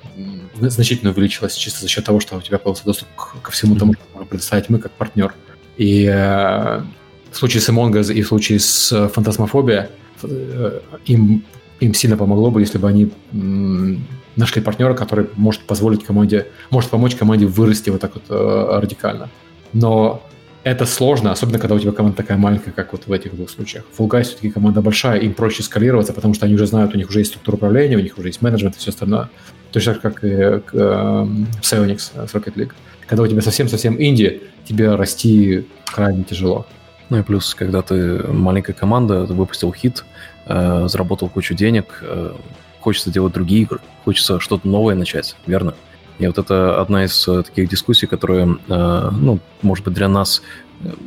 значительно 0.60 1.10
увеличилась 1.10 1.54
чисто 1.54 1.80
за 1.80 1.88
счет 1.88 2.04
того, 2.04 2.20
что 2.20 2.36
у 2.36 2.40
тебя 2.40 2.58
появился 2.58 2.84
доступ 2.84 3.08
ко 3.42 3.50
всему 3.50 3.76
тому, 3.76 3.94
что 3.94 4.02
можем 4.12 4.28
предоставить 4.28 4.68
мы 4.68 4.78
как 4.78 4.92
партнер. 4.92 5.34
И 5.76 6.04
э, 6.04 6.82
в 7.30 7.36
случае 7.36 7.60
с 7.60 7.68
Among 7.68 7.92
Us 7.92 8.12
и 8.12 8.22
в 8.22 8.28
случае 8.28 8.58
с 8.58 9.08
Фантасмофобия 9.08 9.90
э, 10.22 10.80
им, 11.06 11.44
им 11.80 11.94
сильно 11.94 12.16
помогло 12.16 12.50
бы, 12.50 12.60
если 12.60 12.78
бы 12.78 12.88
они 12.88 13.10
м, 13.32 14.04
нашли 14.36 14.62
партнера, 14.62 14.94
который 14.94 15.26
может 15.36 15.62
позволить 15.62 16.04
команде, 16.04 16.46
может 16.70 16.90
помочь 16.90 17.14
команде 17.14 17.46
вырасти 17.46 17.90
вот 17.90 18.00
так 18.00 18.14
вот 18.14 18.24
э, 18.28 18.80
радикально. 18.80 19.30
Но 19.72 20.22
это 20.64 20.86
сложно, 20.86 21.32
особенно 21.32 21.58
когда 21.58 21.74
у 21.74 21.78
тебя 21.78 21.92
команда 21.92 22.16
такая 22.16 22.36
маленькая, 22.36 22.72
как 22.72 22.92
вот 22.92 23.06
в 23.06 23.12
этих 23.12 23.34
двух 23.34 23.50
случаях. 23.50 23.84
Fall 23.96 24.08
Guys 24.08 24.24
все-таки 24.24 24.50
команда 24.50 24.82
большая, 24.82 25.18
им 25.20 25.34
проще 25.34 25.62
скалироваться, 25.62 26.12
потому 26.12 26.34
что 26.34 26.46
они 26.46 26.54
уже 26.54 26.66
знают, 26.66 26.94
у 26.94 26.98
них 26.98 27.08
уже 27.08 27.20
есть 27.20 27.30
структура 27.30 27.56
управления, 27.56 27.96
у 27.96 28.00
них 28.00 28.18
уже 28.18 28.28
есть 28.28 28.42
менеджмент 28.42 28.76
и 28.76 28.78
все 28.78 28.90
остальное. 28.90 29.30
Точно 29.78 29.94
так, 29.94 30.02
как 30.02 30.24
и 30.24 30.28
э, 30.28 30.60
в 30.72 31.60
Psionics 31.60 32.26
с 32.26 32.34
Rocket 32.34 32.54
League. 32.54 32.72
Когда 33.06 33.22
у 33.22 33.26
тебя 33.28 33.40
совсем-совсем 33.40 33.94
инди, 34.02 34.42
тебе 34.64 34.96
расти 34.96 35.68
крайне 35.86 36.24
тяжело. 36.24 36.66
Ну 37.10 37.20
и 37.20 37.22
плюс, 37.22 37.54
когда 37.54 37.82
ты 37.82 38.26
маленькая 38.26 38.72
команда, 38.72 39.24
ты 39.24 39.34
выпустил 39.34 39.72
хит, 39.72 40.04
э, 40.46 40.88
заработал 40.88 41.28
кучу 41.28 41.54
денег, 41.54 42.00
э, 42.02 42.32
хочется 42.80 43.12
делать 43.12 43.34
другие 43.34 43.62
игры, 43.62 43.78
хочется 44.04 44.40
что-то 44.40 44.66
новое 44.66 44.96
начать, 44.96 45.36
верно? 45.46 45.74
И 46.18 46.26
вот 46.26 46.38
это 46.38 46.80
одна 46.80 47.04
из 47.04 47.28
э, 47.28 47.44
таких 47.44 47.68
дискуссий, 47.68 48.08
которые, 48.08 48.58
э, 48.68 49.10
ну, 49.12 49.38
может 49.62 49.84
быть, 49.84 49.94
для 49.94 50.08
нас 50.08 50.42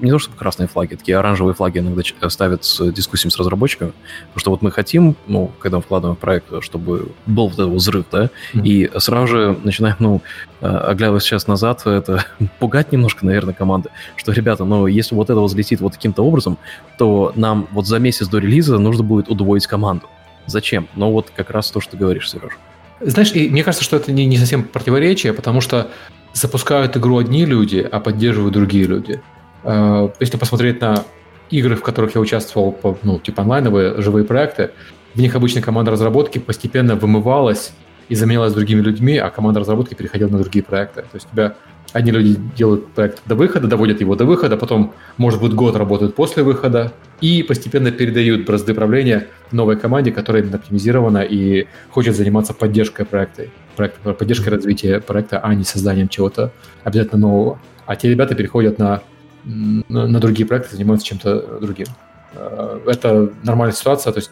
не 0.01 0.11
то 0.11 0.19
чтобы 0.19 0.37
красные 0.37 0.67
флаги, 0.67 0.95
такие 0.95 1.17
оранжевые 1.17 1.53
флаги 1.53 1.79
иногда 1.79 2.03
ставят 2.29 2.63
с 2.65 2.91
дискуссиями 2.91 3.31
с 3.31 3.37
разработчиками, 3.37 3.91
потому 4.27 4.39
что 4.39 4.51
вот 4.51 4.61
мы 4.61 4.71
хотим, 4.71 5.15
ну, 5.27 5.51
когда 5.59 5.77
мы 5.77 5.83
вкладываем 5.83 6.15
в 6.15 6.19
проект, 6.19 6.47
чтобы 6.61 7.09
был 7.25 7.47
вот 7.47 7.53
этот 7.53 7.69
взрыв, 7.69 8.05
да, 8.11 8.29
mm-hmm. 8.53 8.63
и 8.63 8.91
сразу 8.99 9.27
же 9.27 9.57
начинаем, 9.63 9.95
ну, 9.99 10.21
э, 10.61 10.67
оглядываясь 10.67 11.23
сейчас 11.23 11.47
назад, 11.47 11.85
это 11.85 12.25
пугать 12.59 12.91
немножко, 12.91 13.25
наверное, 13.25 13.53
команды, 13.53 13.89
что, 14.15 14.31
ребята, 14.31 14.65
ну, 14.65 14.87
если 14.87 15.15
вот 15.15 15.29
это 15.29 15.39
взлетит 15.39 15.79
вот 15.81 15.93
таким-то 15.93 16.23
образом, 16.23 16.57
то 16.97 17.31
нам 17.35 17.67
вот 17.71 17.87
за 17.87 17.99
месяц 17.99 18.27
до 18.27 18.39
релиза 18.39 18.77
нужно 18.77 19.03
будет 19.03 19.29
удвоить 19.29 19.67
команду. 19.67 20.07
Зачем? 20.47 20.87
Ну, 20.95 21.11
вот 21.11 21.31
как 21.35 21.49
раз 21.51 21.71
то, 21.71 21.79
что 21.79 21.91
ты 21.91 21.97
говоришь, 21.97 22.29
Сереж. 22.29 22.57
Знаешь, 22.99 23.31
и 23.33 23.49
мне 23.49 23.63
кажется, 23.63 23.83
что 23.83 23.95
это 23.95 24.11
не, 24.11 24.25
не 24.25 24.37
совсем 24.37 24.63
противоречие, 24.63 25.33
потому 25.33 25.61
что 25.61 25.89
запускают 26.33 26.97
игру 26.97 27.17
одни 27.17 27.45
люди, 27.45 27.87
а 27.89 27.99
поддерживают 27.99 28.53
другие 28.53 28.85
люди. 28.85 29.21
Э, 29.63 30.09
если 30.19 30.37
посмотреть 30.37 30.81
на 30.81 31.03
игры, 31.49 31.75
в 31.75 31.83
которых 31.83 32.15
я 32.15 32.21
участвовал, 32.21 32.77
ну, 33.03 33.19
типа 33.19 33.43
онлайновые, 33.43 34.01
живые 34.01 34.25
проекты, 34.25 34.71
в 35.13 35.19
них 35.19 35.35
обычно 35.35 35.61
команда 35.61 35.91
разработки 35.91 36.39
постепенно 36.39 36.95
вымывалась 36.95 37.73
и 38.07 38.15
заменялась 38.15 38.53
другими 38.53 38.81
людьми, 38.81 39.17
а 39.17 39.29
команда 39.29 39.59
разработки 39.59 39.93
переходила 39.93 40.29
на 40.29 40.39
другие 40.39 40.63
проекты. 40.63 41.01
То 41.01 41.15
есть 41.15 41.27
у 41.27 41.31
тебя 41.31 41.55
одни 41.93 42.11
люди 42.11 42.39
делают 42.55 42.87
проект 42.93 43.21
до 43.25 43.35
выхода, 43.35 43.67
доводят 43.67 43.99
его 43.99 44.15
до 44.15 44.25
выхода, 44.25 44.57
потом, 44.57 44.93
может 45.17 45.41
быть, 45.41 45.53
год 45.53 45.75
работают 45.75 46.15
после 46.15 46.43
выхода 46.43 46.93
и 47.19 47.43
постепенно 47.43 47.91
передают 47.91 48.45
бразды 48.45 48.73
правления 48.73 49.27
новой 49.51 49.77
команде, 49.77 50.11
которая 50.11 50.43
оптимизирована 50.43 51.19
и 51.19 51.67
хочет 51.89 52.15
заниматься 52.15 52.53
поддержкой 52.53 53.05
проекта, 53.05 53.47
проекта 53.75 54.13
поддержкой 54.13 54.49
развития 54.49 54.99
проекта, 55.01 55.39
а 55.39 55.53
не 55.53 55.63
созданием 55.63 56.07
чего-то 56.07 56.51
обязательно 56.83 57.21
нового. 57.21 57.59
А 57.85 57.95
те 57.95 58.09
ребята 58.09 58.35
переходят 58.35 58.79
на 58.79 59.01
на, 59.43 60.07
на 60.07 60.19
другие 60.19 60.47
проекты 60.47 60.75
занимаются 60.75 61.07
чем-то 61.07 61.59
другим. 61.59 61.87
Э, 62.33 62.79
это 62.87 63.31
нормальная 63.43 63.75
ситуация, 63.75 64.13
то 64.13 64.19
есть 64.19 64.31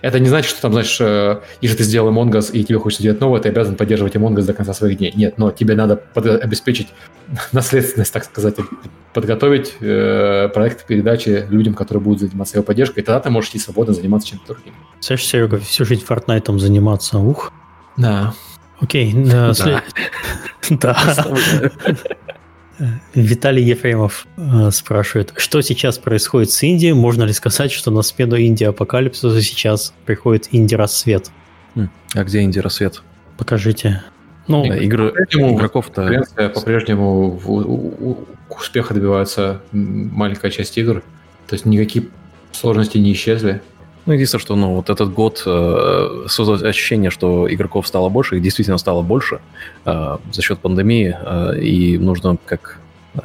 это 0.00 0.20
не 0.20 0.28
значит, 0.28 0.50
что 0.50 0.62
там, 0.62 0.72
знаешь, 0.72 0.96
э, 1.00 1.40
если 1.60 1.76
ты 1.76 1.84
сделал 1.84 2.12
Among 2.12 2.30
Us 2.30 2.52
и 2.52 2.62
тебе 2.64 2.78
хочется 2.78 3.02
делать 3.02 3.20
новое, 3.20 3.40
ты 3.40 3.48
обязан 3.48 3.74
поддерживать 3.74 4.14
Among 4.14 4.34
Us 4.34 4.42
до 4.42 4.54
конца 4.54 4.72
своих 4.72 4.98
дней. 4.98 5.12
Нет, 5.14 5.38
но 5.38 5.50
тебе 5.50 5.74
надо 5.74 5.96
под- 5.96 6.42
обеспечить 6.42 6.88
наследственность, 7.52 8.12
так 8.12 8.24
сказать, 8.24 8.56
подготовить 9.12 9.74
э, 9.80 10.48
проект 10.54 10.86
передачи 10.86 11.46
людям, 11.50 11.74
которые 11.74 12.02
будут 12.02 12.20
заниматься 12.20 12.56
его 12.56 12.64
поддержкой, 12.64 13.00
и 13.00 13.02
тогда 13.02 13.20
ты 13.20 13.30
можешь 13.30 13.50
идти 13.50 13.58
свободно 13.58 13.94
заниматься 13.94 14.28
чем-то 14.28 14.54
другим. 14.54 14.74
Слышишь, 15.00 15.26
Серега, 15.26 15.58
всю 15.58 15.84
жизнь 15.84 16.04
Fortnite 16.08 16.58
заниматься, 16.58 17.18
ух. 17.18 17.52
Да. 17.96 18.34
Окей, 18.80 19.12
да. 19.14 19.52
Да. 20.70 20.94
Виталий 23.14 23.64
Ефремов 23.64 24.26
э, 24.36 24.70
спрашивает, 24.70 25.32
что 25.36 25.60
сейчас 25.62 25.98
происходит 25.98 26.50
с 26.50 26.62
Индией? 26.62 26.92
Можно 26.92 27.24
ли 27.24 27.32
сказать, 27.32 27.72
что 27.72 27.90
на 27.90 28.02
смену 28.02 28.36
Индии 28.36 28.64
апокалипсиса 28.64 29.40
сейчас 29.42 29.92
приходит 30.04 30.48
Инди-рассвет? 30.52 31.30
Хм, 31.74 31.88
а 32.14 32.24
где 32.24 32.42
Инди-рассвет? 32.42 33.02
Покажите. 33.36 34.02
Ну, 34.46 34.66
да, 34.66 34.76
игры, 34.76 35.12
игроков-то... 35.30 36.24
По-прежнему 36.54 37.40
успеха 38.48 38.94
добивается 38.94 39.60
маленькая 39.72 40.50
часть 40.50 40.78
игр. 40.78 41.02
То 41.46 41.54
есть 41.54 41.66
никакие 41.66 42.06
сложности 42.52 42.98
не 42.98 43.12
исчезли. 43.12 43.60
Ну, 44.08 44.14
единственное, 44.14 44.40
что 44.40 44.56
ну, 44.56 44.74
вот 44.74 44.88
этот 44.88 45.12
год 45.12 45.42
э, 45.44 46.24
создал 46.28 46.66
ощущение, 46.66 47.10
что 47.10 47.46
игроков 47.52 47.86
стало 47.86 48.08
больше, 48.08 48.36
их 48.36 48.42
действительно 48.42 48.78
стало 48.78 49.02
больше 49.02 49.38
э, 49.84 50.16
за 50.32 50.40
счет 50.40 50.60
пандемии, 50.60 51.14
э, 51.14 51.60
и 51.60 51.98
нужно 51.98 52.38
как 52.46 52.78
э, 53.12 53.20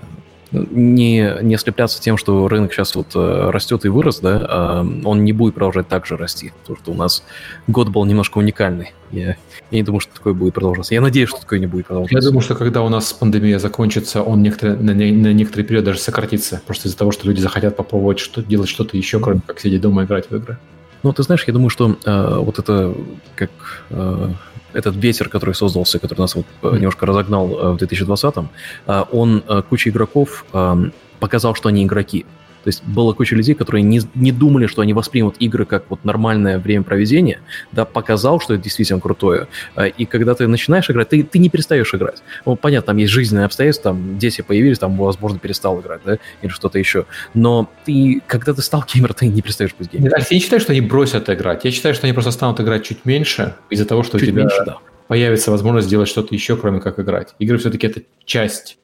не, 0.52 1.38
не 1.42 1.56
ослепляться 1.56 2.02
тем, 2.02 2.18
что 2.18 2.50
рынок 2.50 2.74
сейчас 2.74 2.96
вот 2.96 3.16
э, 3.16 3.50
растет 3.50 3.86
и 3.86 3.88
вырос, 3.88 4.20
да, 4.20 4.46
а 4.50 4.86
он 5.06 5.24
не 5.24 5.32
будет 5.32 5.54
продолжать 5.54 5.88
так 5.88 6.06
же 6.06 6.18
расти, 6.18 6.52
потому 6.64 6.78
что 6.78 6.92
у 6.92 6.96
нас 6.96 7.24
год 7.68 7.88
был 7.88 8.04
немножко 8.04 8.40
уникальный. 8.40 8.92
Я, 9.14 9.28
я 9.28 9.38
не 9.72 9.84
думаю, 9.84 10.02
что 10.02 10.14
такое 10.14 10.34
будет 10.34 10.54
продолжаться. 10.54 10.94
Я 10.94 11.00
надеюсь, 11.00 11.30
что 11.30 11.40
такое 11.40 11.60
не 11.60 11.68
будет 11.68 11.88
продолжаться. 11.88 12.18
Я 12.18 12.22
думаю, 12.22 12.42
что 12.42 12.56
когда 12.56 12.82
у 12.82 12.90
нас 12.90 13.14
пандемия 13.14 13.58
закончится, 13.58 14.22
он 14.22 14.44
некоторые, 14.44 14.76
на, 14.76 14.94
на 14.94 15.32
некоторый 15.32 15.64
период 15.64 15.86
даже 15.86 16.00
сократится, 16.00 16.62
просто 16.66 16.90
из-за 16.90 16.98
того, 16.98 17.14
что 17.14 17.26
люди 17.26 17.40
захотят 17.40 17.78
попробовать 17.78 18.20
что, 18.20 18.44
делать 18.44 18.68
что-то 18.68 18.98
еще, 18.98 19.22
кроме 19.22 19.40
как 19.48 19.62
сидеть 19.62 19.80
дома 19.80 20.02
и 20.02 20.06
играть 20.06 20.30
в 20.30 20.36
игры. 20.36 20.58
Ну, 21.04 21.12
ты 21.12 21.24
знаешь, 21.24 21.44
я 21.48 21.54
думаю, 21.54 21.70
что 21.70 21.98
э, 22.06 22.38
вот 22.40 22.60
это 22.60 22.96
как 23.36 23.52
э, 23.90 24.30
этот 24.74 24.96
ветер, 24.96 25.30
который 25.30 25.54
создался, 25.54 26.00
который 26.00 26.22
нас 26.22 26.36
вот 26.36 26.46
mm-hmm. 26.62 26.76
немножко 26.76 27.06
разогнал 27.06 27.48
э, 27.48 27.72
в 27.74 27.76
2020-м, 27.76 28.50
э, 28.88 29.04
он 29.12 29.44
э, 29.48 29.62
куча 29.70 29.90
игроков 29.90 30.46
э, 30.54 30.76
показал, 31.20 31.56
что 31.56 31.70
они 31.70 31.84
игроки. 31.84 32.26
То 32.64 32.70
есть 32.70 32.84
было 32.86 33.14
куча 33.14 33.36
людей, 33.36 33.56
которые 33.56 33.84
не, 33.84 34.02
не 34.16 34.32
думали, 34.32 34.68
что 34.68 34.82
они 34.82 34.94
воспримут 34.94 35.36
игры 35.40 35.66
как 35.66 35.90
вот 35.90 36.06
нормальное 36.06 36.60
время 36.60 36.84
проведения, 36.84 37.42
да, 37.74 37.84
показал, 37.84 38.40
что 38.40 38.54
это 38.54 38.64
действительно 38.64 39.02
крутое. 39.02 39.48
А, 39.76 39.86
и 39.88 40.06
когда 40.06 40.34
ты 40.34 40.48
начинаешь 40.48 40.90
играть, 40.90 41.10
ты, 41.10 41.24
ты 41.24 41.40
не 41.40 41.50
перестаешь 41.50 41.94
играть. 41.94 42.24
Ну, 42.46 42.56
понятно, 42.56 42.88
там 42.88 42.98
есть 42.98 43.12
жизненные 43.12 43.46
обстоятельства, 43.46 43.92
там 43.92 44.18
дети 44.18 44.42
появились, 44.42 44.80
там, 44.80 44.96
возможно, 44.98 45.40
перестал 45.40 45.82
играть, 45.82 46.02
да, 46.06 46.18
или 46.42 46.50
что-то 46.50 46.80
еще. 46.80 47.06
Но 47.34 47.70
ты, 47.86 48.22
когда 48.28 48.54
ты 48.54 48.62
стал 48.62 48.86
геймером, 48.88 49.16
ты 49.16 49.28
не 49.28 49.42
перестаешь 49.42 49.76
быть 49.78 49.92
геймером. 49.92 50.20
Я 50.20 50.36
не 50.36 50.42
считаю, 50.42 50.62
что 50.62 50.72
они 50.72 50.82
бросят 50.82 51.30
играть. 51.30 51.66
Я 51.66 51.72
считаю, 51.72 51.94
что 51.94 52.08
они 52.08 52.14
просто 52.14 52.32
станут 52.32 52.62
играть 52.62 52.86
чуть 52.86 53.04
меньше 53.06 53.56
из-за 53.70 53.86
того, 53.86 54.04
что 54.04 54.18
чуть 54.20 54.30
у 54.30 54.32
тебя 54.32 54.44
меньше, 54.44 54.64
да. 54.66 54.78
появится 55.08 55.52
возможность 55.52 55.88
сделать 55.88 56.08
что-то 56.08 56.34
еще, 56.34 56.56
кроме 56.56 56.80
как 56.80 56.98
играть. 57.00 57.36
Игры 57.40 57.58
все-таки 57.58 57.88
это 57.88 58.04
часть 58.24 58.78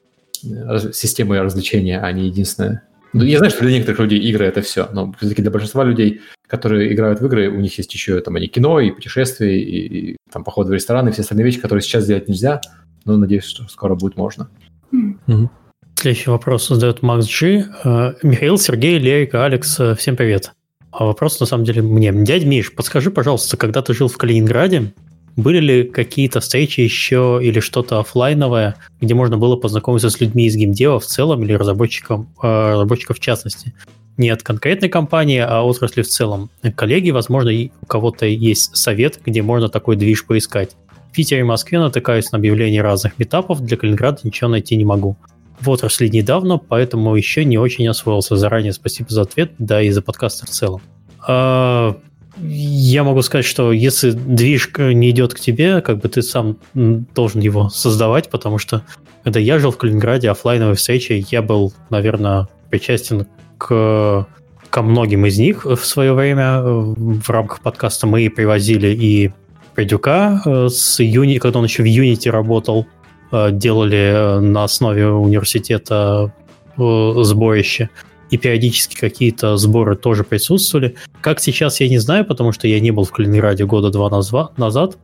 э, 0.44 0.92
системы 0.92 1.40
развлечения, 1.40 1.98
а 2.00 2.12
не 2.12 2.26
единственная 2.26 2.82
я 3.12 3.38
знаю, 3.38 3.50
что 3.50 3.62
для 3.62 3.72
некоторых 3.72 4.00
людей 4.00 4.20
игры 4.20 4.46
это 4.46 4.62
все, 4.62 4.88
но 4.92 5.12
все-таки 5.18 5.42
для 5.42 5.50
большинства 5.50 5.84
людей, 5.84 6.20
которые 6.46 6.92
играют 6.92 7.20
в 7.20 7.26
игры, 7.26 7.48
у 7.48 7.60
них 7.60 7.76
есть 7.78 7.92
еще 7.92 8.20
там 8.20 8.36
и 8.36 8.46
кино, 8.46 8.80
и 8.80 8.90
путешествия, 8.90 9.60
и, 9.60 10.12
и 10.12 10.16
там 10.32 10.44
походы 10.44 10.70
в 10.70 10.74
рестораны, 10.74 11.08
и 11.08 11.12
все 11.12 11.22
остальные 11.22 11.44
вещи, 11.44 11.60
которые 11.60 11.82
сейчас 11.82 12.04
сделать 12.04 12.28
нельзя, 12.28 12.60
но 13.04 13.16
надеюсь, 13.16 13.44
что 13.44 13.68
скоро 13.68 13.94
будет 13.94 14.16
можно. 14.16 14.48
Mm-hmm. 14.92 15.48
Следующий 15.96 16.30
вопрос 16.30 16.68
задает 16.68 17.02
Макс 17.02 17.26
Джи. 17.26 17.66
Э, 17.84 18.14
Михаил, 18.22 18.56
Сергей, 18.58 18.98
Лерика, 18.98 19.44
Алекс, 19.44 19.78
э, 19.78 19.94
всем 19.94 20.16
привет. 20.16 20.52
А 20.92 21.04
вопрос 21.04 21.38
на 21.40 21.46
самом 21.46 21.64
деле 21.64 21.82
мне. 21.82 22.12
Дядь 22.12 22.44
Миш, 22.44 22.74
подскажи, 22.74 23.10
пожалуйста, 23.10 23.56
когда 23.56 23.82
ты 23.82 23.92
жил 23.92 24.08
в 24.08 24.16
Калининграде, 24.16 24.92
были 25.40 25.58
ли 25.60 25.84
какие-то 25.84 26.40
встречи 26.40 26.80
еще 26.80 27.40
или 27.42 27.60
что-то 27.60 28.00
офлайновое, 28.00 28.76
где 29.00 29.14
можно 29.14 29.38
было 29.38 29.56
познакомиться 29.56 30.10
с 30.10 30.20
людьми 30.20 30.46
из 30.46 30.56
геймдева 30.56 31.00
в 31.00 31.06
целом 31.06 31.42
или 31.42 31.52
разработчиком, 31.54 32.32
э, 32.42 32.72
разработчиков 32.72 33.18
в 33.18 33.20
частности? 33.20 33.74
Не 34.16 34.30
от 34.30 34.42
конкретной 34.42 34.88
компании, 34.88 35.38
а 35.38 35.62
отрасли 35.62 36.02
в 36.02 36.08
целом. 36.08 36.50
Коллеги, 36.74 37.10
возможно, 37.10 37.50
у 37.80 37.86
кого-то 37.86 38.26
есть 38.26 38.76
совет, 38.76 39.20
где 39.24 39.42
можно 39.42 39.68
такой 39.68 39.96
движ 39.96 40.26
поискать. 40.26 40.76
В 41.10 41.12
Питере 41.12 41.40
и 41.40 41.44
Москве 41.44 41.78
натыкаюсь 41.78 42.30
на 42.30 42.38
объявления 42.38 42.82
разных 42.82 43.18
метапов, 43.18 43.64
для 43.64 43.76
Калининграда 43.76 44.20
ничего 44.22 44.50
найти 44.50 44.76
не 44.76 44.84
могу. 44.84 45.16
В 45.60 45.68
отрасли 45.68 46.08
недавно, 46.08 46.58
поэтому 46.58 47.14
еще 47.16 47.44
не 47.44 47.58
очень 47.58 47.86
освоился. 47.88 48.36
Заранее 48.36 48.72
спасибо 48.72 49.10
за 49.10 49.22
ответ, 49.22 49.52
да 49.58 49.82
и 49.82 49.90
за 49.90 50.02
подкаст 50.02 50.46
в 50.46 50.50
целом. 50.50 50.80
А, 51.26 51.96
я 52.42 53.04
могу 53.04 53.22
сказать, 53.22 53.44
что 53.44 53.72
если 53.72 54.10
движ 54.10 54.70
не 54.76 55.10
идет 55.10 55.34
к 55.34 55.40
тебе, 55.40 55.80
как 55.80 55.98
бы 55.98 56.08
ты 56.08 56.22
сам 56.22 56.56
должен 56.74 57.40
его 57.40 57.68
создавать, 57.68 58.30
потому 58.30 58.58
что 58.58 58.82
когда 59.24 59.40
я 59.40 59.58
жил 59.58 59.70
в 59.70 59.76
Калининграде, 59.76 60.30
офлайновые 60.30 60.76
встречи, 60.76 61.24
я 61.30 61.42
был, 61.42 61.72
наверное, 61.90 62.48
причастен 62.70 63.26
к, 63.58 64.26
ко 64.70 64.82
многим 64.82 65.26
из 65.26 65.38
них 65.38 65.64
в 65.64 65.84
свое 65.84 66.14
время. 66.14 66.62
В 66.62 67.28
рамках 67.28 67.60
подкаста 67.60 68.06
мы 68.06 68.30
привозили 68.30 68.88
и 68.88 69.32
Придюка 69.74 70.42
э, 70.44 70.68
с 70.68 71.00
Юни, 71.02 71.38
когда 71.38 71.58
он 71.58 71.64
еще 71.64 71.82
в 71.82 71.86
Unity 71.86 72.30
работал, 72.30 72.86
э, 73.32 73.50
делали 73.52 74.40
на 74.40 74.64
основе 74.64 75.08
университета 75.08 76.32
э, 76.76 77.12
сборище 77.22 77.90
и 78.30 78.36
периодически 78.36 78.96
какие-то 78.96 79.56
сборы 79.56 79.96
тоже 79.96 80.24
присутствовали. 80.24 80.94
Как 81.20 81.40
сейчас, 81.40 81.80
я 81.80 81.88
не 81.88 81.98
знаю, 81.98 82.24
потому 82.24 82.52
что 82.52 82.68
я 82.68 82.80
не 82.80 82.90
был 82.90 83.04
в 83.04 83.12
Калининграде 83.12 83.66
года 83.66 83.90
два 83.90 84.08
назад, 84.56 84.98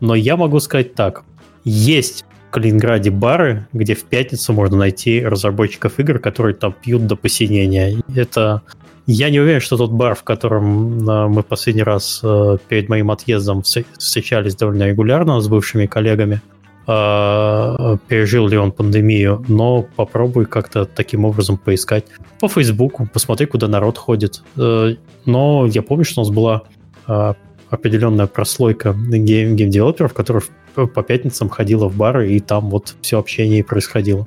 но 0.00 0.14
я 0.14 0.36
могу 0.36 0.60
сказать 0.60 0.94
так. 0.94 1.24
Есть 1.64 2.24
в 2.48 2.50
Калининграде 2.50 3.10
бары, 3.10 3.66
где 3.72 3.94
в 3.94 4.04
пятницу 4.04 4.52
можно 4.52 4.76
найти 4.76 5.24
разработчиков 5.24 5.98
игр, 5.98 6.18
которые 6.18 6.54
там 6.54 6.72
пьют 6.72 7.06
до 7.06 7.16
посинения. 7.16 8.02
Это... 8.14 8.62
Я 9.06 9.28
не 9.28 9.38
уверен, 9.38 9.60
что 9.60 9.76
тот 9.76 9.90
бар, 9.90 10.14
в 10.14 10.22
котором 10.22 11.06
э, 11.06 11.28
мы 11.28 11.42
последний 11.42 11.82
раз 11.82 12.22
э, 12.22 12.56
перед 12.68 12.88
моим 12.88 13.10
отъездом 13.10 13.62
встречались 13.62 14.56
довольно 14.56 14.84
регулярно 14.88 15.42
с 15.42 15.48
бывшими 15.48 15.84
коллегами, 15.84 16.40
пережил 16.86 18.46
ли 18.48 18.58
он 18.58 18.72
пандемию, 18.72 19.44
но 19.48 19.86
попробуй 19.96 20.46
как-то 20.46 20.84
таким 20.84 21.24
образом 21.24 21.56
поискать 21.56 22.04
по 22.40 22.48
Фейсбуку, 22.48 23.08
посмотри, 23.10 23.46
куда 23.46 23.68
народ 23.68 23.96
ходит. 23.96 24.42
Э, 24.58 24.96
но 25.24 25.66
я 25.66 25.82
помню, 25.82 26.04
что 26.04 26.20
у 26.20 26.24
нас 26.24 26.34
была 26.34 26.62
э, 27.08 27.34
определенная 27.70 28.26
прослойка 28.26 28.90
гейм- 28.90 29.54
гейм-девелоперов, 29.54 30.12
которая 30.12 30.42
по 30.74 31.02
пятницам 31.02 31.48
ходила 31.48 31.88
в 31.88 31.96
бары, 31.96 32.32
и 32.32 32.40
там 32.40 32.68
вот 32.68 32.96
все 33.00 33.18
общение 33.18 33.64
происходило. 33.64 34.26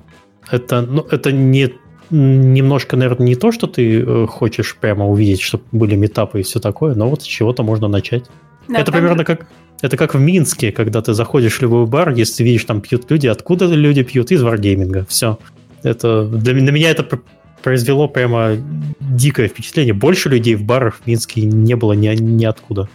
Это, 0.50 0.82
ну, 0.82 1.06
это 1.12 1.32
не 1.32 1.74
немножко, 2.10 2.96
наверное, 2.96 3.28
не 3.28 3.36
то, 3.36 3.52
что 3.52 3.68
ты 3.68 4.02
э, 4.02 4.26
хочешь 4.28 4.78
прямо 4.78 5.08
увидеть, 5.08 5.42
чтобы 5.42 5.66
были 5.72 5.96
митапы 5.96 6.40
и 6.40 6.44
все 6.44 6.60
такое, 6.60 6.96
но 6.96 7.10
вот 7.10 7.22
с 7.22 7.26
чего-то 7.26 7.64
можно 7.64 7.88
начать. 7.88 8.26
Да, 8.68 8.80
это 8.80 8.92
примерно 8.92 9.24
как 9.24 9.48
это 9.82 9.96
как 9.96 10.16
в 10.16 10.20
Минске, 10.20 10.72
когда 10.72 11.02
ты 11.02 11.14
заходишь 11.14 11.60
в 11.60 11.62
любой 11.62 11.86
бар, 11.86 12.10
если 12.10 12.44
видишь, 12.44 12.64
там 12.66 12.82
пьют 12.82 13.10
люди, 13.12 13.28
откуда 13.28 13.66
люди 13.68 14.04
пьют? 14.04 14.32
Из 14.32 14.42
варгейминга. 14.42 15.06
Все. 15.08 15.38
Это, 15.84 16.26
для, 16.26 16.54
для 16.54 16.72
меня 16.72 16.90
это 16.90 17.08
произвело 17.62 18.08
прямо 18.08 18.58
дикое 19.00 19.48
впечатление. 19.48 19.94
Больше 19.94 20.30
людей 20.30 20.56
в 20.56 20.64
барах 20.64 20.96
в 20.96 21.08
Минске 21.08 21.42
не 21.42 21.76
было 21.76 21.94
ни, 21.94 22.08
ниоткуда. 22.16 22.84
А, 22.84 22.90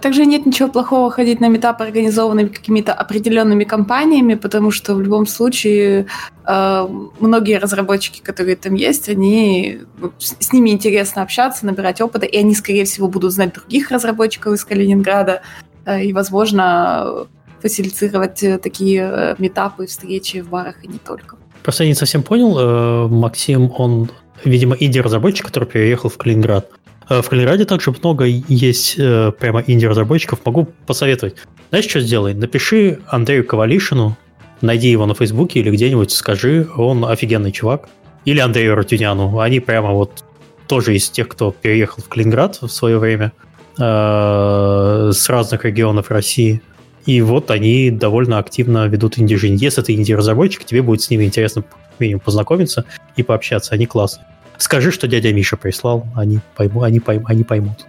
также 0.00 0.26
нет 0.26 0.46
ничего 0.46 0.68
плохого 0.68 1.10
ходить 1.10 1.40
на 1.40 1.48
метапы, 1.48 1.84
организованными 1.84 2.48
какими-то 2.48 2.92
определенными 2.92 3.64
компаниями, 3.64 4.34
потому 4.34 4.70
что 4.70 4.94
в 4.94 5.00
любом 5.00 5.26
случае 5.26 6.06
э, 6.46 6.88
многие 7.20 7.58
разработчики, 7.58 8.20
которые 8.20 8.56
там 8.56 8.74
есть, 8.74 9.08
они 9.08 9.80
ну, 9.98 10.12
с 10.18 10.52
ними 10.52 10.70
интересно 10.70 11.22
общаться, 11.22 11.64
набирать 11.64 12.00
опыта, 12.00 12.26
и 12.26 12.36
они, 12.36 12.54
скорее 12.54 12.84
всего, 12.84 13.08
будут 13.08 13.32
знать 13.32 13.54
других 13.54 13.90
разработчиков 13.90 14.52
из 14.54 14.64
Калининграда, 14.64 15.42
Э, 15.84 16.02
и, 16.02 16.12
возможно, 16.12 17.26
фасилитировать 17.60 18.42
э, 18.42 18.58
такие 18.58 19.02
э, 19.02 19.34
метапы, 19.38 19.86
встречи 19.86 20.40
в 20.40 20.48
барах 20.48 20.84
и 20.84 20.88
не 20.88 20.98
только. 20.98 21.36
Просто 21.62 21.84
я 21.84 21.90
не 21.90 21.94
совсем 21.94 22.22
понял, 22.22 23.08
Максим, 23.08 23.70
он, 23.76 24.10
видимо, 24.44 24.76
инди-разработчик, 24.80 25.46
который 25.46 25.68
переехал 25.68 26.08
в 26.08 26.16
Калининград. 26.16 26.70
В 27.10 27.22
Калининграде 27.28 27.64
также 27.64 27.90
много 27.90 28.24
есть 28.24 28.96
прямо 28.96 29.62
инди-разработчиков. 29.66 30.38
Могу 30.44 30.68
посоветовать. 30.86 31.34
Знаешь, 31.70 31.86
что 31.86 32.00
сделай? 32.00 32.34
Напиши 32.34 33.00
Андрею 33.08 33.44
Ковалишину, 33.44 34.16
найди 34.60 34.90
его 34.90 35.06
на 35.06 35.14
Фейсбуке 35.14 35.60
или 35.60 35.70
где-нибудь, 35.70 36.12
скажи, 36.12 36.68
он 36.76 37.04
офигенный 37.04 37.52
чувак. 37.52 37.88
Или 38.24 38.38
Андрею 38.38 38.76
Ратюняну. 38.76 39.40
Они 39.40 39.60
прямо 39.60 39.90
вот 39.90 40.24
тоже 40.68 40.94
из 40.94 41.10
тех, 41.10 41.26
кто 41.28 41.50
переехал 41.50 42.02
в 42.02 42.08
Калининград 42.08 42.58
в 42.62 42.68
свое 42.68 42.98
время– 42.98 43.32
Э, 43.78 45.10
с 45.12 45.28
разных 45.30 45.64
регионов 45.64 46.10
России. 46.10 46.60
И 47.06 47.22
вот 47.22 47.50
они 47.50 47.90
довольно 47.90 48.38
активно 48.38 48.86
ведут 48.86 49.18
инди-жизнь. 49.18 49.56
Если 49.56 49.80
ты 49.80 49.94
инди-разработчик, 49.94 50.64
тебе 50.64 50.82
будет 50.82 51.00
с 51.00 51.08
ними 51.08 51.24
интересно 51.24 51.64
минимум 51.98 52.20
познакомиться 52.20 52.84
и 53.16 53.22
пообщаться. 53.22 53.74
Они 53.74 53.86
классные. 53.86 54.26
Скажи, 54.60 54.90
что 54.92 55.08
дядя 55.08 55.32
Миша 55.32 55.56
прислал, 55.56 56.06
они, 56.14 56.40
пойму, 56.54 56.82
они, 56.82 57.00
пойм, 57.00 57.24
они 57.26 57.44
поймут. 57.44 57.86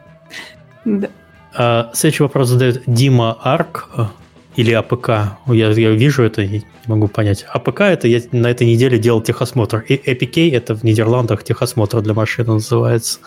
Да. 0.85 1.09
А, 1.53 1.91
следующий 1.93 2.23
вопрос 2.23 2.47
задает 2.47 2.83
Дима 2.87 3.37
Арк 3.43 3.89
э, 3.97 4.05
или 4.55 4.71
АПК. 4.71 5.09
Я, 5.47 5.69
я 5.71 5.91
вижу 5.91 6.23
это, 6.23 6.45
не 6.45 6.63
могу 6.87 7.09
понять. 7.09 7.45
АПК 7.49 7.81
это 7.81 8.07
я 8.07 8.21
на 8.31 8.47
этой 8.47 8.65
неделе 8.65 8.97
делал 8.97 9.21
техосмотр. 9.21 9.79
И 9.79 9.95
APK 9.97 10.55
это 10.55 10.73
в 10.73 10.83
Нидерландах 10.83 11.43
техосмотр 11.43 12.01
для 12.01 12.13
машины 12.13 12.53
называется. 12.53 13.19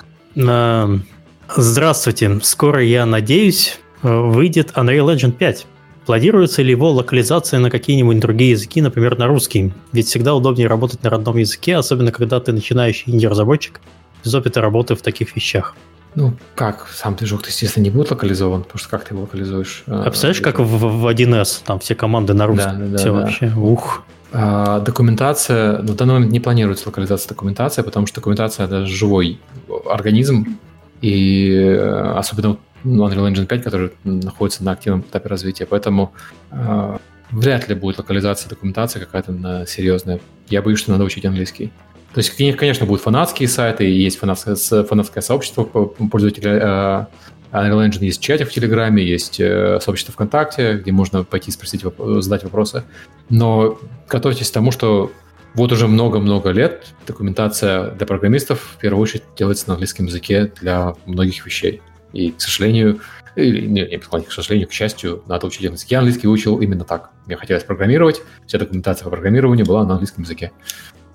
Здравствуйте. 1.55 2.41
Скоро, 2.43 2.83
я 2.83 3.05
надеюсь, 3.05 3.79
э, 4.03 4.09
выйдет 4.09 4.73
Unreal 4.75 5.15
Engine 5.15 5.33
5. 5.33 5.67
Планируется 6.07 6.63
ли 6.63 6.71
его 6.71 6.91
локализация 6.91 7.61
на 7.61 7.71
какие-нибудь 7.71 8.21
другие 8.21 8.51
языки, 8.51 8.83
например, 8.83 9.19
на 9.19 9.27
русский? 9.27 9.73
Ведь 9.93 10.07
всегда 10.07 10.35
удобнее 10.35 10.69
работать 10.69 11.03
на 11.03 11.11
родном 11.11 11.39
языке, 11.39 11.77
особенно 11.77 12.13
когда 12.13 12.41
ты 12.41 12.53
начинающий 12.53 13.13
инди-разработчик 13.13 13.81
без 14.23 14.35
опыта 14.35 14.61
работы 14.61 14.95
в 14.95 15.03
таких 15.03 15.35
вещах. 15.35 15.75
Ну, 16.15 16.35
как? 16.55 16.89
Сам 16.95 17.17
движок, 17.17 17.47
естественно, 17.47 17.83
не 17.83 17.91
будет 17.91 18.11
локализован, 18.11 18.63
потому 18.63 18.79
что 18.79 18.89
как 18.89 19.05
ты 19.05 19.15
его 19.15 19.23
локализуешь? 19.23 19.83
А 19.87 20.05
представляешь, 20.05 20.41
как 20.41 20.61
в, 20.61 20.65
в 20.65 21.07
1С, 21.07 21.63
там 21.65 21.81
все 21.81 21.95
команды 21.95 22.35
на 22.35 22.47
русском, 22.47 22.79
да, 22.79 22.87
да, 22.87 22.99
все 22.99 23.07
да, 23.07 23.13
вообще, 23.13 23.53
ух. 23.57 24.05
А, 24.33 24.81
документация, 24.81 25.79
ну, 25.83 25.93
в 25.93 25.97
данный 25.97 26.15
момент 26.15 26.33
не 26.33 26.41
планируется 26.41 26.89
локализация 26.89 27.29
документации, 27.29 27.83
потому 27.83 28.07
что 28.07 28.17
документация– 28.17 28.67
это 28.67 28.87
живой 28.87 29.41
организм, 29.87 30.59
и 31.01 31.51
э, 31.51 32.15
особенно 32.17 32.49
ну, 32.49 32.59
Unreal 32.85 33.33
Engine 33.33 33.47
5, 33.47 33.63
который 33.63 33.93
находится 34.05 34.63
на 34.65 34.73
активном 34.73 35.01
этапе 35.01 35.29
развития, 35.29 35.67
поэтому 35.67 36.13
э, 36.51 36.99
вряд 37.31 37.69
ли 37.69 37.75
будет 37.75 37.99
локализация 37.99 38.49
документации 38.49 39.01
какая-то 39.01 39.65
серьезная. 39.67 40.21
Я 40.49 40.63
боюсь, 40.63 40.81
что 40.81 40.93
надо 40.93 41.05
учить 41.05 41.25
английский. 41.25 41.73
То 42.13 42.19
есть, 42.19 42.37
конечно, 42.57 42.87
будут 42.87 43.03
фанатские 43.03 43.49
сайты, 43.49 43.85
есть 43.85 44.19
фанатское, 44.19 44.55
фанатское 44.85 45.21
сообщество 45.21 45.65
пользователей 45.65 46.51
э, 46.53 47.07
Unreal 47.51 47.89
Engine, 47.89 48.05
есть 48.05 48.21
чатик 48.21 48.49
в 48.49 48.53
Телеграме, 48.53 49.03
есть 49.05 49.41
э, 49.41 49.81
сообщество 49.81 50.13
ВКонтакте, 50.13 50.75
где 50.75 50.93
можно 50.93 51.25
пойти 51.25 51.51
спросить, 51.51 51.85
задать 52.21 52.45
вопросы. 52.45 52.85
Но 53.31 53.79
готовьтесь 54.09 54.51
к 54.51 54.55
тому, 54.55 54.71
что 54.71 55.11
вот 55.55 55.71
уже 55.71 55.87
много-много 55.87 56.51
лет 56.51 56.87
документация 57.07 57.91
для 57.93 58.07
программистов 58.07 58.75
в 58.77 58.79
первую 58.79 59.03
очередь 59.03 59.23
делается 59.37 59.69
на 59.69 59.75
английском 59.75 60.07
языке 60.07 60.53
для 60.61 60.95
многих 61.07 61.47
вещей. 61.47 61.81
И, 62.15 62.31
к 62.31 62.41
сожалению, 62.41 63.01
или, 63.37 63.67
не, 63.67 63.83
не, 63.83 63.99
к 63.99 64.33
сожалению, 64.33 64.69
к 64.69 64.73
счастью, 64.73 65.23
надо 65.27 65.47
учить 65.47 65.63
английский. 65.63 65.95
Я 65.95 65.99
английский 65.99 66.29
учил 66.29 66.61
именно 66.61 66.85
так. 66.85 67.11
Мне 67.27 67.37
хотелось 67.37 67.65
программировать, 67.65 68.23
вся 68.47 68.59
документация 68.59 69.05
по 69.05 69.11
программированию 69.11 69.67
была 69.67 69.85
на 69.85 69.93
английском 69.93 70.25
языке. 70.25 70.53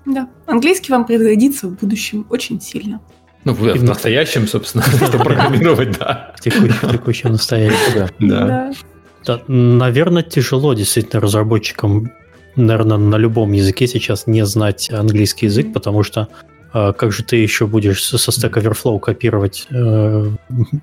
Да, 0.06 0.28
английский 0.46 0.92
вам 0.92 1.06
пригодится 1.06 1.68
в 1.68 1.78
будущем 1.78 2.26
очень 2.30 2.60
сильно. 2.60 3.00
Ну, 3.44 3.54
в, 3.54 3.60
в 3.60 3.82
настоящем, 3.82 4.46
собственно, 4.46 4.84
чтобы 5.08 5.24
программировать, 5.24 5.98
да. 5.98 6.34
В 6.36 6.92
текущем 6.92 7.32
настоящем, 7.32 8.08
да. 8.20 8.72
Да, 9.24 9.42
наверное, 9.48 10.22
тяжело 10.22 10.72
действительно 10.72 11.20
разработчикам 11.20 12.10
наверное, 12.56 12.96
на 12.96 13.16
любом 13.16 13.52
языке 13.52 13.86
сейчас 13.86 14.26
не 14.26 14.44
знать 14.44 14.90
английский 14.90 15.46
язык, 15.46 15.72
потому 15.72 16.02
что 16.02 16.28
э, 16.72 16.92
как 16.96 17.12
же 17.12 17.22
ты 17.22 17.36
еще 17.36 17.66
будешь 17.66 18.04
со 18.04 18.16
Stack 18.16 18.52
Overflow 18.62 18.98
копировать 19.00 19.66
э, 19.70 20.30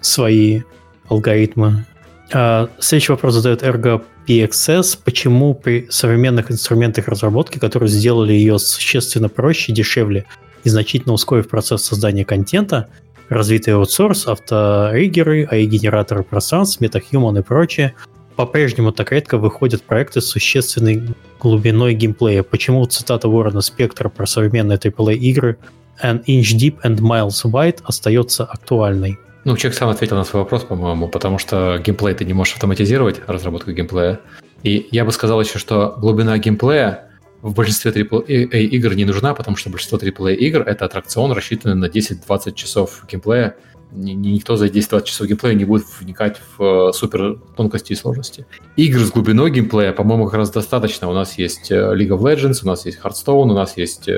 свои 0.02 0.62
алгоритмы? 1.10 1.86
Э, 2.34 2.68
следующий 2.80 3.12
вопрос 3.12 3.36
задает 3.36 3.64
Ergo 3.64 4.04
PXS. 4.28 5.00
Почему 5.04 5.54
при 5.54 5.88
современных 5.90 6.52
инструментах 6.52 7.08
разработки, 7.08 7.60
которые 7.60 7.90
сделали 7.90 8.34
ее 8.34 8.60
существенно 8.60 9.30
проще, 9.30 9.72
дешевле 9.72 10.26
и 10.64 10.70
значительно 10.70 11.14
ускорив 11.14 11.48
процесс 11.48 11.84
создания 11.84 12.26
контента, 12.26 12.88
развитый 13.30 13.74
аутсорс, 13.74 14.28
авториггеры, 14.28 15.46
AI-генераторы 15.46 16.24
пространств, 16.24 16.82
MetaHuman 16.82 17.40
и 17.40 17.44
прочее, 17.44 17.94
по-прежнему 18.36 18.92
так 18.92 19.12
редко 19.12 19.38
выходят 19.38 19.84
проекты 19.84 20.22
с 20.22 20.28
существенной 20.28 21.04
глубиной 21.40 21.96
геймплея. 21.96 22.44
Почему 22.44 22.86
цитата 22.86 23.28
Ворона 23.28 23.62
Спектра 23.62 24.10
про 24.10 24.26
современные 24.26 24.78
AAA 24.78 25.16
игры 25.16 25.58
An 26.02 26.24
inch 26.26 26.56
deep 26.58 26.80
and 26.84 27.00
miles 27.00 27.44
wide 27.44 27.80
остается 27.84 28.46
актуальной? 28.46 29.18
Ну, 29.46 29.56
человек 29.56 29.78
сам 29.78 29.90
ответил 29.90 30.18
на 30.18 30.26
свой 30.26 30.44
вопрос, 30.44 30.64
по-моему, 30.64 31.08
потому 31.08 31.38
что 31.38 31.82
геймплей 31.84 32.14
ты 32.14 32.26
не 32.26 32.34
можешь 32.34 32.56
автоматизировать, 32.56 33.22
разработку 33.28 33.72
геймплея. 33.72 34.20
И 34.64 34.88
я 34.92 35.06
бы 35.06 35.12
сказал 35.12 35.40
еще, 35.40 35.58
что 35.58 35.96
глубина 35.98 36.38
геймплея 36.38 37.10
в 37.42 37.54
большинстве 37.54 37.92
AAA 37.92 38.26
игр 38.26 38.94
не 38.94 39.06
нужна, 39.06 39.34
потому 39.34 39.56
что 39.56 39.70
большинство 39.70 39.98
AAA 39.98 40.36
игр— 40.36 40.62
это 40.68 40.86
аттракцион, 40.86 41.32
рассчитанный 41.32 41.76
на 41.76 41.86
10-20 41.86 42.54
часов 42.56 43.06
геймплея. 43.10 43.56
Никто 43.92 44.58
за 44.58 44.68
10-20 44.68 45.04
часов 45.06 45.28
геймплея 45.28 45.56
не 45.56 45.64
будет 45.64 45.86
вникать 46.02 46.42
в 46.58 46.90
э, 46.90 46.94
супер 46.94 47.40
тонкости 47.56 47.94
и 47.94 47.96
сложности. 47.96 48.46
Игр 48.76 49.00
с 49.00 49.12
глубиной 49.12 49.50
геймплея, 49.50 49.94
по-моему, 49.94 50.26
как 50.26 50.34
раз 50.34 50.52
достаточно. 50.52 51.10
У 51.10 51.14
нас 51.14 51.38
есть 51.38 51.72
э, 51.72 51.76
League 51.96 52.10
of 52.10 52.20
Legends, 52.20 52.60
у 52.64 52.68
нас 52.68 52.86
есть 52.86 53.00
Hearthstone, 53.02 53.50
у 53.50 53.54
нас 53.54 53.78
есть 53.78 54.10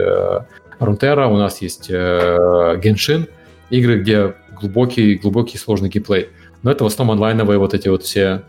э, 0.79 0.83
Runeterra, 0.83 1.27
у 1.27 1.37
нас 1.37 1.61
есть 1.61 1.89
Genshin. 1.89 3.27
Игры, 3.69 3.99
где 3.99 4.35
глубокий, 4.59 5.15
глубокий 5.15 5.57
сложный 5.57 5.89
геймплей. 5.89 6.29
Но 6.63 6.71
это 6.71 6.83
в 6.83 6.87
основном 6.87 7.15
онлайновые 7.15 7.59
вот 7.59 7.73
эти 7.73 7.87
вот 7.87 8.03
все 8.03 8.43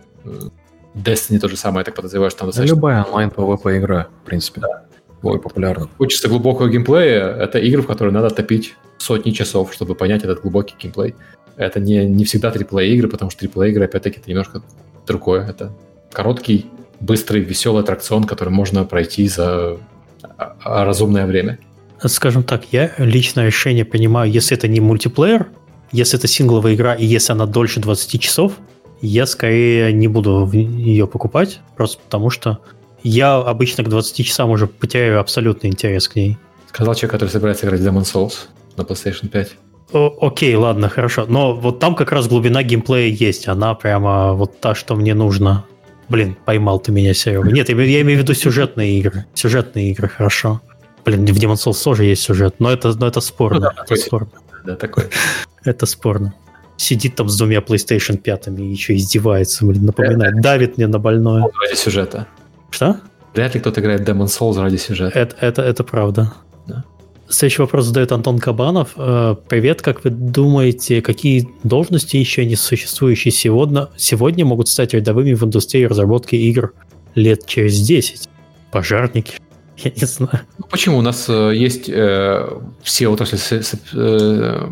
Destiny 0.94 1.38
то 1.38 1.48
же 1.48 1.56
самое, 1.56 1.80
я 1.80 1.84
так 1.84 1.94
подозреваю, 1.94 2.30
что 2.30 2.40
там 2.40 2.48
достаточно... 2.48 2.74
Любая 2.74 3.04
онлайн 3.04 3.28
PvP 3.28 3.78
игра, 3.78 4.08
в 4.22 4.26
принципе. 4.26 4.60
Да. 4.60 4.84
Вот. 5.22 5.42
популярна. 5.42 5.88
Хочется 5.98 6.28
глубокого 6.28 6.68
геймплея, 6.68 7.26
это 7.26 7.58
игры, 7.58 7.82
в 7.82 7.86
которые 7.86 8.12
надо 8.12 8.30
топить 8.30 8.74
сотни 8.98 9.30
часов, 9.30 9.72
чтобы 9.72 9.94
понять 9.94 10.24
этот 10.24 10.40
глубокий 10.40 10.74
геймплей. 10.78 11.14
Это 11.56 11.78
не, 11.78 12.06
не 12.06 12.24
всегда 12.24 12.50
AAA 12.50 12.86
игры, 12.88 13.08
потому 13.08 13.30
что 13.30 13.44
AAA 13.44 13.70
игры, 13.70 13.84
опять-таки, 13.84 14.18
это 14.18 14.30
немножко 14.30 14.62
другое. 15.06 15.46
Это 15.46 15.72
короткий, 16.10 16.66
быстрый, 17.00 17.42
веселый 17.42 17.82
аттракцион, 17.82 18.24
который 18.24 18.50
можно 18.50 18.84
пройти 18.84 19.28
за 19.28 19.76
а, 20.38 20.56
а, 20.64 20.84
разумное 20.84 21.26
время. 21.26 21.58
Скажем 22.04 22.42
так, 22.42 22.64
я 22.72 22.92
личное 22.98 23.46
решение 23.46 23.84
понимаю, 23.84 24.30
если 24.30 24.56
это 24.56 24.68
не 24.68 24.80
мультиплеер, 24.80 25.48
если 25.92 26.18
это 26.18 26.28
сингловая 26.28 26.74
игра 26.74 26.94
и 26.94 27.04
если 27.04 27.32
она 27.32 27.46
дольше 27.46 27.80
20 27.80 28.20
часов, 28.20 28.54
я 29.02 29.26
скорее 29.26 29.92
не 29.92 30.08
буду 30.08 30.48
ее 30.52 31.06
покупать, 31.06 31.60
просто 31.76 32.00
потому 32.02 32.30
что 32.30 32.58
я 33.02 33.36
обычно 33.36 33.82
к 33.84 33.88
20 33.88 34.26
часам 34.26 34.50
уже 34.50 34.66
потеряю 34.66 35.20
абсолютный 35.20 35.70
интерес 35.70 36.08
к 36.08 36.16
ней. 36.16 36.38
Сказал 36.68 36.94
человек, 36.94 37.12
который 37.12 37.30
собирается 37.30 37.66
играть 37.66 37.80
в 37.80 37.86
Demon 37.86 38.02
Souls 38.02 38.48
на 38.76 38.82
PlayStation 38.82 39.28
5. 39.28 39.56
О, 39.92 40.18
окей, 40.20 40.54
ладно, 40.54 40.88
хорошо. 40.88 41.26
Но 41.28 41.54
вот 41.54 41.80
там 41.80 41.94
как 41.96 42.12
раз 42.12 42.28
глубина 42.28 42.62
геймплея 42.62 43.08
есть. 43.08 43.48
Она 43.48 43.74
прямо 43.74 44.34
вот 44.34 44.60
та, 44.60 44.74
что 44.74 44.94
мне 44.94 45.14
нужно. 45.14 45.64
Блин, 46.08 46.36
поймал 46.44 46.78
ты 46.78 46.92
меня, 46.92 47.14
Серега. 47.14 47.50
Нет, 47.50 47.68
я, 47.68 47.74
я 47.74 48.00
имею 48.02 48.18
в 48.20 48.22
виду 48.22 48.34
сюжетные 48.34 48.98
игры. 48.98 49.26
Сюжетные 49.34 49.90
игры, 49.90 50.08
хорошо. 50.08 50.60
Блин, 51.10 51.26
в 51.26 51.38
Demon 51.38 51.54
Souls 51.54 51.82
тоже 51.82 52.04
есть 52.04 52.22
сюжет, 52.22 52.56
но 52.60 52.70
это, 52.70 52.92
но 52.96 53.06
это 53.08 53.20
спорно. 53.20 53.58
Ну, 53.58 53.62
да, 53.62 53.72
это 53.72 53.82
такой, 53.82 53.98
спорно. 53.98 54.30
Да, 54.64 54.76
такой. 54.76 55.04
это 55.64 55.86
спорно. 55.86 56.34
Сидит 56.76 57.16
там 57.16 57.28
с 57.28 57.36
двумя 57.36 57.58
PlayStation 57.58 58.16
5 58.16 58.48
и 58.58 58.62
еще 58.62 58.94
издевается, 58.94 59.66
блин, 59.66 59.86
напоминает, 59.86 60.34
это, 60.34 60.42
давит 60.42 60.76
мне 60.76 60.86
на 60.86 60.98
больное. 60.98 61.42
Ради 61.42 61.76
сюжета. 61.76 62.26
Что? 62.70 63.00
Вряд 63.34 63.54
ли 63.54 63.60
кто-то 63.60 63.80
играет 63.80 64.08
Demon 64.08 64.26
Souls 64.26 64.60
ради 64.60 64.76
сюжета. 64.76 65.18
Это, 65.18 65.36
это, 65.40 65.62
это 65.62 65.82
правда. 65.84 66.32
Да. 66.66 66.84
Следующий 67.28 67.62
вопрос 67.62 67.86
задает 67.86 68.12
Антон 68.12 68.38
Кабанов. 68.38 68.92
Э, 68.96 69.34
привет, 69.48 69.82
как 69.82 70.04
вы 70.04 70.10
думаете, 70.10 71.02
какие 71.02 71.48
должности 71.64 72.16
еще 72.16 72.44
не 72.44 72.56
существующие 72.56 73.32
сегодня, 73.32 73.88
сегодня 73.96 74.44
могут 74.44 74.68
стать 74.68 74.94
рядовыми 74.94 75.34
в 75.34 75.44
индустрии 75.44 75.84
разработки 75.84 76.36
игр 76.36 76.72
лет 77.16 77.46
через 77.46 77.80
10? 77.80 78.28
Пожарники? 78.70 79.34
Я 79.84 79.90
не 79.90 80.06
знаю. 80.06 80.40
Ну, 80.58 80.66
почему? 80.70 80.98
У 80.98 81.02
нас 81.02 81.26
э, 81.28 81.52
есть 81.54 81.88
э, 81.88 82.48
все 82.82 83.08
отрасли, 83.08 83.38
э, 83.94 84.68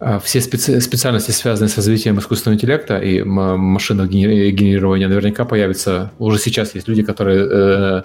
э, 0.00 0.20
все 0.22 0.40
специ, 0.40 0.80
специальности, 0.80 1.30
связанные 1.30 1.70
с 1.70 1.76
развитием 1.76 2.18
искусственного 2.18 2.56
интеллекта 2.56 2.98
и 2.98 3.22
машинного 3.22 4.08
генерирования, 4.08 5.08
наверняка 5.08 5.44
появятся. 5.44 6.10
Уже 6.18 6.38
сейчас 6.38 6.74
есть 6.74 6.88
люди, 6.88 7.02
которые 7.02 7.46
э, 7.50 8.02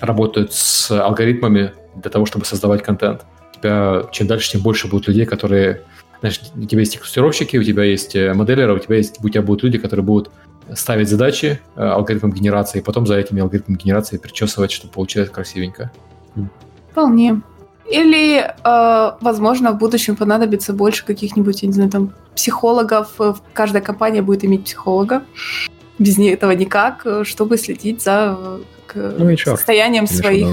работают 0.00 0.52
с 0.52 0.90
алгоритмами 0.90 1.72
для 1.96 2.10
того, 2.10 2.26
чтобы 2.26 2.44
создавать 2.44 2.82
контент. 2.82 3.22
У 3.56 3.58
тебя 3.58 4.02
чем 4.12 4.26
дальше, 4.26 4.52
тем 4.52 4.60
больше 4.60 4.86
будет 4.88 5.08
людей, 5.08 5.24
которые 5.24 5.82
знаешь, 6.20 6.40
у 6.54 6.64
тебя 6.64 6.80
есть 6.80 6.98
тестировщики, 6.98 7.56
у 7.56 7.62
тебя 7.62 7.84
есть 7.84 8.16
э, 8.16 8.32
моделеры, 8.32 8.74
у 8.74 8.78
тебя 8.78 8.96
есть, 8.96 9.18
у 9.22 9.28
тебя 9.28 9.42
будут 9.42 9.64
люди, 9.64 9.78
которые 9.78 10.04
будут 10.04 10.30
ставить 10.74 11.08
задачи 11.08 11.60
э, 11.76 11.82
алгоритмом 11.82 12.32
генерации, 12.32 12.78
и 12.78 12.82
потом 12.82 13.06
за 13.06 13.16
этими 13.16 13.40
алгоритмами 13.40 13.78
генерации 13.78 14.18
причесывать, 14.18 14.70
чтобы 14.70 14.92
получилось 14.92 15.30
красивенько. 15.30 15.90
Вполне. 16.90 17.40
Или, 17.90 18.38
э, 18.38 19.12
возможно, 19.20 19.72
в 19.72 19.78
будущем 19.78 20.16
понадобится 20.16 20.72
больше 20.72 21.04
каких-нибудь, 21.04 21.62
я 21.62 21.68
не 21.68 21.74
знаю, 21.74 21.90
там, 21.90 22.14
психологов. 22.34 23.16
Каждая 23.52 23.82
компания 23.82 24.22
будет 24.22 24.44
иметь 24.44 24.64
психолога. 24.64 25.22
Без 25.98 26.18
этого 26.18 26.50
никак, 26.50 27.06
чтобы 27.22 27.56
следить 27.56 28.02
за 28.02 28.36
ну, 28.94 29.30
HR, 29.30 29.56
состоянием 29.56 30.06
своих. 30.06 30.46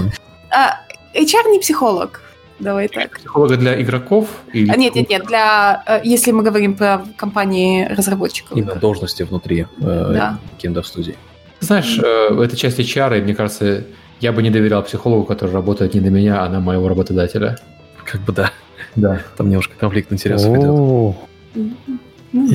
А, 0.50 0.80
HR 1.14 1.50
не 1.50 1.58
психолог. 1.58 2.23
Давай 2.60 2.88
так. 2.88 3.18
Психолога 3.18 3.56
для 3.56 3.80
игроков? 3.80 4.28
Или... 4.52 4.70
А, 4.70 4.76
нет, 4.76 4.94
нет, 4.94 5.08
нет. 5.10 5.26
Для, 5.26 5.82
э, 5.86 6.00
если 6.04 6.30
мы 6.30 6.42
говорим 6.42 6.76
про 6.76 7.04
компании 7.16 7.84
разработчиков. 7.86 8.56
Именно 8.56 8.76
должности 8.76 9.22
внутри 9.24 9.62
э, 9.62 9.66
да. 9.80 10.38
студии 10.82 11.16
Знаешь, 11.60 11.98
э, 11.98 12.32
в 12.32 12.40
этой 12.40 12.56
части 12.56 12.82
HR, 12.82 13.22
мне 13.22 13.34
кажется, 13.34 13.84
я 14.20 14.32
бы 14.32 14.42
не 14.42 14.50
доверял 14.50 14.82
психологу, 14.82 15.24
который 15.24 15.50
работает 15.50 15.94
не 15.94 16.00
на 16.00 16.08
меня, 16.08 16.42
а 16.42 16.48
на 16.48 16.60
моего 16.60 16.88
работодателя. 16.88 17.58
Как 18.04 18.20
бы 18.20 18.32
да. 18.32 18.52
Да. 18.94 19.20
Там 19.36 19.48
немножко 19.48 19.74
конфликт 19.78 20.12
интересов 20.12 20.56
идет. 20.56 21.16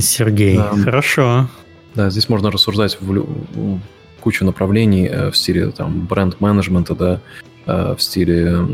Сергей, 0.01 0.57
хорошо. 0.57 1.49
Да, 1.95 2.09
здесь 2.09 2.29
можно 2.29 2.51
рассуждать 2.51 2.97
в 3.01 3.79
кучу 4.21 4.45
направлений 4.45 5.09
в 5.31 5.35
стиле 5.35 5.71
там 5.71 6.05
бренд-менеджмента, 6.05 6.95
да, 6.95 7.21
в 7.65 7.99
стиле 7.99 8.67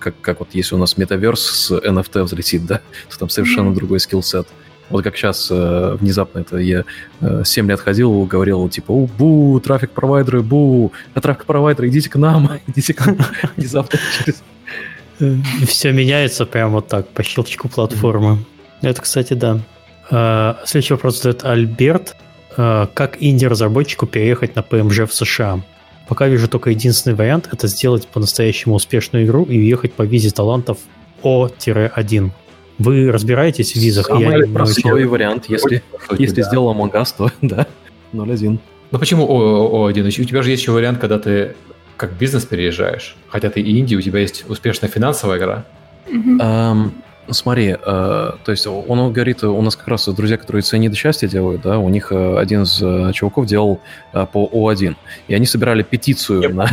как, 0.00 0.20
как 0.20 0.40
вот 0.40 0.48
если 0.52 0.74
у 0.74 0.78
нас 0.78 0.96
метаверс 0.96 1.42
с 1.42 1.70
NFT 1.70 2.24
взлетит, 2.24 2.66
да, 2.66 2.80
то 3.08 3.18
там 3.18 3.28
совершенно 3.28 3.68
mm-hmm. 3.68 3.74
другой 3.74 4.00
скилл-сет. 4.00 4.48
Вот 4.90 5.04
как 5.04 5.16
сейчас 5.16 5.48
э, 5.52 5.96
внезапно 6.00 6.40
это 6.40 6.56
я 6.56 6.84
э, 7.20 7.42
7 7.44 7.68
лет 7.68 7.78
ходил, 7.78 8.24
говорил 8.24 8.68
типа, 8.68 8.90
у, 8.90 9.06
бу, 9.06 9.60
трафик-провайдеры, 9.60 10.42
бу, 10.42 10.92
а 11.14 11.20
трафик-провайдеры, 11.20 11.88
идите 11.88 12.10
к 12.10 12.16
нам, 12.16 12.50
идите 12.66 12.94
к 12.94 13.06
нам. 13.06 13.18
Внезапно 13.56 13.98
через... 14.18 14.42
Все 15.66 15.92
меняется 15.92 16.44
прямо 16.44 16.74
вот 16.74 16.88
так, 16.88 17.08
по 17.08 17.22
щелчку 17.22 17.68
платформы. 17.68 18.44
Это, 18.82 19.00
кстати, 19.00 19.34
да. 19.34 19.60
Э, 20.10 20.54
следующий 20.64 20.94
вопрос 20.94 21.22
задает 21.22 21.44
Альберт. 21.44 22.16
Э, 22.56 22.86
как 22.92 23.16
инди-разработчику 23.20 24.06
переехать 24.06 24.56
на 24.56 24.60
PMG 24.60 25.06
в 25.06 25.14
США? 25.14 25.62
Пока 26.10 26.26
вижу 26.26 26.48
только 26.48 26.70
единственный 26.70 27.14
вариант– 27.14 27.48
это 27.52 27.68
сделать 27.68 28.08
по-настоящему 28.08 28.74
успешную 28.74 29.24
игру 29.26 29.44
и 29.44 29.56
уехать 29.56 29.92
по 29.92 30.02
визе 30.02 30.30
талантов 30.30 30.78
О-1. 31.22 32.30
Вы 32.78 33.12
разбираетесь 33.12 33.74
в 33.74 33.76
визах? 33.76 34.08
Самый 34.08 34.40
я 34.40 34.52
простой 34.52 35.04
вариант, 35.04 35.44
если, 35.46 35.84
если 36.18 36.42
да. 36.42 36.48
сделал 36.48 36.74
Among 36.74 36.90
Us, 36.94 37.14
то 37.16 37.30
да, 37.42 37.68
0-1. 38.12 38.58
Ну 38.90 38.98
почему 38.98 39.24
О-1? 39.24 40.08
У 40.08 40.24
тебя 40.24 40.42
же 40.42 40.50
есть 40.50 40.62
еще 40.62 40.72
вариант, 40.72 40.98
когда 40.98 41.20
ты 41.20 41.54
как 41.96 42.14
бизнес 42.14 42.44
переезжаешь. 42.44 43.14
Хотя 43.28 43.48
ты 43.48 43.60
и 43.60 43.78
Индия, 43.78 43.94
у 43.94 44.00
тебя 44.00 44.18
есть 44.18 44.44
успешная 44.48 44.90
финансовая 44.90 45.38
игра. 45.38 45.64
Mm-hmm. 46.08 46.38
Um, 46.40 46.90
смотри, 47.32 47.68
э, 47.70 47.76
то 47.82 48.50
есть 48.50 48.66
он 48.66 49.12
говорит, 49.12 49.44
у 49.44 49.62
нас 49.62 49.76
как 49.76 49.88
раз 49.88 50.08
друзья, 50.08 50.36
которые 50.36 50.62
ценит 50.62 50.94
счастье 50.96 51.28
делают, 51.28 51.62
да, 51.62 51.78
у 51.78 51.88
них 51.88 52.12
э, 52.12 52.38
один 52.38 52.62
из 52.62 52.80
э, 52.82 53.12
чуваков 53.12 53.46
делал 53.46 53.80
э, 54.12 54.26
по 54.32 54.48
О1, 54.52 54.96
и 55.28 55.34
они 55.34 55.46
собирали 55.46 55.82
петицию 55.82 56.42
Yep. 56.42 56.52
на... 56.52 56.68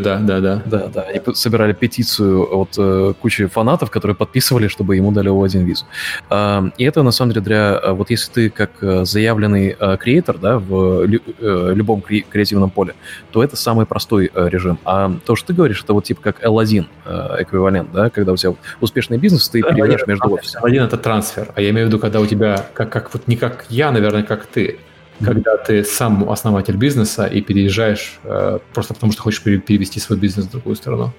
Да, 0.00 0.18
да, 0.18 0.40
да. 0.40 0.62
Да, 0.70 0.86
да, 0.86 1.02
они 1.02 1.20
собирали 1.34 1.72
петицию 1.72 2.46
от 2.56 2.74
э, 2.78 3.14
кучи 3.20 3.46
фанатов, 3.46 3.90
которые 3.90 4.14
подписывали, 4.14 4.68
чтобы 4.68 4.96
ему 4.96 5.12
дали 5.12 5.30
О1 5.30 5.64
визу. 5.64 5.84
Э, 6.30 6.62
и 6.78 6.84
это, 6.84 7.02
на 7.02 7.10
самом 7.12 7.32
деле, 7.32 7.44
для... 7.44 7.80
Э, 7.82 7.92
вот 7.92 8.10
если 8.10 8.30
ты 8.32 8.50
как 8.50 8.70
э, 8.82 9.04
заявленный 9.04 9.76
э, 9.78 9.96
креатор, 9.98 10.38
да, 10.38 10.58
в 10.58 11.04
лю, 11.06 11.20
э, 11.38 11.72
любом 11.74 12.00
кре- 12.00 12.24
креативном 12.28 12.70
поле, 12.70 12.94
то 13.32 13.42
это 13.42 13.56
самый 13.56 13.86
простой 13.86 14.30
э, 14.32 14.48
режим. 14.48 14.78
А 14.84 15.12
то, 15.24 15.36
что 15.36 15.48
ты 15.48 15.54
говоришь, 15.54 15.82
это 15.82 15.92
вот 15.92 16.04
типа 16.04 16.22
как 16.22 16.44
L1 16.44 16.86
э, 17.04 17.36
эквивалент, 17.40 17.92
да, 17.92 18.10
когда 18.10 18.32
у 18.32 18.36
тебя 18.36 18.54
успешный 18.80 19.18
бизнес, 19.18 19.48
ты 19.48 19.62
да, 19.62 19.70
переезжаешь 19.90 20.06
между 20.06 20.34
офисами. 20.34 20.66
Один 20.66 20.82
это 20.82 20.96
трансфер, 20.96 21.48
а 21.54 21.60
я 21.60 21.70
имею 21.70 21.86
в 21.86 21.88
виду, 21.88 21.98
когда 21.98 22.20
у 22.20 22.26
тебя, 22.26 22.66
как, 22.74 22.90
как 22.90 23.12
вот 23.12 23.28
не 23.28 23.36
как 23.36 23.66
я, 23.68 23.90
наверное, 23.90 24.22
как 24.22 24.46
ты, 24.46 24.78
когда 25.24 25.56
ты 25.56 25.84
сам 25.84 26.28
основатель 26.30 26.76
бизнеса 26.76 27.26
и 27.26 27.40
переезжаешь 27.40 28.18
э, 28.24 28.58
просто 28.72 28.94
потому, 28.94 29.12
что 29.12 29.22
хочешь 29.22 29.42
перевести 29.42 30.00
свой 30.00 30.18
бизнес 30.18 30.46
в 30.46 30.50
другую 30.50 30.76
страну. 30.76 31.12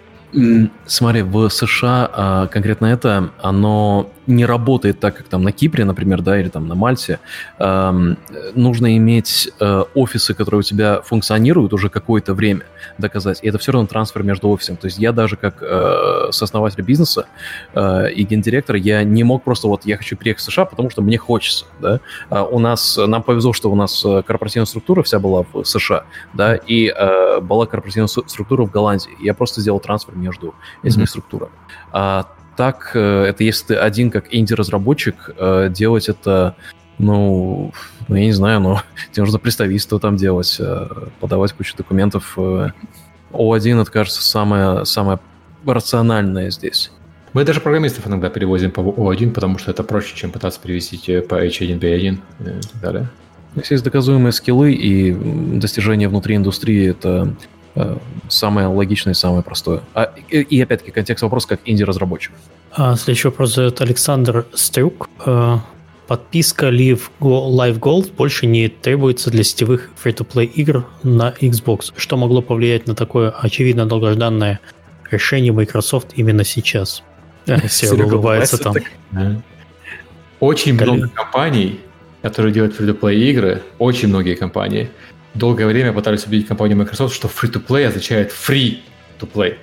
Смотри, 0.86 1.24
в 1.24 1.50
США 1.50 2.10
а, 2.14 2.48
конкретно 2.48 2.86
это, 2.86 3.32
оно 3.42 4.10
не 4.28 4.46
работает 4.46 4.98
так, 5.02 5.18
как 5.18 5.28
там 5.28 5.44
на 5.44 5.52
Кипре, 5.52 5.84
например, 5.84 6.22
да, 6.22 6.40
или 6.40 6.48
там 6.48 6.70
на 6.70 6.76
Мальте. 6.76 7.20
Нужно 7.60 8.98
иметь 8.98 9.52
а, 9.60 9.84
офисы, 9.94 10.34
которые 10.34 10.60
у 10.60 10.64
тебя 10.64 11.02
функционируют 11.02 11.74
уже 11.74 11.90
какое-то 11.90 12.34
время– 12.34 12.64
доказать. 12.98 13.40
И 13.42 13.48
это 13.48 13.58
все 13.58 13.72
равно 13.72 13.88
трансфер 13.88 14.24
между 14.24 14.50
офисом. 14.50 14.78
То 14.78 14.86
есть 14.86 14.98
я 14.98 15.12
даже 15.12 15.36
как 15.36 15.62
э, 15.62 16.32
сооснователь 16.32 16.84
бизнеса 16.84 17.28
э, 17.74 18.12
и 18.12 18.24
гендиректор, 18.24 18.76
я 18.76 19.04
не 19.04 19.24
мог 19.24 19.44
просто 19.44 19.68
вот 19.68 19.86
я 19.86 19.98
хочу 19.98 20.18
приехать 20.18 20.42
в 20.42 20.46
США, 20.46 20.66
потому 20.66 20.90
что 20.90 21.02
мне 21.02 21.18
хочется. 21.18 21.66
Да? 21.80 22.00
А 22.30 22.44
у 22.44 22.60
нас, 22.60 22.98
нам 22.98 23.24
повезло, 23.24 23.54
что 23.54 23.72
у 23.72 23.76
нас 23.76 24.04
э, 24.06 24.24
корпоративная 24.26 24.66
структура 24.66 25.04
вся 25.04 25.20
была 25.20 25.46
в 25.52 25.64
США, 25.64 26.06
да, 26.34 26.56
и 26.56 26.88
э, 26.88 27.40
была 27.42 27.66
корпоративная 27.66 28.08
структура 28.08 28.66
в 28.66 28.72
Голландии. 28.72 29.12
Я 29.22 29.34
просто 29.34 29.62
сделал 29.62 29.80
трансфер 29.80 30.16
между 30.16 30.54
этими 30.84 31.04
mm-hmm. 31.04 31.08
структурами. 31.08 31.54
А 31.92 32.28
так, 32.56 32.92
э, 32.94 33.26
это 33.26 33.44
если 33.44 33.68
ты 33.68 33.76
один 33.76 34.12
как 34.12 34.34
инди-разработчик, 34.34 35.16
э, 35.38 35.70
делать 35.70 36.10
это 36.10 36.56
ну, 36.98 37.74
ну, 38.08 38.16
я 38.16 38.26
не 38.26 38.32
знаю, 38.32 38.60
но 38.60 38.82
тебе 39.12 39.24
нужно 39.24 39.40
представительство 39.40 40.00
там 40.00 40.18
делать, 40.18 40.58
э, 40.60 40.88
подавать 41.20 41.54
кучу 41.54 41.76
документов. 41.76 42.38
О1, 42.38 43.82
это, 43.82 43.92
кажется, 43.92 44.22
самое, 44.22 44.86
самое 44.86 45.20
рациональное 45.66 46.52
здесь. 46.52 46.92
Мы 47.34 47.46
даже 47.46 47.62
программистов 47.62 48.08
иногда 48.08 48.30
перевозим 48.30 48.72
по 48.72 48.82
О1, 48.82 49.32
потому 49.32 49.58
что 49.58 49.72
это 49.72 49.84
проще, 49.84 50.16
чем 50.16 50.32
пытаться 50.32 50.60
перевести 50.60 51.22
по 51.22 51.46
H1, 51.46 51.80
B1 51.80 52.20
и 52.40 52.62
так 52.62 52.82
далее. 52.82 53.10
Если 53.56 53.76
есть 53.76 53.84
доказуемые 53.84 54.32
скиллы 54.32 54.74
и 54.74 55.12
достижения 55.58 56.08
внутри 56.08 56.36
индустрии, 56.36 56.90
это 56.90 57.34
э, 57.76 57.98
самое 58.30 58.68
логичное 58.68 59.14
и 59.14 59.16
самое 59.16 59.44
простое. 59.44 59.82
А, 59.94 60.14
и, 60.30 60.42
и 60.42 60.62
опять-таки 60.62 60.92
контекст 60.92 61.22
вопроса 61.22 61.50
как 61.50 61.62
инди-разработчик. 61.66 62.34
А, 62.72 62.96
следующий 62.96 63.28
вопрос 63.28 63.56
задает 63.56 63.80
Александр 63.82 64.46
Стрюк. 64.54 65.10
Э, 65.26 65.58
подписка 66.12 66.68
Live 66.68 67.04
Gold 67.22 68.12
больше 68.18 68.46
не 68.46 68.68
требуется 68.68 69.32
для 69.32 69.46
сетевых 69.46 69.92
free-to-play 70.04 70.44
игр 70.44 70.86
на 71.04 71.34
Xbox. 71.40 71.94
Что 71.96 72.18
могло 72.18 72.42
повлиять 72.42 72.86
на 72.86 72.96
такое 72.96 73.30
очевидно 73.30 73.86
долгожданное 73.86 74.60
решение 75.10 75.54
Microsoft 75.54 76.10
именно 76.18 76.44
сейчас? 76.44 77.02
Серега 77.70 78.16
улыбается 78.16 78.58
там. 78.58 78.76
Очень 80.42 80.74
много 80.74 81.08
компаний, 81.08 81.80
которые 82.22 82.54
делают 82.54 82.78
free-to-play 82.78 83.16
игры, 83.16 83.62
очень 83.80 84.10
многие 84.10 84.36
компании, 84.36 84.90
долгое 85.34 85.66
время 85.66 85.94
пытались 85.94 86.26
убедить 86.26 86.46
компанию 86.46 86.78
Microsoft, 86.78 87.16
что 87.16 87.30
free-to-play 87.30 87.86
означает 87.86 88.34
free-to-play 88.34 89.56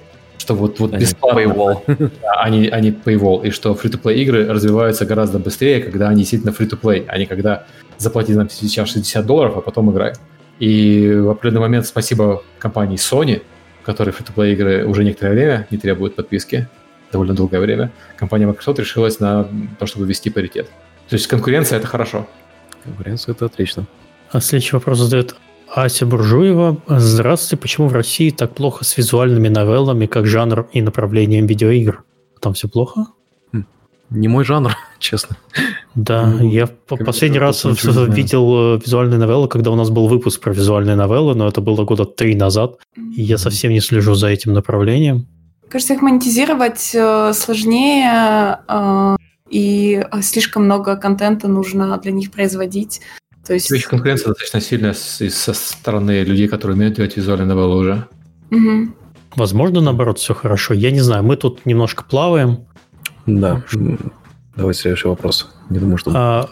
что 0.48 0.54
вот, 0.54 0.80
вот 0.80 0.92
бесплатно. 0.92 1.40
Paywall. 1.40 2.10
они, 2.38 2.68
они 2.68 2.90
paywall, 2.90 3.46
и 3.46 3.50
что 3.50 3.72
free-to-play 3.74 4.14
игры 4.14 4.46
развиваются 4.46 5.04
гораздо 5.04 5.38
быстрее, 5.38 5.82
когда 5.82 6.08
они 6.08 6.20
действительно 6.20 6.52
free-to-play, 6.52 7.04
а 7.06 7.18
не 7.18 7.26
когда 7.26 7.66
заплати 7.98 8.32
нам 8.32 8.48
сейчас 8.48 8.88
60 8.88 9.26
долларов, 9.26 9.58
а 9.58 9.60
потом 9.60 9.90
играй. 9.92 10.14
И 10.58 11.12
в 11.14 11.28
определенный 11.28 11.60
момент 11.60 11.86
спасибо 11.86 12.42
компании 12.58 12.96
Sony, 12.96 13.42
которой 13.84 14.08
free-to-play 14.10 14.54
игры 14.54 14.86
уже 14.86 15.04
некоторое 15.04 15.32
время 15.32 15.66
не 15.70 15.76
требуют 15.76 16.14
подписки, 16.14 16.66
довольно 17.12 17.34
долгое 17.34 17.60
время, 17.60 17.90
компания 18.16 18.46
Microsoft 18.46 18.78
решилась 18.78 19.20
на 19.20 19.48
то, 19.78 19.84
чтобы 19.84 20.06
ввести 20.06 20.30
паритет. 20.30 20.66
То 21.10 21.16
есть 21.16 21.26
конкуренция– 21.26 21.78
это 21.78 21.86
хорошо. 21.86 22.26
Конкуренция– 22.84 23.34
это 23.34 23.44
отлично. 23.44 23.84
А 24.32 24.40
следующий 24.40 24.76
вопрос 24.76 24.98
задает 24.98 25.34
Ася 25.74 26.06
Буржуева. 26.06 26.76
Здравствуйте. 26.88 27.60
Почему 27.60 27.88
в 27.88 27.92
России 27.92 28.30
так 28.30 28.54
плохо 28.54 28.84
с 28.84 28.96
визуальными 28.96 29.48
новеллами, 29.48 30.06
как 30.06 30.26
жанр 30.26 30.68
и 30.72 30.82
направлением 30.82 31.46
видеоигр? 31.46 32.04
Там 32.40 32.54
все 32.54 32.68
плохо? 32.68 33.06
Хм. 33.52 33.64
Не 34.10 34.28
мой 34.28 34.44
жанр, 34.44 34.72
честно. 34.98 35.36
Да, 35.94 36.26
ну, 36.26 36.48
я 36.48 36.68
последний 37.04 37.38
раз 37.38 37.64
видел 37.64 38.76
э, 38.76 38.80
визуальные 38.84 39.18
новеллы, 39.18 39.48
когда 39.48 39.70
у 39.70 39.74
нас 39.74 39.90
был 39.90 40.08
выпуск 40.08 40.40
про 40.40 40.52
визуальные 40.52 40.96
новеллы, 40.96 41.34
но 41.34 41.48
это 41.48 41.60
было 41.60 41.84
года 41.84 42.04
три 42.04 42.34
назад, 42.34 42.76
и 42.96 43.22
я 43.22 43.36
совсем 43.36 43.72
не 43.72 43.80
слежу 43.80 44.14
за 44.14 44.28
этим 44.28 44.52
направлением. 44.52 45.26
Кажется, 45.68 45.94
их 45.94 46.02
монетизировать 46.02 46.92
э, 46.94 47.32
сложнее, 47.34 48.60
э, 48.68 49.16
и 49.50 50.02
слишком 50.22 50.64
много 50.64 50.96
контента 50.96 51.48
нужно 51.48 51.98
для 51.98 52.12
них 52.12 52.30
производить. 52.30 53.00
То 53.48 53.54
есть... 53.54 53.70
Еще 53.70 53.88
конкуренция 53.88 54.28
достаточно 54.28 54.60
сильная 54.60 54.92
со 54.92 55.54
стороны 55.54 56.22
людей, 56.22 56.48
которые 56.48 56.76
умеют 56.76 56.96
делать 56.96 57.16
визуальные 57.16 57.46
новеллы 57.46 57.76
уже. 57.76 58.06
Угу. 58.50 58.94
Возможно, 59.36 59.80
наоборот, 59.80 60.18
все 60.18 60.34
хорошо. 60.34 60.74
Я 60.74 60.90
не 60.90 61.00
знаю, 61.00 61.24
мы 61.24 61.36
тут 61.36 61.64
немножко 61.64 62.04
плаваем. 62.04 62.66
Да. 63.24 63.64
Давай 64.54 64.74
следующий 64.74 65.08
вопрос. 65.08 65.48
Не 65.70 65.78
думаю, 65.78 65.96
что, 65.96 66.10
а, 66.14 66.46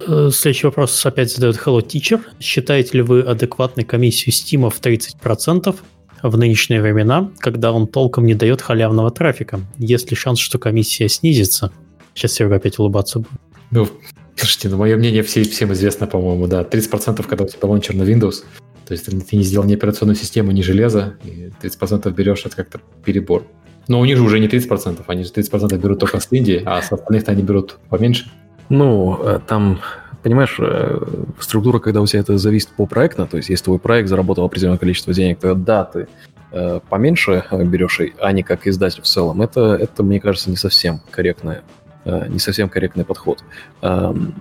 э, 0.00 0.30
Следующий 0.32 0.66
вопрос 0.66 1.06
опять 1.06 1.32
задает 1.32 1.56
Hello 1.56 1.80
Teacher. 1.80 2.20
Считаете 2.40 2.98
ли 2.98 3.02
вы 3.02 3.20
адекватной 3.20 3.84
комиссию 3.84 4.34
Steam 4.34 4.68
в 4.70 4.80
30% 4.80 5.76
в 6.22 6.36
нынешние 6.36 6.82
времена, 6.82 7.30
когда 7.38 7.70
он 7.70 7.86
толком 7.86 8.26
не 8.26 8.34
дает 8.34 8.60
халявного 8.60 9.12
трафика? 9.12 9.60
Есть 9.78 10.10
ли 10.10 10.16
шанс, 10.16 10.40
что 10.40 10.58
комиссия 10.58 11.08
снизится? 11.08 11.70
Сейчас 12.14 12.32
Серега 12.32 12.56
опять 12.56 12.80
улыбаться 12.80 13.20
будет. 13.20 13.40
Ну, 13.70 13.88
Слушайте, 14.36 14.68
ну 14.68 14.76
мое 14.78 14.96
мнение 14.96 15.22
все, 15.22 15.42
всем 15.44 15.72
известно, 15.72 16.06
по-моему, 16.06 16.46
да. 16.46 16.62
30% 16.62 17.26
когда 17.26 17.44
у 17.44 17.48
тебя 17.48 17.68
лончер 17.68 17.94
на 17.94 18.02
Windows, 18.02 18.44
то 18.86 18.92
есть 18.92 19.06
ты 19.06 19.36
не 19.36 19.42
сделал 19.42 19.66
ни 19.66 19.74
операционную 19.74 20.16
систему, 20.16 20.50
ни 20.50 20.60
железо, 20.60 21.14
и 21.24 21.50
30% 21.62 22.10
берешь, 22.12 22.44
это 22.44 22.56
как-то 22.56 22.80
перебор. 23.04 23.44
Но 23.88 24.00
у 24.00 24.04
них 24.04 24.16
же 24.16 24.22
уже 24.22 24.40
не 24.40 24.48
30%, 24.48 25.02
они 25.06 25.24
же 25.24 25.30
30% 25.30 25.76
берут 25.78 26.00
только 26.00 26.20
с 26.20 26.28
Индии, 26.30 26.62
а 26.64 26.80
с 26.82 26.92
остальных-то 26.92 27.32
они 27.32 27.42
берут 27.42 27.78
поменьше. 27.88 28.30
Ну, 28.68 29.18
э, 29.22 29.40
там, 29.46 29.80
понимаешь, 30.22 30.56
э, 30.58 31.00
структура, 31.38 31.78
когда 31.78 32.00
у 32.00 32.06
тебя 32.06 32.20
это 32.20 32.38
зависит 32.38 32.70
по 32.70 32.86
проекту, 32.86 33.26
то 33.26 33.36
есть 33.36 33.50
если 33.50 33.64
твой 33.64 33.78
проект 33.78 34.08
заработал 34.08 34.44
определенное 34.44 34.78
количество 34.78 35.12
денег, 35.12 35.38
то 35.38 35.54
да, 35.54 35.84
ты 35.84 36.08
э, 36.52 36.80
поменьше 36.88 37.44
берешь, 37.52 38.00
а 38.20 38.32
не 38.32 38.42
как 38.42 38.66
издатель 38.66 39.02
в 39.02 39.06
целом, 39.06 39.42
это, 39.42 39.74
это, 39.74 40.02
мне 40.02 40.20
кажется, 40.20 40.50
не 40.50 40.56
совсем 40.56 41.00
корректная 41.10 41.62
не 42.04 42.38
совсем 42.38 42.68
корректный 42.68 43.04
подход. 43.04 43.42
Эм, 43.82 44.34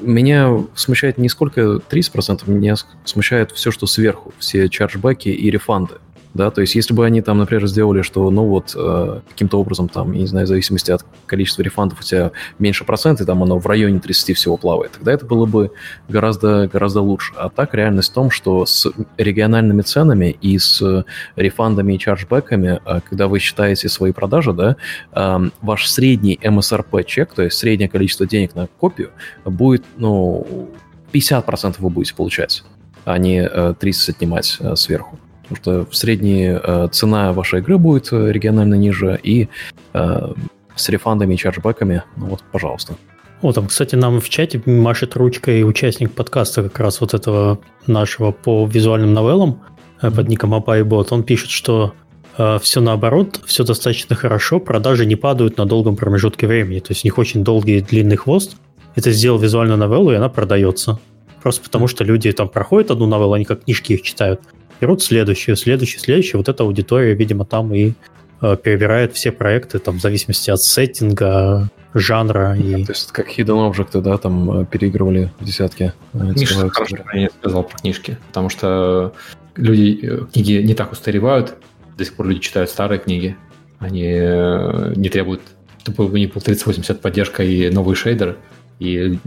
меня 0.00 0.64
смущает 0.74 1.18
не 1.18 1.28
сколько 1.28 1.60
30%, 1.60 2.48
меня 2.48 2.76
смущает 3.04 3.52
все, 3.52 3.70
что 3.70 3.86
сверху, 3.86 4.32
все 4.38 4.68
чарджбеки 4.68 5.28
и 5.28 5.50
рефанды 5.50 5.94
да, 6.38 6.52
то 6.52 6.60
есть 6.60 6.76
если 6.76 6.94
бы 6.94 7.04
они 7.04 7.20
там, 7.20 7.38
например, 7.38 7.66
сделали, 7.66 8.02
что, 8.02 8.30
ну 8.30 8.44
вот, 8.44 8.72
э, 8.76 9.20
каким-то 9.28 9.58
образом 9.60 9.88
там, 9.88 10.12
я 10.12 10.20
не 10.20 10.26
знаю, 10.26 10.46
в 10.46 10.48
зависимости 10.48 10.92
от 10.92 11.04
количества 11.26 11.62
рефандов 11.62 11.98
у 11.98 12.02
тебя 12.04 12.30
меньше 12.60 12.84
процента, 12.84 13.24
и 13.24 13.26
там 13.26 13.42
оно 13.42 13.58
в 13.58 13.66
районе 13.66 13.98
30 13.98 14.36
всего 14.36 14.56
плавает, 14.56 14.92
тогда 14.92 15.12
это 15.12 15.26
было 15.26 15.46
бы 15.46 15.72
гораздо, 16.08 16.68
гораздо 16.72 17.00
лучше. 17.00 17.34
А 17.36 17.48
так 17.48 17.74
реальность 17.74 18.12
в 18.12 18.14
том, 18.14 18.30
что 18.30 18.64
с 18.66 18.86
региональными 19.16 19.82
ценами 19.82 20.30
и 20.40 20.56
с 20.60 21.04
рефандами 21.34 21.94
и 21.94 21.98
чарджбеками, 21.98 22.80
э, 22.84 23.00
когда 23.08 23.26
вы 23.26 23.40
считаете 23.40 23.88
свои 23.88 24.12
продажи, 24.12 24.52
да, 24.52 24.76
э, 25.12 25.50
ваш 25.60 25.88
средний 25.88 26.38
MSRP 26.40 27.02
чек, 27.02 27.34
то 27.34 27.42
есть 27.42 27.58
среднее 27.58 27.88
количество 27.88 28.26
денег 28.26 28.54
на 28.54 28.68
копию, 28.68 29.10
будет, 29.44 29.84
ну, 29.96 30.70
50% 31.10 31.80
вы 31.80 31.90
будете 31.90 32.14
получать, 32.14 32.62
а 33.04 33.18
не 33.18 33.48
30 33.74 34.10
отнимать 34.10 34.58
сверху. 34.76 35.18
Потому 35.48 35.84
что 35.84 35.90
в 35.90 35.96
средней 35.96 36.58
э, 36.62 36.88
цена 36.92 37.32
вашей 37.32 37.60
игры 37.60 37.78
будет 37.78 38.12
э, 38.12 38.32
регионально 38.32 38.74
ниже, 38.74 39.18
и 39.22 39.48
э, 39.94 40.32
с 40.76 40.88
рефандами 40.88 41.34
и 41.34 41.36
чарджбеками, 41.36 42.02
ну 42.16 42.26
вот, 42.26 42.42
пожалуйста. 42.52 42.96
О, 43.40 43.52
там, 43.52 43.68
кстати, 43.68 43.94
нам 43.94 44.20
в 44.20 44.28
чате 44.28 44.60
машет 44.66 45.16
ручкой 45.16 45.62
участник 45.62 46.12
подкаста 46.12 46.64
как 46.64 46.78
раз 46.80 47.00
вот 47.00 47.14
этого 47.14 47.60
нашего 47.86 48.32
по 48.32 48.66
визуальным 48.66 49.14
новеллам 49.14 49.60
под 50.00 50.28
ником 50.28 50.54
Апайбот. 50.54 51.12
Он 51.12 51.22
пишет, 51.22 51.50
что 51.50 51.94
э, 52.36 52.58
все 52.60 52.80
наоборот, 52.80 53.40
все 53.46 53.64
достаточно 53.64 54.16
хорошо, 54.16 54.58
продажи 54.58 55.06
не 55.06 55.16
падают 55.16 55.56
на 55.56 55.66
долгом 55.66 55.96
промежутке 55.96 56.46
времени. 56.46 56.80
То 56.80 56.90
есть 56.92 57.04
у 57.04 57.06
них 57.06 57.16
очень 57.16 57.44
долгий 57.44 57.80
длинный 57.80 58.16
хвост. 58.16 58.56
Это 58.96 59.12
сделал 59.12 59.38
визуальную 59.38 59.78
новеллу, 59.78 60.12
и 60.12 60.16
она 60.16 60.28
продается. 60.28 60.98
Просто 61.40 61.62
потому, 61.62 61.86
что 61.86 62.02
люди 62.02 62.32
там 62.32 62.48
проходят 62.48 62.90
одну 62.90 63.06
новеллу, 63.06 63.34
они 63.34 63.44
как 63.44 63.64
книжки 63.64 63.92
их 63.92 64.02
читают 64.02 64.40
берут 64.80 65.02
следующую, 65.02 65.56
следующую, 65.56 66.00
следующую. 66.00 66.38
Вот 66.38 66.48
эта 66.48 66.64
аудитория, 66.64 67.14
видимо, 67.14 67.44
там 67.44 67.74
и 67.74 67.92
э, 68.40 68.56
перебирает 68.62 69.14
все 69.14 69.32
проекты, 69.32 69.78
там, 69.78 69.98
в 69.98 70.00
зависимости 70.02 70.50
от 70.50 70.62
сеттинга, 70.62 71.70
жанра. 71.94 72.56
И... 72.56 72.84
То 72.84 72.92
есть 72.92 73.12
как 73.12 73.28
Hidden 73.28 73.72
Object, 73.72 74.00
да, 74.00 74.18
там 74.18 74.60
э, 74.60 74.66
переигрывали 74.66 75.30
десятки. 75.40 75.92
Э, 76.12 76.32
Миша 76.36 76.68
хорошо 76.68 76.96
я 77.14 77.30
сказал 77.30 77.64
про 77.64 77.78
книжки, 77.78 78.18
потому 78.28 78.48
что 78.48 79.14
люди, 79.56 79.98
э, 80.02 80.26
книги 80.32 80.62
не 80.62 80.74
так 80.74 80.92
устаревают, 80.92 81.54
до 81.96 82.04
сих 82.04 82.14
пор 82.14 82.28
люди 82.28 82.40
читают 82.40 82.70
старые 82.70 82.98
книги, 82.98 83.36
они 83.78 84.02
не 84.02 85.08
требуют, 85.08 85.40
чтобы 85.82 86.06
у 86.06 86.16
них 86.16 86.34
был 86.34 86.40
3080 86.40 87.00
поддержка 87.00 87.44
и 87.44 87.70
новый 87.70 87.94
шейдер, 87.94 88.36
и 88.80 89.18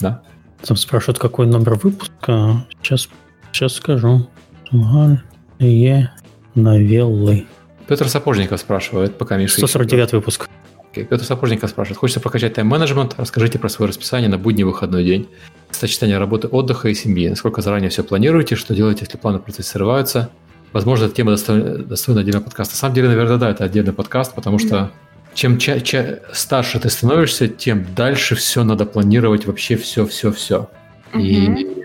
да. 0.00 0.22
Там 0.64 0.76
спрашивают, 0.76 1.18
какой 1.18 1.46
номер 1.46 1.74
выпуска. 1.74 2.64
Сейчас, 2.82 3.08
сейчас 3.52 3.74
скажу. 3.74 4.28
Актуальные 4.70 6.12
новеллы. 6.54 7.46
Петр 7.86 8.08
Сапожников 8.08 8.60
спрашивает, 8.60 9.16
пока 9.16 9.36
Миша... 9.36 9.58
149 9.58 10.12
выпуск. 10.12 10.48
Okay. 10.92 11.04
Петр 11.04 11.24
Сапожников 11.24 11.70
спрашивает, 11.70 11.98
хочется 11.98 12.20
прокачать 12.20 12.54
тайм-менеджмент, 12.54 13.14
расскажите 13.16 13.58
про 13.58 13.68
свое 13.68 13.88
расписание 13.88 14.28
на 14.28 14.38
будний 14.38 14.64
выходной 14.64 15.04
день, 15.04 15.28
сочетание 15.70 16.18
работы, 16.18 16.48
отдыха 16.48 16.88
и 16.88 16.94
семьи. 16.94 17.28
Насколько 17.28 17.62
заранее 17.62 17.90
все 17.90 18.02
планируете, 18.02 18.56
что 18.56 18.74
делаете, 18.74 19.04
если 19.04 19.16
планы 19.18 19.38
процесса 19.38 19.70
срываются, 19.70 20.30
возможно, 20.72 21.06
эта 21.06 21.14
тема 21.14 21.32
достойна, 21.32 21.78
достойна 21.78 22.22
отдельного 22.22 22.44
подкаста. 22.44 22.74
На 22.74 22.78
самом 22.78 22.94
деле, 22.94 23.08
наверное, 23.08 23.36
да, 23.36 23.50
это 23.50 23.64
отдельный 23.64 23.92
подкаст, 23.92 24.34
потому 24.34 24.58
что 24.58 24.90
чем 25.34 25.58
ча- 25.58 25.80
ча- 25.80 26.20
старше 26.32 26.80
ты 26.80 26.90
становишься, 26.90 27.48
тем 27.48 27.86
дальше 27.94 28.34
все 28.34 28.64
надо 28.64 28.84
планировать, 28.84 29.46
вообще 29.46 29.76
все-все-все. 29.76 30.68
И 31.14 31.77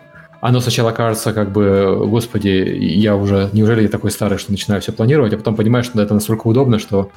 оно 0.44 0.60
сначала 0.60 0.92
кажется, 0.92 1.32
как 1.32 1.54
бы, 1.54 2.06
господи, 2.06 2.50
я 2.50 3.16
уже, 3.16 3.50
неужели 3.54 3.84
я 3.84 3.88
такой 3.88 4.12
старый, 4.12 4.38
что 4.38 4.52
начинаю 4.52 4.82
все 4.82 4.92
планировать, 4.92 5.34
а 5.34 5.38
потом 5.38 5.56
понимаешь, 5.56 5.86
что 5.86 6.02
это 6.02 6.14
настолько 6.14 6.48
удобно, 6.48 6.80
что 6.80 7.12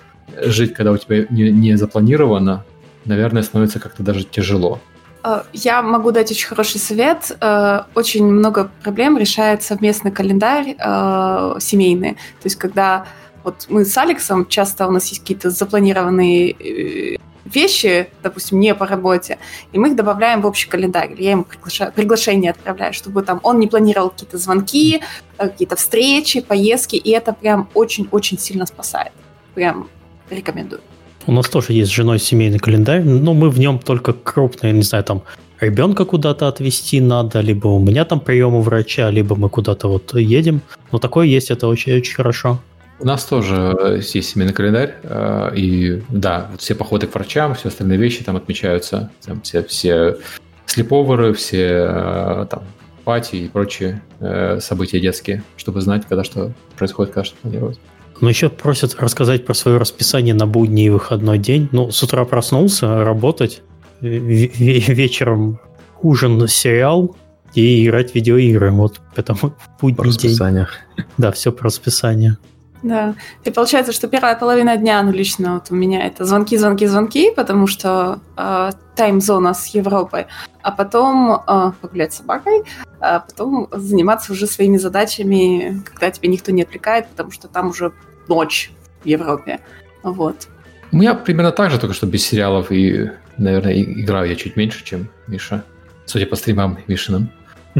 жить, 0.45 0.75
когда 0.75 0.93
у 0.93 0.97
тебя 0.97 1.27
не, 1.29 1.51
не 1.51 1.77
запланировано, 1.77 2.65
наверное, 3.05 3.43
становится 3.43 3.81
как-то 3.81 4.05
даже 4.05 4.23
тяжело. 4.23 4.79
Э, 5.25 5.43
я 5.53 5.83
могу 5.83 6.13
дать 6.13 6.31
очень 6.31 6.47
хороший 6.47 6.79
совет. 6.79 7.37
Э, 7.41 7.81
очень 7.97 8.25
много 8.25 8.71
проблем 8.85 9.19
решает 9.19 9.65
совместный 9.65 10.13
календарь 10.13 10.77
э, 10.79 11.57
семейный. 11.59 12.13
То 12.13 12.45
есть, 12.45 12.57
когда 12.57 13.07
вот 13.43 13.67
мы 13.69 13.85
с 13.85 13.99
Алексом, 13.99 14.47
часто 14.47 14.87
у 14.87 14.93
нас 14.93 15.09
есть 15.09 15.23
какие-то 15.23 15.51
запланированные 15.51 17.19
вещи, 17.55 18.09
допустим, 18.23 18.61
не 18.61 18.75
по 18.75 18.87
работе, 18.87 19.39
и 19.73 19.79
мы 19.79 19.89
их 19.89 19.97
добавляем 19.97 20.43
в 20.43 20.47
общий 20.47 20.69
календарь. 20.69 21.15
Я 21.19 21.33
ему 21.33 21.45
приглашаю, 21.45 21.93
приглашение 21.93 22.51
отправляю, 22.51 22.93
чтобы 22.93 23.23
там 23.23 23.41
он 23.43 23.59
не 23.59 23.67
планировал 23.67 24.11
какие-то 24.11 24.39
звонки, 24.39 25.01
какие-то 25.37 25.77
встречи, 25.77 26.41
поездки, 26.41 26.97
и 26.97 27.11
это 27.11 27.33
прям 27.33 27.69
очень-очень 27.75 28.39
сильно 28.39 28.67
спасает. 28.67 29.13
Прям 29.55 29.89
рекомендую. 30.31 30.81
У 31.27 31.33
нас 31.33 31.49
тоже 31.49 31.73
есть 31.73 31.91
с 31.91 31.95
женой 31.95 32.19
семейный 32.19 32.59
календарь, 32.59 33.03
но 33.03 33.35
мы 33.35 33.51
в 33.51 33.59
нем 33.59 33.79
только 33.79 34.13
крупные, 34.13 34.73
не 34.73 34.83
знаю, 34.83 35.03
там 35.03 35.23
ребенка 35.61 36.05
куда-то 36.05 36.47
отвезти 36.47 37.01
надо, 37.01 37.41
либо 37.41 37.69
у 37.69 37.79
меня 37.79 38.05
там 38.05 38.21
прием 38.21 38.55
у 38.55 38.61
врача, 38.61 39.11
либо 39.11 39.35
мы 39.35 39.49
куда-то 39.49 39.89
вот 39.89 40.15
едем. 40.15 40.61
Но 40.93 40.99
такое 40.99 41.27
есть, 41.27 41.51
это 41.51 41.67
очень-очень 41.67 42.15
хорошо. 42.15 42.61
У 42.99 43.07
нас 43.07 43.25
тоже 43.25 44.01
есть 44.03 44.31
семейный 44.31 44.55
календарь, 44.55 44.97
э, 45.03 45.51
и 45.55 46.03
да, 46.09 46.49
вот 46.51 46.63
все 46.63 46.75
походы 46.75 47.07
к 47.07 47.15
врачам, 47.15 47.55
все 47.55 47.69
остальные 47.69 47.99
вещи 47.99 48.25
там 48.25 48.37
отмечаются, 48.37 49.11
там 49.25 49.43
все, 49.43 49.63
все 49.65 50.17
слеповеры, 50.65 51.35
все 51.35 51.87
э, 51.89 52.47
там 52.51 52.63
пати 53.05 53.37
и 53.37 53.49
прочие 53.49 54.03
э, 54.21 54.61
события 54.61 54.99
детские, 54.99 55.43
чтобы 55.57 55.83
знать, 55.83 56.05
когда 56.09 56.25
что 56.25 56.53
происходит, 56.77 57.13
когда 57.13 57.25
что 57.25 57.37
планировать. 57.37 57.79
Но 58.21 58.31
еще 58.31 58.49
просят 58.49 58.95
рассказать 58.99 59.45
про 59.45 59.53
свое 59.53 59.77
расписание 59.77 60.35
на 60.35 60.47
будний 60.47 60.87
и 60.87 60.91
выходной 60.91 61.39
день. 61.39 61.69
Ну, 61.73 61.91
с 61.91 62.03
утра 62.03 62.25
проснулся, 62.25 63.05
работать, 63.05 63.63
вечером 64.01 65.61
ужин, 66.03 66.49
сериал 66.49 67.15
и 67.55 67.87
играть 67.87 68.13
в 68.13 68.15
видеоигры. 68.15 68.71
Вот 68.71 69.01
поэтому 69.15 69.55
будний 69.81 69.97
по 69.97 70.05
расписанию. 70.05 70.67
день. 70.97 71.07
Да, 71.19 71.33
все 71.33 71.53
по 71.53 71.65
расписанию. 71.65 72.39
Да. 72.83 73.15
И 73.45 73.51
получается, 73.51 73.93
что 73.93 74.09
первая 74.09 74.37
половина 74.37 74.77
дня, 74.77 75.03
ну, 75.03 75.13
лично 75.13 75.55
вот 75.55 75.71
у 75.71 75.75
меня 75.75 76.07
это 76.07 76.25
звонки, 76.25 76.57
звонки, 76.57 76.87
звонки, 76.87 77.33
потому 77.35 77.67
что 77.67 78.21
э, 78.37 78.71
тайм-зона 78.95 79.55
с 79.55 79.67
Европой, 79.69 80.27
а 80.63 80.71
потом 80.71 81.43
э, 81.47 81.73
погулять 81.81 82.13
с 82.13 82.19
собакой, 82.19 82.63
а 83.01 83.21
потом 83.21 83.69
заниматься 83.73 84.33
уже 84.33 84.47
своими 84.47 84.77
задачами, 84.77 85.83
когда 85.85 86.11
тебя 86.11 86.29
никто 86.29 86.53
не 86.53 86.63
отвлекает, 86.63 87.09
потому 87.09 87.31
что 87.31 87.49
там 87.49 87.69
уже 87.69 87.93
ночь 88.29 88.71
в 89.03 89.07
Европе. 89.07 89.61
Вот. 90.03 90.49
У 90.93 90.97
меня 90.97 91.15
примерно 91.15 91.53
так 91.53 91.71
же, 91.71 91.79
только 91.79 91.95
что 91.95 92.07
без 92.07 92.25
сериалов 92.25 92.71
и, 92.71 93.11
наверное, 93.37 93.83
играю 93.83 94.29
я 94.29 94.37
чуть 94.37 94.57
меньше, 94.57 94.85
чем 94.85 95.09
Миша, 95.27 95.65
судя 96.05 96.27
по 96.27 96.37
стримам 96.37 96.79
Мишиным. 96.87 97.31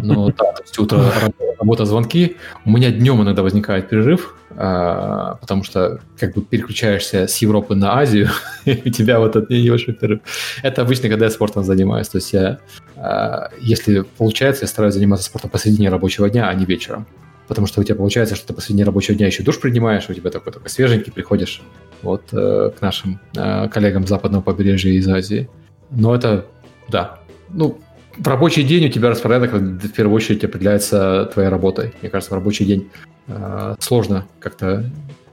Но 0.03 0.27
да, 0.39 0.53
то 0.53 0.63
есть 0.63 0.79
утро 0.79 1.13
работа, 1.59 1.85
звонки. 1.85 2.37
У 2.65 2.71
меня 2.71 2.91
днем 2.91 3.23
иногда 3.23 3.43
возникает 3.43 3.89
перерыв, 3.89 4.37
а, 4.51 5.37
потому 5.41 5.65
что 5.65 6.01
как 6.19 6.35
бы 6.35 6.43
переключаешься 6.43 7.27
с 7.27 7.37
Европы 7.39 7.75
на 7.75 7.99
Азию, 7.99 8.29
и 8.65 8.83
у 8.85 8.91
тебя 8.91 9.19
вот 9.19 9.37
этот 9.37 9.51
небольшой 9.51 9.95
перерыв. 9.95 10.21
Это 10.63 10.83
обычно, 10.83 11.09
когда 11.09 11.27
я 11.27 11.31
спортом 11.31 11.65
занимаюсь. 11.65 12.09
То 12.09 12.19
есть 12.19 12.33
я, 12.33 12.59
а, 12.97 13.51
если 13.61 14.05
получается, 14.19 14.65
я 14.65 14.69
стараюсь 14.69 14.95
заниматься 14.95 15.25
спортом 15.25 15.51
посредине 15.51 15.89
рабочего 15.89 16.29
дня, 16.29 16.49
а 16.49 16.55
не 16.55 16.65
вечером. 16.65 17.07
Потому 17.49 17.69
что 17.69 17.81
у 17.81 17.85
тебя 17.85 17.95
получается, 17.95 18.35
что 18.35 18.49
ты 18.49 18.55
посредине 18.55 18.85
рабочего 18.85 19.17
дня 19.17 19.27
еще 19.27 19.45
душ 19.45 19.61
принимаешь, 19.61 20.09
у 20.09 20.15
тебя 20.15 20.31
такой 20.31 20.53
только 20.53 20.69
свеженький, 20.69 21.13
приходишь 21.13 21.63
вот 22.03 22.23
э, 22.33 22.71
к 22.77 22.83
нашим 22.83 23.21
э, 23.37 23.69
коллегам 23.69 24.05
западного 24.07 24.43
побережья 24.43 24.91
из 24.91 25.09
Азии. 25.09 25.49
Но 25.91 26.15
это, 26.15 26.47
да, 26.89 27.21
ну, 27.49 27.79
рабочий 28.25 28.63
день 28.63 28.87
у 28.87 28.89
тебя 28.89 29.11
распорядок 29.11 29.53
в 29.53 29.89
первую 29.91 30.17
очередь 30.17 30.45
определяется 30.45 31.31
твоей 31.33 31.49
работой. 31.49 31.93
Мне 32.01 32.11
кажется, 32.11 32.35
в 32.35 32.37
рабочий 32.37 32.65
день 32.65 32.89
э, 33.29 33.75
сложно 33.79 34.27
как-то 34.39 34.85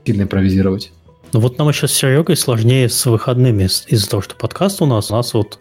сильно 0.05 0.23
импровизировать. 0.23 0.91
Ну 1.31 1.39
вот 1.39 1.57
нам 1.57 1.71
сейчас 1.73 1.91
с 1.91 1.95
Серегой 1.95 2.35
сложнее 2.37 2.89
с 2.89 3.05
выходными 3.05 3.63
из-за 3.63 4.09
того, 4.09 4.21
что 4.21 4.35
подкаст 4.35 4.81
у 4.81 4.85
нас, 4.85 5.11
у 5.11 5.15
нас 5.15 5.33
вот 5.33 5.59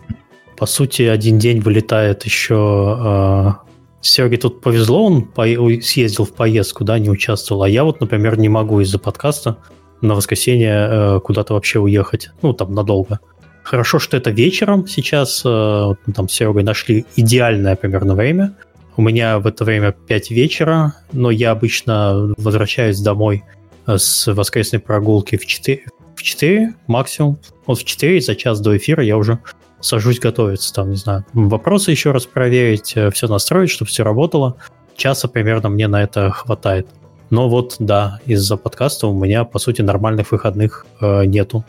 по 0.56 0.66
сути 0.66 1.02
один 1.02 1.38
день 1.38 1.60
вылетает 1.60 2.24
еще... 2.24 3.58
Э, 3.58 3.72
Сереге 4.02 4.36
тут 4.36 4.60
повезло, 4.60 5.06
он 5.06 5.22
по, 5.22 5.44
съездил 5.80 6.24
в 6.24 6.32
поездку, 6.32 6.82
да, 6.82 6.98
не 6.98 7.08
участвовал, 7.08 7.62
а 7.62 7.68
я 7.68 7.84
вот, 7.84 8.00
например, 8.00 8.36
не 8.36 8.48
могу 8.48 8.80
из-за 8.80 8.98
подкаста 8.98 9.58
на 10.00 10.16
воскресенье 10.16 10.88
э, 10.90 11.20
куда-то 11.20 11.54
вообще 11.54 11.78
уехать, 11.78 12.30
ну, 12.42 12.52
там, 12.52 12.74
надолго. 12.74 13.20
Хорошо, 13.62 13.98
что 13.98 14.16
это 14.16 14.30
вечером 14.30 14.86
сейчас. 14.86 15.42
Э, 15.44 15.94
там 16.14 16.28
с 16.28 16.32
Серегой 16.32 16.64
нашли 16.64 17.06
идеальное 17.16 17.76
примерно 17.76 18.14
время. 18.14 18.54
У 18.96 19.02
меня 19.02 19.38
в 19.38 19.46
это 19.46 19.64
время 19.64 19.92
5 19.92 20.30
вечера, 20.30 20.94
но 21.12 21.30
я 21.30 21.52
обычно 21.52 22.34
возвращаюсь 22.36 23.00
домой 23.00 23.44
э, 23.86 23.96
с 23.96 24.32
воскресной 24.32 24.80
прогулки 24.80 25.36
в 25.36 25.46
4, 25.46 25.84
в 26.16 26.22
4 26.22 26.74
максимум. 26.88 27.38
Вот 27.66 27.78
в 27.78 27.84
4 27.84 28.20
за 28.20 28.34
час 28.34 28.60
до 28.60 28.76
эфира 28.76 29.02
я 29.02 29.16
уже 29.16 29.38
сажусь 29.80 30.18
готовиться. 30.18 30.74
Там, 30.74 30.90
не 30.90 30.96
знаю, 30.96 31.24
вопросы 31.32 31.90
еще 31.90 32.10
раз 32.10 32.26
проверить, 32.26 32.92
э, 32.96 33.10
все 33.10 33.28
настроить, 33.28 33.70
чтобы 33.70 33.88
все 33.90 34.02
работало. 34.02 34.56
Часа 34.96 35.28
примерно 35.28 35.68
мне 35.68 35.88
на 35.88 36.02
это 36.02 36.30
хватает. 36.30 36.88
Но 37.30 37.48
вот, 37.48 37.76
да, 37.78 38.20
из-за 38.26 38.58
подкаста 38.58 39.06
у 39.06 39.18
меня, 39.18 39.44
по 39.44 39.58
сути, 39.58 39.80
нормальных 39.80 40.32
выходных 40.32 40.84
э, 41.00 41.24
нету. 41.24 41.64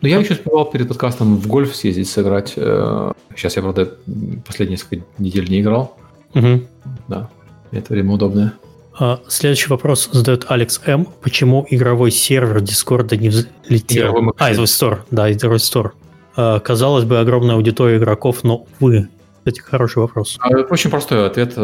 Ну, 0.00 0.08
я 0.08 0.18
еще 0.18 0.34
успевал 0.34 0.70
перед 0.70 0.88
подкастом 0.88 1.36
в 1.36 1.46
гольф 1.46 1.74
съездить, 1.74 2.08
сыграть. 2.08 2.50
Сейчас 2.50 3.56
я, 3.56 3.62
правда, 3.62 3.94
последние 4.46 4.76
несколько 4.76 5.04
недель 5.18 5.48
не 5.48 5.60
играл. 5.60 5.96
Угу. 6.34 6.62
Да, 7.08 7.28
это 7.70 7.92
время 7.92 8.12
удобное. 8.12 8.54
А, 8.98 9.20
следующий 9.26 9.68
вопрос 9.68 10.10
задает 10.12 10.44
Алекс 10.48 10.80
М. 10.86 11.06
Почему 11.22 11.66
игровой 11.70 12.10
сервер 12.10 12.60
Дискорда 12.60 13.16
не 13.16 13.30
взлетел? 13.30 14.32
А, 14.36 14.50
игровой 14.50 14.66
Store. 14.66 14.98
Да, 15.10 15.32
игровой 15.32 15.58
Store. 15.58 15.92
А, 16.36 16.60
казалось 16.60 17.04
бы, 17.04 17.18
огромная 17.18 17.54
аудитория 17.54 17.96
игроков, 17.96 18.44
но, 18.44 18.66
увы, 18.80 19.08
кстати, 19.38 19.60
хороший 19.60 19.98
вопрос. 19.98 20.36
А, 20.40 20.48
очень 20.48 20.90
простой 20.90 21.26
ответ. 21.26 21.54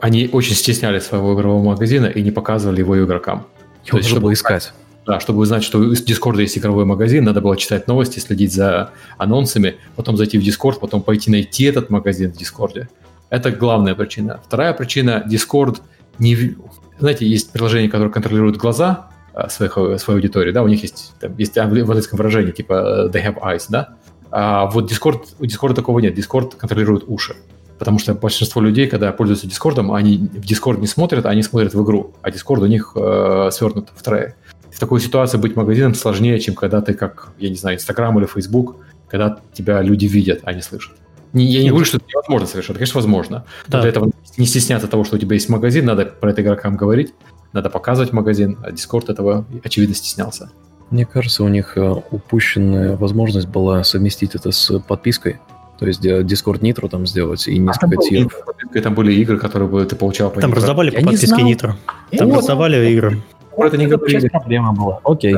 Они 0.00 0.28
очень 0.32 0.54
стеснялись 0.54 1.02
своего 1.02 1.34
игрового 1.34 1.64
магазина 1.64 2.06
и 2.06 2.22
не 2.22 2.30
показывали 2.30 2.80
его 2.80 3.02
игрокам. 3.02 3.46
Его 3.84 3.98
нужно 3.98 4.20
было 4.20 4.32
искать. 4.32 4.72
Да, 5.06 5.20
чтобы 5.20 5.38
узнать, 5.38 5.62
что 5.62 5.78
у 5.78 5.92
Discord 5.92 6.40
есть 6.40 6.58
игровой 6.58 6.84
магазин, 6.84 7.22
надо 7.22 7.40
было 7.40 7.56
читать 7.56 7.86
новости, 7.86 8.18
следить 8.18 8.52
за 8.52 8.90
анонсами, 9.18 9.76
потом 9.94 10.16
зайти 10.16 10.36
в 10.36 10.42
Discord, 10.42 10.80
потом 10.80 11.00
пойти 11.00 11.30
найти 11.30 11.64
этот 11.64 11.90
магазин 11.90 12.32
в 12.32 12.36
Discord. 12.36 12.88
Это 13.30 13.52
главная 13.52 13.94
причина. 13.94 14.40
Вторая 14.44 14.72
причина, 14.72 15.24
Discord 15.28 15.80
не... 16.18 16.56
Знаете, 16.98 17.24
есть 17.24 17.52
приложения, 17.52 17.88
которые 17.88 18.12
контролируют 18.12 18.56
глаза 18.56 19.10
а, 19.32 19.48
своих, 19.48 19.74
своей 20.00 20.18
аудитории, 20.18 20.50
да, 20.50 20.64
у 20.64 20.68
них 20.68 20.82
есть, 20.82 21.12
там, 21.20 21.36
есть 21.38 21.54
в 21.54 21.58
английском 21.60 22.16
выражении, 22.16 22.50
типа 22.50 23.08
they 23.12 23.24
have 23.24 23.40
eyes, 23.40 23.66
да, 23.68 23.96
а 24.32 24.66
вот 24.66 24.90
Discord, 24.90 25.20
у 25.38 25.44
Discord 25.44 25.74
такого 25.74 26.00
нет, 26.00 26.18
Discord 26.18 26.56
контролирует 26.56 27.04
уши. 27.06 27.36
Потому 27.78 27.98
что 27.98 28.14
большинство 28.14 28.62
людей, 28.62 28.88
когда 28.88 29.12
пользуются 29.12 29.46
Discord, 29.46 29.94
они 29.94 30.18
в 30.18 30.44
Discord 30.46 30.80
не 30.80 30.86
смотрят, 30.86 31.26
они 31.26 31.42
смотрят 31.42 31.74
в 31.74 31.84
игру, 31.84 32.14
а 32.22 32.30
Discord 32.30 32.62
у 32.62 32.66
них 32.66 32.92
э, 32.96 33.50
свернут 33.52 33.88
в 33.94 34.02
трее 34.02 34.34
в 34.76 34.78
такой 34.78 35.00
ситуации 35.00 35.38
быть 35.38 35.56
магазином 35.56 35.94
сложнее, 35.94 36.38
чем 36.38 36.54
когда 36.54 36.82
ты 36.82 36.92
как, 36.92 37.30
я 37.38 37.48
не 37.48 37.56
знаю, 37.56 37.78
Инстаграм 37.78 38.16
или 38.18 38.26
Фейсбук, 38.26 38.76
когда 39.08 39.38
тебя 39.54 39.80
люди 39.80 40.04
видят, 40.04 40.40
а 40.42 40.52
не 40.52 40.60
слышат. 40.60 40.92
Не, 41.32 41.46
я 41.46 41.62
не 41.62 41.70
говорю, 41.70 41.86
что 41.86 41.96
это 41.96 42.04
невозможно 42.06 42.46
совершенно, 42.46 42.78
конечно, 42.78 42.98
возможно. 42.98 43.44
Да. 43.68 43.80
для 43.80 43.88
этого 43.88 44.10
не 44.36 44.44
стесняться 44.44 44.86
того, 44.86 45.04
что 45.04 45.16
у 45.16 45.18
тебя 45.18 45.32
есть 45.32 45.48
магазин, 45.48 45.86
надо 45.86 46.04
про 46.04 46.30
это 46.30 46.42
игрокам 46.42 46.76
говорить, 46.76 47.14
надо 47.54 47.70
показывать 47.70 48.12
магазин, 48.12 48.58
а 48.62 48.70
Discord 48.70 49.10
этого, 49.10 49.46
очевидно, 49.64 49.94
стеснялся. 49.94 50.50
Мне 50.90 51.06
кажется, 51.06 51.42
у 51.42 51.48
них 51.48 51.78
э, 51.78 51.94
упущенная 52.10 52.98
возможность 52.98 53.48
была 53.48 53.82
совместить 53.82 54.34
это 54.34 54.52
с 54.52 54.78
подпиской. 54.80 55.40
То 55.78 55.86
есть 55.86 56.04
Discord 56.04 56.60
Nitro 56.60 56.90
там 56.90 57.06
сделать 57.06 57.48
и 57.48 57.58
несколько 57.58 57.96
а 57.98 58.02
тиров. 58.02 58.34
Там 58.82 58.94
были 58.94 59.14
игры, 59.14 59.38
которые 59.38 59.86
ты 59.86 59.96
получал 59.96 60.30
по 60.30 60.40
Там 60.42 60.52
раздавали 60.52 60.90
по 60.90 61.00
подписке 61.00 61.42
Nitro. 61.42 61.72
Там 62.10 62.28
вот. 62.28 62.36
раздавали 62.36 62.90
игры 62.90 63.22
про 63.56 63.68
это 63.68 63.76
не 63.76 63.86
говорили. 63.86 64.28
проблема 64.28 64.72
была. 64.72 65.00
Окей. 65.04 65.34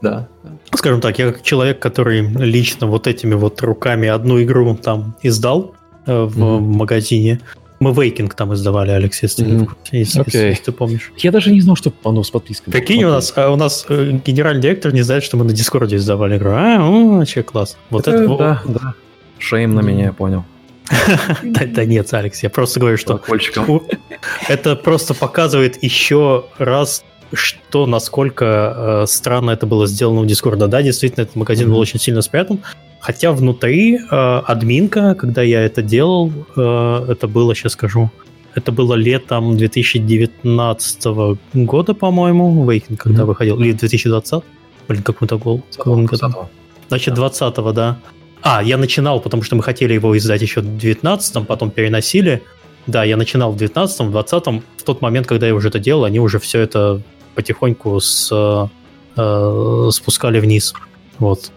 Да. 0.00 0.28
да. 0.42 0.50
Скажем 0.74 1.00
так, 1.00 1.18
я 1.18 1.32
как 1.32 1.42
человек, 1.42 1.78
который 1.78 2.20
лично 2.20 2.86
вот 2.86 3.06
этими 3.06 3.34
вот 3.34 3.62
руками 3.62 4.08
одну 4.08 4.42
игру 4.42 4.76
там 4.76 5.14
издал 5.22 5.74
э, 6.06 6.22
в 6.24 6.38
mm-hmm. 6.38 6.60
магазине, 6.60 7.40
Мы 7.78 7.92
Waking 7.92 8.34
там 8.34 8.54
издавали, 8.54 8.90
Алекс, 8.90 9.22
если, 9.22 9.44
Мгм. 9.44 9.76
если- 9.92 10.20
Окей. 10.20 10.48
если 10.48 10.64
ты 10.64 10.72
помнишь. 10.72 11.12
Я 11.18 11.30
даже 11.30 11.52
не 11.52 11.60
знал, 11.60 11.76
что 11.76 11.92
оно 12.04 12.22
с 12.22 12.30
подпиской. 12.30 12.72
Прикинь, 12.72 13.04
у 13.04 13.10
нас, 13.10 13.34
а 13.36 13.50
у 13.50 13.56
нас 13.56 13.84
э, 13.90 14.18
генеральный 14.24 14.62
директор 14.62 14.94
не 14.94 15.02
знает, 15.02 15.22
что 15.22 15.36
мы 15.36 15.44
на 15.44 15.52
Дискорде 15.52 15.96
издавали 15.96 16.38
игру. 16.38 16.52
А, 16.52 16.78
о, 16.80 17.18
вообще 17.18 17.42
класс. 17.42 17.76
Вот 17.90 18.08
это, 18.08 18.26
во- 18.26 18.38
да, 18.38 18.62
да. 18.66 18.94
Shame 19.38 19.74
на 19.74 19.80
меня, 19.80 20.04
я 20.04 20.12
понял. 20.14 20.44
да, 21.42 21.62
да 21.66 21.84
нет, 21.84 22.12
Алекс, 22.14 22.42
я 22.42 22.48
просто 22.50 22.80
говорю, 22.80 22.96
что 22.96 23.20
это 24.48 24.76
просто 24.76 25.14
показывает 25.14 25.82
еще 25.82 26.46
раз, 26.58 27.04
что 27.32 27.86
насколько 27.86 28.44
э, 29.04 29.06
странно 29.08 29.50
это 29.50 29.66
было 29.66 29.86
сделано 29.86 30.20
у 30.20 30.24
Дискорда. 30.26 30.68
Да, 30.68 30.82
действительно, 30.82 31.22
этот 31.24 31.36
магазин 31.36 31.66
был 31.68 31.74
Мгм. 31.74 31.82
очень 31.82 32.00
сильно 32.00 32.22
спрятан. 32.22 32.60
Хотя 33.00 33.32
внутри 33.32 33.96
э, 33.98 34.00
админка, 34.46 35.14
когда 35.14 35.42
я 35.42 35.62
это 35.62 35.82
делал, 35.82 36.32
э, 36.56 37.06
это 37.08 37.28
было, 37.28 37.54
сейчас 37.54 37.72
скажу, 37.72 38.10
это 38.54 38.72
было 38.72 38.94
летом 38.94 39.56
2019 39.56 41.38
года, 41.54 41.94
по-моему, 41.94 42.68
Вейкинг, 42.70 43.00
когда 43.00 43.18
Мгм. 43.20 43.28
выходил, 43.28 43.60
или 43.60 43.72
2020, 43.72 44.42
блин, 44.88 45.02
какой-то 45.02 45.38
гол. 45.38 45.62
Значит, 46.88 47.14
20-го, 47.14 47.72
да. 47.72 47.98
А, 48.42 48.62
я 48.62 48.76
начинал, 48.76 49.20
потому 49.20 49.42
что 49.42 49.56
мы 49.56 49.62
хотели 49.62 49.94
его 49.94 50.16
издать 50.16 50.42
еще 50.42 50.60
в 50.60 50.64
19-м, 50.64 51.44
потом 51.46 51.70
переносили. 51.70 52.42
Да, 52.86 53.02
я 53.02 53.16
начинал 53.16 53.52
в 53.52 53.56
19-м, 53.56 54.10
в 54.10 54.16
20-м. 54.16 54.62
В 54.76 54.82
тот 54.84 55.00
момент, 55.02 55.26
когда 55.26 55.46
я 55.48 55.54
уже 55.54 55.68
это 55.68 55.80
делал, 55.80 56.04
они 56.04 56.20
уже 56.20 56.38
все 56.38 56.60
это 56.60 57.02
потихоньку 57.36 58.00
с, 58.00 58.32
э, 59.16 59.88
спускали 59.92 60.40
вниз. 60.40 60.74
Вот. 61.18 61.52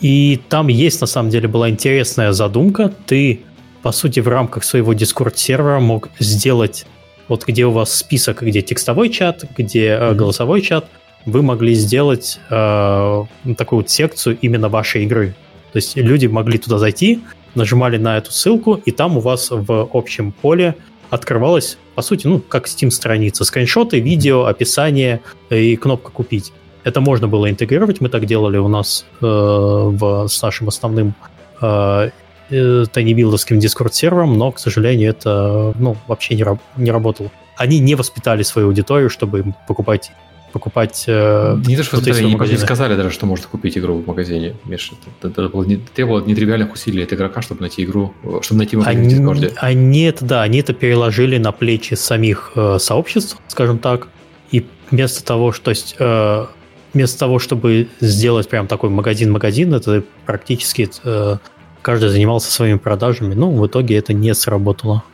И 0.00 0.40
там 0.48 0.68
есть, 0.68 1.00
на 1.00 1.06
самом 1.06 1.30
деле, 1.30 1.46
была 1.46 1.68
интересная 1.68 2.32
задумка. 2.32 2.92
Ты, 3.06 3.42
по 3.82 3.92
сути, 3.92 4.20
в 4.20 4.28
рамках 4.28 4.64
своего 4.64 4.92
Discord-сервера 4.94 5.78
мог 5.78 6.08
сделать, 6.18 6.86
вот 7.28 7.46
где 7.46 7.66
у 7.66 7.70
вас 7.70 7.94
список, 7.94 8.42
где 8.42 8.62
текстовой 8.62 9.10
чат, 9.10 9.44
где 9.56 9.88
э, 9.88 10.14
голосовой 10.14 10.62
чат, 10.62 10.86
вы 11.26 11.42
могли 11.42 11.74
сделать 11.74 12.40
э, 12.48 13.24
такую 13.56 13.80
вот 13.80 13.90
секцию 13.90 14.38
именно 14.40 14.68
вашей 14.68 15.04
игры. 15.04 15.34
То 15.72 15.76
есть 15.76 15.96
люди 15.96 16.26
могли 16.26 16.58
туда 16.58 16.78
зайти, 16.78 17.20
нажимали 17.54 17.98
на 17.98 18.16
эту 18.16 18.32
ссылку, 18.32 18.74
и 18.74 18.90
там 18.90 19.18
у 19.18 19.20
вас 19.20 19.48
в 19.50 19.88
общем 19.92 20.32
поле 20.32 20.74
открывалась, 21.10 21.76
по 21.94 22.02
сути, 22.02 22.26
ну, 22.26 22.40
как 22.40 22.66
Steam-страница. 22.66 23.44
Скриншоты, 23.44 24.00
видео, 24.00 24.46
описание 24.46 25.20
и 25.50 25.76
кнопка 25.76 26.10
«Купить». 26.10 26.52
Это 26.82 27.00
можно 27.00 27.28
было 27.28 27.50
интегрировать, 27.50 28.00
мы 28.00 28.08
так 28.08 28.24
делали 28.24 28.56
у 28.56 28.68
нас 28.68 29.04
э, 29.20 29.26
в, 29.26 30.26
с 30.28 30.40
нашим 30.40 30.68
основным 30.68 31.14
э, 31.60 32.10
э, 32.48 32.84
тайнибилдовским 32.90 33.58
дискорд-сервером, 33.58 34.38
но, 34.38 34.50
к 34.52 34.58
сожалению, 34.58 35.10
это 35.10 35.74
ну, 35.78 35.96
вообще 36.06 36.34
не, 36.36 36.42
раб- 36.42 36.62
не 36.76 36.90
работало. 36.90 37.30
Они 37.56 37.80
не 37.80 37.96
воспитали 37.96 38.42
свою 38.42 38.68
аудиторию, 38.68 39.10
чтобы 39.10 39.54
покупать 39.68 40.10
покупать 40.50 41.04
э, 41.06 41.56
Не 41.66 41.76
то, 41.76 41.82
что 41.82 41.96
не 42.00 42.32
магазины. 42.32 42.58
сказали 42.58 42.96
даже, 42.96 43.10
что 43.10 43.26
можно 43.26 43.46
купить 43.48 43.78
игру 43.78 43.94
в 43.94 44.06
магазине. 44.06 44.56
Миша, 44.64 44.94
это, 45.20 45.28
это 45.28 45.48
было 45.48 45.64
не, 45.64 45.76
требовало 45.76 46.24
нетривиальных 46.24 46.72
усилий 46.72 47.02
от 47.02 47.12
игрока, 47.12 47.42
чтобы 47.42 47.62
найти 47.62 47.84
игру, 47.84 48.12
чтобы 48.42 48.58
найти 48.58 48.76
магазин 48.76 49.00
в 49.00 49.04
Они, 49.04 49.10
Дискорде. 49.10 49.52
они 49.56 50.02
это, 50.02 50.24
да, 50.24 50.42
они 50.42 50.60
это 50.60 50.72
переложили 50.72 51.38
на 51.38 51.52
плечи 51.52 51.94
самих 51.94 52.52
э, 52.56 52.78
сообществ, 52.78 53.38
скажем 53.48 53.78
так, 53.78 54.08
и 54.50 54.66
вместо 54.90 55.24
того, 55.24 55.52
что, 55.52 55.64
то 55.66 55.70
есть, 55.70 55.96
э, 55.98 56.46
вместо 56.92 57.18
того, 57.18 57.38
чтобы 57.38 57.88
сделать 58.00 58.48
прям 58.48 58.66
такой 58.66 58.90
магазин-магазин, 58.90 59.74
это 59.74 60.02
практически 60.26 60.90
э, 61.04 61.36
каждый 61.82 62.08
занимался 62.10 62.50
своими 62.50 62.78
продажами, 62.78 63.34
ну, 63.34 63.50
в 63.50 63.66
итоге 63.66 63.96
это 63.96 64.12
не 64.12 64.34
сработало. 64.34 65.04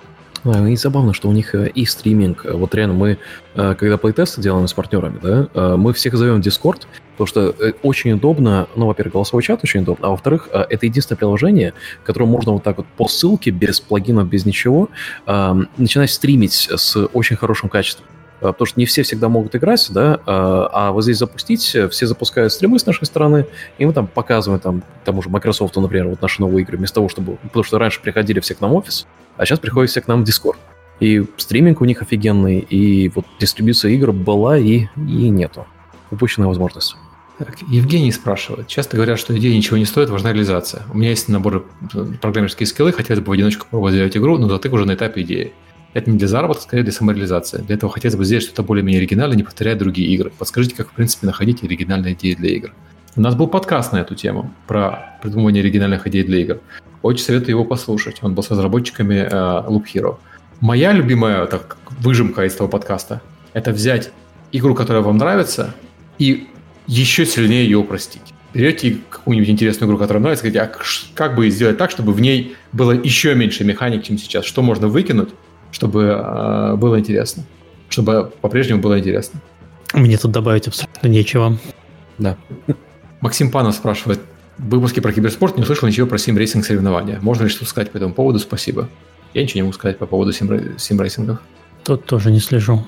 Да, 0.46 0.68
и 0.68 0.76
забавно, 0.76 1.12
что 1.12 1.28
у 1.28 1.32
них 1.32 1.56
э, 1.56 1.68
и 1.68 1.84
стриминг. 1.84 2.44
э, 2.44 2.52
Вот 2.52 2.72
реально 2.74 2.94
мы, 2.94 3.18
э, 3.56 3.74
когда 3.74 3.96
плейтесты 3.98 4.40
делаем 4.40 4.68
с 4.68 4.72
партнерами, 4.72 5.18
да, 5.20 5.76
мы 5.76 5.92
всех 5.92 6.16
зовем 6.16 6.40
в 6.40 6.46
Discord, 6.46 6.82
потому 7.12 7.26
что 7.26 7.54
очень 7.82 8.12
удобно, 8.12 8.68
ну, 8.76 8.86
во-первых, 8.86 9.14
голосовой 9.14 9.42
чат 9.42 9.60
очень 9.64 9.80
удобно, 9.80 10.06
а 10.06 10.10
во-вторых, 10.10 10.48
это 10.52 10.86
единственное 10.86 11.16
приложение, 11.16 11.74
которое 12.04 12.26
можно 12.26 12.52
вот 12.52 12.62
так 12.62 12.76
вот 12.76 12.86
по 12.96 13.08
ссылке, 13.08 13.50
без 13.50 13.80
плагинов, 13.80 14.28
без 14.28 14.46
ничего, 14.46 14.88
э, 15.26 15.54
начинать 15.78 16.10
стримить 16.10 16.68
с 16.72 16.96
очень 17.12 17.34
хорошим 17.34 17.68
качеством. 17.68 18.06
Э, 18.40 18.46
Потому 18.48 18.66
что 18.66 18.78
не 18.80 18.86
все 18.86 19.02
всегда 19.02 19.28
могут 19.28 19.54
играть, 19.56 19.86
да, 19.90 20.14
э, 20.14 20.20
а 20.26 20.92
вот 20.92 21.02
здесь 21.02 21.18
запустить, 21.18 21.74
э, 21.74 21.88
все 21.88 22.06
запускают 22.06 22.52
стримы 22.52 22.78
с 22.78 22.86
нашей 22.86 23.06
стороны, 23.06 23.46
и 23.78 23.86
мы 23.86 23.92
там 23.92 24.06
показываем 24.06 24.60
там 24.60 24.82
тому 25.04 25.22
же 25.22 25.30
Microsoft, 25.30 25.76
например, 25.76 26.08
вот 26.08 26.22
наши 26.22 26.40
новые 26.40 26.62
игры, 26.62 26.76
вместо 26.76 26.96
того, 26.96 27.08
чтобы... 27.08 27.36
Потому 27.36 27.64
что 27.64 27.78
раньше 27.78 28.00
приходили 28.00 28.40
все 28.40 28.54
к 28.54 28.60
нам 28.60 28.72
в 28.72 28.76
офис, 28.76 29.06
а 29.36 29.46
сейчас 29.46 29.58
приходят 29.58 29.90
все 29.90 30.00
к 30.00 30.08
нам 30.08 30.24
в 30.24 30.28
Discord. 30.28 30.56
И 31.00 31.24
стриминг 31.36 31.80
у 31.80 31.84
них 31.84 32.02
офигенный, 32.02 32.58
и 32.58 33.10
вот 33.10 33.26
дистрибьюция 33.38 33.92
игр 33.92 34.12
была 34.12 34.56
и, 34.56 34.86
и 34.96 35.28
нету. 35.28 35.66
Упущенная 36.10 36.48
возможность. 36.48 36.96
Евгений 37.68 38.12
спрашивает. 38.12 38.66
Часто 38.66 38.96
говорят, 38.96 39.18
что 39.18 39.36
идея 39.36 39.54
ничего 39.54 39.76
не 39.76 39.84
стоит, 39.84 40.08
важна 40.08 40.32
реализация. 40.32 40.84
У 40.92 40.96
меня 40.96 41.10
есть 41.10 41.28
набор 41.28 41.66
программерские 42.22 42.66
скиллы, 42.66 42.92
хотелось 42.92 43.22
бы 43.22 43.28
в 43.28 43.32
одиночку 43.32 43.64
попробовать 43.64 43.92
сделать 43.94 44.16
игру, 44.16 44.38
но 44.38 44.48
затык 44.48 44.72
уже 44.72 44.86
на 44.86 44.94
этапе 44.94 45.20
идеи. 45.20 45.52
Это 45.96 46.10
не 46.10 46.18
для 46.18 46.28
заработка, 46.28 46.64
скорее 46.64 46.82
для 46.82 46.92
самореализации. 46.92 47.62
Для 47.62 47.76
этого 47.76 47.90
хотелось 47.90 48.16
бы 48.16 48.24
сделать 48.26 48.44
что-то 48.44 48.62
более-менее 48.62 48.98
оригинальное, 48.98 49.34
не 49.34 49.42
повторяя 49.42 49.76
другие 49.76 50.10
игры. 50.10 50.30
Подскажите, 50.38 50.76
как 50.76 50.90
в 50.90 50.92
принципе 50.92 51.26
находить 51.26 51.64
оригинальные 51.64 52.12
идеи 52.12 52.34
для 52.34 52.50
игр. 52.50 52.74
У 53.16 53.22
нас 53.22 53.34
был 53.34 53.46
подкаст 53.46 53.94
на 53.94 54.02
эту 54.02 54.14
тему, 54.14 54.52
про 54.66 55.18
придумывание 55.22 55.62
оригинальных 55.62 56.06
идей 56.06 56.22
для 56.22 56.36
игр. 56.40 56.60
Очень 57.00 57.24
советую 57.24 57.52
его 57.52 57.64
послушать. 57.64 58.18
Он 58.20 58.34
был 58.34 58.42
с 58.42 58.50
разработчиками 58.50 59.14
э, 59.14 59.30
Loop 59.30 59.84
Hero. 59.94 60.16
Моя 60.60 60.92
любимая 60.92 61.46
так, 61.46 61.78
выжимка 61.98 62.44
из 62.44 62.54
того 62.54 62.68
подкаста– 62.68 63.22
это 63.54 63.72
взять 63.72 64.10
игру, 64.52 64.74
которая 64.74 65.02
вам 65.02 65.16
нравится, 65.16 65.74
и 66.18 66.48
еще 66.86 67.24
сильнее 67.24 67.64
ее 67.64 67.78
упростить. 67.78 68.34
Берете 68.52 68.98
какую-нибудь 69.08 69.48
интересную 69.48 69.88
игру, 69.88 69.96
которая 69.96 70.22
нравится, 70.22 70.44
говорите, 70.44 70.60
а 70.60 70.70
как 71.14 71.36
бы 71.36 71.48
сделать 71.48 71.78
так, 71.78 71.90
чтобы 71.90 72.12
в 72.12 72.20
ней 72.20 72.54
было 72.72 72.92
еще 72.92 73.34
меньше 73.34 73.64
механик, 73.64 74.02
чем 74.04 74.18
сейчас? 74.18 74.44
Что 74.44 74.60
можно 74.60 74.88
выкинуть, 74.88 75.30
чтобы 75.76 76.04
э, 76.04 76.74
было 76.76 76.98
интересно? 76.98 77.44
Чтобы 77.90 78.32
по-прежнему 78.40 78.80
было 78.80 78.98
интересно. 78.98 79.40
Мне 79.92 80.16
тут 80.16 80.30
добавить 80.32 80.66
абсолютно 80.66 81.06
нечего. 81.08 81.58
Да. 82.16 82.38
Максим 83.20 83.50
Панов 83.50 83.74
спрашивает, 83.74 84.20
в 84.56 84.70
выпуске 84.70 85.02
про 85.02 85.12
киберспорт 85.12 85.58
не 85.58 85.64
услышал 85.64 85.86
ничего 85.86 86.06
про 86.06 86.16
симрейсинг 86.16 86.64
соревнования. 86.64 87.18
Можно 87.20 87.44
ли 87.44 87.50
что-то 87.50 87.66
сказать 87.68 87.90
по 87.90 87.98
этому 87.98 88.14
поводу? 88.14 88.38
Спасибо. 88.38 88.88
Я 89.34 89.42
ничего 89.42 89.58
не 89.58 89.62
могу 89.64 89.74
сказать 89.74 89.98
по 89.98 90.06
поводу 90.06 90.32
симрей- 90.32 90.78
симрейсингов. 90.78 91.40
Тут 91.84 92.06
тоже 92.06 92.30
не 92.30 92.40
слежу. 92.40 92.82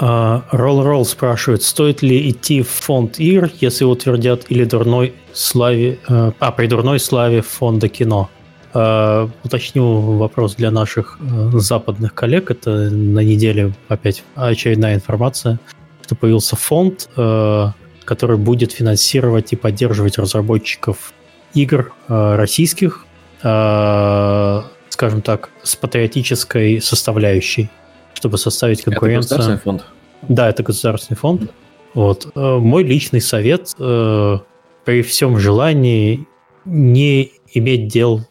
А, 0.00 0.42
Ролл 0.50 0.82
Ролл 0.82 1.04
спрашивает, 1.04 1.62
стоит 1.62 2.02
ли 2.02 2.28
идти 2.28 2.62
в 2.62 2.68
фонд 2.70 3.20
игр, 3.20 3.50
если 3.60 3.84
утвердят 3.84 4.46
или 4.48 4.64
дурной 4.64 5.14
славе, 5.32 6.00
э, 6.08 6.32
а, 6.40 6.50
при 6.50 6.66
дурной 6.66 6.98
славе 6.98 7.40
фонда 7.40 7.88
кино? 7.88 8.28
А, 8.74 9.28
Уточню 9.44 10.00
вопрос 10.16 10.54
для 10.54 10.70
наших 10.70 11.18
э, 11.20 11.58
западных 11.58 12.14
коллег. 12.14 12.50
Это 12.50 12.70
на 12.90 13.20
неделе 13.20 13.74
опять 13.88 14.24
очередная 14.34 14.94
информация, 14.94 15.60
что 16.02 16.14
появился 16.14 16.56
фонд, 16.56 17.08
э, 17.16 17.66
который 18.04 18.38
будет 18.38 18.72
финансировать 18.72 19.52
и 19.52 19.56
поддерживать 19.56 20.18
разработчиков 20.18 21.12
игр 21.54 21.92
э, 22.08 22.34
российских, 22.36 23.06
скажем 23.40 25.20
так, 25.20 25.50
с 25.64 25.74
патриотической 25.74 26.80
составляющей, 26.80 27.68
чтобы 28.14 28.38
составить 28.38 28.82
Это 28.82 28.92
конкуренцию. 28.92 29.38
государственный 29.38 29.58
фонд. 29.58 29.84
Да, 30.28 30.48
это 30.48 30.62
государственный 30.62 31.16
фонд. 31.16 31.50
Вот. 31.92 32.30
Мой 32.36 32.84
личный 32.84 33.20
совет 33.20 33.74
при 33.76 35.02
всем 35.02 35.38
желании 35.38 36.24
не 36.64 37.32
иметь 37.52 37.88
дел 37.88 38.24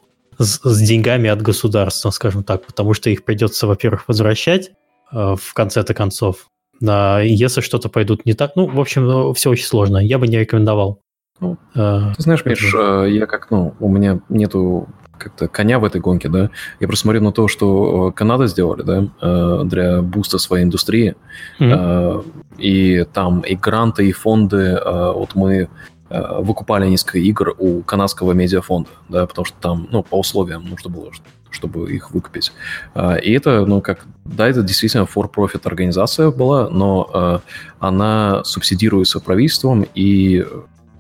с, 0.44 0.60
с 0.64 0.82
деньгами 0.82 1.30
от 1.30 1.42
государства, 1.42 2.10
скажем 2.12 2.44
так, 2.44 2.66
потому 2.66 2.94
что 2.94 3.10
их 3.10 3.24
придется, 3.24 3.68
во-первых, 3.68 4.06
возвращать 4.08 4.72
э, 5.12 5.36
в 5.40 5.54
конце-то 5.54 5.94
концов. 5.94 6.48
И 6.82 7.28
если 7.28 7.62
что-то 7.62 7.90
пойдут 7.90 8.26
не 8.26 8.34
так, 8.34 8.56
ну, 8.56 8.66
в 8.66 8.80
общем, 8.80 9.34
все 9.36 9.52
очень 9.52 9.66
сложно. 9.66 9.98
Я 10.00 10.18
бы 10.18 10.28
не 10.28 10.40
рекомендовал. 10.40 11.00
Ну, 11.40 11.58
Э, 11.76 12.14
Ты 12.18 12.24
знаешь, 12.24 12.44
Миш, 12.46 12.74
э, 12.76 13.08
я 13.10 13.26
как, 13.28 13.52
ну, 13.52 13.74
у 13.80 13.88
меня 13.90 14.20
нету 14.30 14.88
как-то 15.18 15.48
коня 15.48 15.78
в 15.78 15.86
этой 15.86 16.02
гонке, 16.02 16.28
да. 16.30 16.50
Я 16.80 16.88
просто 16.88 17.04
смотрю 17.04 17.22
на 17.22 17.32
то, 17.32 17.48
что 17.48 18.10
э, 18.10 18.12
Канада 18.14 18.48
сделали, 18.48 18.82
да, 18.82 19.08
э, 19.22 19.62
для 19.66 20.02
буста 20.02 20.40
своей 20.40 20.64
индустрии. 20.66 21.16
Э, 21.60 22.22
И 22.58 23.06
там 23.14 23.42
и 23.42 23.56
гранты, 23.56 24.08
и 24.10 24.12
фонды. 24.12 24.58
э, 24.58 25.12
Вот 25.14 25.36
мы 25.36 25.54
э, 25.54 25.68
выкупали 26.12 26.88
несколько 26.88 27.20
игр 27.20 27.56
у 27.58 27.82
канадского 27.82 28.34
медиафонда, 28.34 28.90
да, 29.10 29.26
потому 29.26 29.46
что 29.46 29.56
там, 29.62 29.88
ну, 29.92 30.04
по 30.04 30.20
условиям 30.20 30.66
нужно 30.66 30.90
было, 30.90 31.12
чтобы 31.50 31.92
их 31.92 32.12
выкупить. 32.12 32.52
Э, 32.96 33.20
И 33.22 33.32
это, 33.32 33.66
ну, 33.66 33.82
как, 33.82 34.06
да, 34.26 34.48
это 34.48 34.62
действительно 34.62 35.04
for-profit 35.04 35.62
организация 35.64 36.32
была, 36.32 36.70
но 36.70 37.10
э, 37.14 37.40
она 37.80 38.44
субсидируется 38.44 39.20
правительством 39.20 39.86
и 39.96 40.46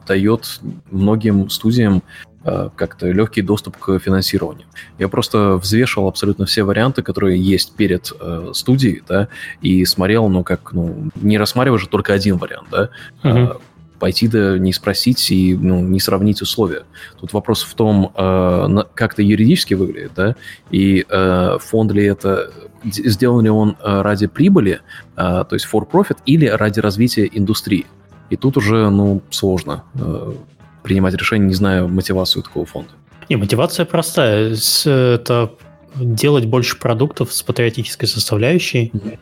дает 0.07 0.61
многим 0.89 1.49
студиям 1.49 2.03
э, 2.43 2.69
как-то 2.75 3.11
легкий 3.11 3.41
доступ 3.41 3.77
к 3.77 3.99
финансированию. 3.99 4.67
Я 4.97 5.07
просто 5.07 5.57
взвешивал 5.57 6.07
абсолютно 6.07 6.45
все 6.45 6.63
варианты, 6.63 7.01
которые 7.03 7.39
есть 7.39 7.75
перед 7.75 8.11
э, 8.19 8.51
студией, 8.53 9.03
да, 9.07 9.27
и 9.61 9.85
смотрел, 9.85 10.29
ну, 10.29 10.43
как, 10.43 10.73
ну, 10.73 11.09
не 11.15 11.37
рассматриваешь 11.37 11.85
только 11.87 12.13
один 12.13 12.37
вариант, 12.37 12.67
да, 12.71 12.89
uh-huh. 13.23 13.61
Пойти 14.01 14.27
да 14.27 14.57
не 14.57 14.73
спросить 14.73 15.31
и 15.31 15.55
ну, 15.55 15.79
не 15.79 15.99
сравнить 15.99 16.41
условия. 16.41 16.85
Тут 17.19 17.33
вопрос 17.33 17.61
в 17.61 17.75
том, 17.75 18.11
э, 18.15 18.83
как 18.95 19.13
это 19.13 19.21
юридически 19.21 19.75
выглядит, 19.75 20.13
да, 20.15 20.35
и 20.71 21.05
э, 21.07 21.57
фонд 21.61 21.91
ли 21.91 22.05
это, 22.05 22.51
сделан 22.83 23.43
ли 23.43 23.51
он 23.51 23.77
э, 23.79 24.01
ради 24.01 24.25
прибыли, 24.25 24.81
э, 25.15 25.45
то 25.47 25.51
есть 25.51 25.67
for 25.71 25.87
profit, 25.87 26.17
или 26.25 26.47
ради 26.47 26.79
развития 26.79 27.29
индустрии. 27.31 27.85
И 28.31 28.37
тут 28.37 28.57
уже, 28.57 28.89
ну, 28.89 29.21
сложно 29.29 29.83
э, 29.93 30.33
принимать 30.81 31.13
решение, 31.13 31.47
не 31.47 31.53
зная 31.53 31.85
мотивацию 31.85 32.41
такого 32.41 32.65
фонда. 32.65 32.89
Не, 33.29 33.35
мотивация 33.35 33.85
простая. 33.85 34.55
Это 34.85 35.51
делать 35.95 36.45
больше 36.45 36.79
продуктов 36.79 37.31
с 37.31 37.43
патриотической 37.43 38.07
составляющей 38.07 38.89
mm-hmm. 38.93 39.19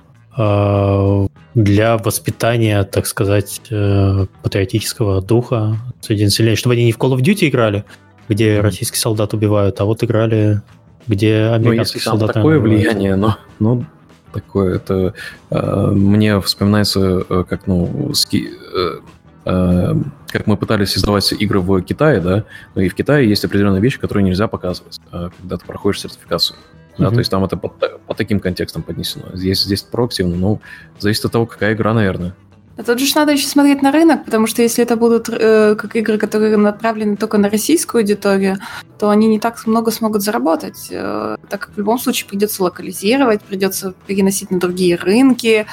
Для 1.56 1.98
воспитания, 1.98 2.84
так 2.84 3.06
сказать, 3.06 3.62
э, 3.70 4.26
патриотического 4.42 5.22
духа 5.22 5.78
среди 6.00 6.24
населения, 6.26 6.56
чтобы 6.56 6.76
они 6.76 6.86
не 6.86 6.92
в 6.92 6.98
Call 6.98 7.16
of 7.16 7.22
Duty 7.22 7.50
играли, 7.50 7.84
где 8.30 8.62
российские 8.62 9.00
солдаты 9.00 9.36
убивают, 9.36 9.82
а 9.82 9.86
вот 9.86 10.04
играли, 10.04 10.62
где 11.08 11.52
американские 11.54 12.02
ну, 12.06 12.12
солдаты 12.12 12.34
такое 12.34 12.60
убивают. 12.60 12.84
влияние, 12.84 13.16
но, 13.16 13.38
но 13.60 13.84
такое, 14.32 14.76
это 14.76 15.14
э, 15.50 15.88
мне 15.92 16.40
вспоминается, 16.40 17.26
э, 17.28 17.44
как, 17.50 17.68
ну, 17.68 18.14
ски, 18.14 18.48
э, 18.74 19.00
э, 19.46 19.94
как 20.28 20.48
мы 20.48 20.56
пытались 20.56 20.98
издавать 20.98 21.34
игры 21.34 21.60
в 21.60 21.82
Китае, 21.82 22.22
да, 22.22 22.46
но 22.76 22.82
и 22.82 22.88
в 22.88 22.96
Китае 22.96 23.28
есть 23.28 23.44
определенные 23.44 23.82
вещи, 23.82 24.00
которые 24.00 24.24
нельзя 24.24 24.48
показывать, 24.48 25.02
э, 25.12 25.30
когда 25.40 25.58
ты 25.58 25.66
проходишь 25.66 26.02
сертификацию. 26.02 26.58
Да, 27.00 27.06
mm-hmm. 27.06 27.14
то 27.14 27.18
есть 27.18 27.32
там 27.32 27.44
это 27.44 27.58
по, 27.58 27.70
по 27.70 28.14
таким 28.14 28.40
контекстам 28.40 28.84
поднесено. 28.84 29.26
Здесь, 29.34 29.64
здесь 29.64 29.82
проактивно, 29.82 30.36
ну, 30.36 30.62
зависит 31.00 31.26
от 31.26 31.32
того, 31.32 31.46
какая 31.46 31.74
игра, 31.74 31.94
наверное. 31.94 32.36
А 32.80 32.84
тут 32.84 33.00
же 33.00 33.12
надо 33.14 33.34
еще 33.34 33.46
смотреть 33.46 33.82
на 33.82 33.92
рынок, 33.92 34.24
потому 34.24 34.48
что 34.48 34.62
если 34.62 34.82
это 34.82 34.96
будут 34.96 35.28
э, 35.30 35.76
как 35.76 35.98
игры, 35.98 36.18
которые 36.18 36.56
направлены 36.56 37.18
только 37.18 37.38
на 37.38 37.50
российскую 37.50 38.02
аудиторию, 38.02 38.58
то 38.98 39.10
они 39.10 39.28
не 39.28 39.38
так 39.38 39.68
много 39.68 39.92
смогут 39.92 40.22
заработать, 40.22 40.88
э, 40.90 41.36
так 41.50 41.60
как 41.60 41.72
в 41.76 41.78
любом 41.78 42.00
случае 42.00 42.30
придется 42.30 42.64
локализировать, 42.64 43.42
придется 43.42 43.94
переносить 44.08 44.50
на 44.50 44.62
другие 44.62 44.96
рынки, 44.96 45.66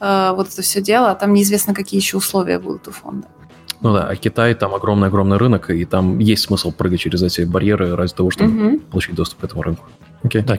э, 0.00 0.32
вот 0.34 0.48
это 0.48 0.62
все 0.62 0.80
дело, 0.80 1.10
а 1.10 1.14
там 1.14 1.34
неизвестно, 1.34 1.74
какие 1.74 2.00
еще 2.00 2.16
условия 2.16 2.58
будут 2.58 2.88
у 2.88 2.92
фонда. 2.92 3.28
Ну 3.82 3.92
да, 3.92 4.08
а 4.08 4.16
Китай 4.16 4.54
там 4.54 4.74
огромный-огромный 4.74 5.36
рынок, 5.36 5.68
и 5.68 5.84
там 5.84 6.18
есть 6.18 6.44
смысл 6.44 6.72
прыгать 6.72 7.00
через 7.00 7.22
эти 7.22 7.42
барьеры 7.42 7.94
ради 7.94 8.14
того, 8.14 8.30
чтобы 8.30 8.68
угу. 8.68 8.78
получить 8.90 9.14
доступ 9.14 9.40
к 9.40 9.44
этому 9.44 9.60
рынку. 9.60 9.84
Okay. 10.24 10.42
Да, 10.44 10.58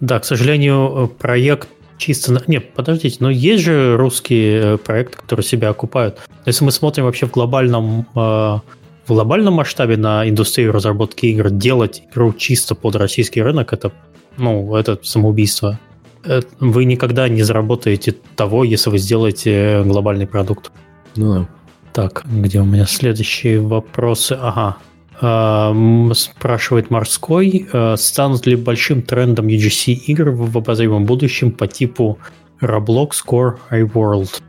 да, 0.00 0.18
к 0.18 0.24
сожалению, 0.24 1.10
проект 1.18 1.68
чисто... 1.98 2.42
Нет, 2.46 2.74
подождите, 2.74 3.16
но 3.20 3.30
есть 3.30 3.64
же 3.64 3.96
русские 3.96 4.74
э, 4.74 4.76
проекты, 4.78 5.18
которые 5.18 5.44
себя 5.44 5.70
окупают. 5.70 6.18
Если 6.44 6.64
мы 6.64 6.72
смотрим 6.72 7.04
вообще 7.04 7.26
в 7.26 7.30
глобальном, 7.30 8.06
э, 8.14 8.18
в 8.18 8.62
глобальном 9.08 9.54
масштабе 9.54 9.96
на 9.96 10.28
индустрию 10.28 10.72
разработки 10.72 11.26
игр, 11.26 11.50
делать 11.50 12.02
игру 12.12 12.32
чисто 12.32 12.74
под 12.74 12.96
российский 12.96 13.42
рынок, 13.42 13.72
это, 13.72 13.92
ну, 14.36 14.76
это 14.76 14.98
самоубийство. 15.02 15.78
Э, 16.24 16.42
вы 16.60 16.84
никогда 16.84 17.28
не 17.28 17.42
заработаете 17.42 18.14
того, 18.34 18.64
если 18.64 18.90
вы 18.90 18.98
сделаете 18.98 19.82
глобальный 19.84 20.26
продукт. 20.26 20.70
Ну 21.14 21.34
да. 21.34 21.48
Так, 21.92 22.24
где 22.26 22.60
у 22.60 22.64
меня 22.64 22.84
следующие 22.84 23.60
вопросы? 23.60 24.36
Ага. 24.38 24.76
Эм, 25.22 26.12
спрашивает 26.14 26.90
Морской, 26.90 27.66
э, 27.72 27.96
станут 27.96 28.46
ли 28.46 28.54
большим 28.54 29.00
трендом 29.00 29.46
UGC 29.46 29.92
игр 29.92 30.30
в 30.30 30.58
обозримом 30.58 31.06
будущем 31.06 31.52
по 31.52 31.66
типу 31.66 32.18
Roblox 32.60 33.12
Core 33.26 33.56
iWorld? 33.70 34.42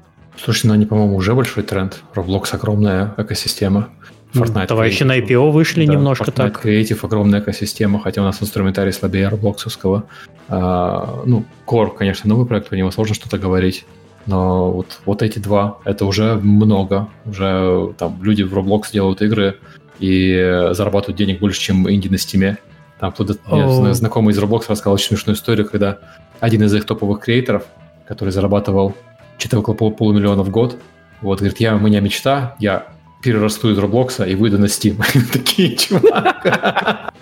Слушай, 0.43 0.67
ну 0.67 0.73
они, 0.73 0.85
по-моему, 0.85 1.15
уже 1.15 1.33
большой 1.33 1.63
тренд. 1.63 2.03
Roblox 2.15 2.49
огромная 2.51 3.13
экосистема. 3.17 3.89
Fortnite 4.33 4.67
Товарищи 4.67 5.03
Creative. 5.03 5.05
на 5.05 5.19
IPO 5.19 5.51
вышли 5.51 5.85
да, 5.85 5.93
немножко 5.93 6.25
Fortnite 6.25 6.33
так. 6.35 6.65
Creative 6.65 6.99
огромная 7.01 7.39
экосистема, 7.39 7.99
хотя 8.01 8.21
у 8.21 8.25
нас 8.25 8.41
инструментарий 8.41 8.91
слабее 8.91 9.29
Robloxовского. 9.29 10.03
А, 10.49 11.23
ну, 11.25 11.45
Core, 11.65 11.95
конечно, 11.97 12.29
новый 12.29 12.45
проект, 12.45 12.69
по 12.69 12.73
нему 12.73 12.91
сложно 12.91 13.15
что-то 13.15 13.37
говорить. 13.37 13.85
Но 14.25 14.71
вот, 14.71 14.99
вот 15.05 15.21
эти 15.23 15.39
два, 15.39 15.77
это 15.85 16.05
уже 16.05 16.35
много. 16.35 17.07
Уже 17.25 17.93
там 17.97 18.21
люди 18.21 18.43
в 18.43 18.53
Roblox 18.53 18.91
делают 18.91 19.21
игры, 19.21 19.55
и 19.99 20.69
зарабатывают 20.71 21.17
денег 21.17 21.39
больше, 21.39 21.59
чем 21.59 21.89
инди 21.89 22.07
на 22.07 22.17
стиме. 22.17 22.57
Там 22.99 23.11
кто-то, 23.11 23.37
oh. 23.47 23.93
знакомый 23.93 24.33
из 24.33 24.39
Roblox 24.39 24.65
рассказал 24.67 24.93
очень 24.93 25.09
смешную 25.09 25.35
историю, 25.35 25.67
когда 25.69 25.99
один 26.39 26.63
из 26.63 26.73
их 26.73 26.85
топовых 26.85 27.19
креаторов, 27.19 27.65
который 28.07 28.29
зарабатывал 28.29 28.95
что-то 29.37 29.59
около 29.59 29.75
пол, 29.75 29.91
полумиллиона 29.91 30.43
в 30.43 30.49
год, 30.49 30.77
вот, 31.21 31.39
говорит, 31.39 31.59
я, 31.59 31.75
у 31.75 31.79
меня 31.79 31.99
мечта, 31.99 32.55
я 32.59 32.87
перерасту 33.21 33.71
из 33.71 33.77
Роблокса 33.77 34.23
и 34.25 34.35
выйду 34.35 34.57
на 34.57 34.65
Steam. 34.65 35.01
Такие, 35.33 35.75
чувак. 35.75 37.13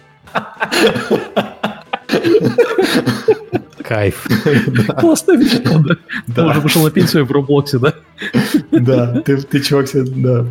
Кайф. 3.84 4.28
Классная 5.00 5.38
мечта, 5.38 5.84
да. 6.28 6.48
Уже 6.48 6.62
пошел 6.62 6.84
на 6.84 6.92
пенсию 6.92 7.26
в 7.26 7.32
Роблоксе, 7.32 7.80
да? 7.80 7.94
Да, 8.72 9.22
ты, 9.22 9.62
чувак, 9.62 9.88
да 9.94 10.46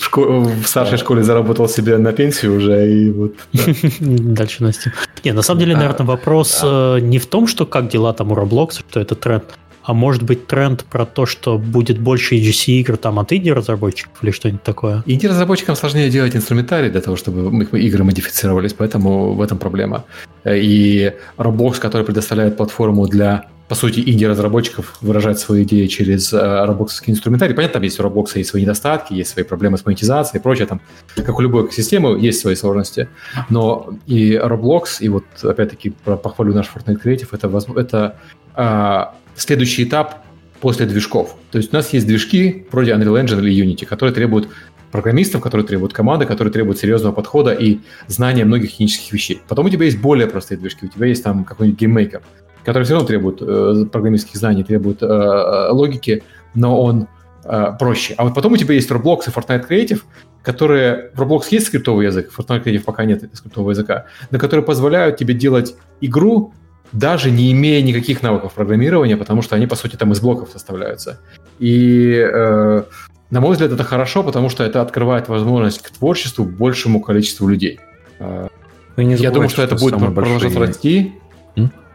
в, 0.00 0.04
школе, 0.04 0.40
в 0.62 0.66
старшей 0.66 0.98
школе 0.98 1.22
заработал 1.22 1.68
себе 1.68 1.98
на 1.98 2.12
пенсию 2.12 2.56
уже, 2.56 2.90
и 2.90 3.10
вот... 3.10 3.34
Дальше 4.00 4.62
Настя. 4.62 4.92
Не, 5.24 5.32
на 5.32 5.42
самом 5.42 5.60
деле, 5.60 5.76
наверное, 5.76 6.06
вопрос 6.06 6.60
э, 6.62 7.00
не 7.00 7.18
в 7.18 7.26
том, 7.26 7.46
что 7.46 7.66
как 7.66 7.88
дела 7.88 8.12
там 8.12 8.32
у 8.32 8.34
Roblox, 8.34 8.80
что 8.88 9.00
это 9.00 9.14
тренд, 9.14 9.44
а 9.82 9.92
может 9.92 10.22
быть 10.22 10.46
тренд 10.46 10.84
про 10.84 11.04
то, 11.04 11.26
что 11.26 11.58
будет 11.58 11.98
больше 11.98 12.36
EGC 12.36 12.80
игр 12.80 12.96
там 12.96 13.18
от 13.18 13.32
инди-разработчиков 13.32 14.12
или 14.22 14.30
что-нибудь 14.30 14.62
такое? 14.62 15.02
Инди-разработчикам 15.06 15.76
сложнее 15.76 16.08
делать 16.10 16.34
инструментарий 16.34 16.90
для 16.90 17.00
того, 17.00 17.16
чтобы 17.16 17.64
игры 17.78 18.04
модифицировались, 18.04 18.72
поэтому 18.72 19.34
в 19.34 19.42
этом 19.42 19.58
проблема. 19.58 20.04
И 20.46 21.12
Roblox, 21.36 21.78
который 21.78 22.06
предоставляет 22.06 22.56
платформу 22.56 23.06
для 23.06 23.44
по 23.70 23.76
сути, 23.76 24.00
инди-разработчиков 24.00 24.98
выражать 25.00 25.38
свои 25.38 25.62
идеи 25.62 25.86
через 25.86 26.32
э, 26.32 26.64
роблоксовский 26.64 27.12
инструментарий. 27.12 27.54
Понятно, 27.54 27.74
там 27.74 27.82
есть 27.84 28.00
у 28.00 28.02
Roblox 28.02 28.30
есть 28.34 28.50
свои 28.50 28.62
недостатки, 28.62 29.14
есть 29.14 29.30
свои 29.30 29.44
проблемы 29.44 29.78
с 29.78 29.86
монетизацией 29.86 30.40
и 30.40 30.42
прочее. 30.42 30.66
Там, 30.66 30.80
как 31.14 31.38
у 31.38 31.40
любой 31.40 31.66
экосистемы, 31.66 32.18
есть 32.18 32.40
свои 32.40 32.56
сложности. 32.56 33.08
Но 33.48 33.90
и 34.08 34.32
Roblox, 34.32 34.96
и 34.98 35.08
вот 35.08 35.22
опять-таки 35.40 35.90
похвалю 35.90 36.52
наш 36.52 36.68
Fortnite 36.74 37.00
Creative, 37.00 37.28
это, 37.30 37.80
это 37.80 38.16
а, 38.56 39.14
следующий 39.36 39.84
этап 39.84 40.24
после 40.60 40.86
движков. 40.86 41.36
То 41.52 41.58
есть 41.58 41.72
у 41.72 41.76
нас 41.76 41.92
есть 41.92 42.08
движки 42.08 42.66
вроде 42.72 42.90
Unreal 42.90 43.24
Engine 43.24 43.38
или 43.38 43.64
Unity, 43.64 43.86
которые 43.86 44.12
требуют 44.12 44.48
программистов, 44.90 45.42
которые 45.42 45.64
требуют 45.64 45.92
команды, 45.92 46.26
которые 46.26 46.52
требуют 46.52 46.80
серьезного 46.80 47.12
подхода 47.12 47.52
и 47.52 47.78
знания 48.08 48.44
многих 48.44 48.72
технических 48.72 49.12
вещей. 49.12 49.40
Потом 49.46 49.66
у 49.66 49.70
тебя 49.70 49.84
есть 49.84 50.00
более 50.00 50.26
простые 50.26 50.58
движки, 50.58 50.86
у 50.86 50.88
тебя 50.88 51.06
есть 51.06 51.22
там 51.22 51.44
какой-нибудь 51.44 51.78
GameMaker, 51.78 52.22
который 52.64 52.84
все 52.84 52.94
равно 52.94 53.06
требует 53.06 53.40
э, 53.40 53.86
программистских 53.90 54.36
знаний, 54.36 54.64
требует 54.64 55.02
э, 55.02 55.06
э, 55.06 55.70
логики, 55.70 56.22
но 56.54 56.80
он 56.80 57.08
э, 57.44 57.72
проще. 57.78 58.14
А 58.16 58.24
вот 58.24 58.34
потом 58.34 58.52
у 58.52 58.56
тебя 58.56 58.74
есть 58.74 58.90
Roblox 58.90 59.22
и 59.26 59.30
Fortnite 59.30 59.68
Creative, 59.68 60.02
которые... 60.42 61.10
В 61.14 61.22
Roblox 61.22 61.44
есть 61.50 61.66
скриптовый 61.66 62.06
язык, 62.06 62.30
в 62.30 62.38
Fortnite 62.38 62.64
Creative 62.64 62.82
пока 62.82 63.04
нет 63.04 63.28
скриптового 63.32 63.70
языка, 63.70 64.06
но 64.30 64.38
которые 64.38 64.64
позволяют 64.64 65.16
тебе 65.16 65.34
делать 65.34 65.76
игру, 66.00 66.52
даже 66.92 67.30
не 67.30 67.52
имея 67.52 67.82
никаких 67.82 68.22
навыков 68.22 68.54
программирования, 68.54 69.16
потому 69.16 69.42
что 69.42 69.54
они, 69.56 69.66
по 69.66 69.76
сути, 69.76 69.96
там 69.96 70.12
из 70.12 70.20
блоков 70.20 70.50
составляются. 70.50 71.20
И, 71.58 72.14
э, 72.14 72.82
на 73.30 73.40
мой 73.40 73.52
взгляд, 73.52 73.70
это 73.72 73.84
хорошо, 73.84 74.24
потому 74.24 74.48
что 74.48 74.64
это 74.64 74.82
открывает 74.82 75.28
возможность 75.28 75.82
к 75.82 75.90
творчеству 75.90 76.44
большему 76.44 77.00
количеству 77.00 77.46
людей. 77.48 77.78
Э, 78.18 78.48
Я 78.96 79.30
думаю, 79.30 79.48
что, 79.48 79.62
что 79.62 79.74
это 79.74 79.76
будет 79.76 79.98
продолжать 80.14 80.56
расти. 80.56 81.14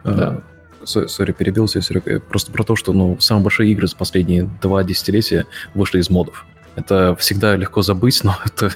Да 0.04 0.42
сори, 0.86 1.32
перебился, 1.32 1.82
Серега, 1.82 2.20
просто 2.20 2.52
про 2.52 2.64
то, 2.64 2.76
что 2.76 2.94
ну, 2.94 3.18
самые 3.20 3.44
большие 3.44 3.72
игры 3.72 3.88
за 3.88 3.96
последние 3.96 4.50
два 4.62 4.84
десятилетия 4.84 5.46
вышли 5.74 6.00
из 6.00 6.10
модов. 6.10 6.46
Это 6.76 7.16
всегда 7.18 7.56
легко 7.56 7.82
забыть, 7.82 8.24
но 8.24 8.38
это 8.46 8.72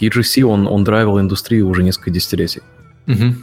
EGC, 0.00 0.42
он, 0.42 0.66
он 0.66 0.84
драйвил 0.84 1.20
индустрию 1.20 1.68
уже 1.68 1.82
несколько 1.82 2.10
десятилетий. 2.10 2.62
Угу. 3.06 3.34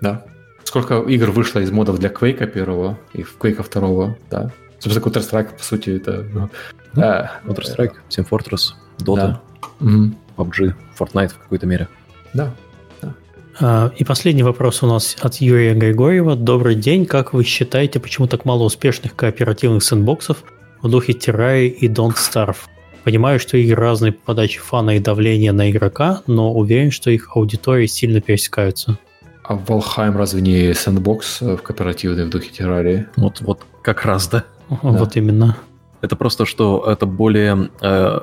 Да. 0.00 0.24
Сколько 0.64 1.00
игр 1.00 1.30
вышло 1.30 1.60
из 1.60 1.70
модов 1.70 1.98
для 1.98 2.10
Quake 2.10 2.46
первого 2.46 2.98
и 3.14 3.22
Quake 3.22 3.62
второго, 3.62 4.16
да. 4.30 4.52
Собственно, 4.78 5.04
Counter-Strike, 5.04 5.56
по 5.56 5.62
сути, 5.62 5.90
это... 5.90 6.24
Ну, 6.32 6.50
да. 6.94 7.40
Counter-Strike, 7.44 7.94
Team 8.10 8.28
Fortress, 8.28 8.74
Dota, 8.98 9.16
да. 9.16 9.42
угу. 9.80 10.14
PUBG, 10.36 10.74
Fortnite 10.98 11.28
в 11.30 11.38
какой-то 11.38 11.66
мере. 11.66 11.88
Да. 12.34 12.54
А, 13.60 13.90
и 13.96 14.04
последний 14.04 14.42
вопрос 14.42 14.82
у 14.82 14.86
нас 14.86 15.16
от 15.20 15.36
Юрия 15.36 15.74
Григорьева. 15.74 16.36
Добрый 16.36 16.76
день. 16.76 17.06
Как 17.06 17.32
вы 17.32 17.42
считаете, 17.42 17.98
почему 17.98 18.28
так 18.28 18.44
мало 18.44 18.62
успешных 18.62 19.16
кооперативных 19.16 19.82
сэндбоксов 19.82 20.44
в 20.80 20.88
духе 20.88 21.12
Терраи 21.12 21.68
и 21.68 21.88
Don't 21.88 22.14
Starve? 22.14 22.56
Понимаю, 23.02 23.40
что 23.40 23.56
игры 23.56 23.80
разные 23.80 24.12
по 24.12 24.26
подаче 24.26 24.60
фана 24.60 24.96
и 24.96 25.00
давления 25.00 25.52
на 25.52 25.70
игрока, 25.70 26.22
но 26.26 26.52
уверен, 26.52 26.90
что 26.92 27.10
их 27.10 27.36
аудитории 27.36 27.86
сильно 27.86 28.20
пересекаются. 28.20 28.98
А 29.42 29.54
Valheim 29.54 30.16
разве 30.16 30.40
не 30.40 30.74
сэндбокс 30.74 31.40
в 31.40 31.56
кооперативной 31.58 32.26
в 32.26 32.30
духе 32.30 32.50
террарии? 32.50 33.06
Вот, 33.16 33.40
вот 33.40 33.62
как 33.82 34.04
раз, 34.04 34.28
да. 34.28 34.44
Вот 34.68 35.16
именно. 35.16 35.56
Это 36.00 36.14
просто, 36.14 36.46
что 36.46 36.84
это 36.86 37.06
более... 37.06 37.70
Э, 37.80 38.20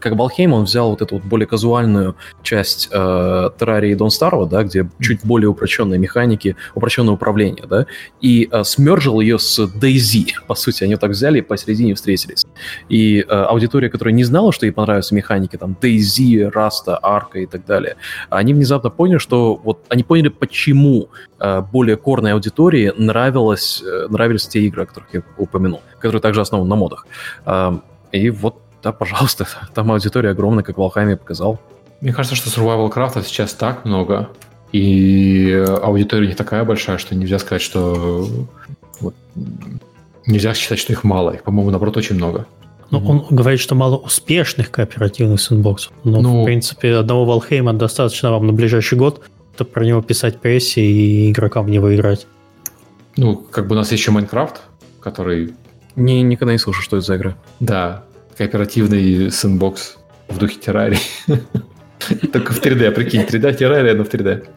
как 0.00 0.16
Балхейм, 0.16 0.52
он 0.52 0.64
взял 0.64 0.90
вот 0.90 1.02
эту 1.02 1.16
вот 1.16 1.24
более 1.24 1.46
казуальную 1.46 2.16
часть 2.42 2.88
э, 2.90 2.96
Terraria 2.96 3.92
и 3.92 3.94
Don't 3.94 4.08
Starve, 4.08 4.48
да, 4.48 4.64
где 4.64 4.88
чуть 5.00 5.24
более 5.24 5.48
упрощенные 5.48 5.98
механики, 5.98 6.56
упрощенное 6.74 7.14
управление, 7.14 7.64
да, 7.68 7.86
и 8.20 8.48
э, 8.50 8.64
смержил 8.64 9.20
ее 9.20 9.38
с 9.38 9.58
DayZ. 9.60 10.32
По 10.48 10.54
сути, 10.54 10.84
они 10.84 10.94
вот 10.94 11.00
так 11.00 11.10
взяли 11.10 11.38
и 11.38 11.42
посередине 11.42 11.94
встретились. 11.94 12.44
И 12.88 13.20
э, 13.20 13.24
аудитория, 13.24 13.90
которая 13.90 14.14
не 14.14 14.24
знала, 14.24 14.52
что 14.52 14.66
ей 14.66 14.72
понравятся 14.72 15.14
механики, 15.14 15.56
там, 15.56 15.76
DayZ, 15.80 16.52
Rasta, 16.52 16.98
Arca 17.02 17.38
и 17.40 17.46
так 17.46 17.66
далее, 17.66 17.96
они 18.30 18.54
внезапно 18.54 18.90
поняли, 18.90 19.18
что 19.18 19.54
вот 19.56 19.84
они 19.88 20.02
поняли, 20.02 20.28
почему 20.28 21.08
э, 21.38 21.60
более 21.72 21.96
корной 21.96 22.32
аудитории 22.32 22.92
нравилось, 22.96 23.82
э, 23.82 24.06
нравились 24.08 24.48
те 24.48 24.60
игры, 24.60 24.84
о 24.84 24.86
которых 24.86 25.14
я 25.14 25.22
упомянул, 25.36 25.82
которые 25.98 26.22
также 26.22 26.40
основаны 26.40 26.68
на 26.68 26.76
модах. 26.76 27.06
Э, 27.44 27.72
и 28.12 28.30
вот 28.30 28.62
да, 28.82 28.92
пожалуйста, 28.92 29.46
там 29.74 29.90
аудитория 29.92 30.30
огромная, 30.30 30.64
как 30.64 30.78
Волхайме 30.78 31.16
показал. 31.16 31.60
Мне 32.00 32.12
кажется, 32.12 32.36
что 32.36 32.48
Survival 32.48 32.92
Craft 32.92 33.24
сейчас 33.24 33.52
так 33.52 33.84
много, 33.84 34.30
и 34.72 35.64
аудитория 35.82 36.28
не 36.28 36.34
такая 36.34 36.64
большая, 36.64 36.98
что 36.98 37.14
нельзя 37.14 37.38
сказать, 37.38 37.62
что 37.62 38.26
вот, 39.00 39.14
нельзя 40.26 40.54
считать, 40.54 40.78
что 40.78 40.92
их 40.92 41.04
мало. 41.04 41.32
Их, 41.32 41.42
по-моему, 41.42 41.70
наоборот, 41.70 41.96
очень 41.96 42.16
много. 42.16 42.46
Ну, 42.90 42.98
mm-hmm. 42.98 43.06
он 43.06 43.36
говорит, 43.36 43.60
что 43.60 43.74
мало 43.74 43.96
успешных 43.96 44.70
кооперативных 44.70 45.40
сэндбоксов. 45.40 45.92
Но, 46.04 46.20
ну, 46.20 46.42
в 46.42 46.44
принципе, 46.44 46.94
одного 46.94 47.24
Валхейма 47.24 47.72
достаточно 47.72 48.30
вам 48.30 48.46
на 48.46 48.52
ближайший 48.52 48.98
год, 48.98 49.22
чтобы 49.54 49.70
про 49.70 49.84
него 49.84 50.02
писать 50.02 50.40
прессе 50.40 50.80
и 50.80 51.30
игрокам 51.30 51.66
в 51.66 51.70
него 51.70 51.94
играть. 51.94 52.26
Ну, 53.16 53.36
как 53.36 53.66
бы 53.66 53.74
у 53.74 53.78
нас 53.78 53.90
есть 53.90 54.02
еще 54.02 54.10
Майнкрафт, 54.10 54.62
который... 55.00 55.52
Не, 55.96 56.22
никогда 56.22 56.52
не 56.52 56.58
слушал, 56.58 56.82
что 56.82 56.96
это 56.96 57.06
за 57.06 57.16
игра. 57.16 57.36
Да, 57.58 58.04
кооперативный 58.40 59.30
сэндбокс 59.30 59.98
в 60.28 60.38
духе 60.38 60.58
террарии. 60.58 60.98
Только 62.32 62.54
в 62.54 62.62
3D, 62.62 62.90
прикинь, 62.92 63.20
3D 63.20 63.52
террария, 63.52 63.94
но 63.94 64.04
в 64.04 64.08
3D. 64.08 64.48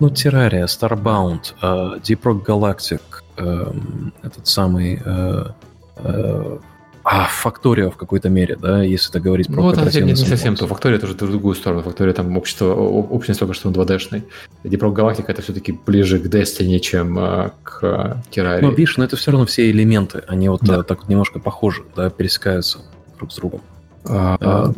Ну, 0.00 0.10
террария, 0.10 0.66
Starbound, 0.66 1.54
uh, 1.62 2.02
Deep 2.02 2.22
Rock 2.22 2.44
Galactic, 2.44 3.00
uh, 3.36 4.12
этот 4.24 4.48
самый... 4.48 4.96
Uh, 4.96 5.52
uh, 5.98 6.60
а, 7.04 7.28
Фактория 7.28 7.88
в 7.88 7.96
какой-то 7.96 8.28
мере, 8.28 8.56
да, 8.56 8.82
если 8.82 9.12
так 9.12 9.22
говорить 9.22 9.46
про 9.46 9.62
Ну, 9.62 9.70
это 9.70 10.02
не, 10.02 10.10
не 10.10 10.16
совсем 10.16 10.56
то. 10.56 10.66
Фактория 10.66 10.98
тоже 10.98 11.14
в 11.14 11.16
другую 11.16 11.54
сторону. 11.54 11.82
Фактория 11.82 12.12
там 12.12 12.36
общество, 12.36 12.74
общность 12.74 13.38
только 13.38 13.54
что 13.54 13.70
2D-шный. 13.70 14.24
Deep 14.64 14.80
Rock 14.80 14.94
Galactic 14.96 15.24
это 15.28 15.40
все-таки 15.40 15.78
ближе 15.86 16.18
к 16.18 16.26
Destiny, 16.26 16.80
чем 16.80 17.16
uh, 17.16 17.52
к 17.62 18.22
Террарии. 18.30 18.64
Ну, 18.64 18.70
видишь, 18.72 18.96
но 18.96 19.04
это 19.04 19.16
все 19.16 19.30
равно 19.30 19.46
все 19.46 19.70
элементы, 19.70 20.24
они 20.26 20.48
вот 20.48 20.62
да. 20.62 20.82
так 20.82 20.98
вот 20.98 21.08
немножко 21.08 21.38
похожи, 21.38 21.84
да, 21.94 22.10
пересекаются 22.10 22.80
друг 23.20 23.32
с 23.32 23.36
другом. 23.36 23.60
А, 24.04 24.36
а, 24.40 24.72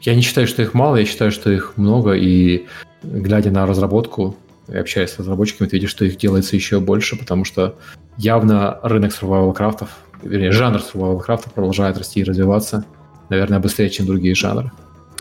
я 0.00 0.14
не 0.14 0.22
считаю, 0.22 0.46
что 0.46 0.62
их 0.62 0.74
мало, 0.74 0.96
я 0.96 1.04
считаю, 1.04 1.30
что 1.30 1.50
их 1.50 1.74
много, 1.76 2.14
и 2.14 2.66
глядя 3.02 3.50
на 3.50 3.66
разработку 3.66 4.36
и 4.68 4.76
общаясь 4.76 5.10
с 5.10 5.18
разработчиками, 5.18 5.68
ты 5.68 5.76
видишь, 5.76 5.90
что 5.90 6.04
их 6.04 6.16
делается 6.16 6.56
еще 6.56 6.80
больше, 6.80 7.16
потому 7.16 7.44
что 7.44 7.76
явно 8.16 8.78
рынок 8.82 9.12
survival 9.12 9.52
крафтов, 9.52 9.90
вернее, 10.22 10.52
жанр 10.52 10.78
survival 10.78 11.20
крафтов 11.20 11.52
продолжает 11.52 11.98
расти 11.98 12.20
и 12.20 12.24
развиваться, 12.24 12.84
наверное, 13.28 13.58
быстрее, 13.58 13.90
чем 13.90 14.06
другие 14.06 14.34
жанры. 14.34 14.72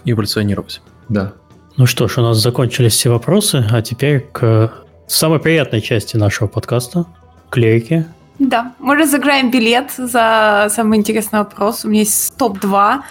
Эволюционировать. 0.05 0.81
Да. 1.09 1.33
Ну 1.77 1.85
что 1.85 2.07
ж, 2.07 2.17
у 2.17 2.21
нас 2.21 2.37
закончились 2.37 2.93
все 2.93 3.09
вопросы, 3.09 3.65
а 3.69 3.81
теперь 3.81 4.27
к 4.31 4.71
самой 5.07 5.39
приятной 5.39 5.81
части 5.81 6.17
нашего 6.17 6.47
подкаста, 6.47 7.05
клейки. 7.49 8.05
Да, 8.41 8.73
мы 8.79 8.95
разыграем 8.95 9.51
билет 9.51 9.91
за 9.91 10.65
самый 10.71 10.97
интересный 10.97 11.39
вопрос. 11.39 11.85
У 11.85 11.89
меня 11.89 11.99
есть 11.99 12.35
топ-2. 12.37 13.01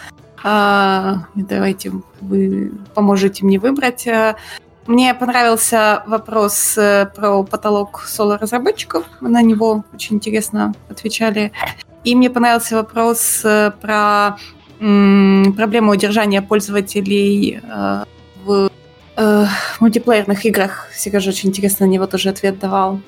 А, 0.43 1.19
давайте 1.37 1.93
вы 2.21 2.73
поможете 2.95 3.45
мне 3.45 3.61
выбрать. 3.61 4.09
Мне 4.89 5.15
понравился 5.15 6.03
вопрос 6.09 6.77
э, 6.77 7.07
про 7.15 7.45
потолок 7.45 8.03
соло-разработчиков. 8.09 9.05
На 9.21 9.41
него 9.41 9.85
очень 9.95 10.17
интересно 10.17 10.75
отвечали. 10.89 11.53
И 12.03 12.17
мне 12.17 12.29
понравился 12.29 12.75
вопрос 12.75 13.43
э, 13.45 13.71
про 13.81 14.37
проблему 14.81 15.93
удержания 15.93 16.43
пользователей 16.43 17.61
э, 17.63 18.05
в 18.45 18.69
мультиплеерных 19.79 20.45
играх. 20.45 20.89
Сережа 20.93 21.31
очень 21.31 21.51
интересно 21.51 21.87
на 21.87 21.91
него 21.91 22.09
тоже 22.09 22.31
ответ 22.31 22.59
давал. 22.59 23.01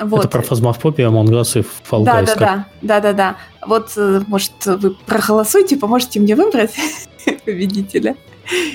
Вот. 0.00 0.20
Это 0.20 0.28
про 0.28 0.42
фазмофобию, 0.42 1.08
Among 1.10 1.28
Us 1.28 1.60
и 1.60 1.62
Fall 1.62 2.04
да, 2.04 2.22
Да, 2.22 2.34
да, 2.34 2.66
да, 2.82 3.00
да, 3.00 3.12
да. 3.12 3.36
Вот, 3.66 3.92
э, 3.96 4.22
может, 4.26 4.52
вы 4.64 4.96
проголосуйте, 5.06 5.76
поможете 5.76 6.20
мне 6.20 6.34
выбрать 6.34 6.74
победителя. 7.44 8.16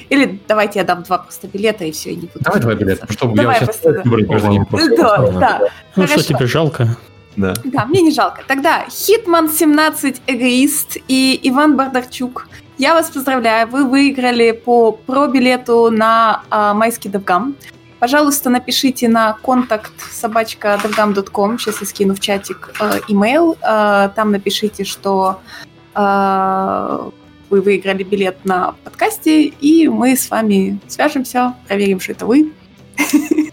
Или 0.10 0.40
давайте 0.48 0.80
я 0.80 0.86
дам 0.86 1.04
два 1.04 1.18
просто 1.18 1.48
билета 1.48 1.84
и 1.86 1.92
все, 1.92 2.12
и 2.12 2.16
не 2.16 2.28
буду. 2.28 2.40
Давай 2.40 2.62
два 2.62 2.76
билета, 2.76 3.12
чтобы 3.12 3.36
Давай 3.36 3.60
я 3.60 3.66
просто, 3.66 4.02
выбрать 4.06 4.30
между 4.30 4.48
ними. 4.48 4.68
Да, 4.96 5.32
да. 5.32 5.62
Ну 5.96 6.08
что, 6.08 6.24
тебе 6.24 6.46
жалко? 6.48 6.96
Да. 7.36 7.54
Да, 7.66 7.86
мне 7.86 8.02
не 8.02 8.12
жалко. 8.12 8.42
Тогда 8.48 8.86
Хитман 8.90 9.50
17 9.50 10.22
Эгоист 10.28 10.98
и 11.08 11.40
Иван 11.44 11.76
Бардарчук. 11.76 12.48
Я 12.78 12.94
вас 12.94 13.10
поздравляю, 13.10 13.68
вы 13.68 13.86
выиграли 13.86 14.52
по 14.52 14.92
про 14.92 15.28
билету 15.28 15.90
на 15.90 16.44
а, 16.50 16.74
майский 16.74 17.10
Довгам. 17.10 17.56
Пожалуйста, 18.00 18.50
напишите 18.50 19.08
на 19.08 19.34
контакт 19.34 19.94
собачка 20.12 20.80
Сейчас 20.84 21.82
я 21.82 21.88
скину 21.88 22.14
в 22.14 22.20
чатик 22.20 22.74
э, 22.80 23.00
имейл. 23.08 23.58
Э, 23.62 24.10
там 24.16 24.32
напишите, 24.32 24.84
что 24.84 25.40
э, 25.96 27.10
вы 27.50 27.62
выиграли 27.62 28.04
билет 28.04 28.44
на 28.44 28.76
подкасте, 28.84 29.44
и 29.44 29.88
мы 29.88 30.16
с 30.16 30.30
вами 30.30 30.80
свяжемся, 30.88 31.56
проверим, 31.68 32.00
что 32.00 32.12
это 32.14 32.26
вы. 32.26 32.52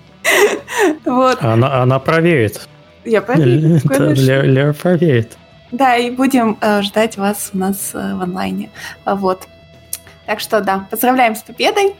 Вот. 1.04 1.42
Она, 1.42 1.82
она 1.82 1.98
проверит. 1.98 2.68
Я 3.04 3.20
проверю. 3.20 3.80
Лера 4.14 4.72
проверит. 4.72 5.36
Да, 5.70 5.96
и 5.96 6.10
будем 6.10 6.58
э, 6.60 6.82
ждать 6.82 7.16
вас 7.16 7.50
у 7.52 7.58
нас 7.58 7.92
э, 7.94 8.14
в 8.14 8.22
онлайне. 8.22 8.70
Вот. 9.04 9.46
Так 10.26 10.40
что 10.40 10.60
да, 10.60 10.86
поздравляем 10.90 11.34
с 11.34 11.42
победой. 11.42 11.94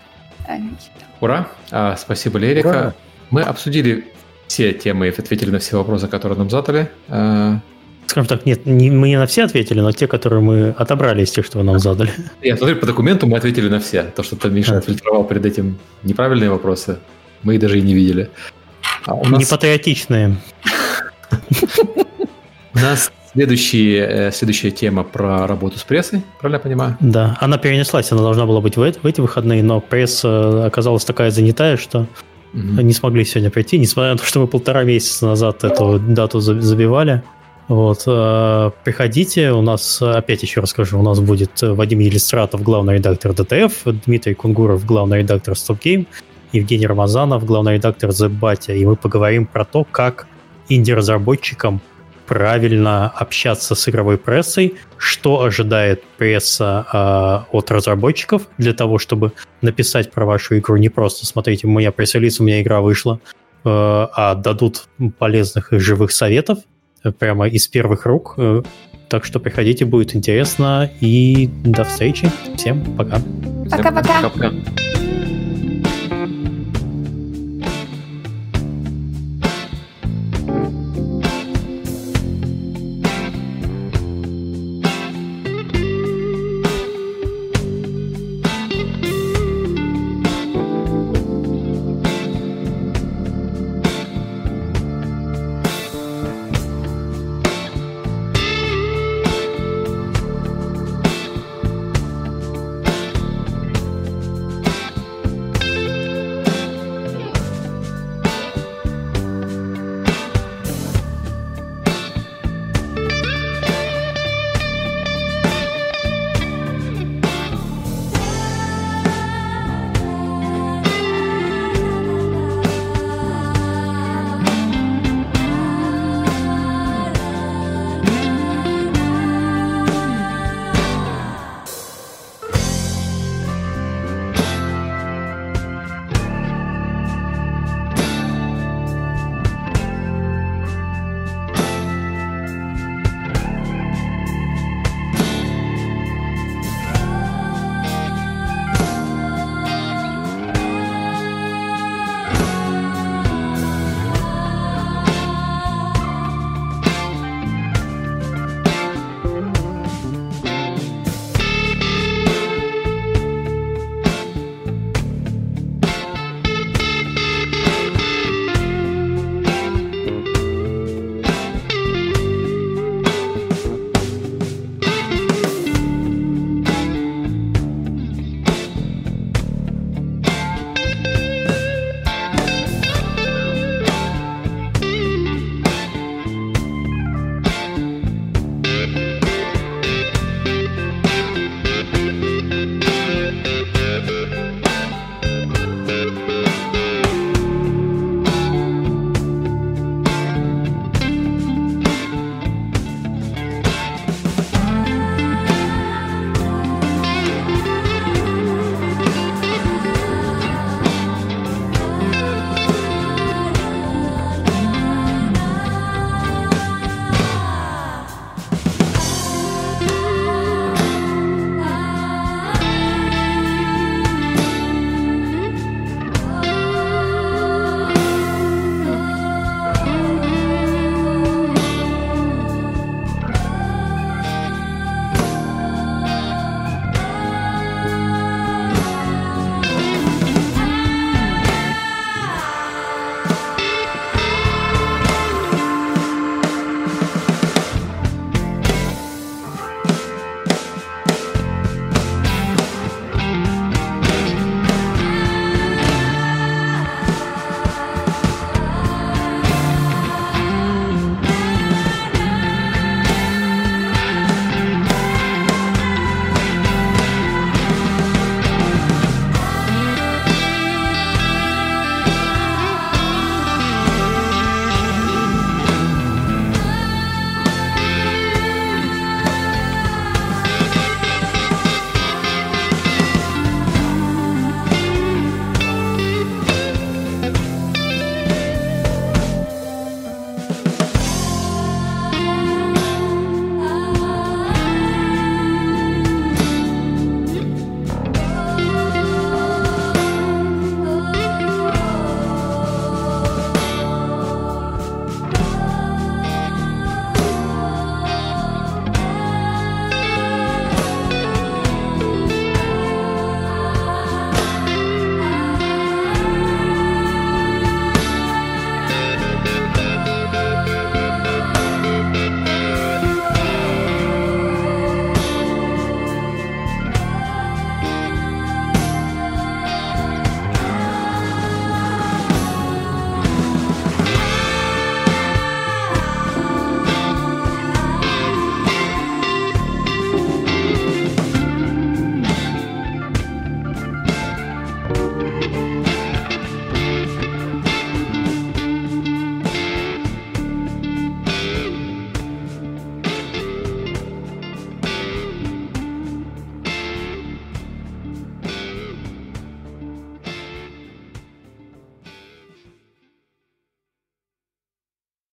Ура! 1.21 1.49
А, 1.71 1.97
спасибо, 1.97 2.39
Лерика. 2.39 2.69
Ура. 2.69 2.95
Мы 3.31 3.43
обсудили 3.43 4.13
все 4.47 4.73
темы 4.73 5.07
и 5.07 5.11
ответили 5.11 5.51
на 5.51 5.59
все 5.59 5.77
вопросы, 5.77 6.09
которые 6.09 6.39
нам 6.39 6.51
задали. 6.51 6.91
А... 7.09 7.59
Скажем 8.07 8.27
так, 8.27 8.45
нет, 8.45 8.67
не, 8.67 8.91
мы 8.91 9.09
не 9.09 9.17
на 9.17 9.27
все 9.27 9.45
ответили, 9.45 9.81
но 9.81 9.93
те, 9.93 10.07
которые 10.07 10.43
мы 10.43 10.71
отобрали 10.71 11.23
из 11.23 11.31
тех, 11.31 11.47
что 11.47 11.59
вы 11.59 11.65
нам 11.65 11.79
задали. 11.79 12.11
Нет, 12.43 12.59
смотри, 12.59 12.75
по 12.75 12.85
документу 12.85 13.27
мы 13.27 13.39
ответили 13.39 13.69
на 13.69 13.81
все. 13.81 14.03
То, 14.03 14.23
что 14.23 14.37
там 14.37 14.55
Миша 14.55 14.77
отфильтровал 14.77 15.25
перед 15.25 15.47
этим 15.47 15.79
неправильные 16.03 16.51
вопросы, 16.51 16.99
мы 17.43 17.57
даже 17.57 17.79
и 17.79 17.81
не 17.81 17.95
видели. 17.95 18.29
А 19.07 19.15
у 19.15 19.25
нас... 19.25 19.41
Непатриотичные. 19.41 20.37
У 22.75 22.79
нас 22.79 23.13
Следующий, 23.35 23.97
э, 23.97 24.31
следующая 24.31 24.71
тема 24.71 25.05
про 25.05 25.47
работу 25.47 25.79
с 25.79 25.85
прессой, 25.85 26.23
правильно 26.39 26.57
я 26.57 26.61
понимаю? 26.61 26.97
Да, 27.01 27.39
она 27.41 27.57
перенеслась, 27.57 28.13
она 28.13 28.21
должна 28.21 28.45
была 28.45 28.61
быть 28.61 28.77
в, 28.77 28.81
в 28.81 29.07
эти 29.07 29.21
выходные, 29.21 29.63
но 29.63 29.81
пресса 29.81 30.67
оказалась 30.67 31.05
такая 31.05 31.31
занятая, 31.31 31.79
что 31.79 32.07
угу. 32.53 32.83
не 32.83 32.93
смогли 32.93 33.25
сегодня 33.25 33.51
прийти, 33.51 33.79
несмотря 33.79 34.13
на 34.13 34.19
то, 34.19 34.25
что 34.25 34.41
мы 34.41 34.47
полтора 34.47 34.85
месяца 34.85 35.27
назад 35.27 35.65
эту 35.65 35.99
дату 35.99 36.41
забивали. 36.41 37.23
Вот, 37.69 38.03
э, 38.07 38.71
приходите, 38.85 39.53
у 39.53 39.63
нас, 39.63 40.03
опять 40.03 40.43
еще 40.43 40.61
расскажу, 40.61 40.99
у 40.99 41.03
нас 41.03 41.19
будет 41.21 41.63
Вадим 41.63 42.01
Елистратов, 42.01 42.63
главный 42.63 42.97
редактор 42.97 43.33
ДТФ, 43.33 43.85
Дмитрий 44.05 44.35
Кунгуров, 44.35 44.85
главный 44.85 45.21
редактор 45.21 45.55
StopGame, 45.55 46.07
Евгений 46.53 46.87
Рамазанов, 46.87 47.47
главный 47.47 47.75
редактор 47.75 48.11
The 48.11 48.29
Batya, 48.29 48.77
и 48.77 48.85
мы 48.85 48.97
поговорим 48.97 49.47
про 49.47 49.65
то, 49.65 49.85
как 49.91 50.27
инди-разработчикам 50.69 51.81
правильно 52.33 53.13
общаться 53.15 53.75
с 53.75 53.89
игровой 53.91 54.17
прессой, 54.17 54.77
что 54.97 55.43
ожидает 55.43 56.03
пресса 56.17 56.87
э, 56.91 57.55
от 57.55 57.71
разработчиков 57.71 58.49
для 58.57 58.73
того, 58.73 58.97
чтобы 58.97 59.33
написать 59.61 60.11
про 60.11 60.25
вашу 60.25 60.57
игру 60.57 60.79
не 60.79 60.89
просто 60.89 61.27
«смотрите, 61.27 61.67
у 61.67 61.71
меня 61.71 61.93
пресс-релиз, 61.93 62.41
у 62.41 62.45
меня 62.45 62.63
игра 62.63 62.81
вышла», 62.81 63.21
э, 63.65 63.69
а 63.69 64.35
дадут 64.35 64.89
полезных 65.19 65.75
и 65.75 65.79
живых 65.79 66.11
советов 66.11 66.61
прямо 67.19 67.49
из 67.49 67.69
первых 67.69 68.07
рук. 68.07 68.33
Э, 68.39 68.63
так 69.11 69.27
что 69.27 69.39
приходите, 69.39 69.85
будет 69.85 70.17
интересно. 70.17 70.91
И 71.03 71.51
до 71.65 71.85
встречи. 71.85 72.31
Всем 72.57 72.83
пока. 72.97 73.21
Пока-пока. 73.71 74.53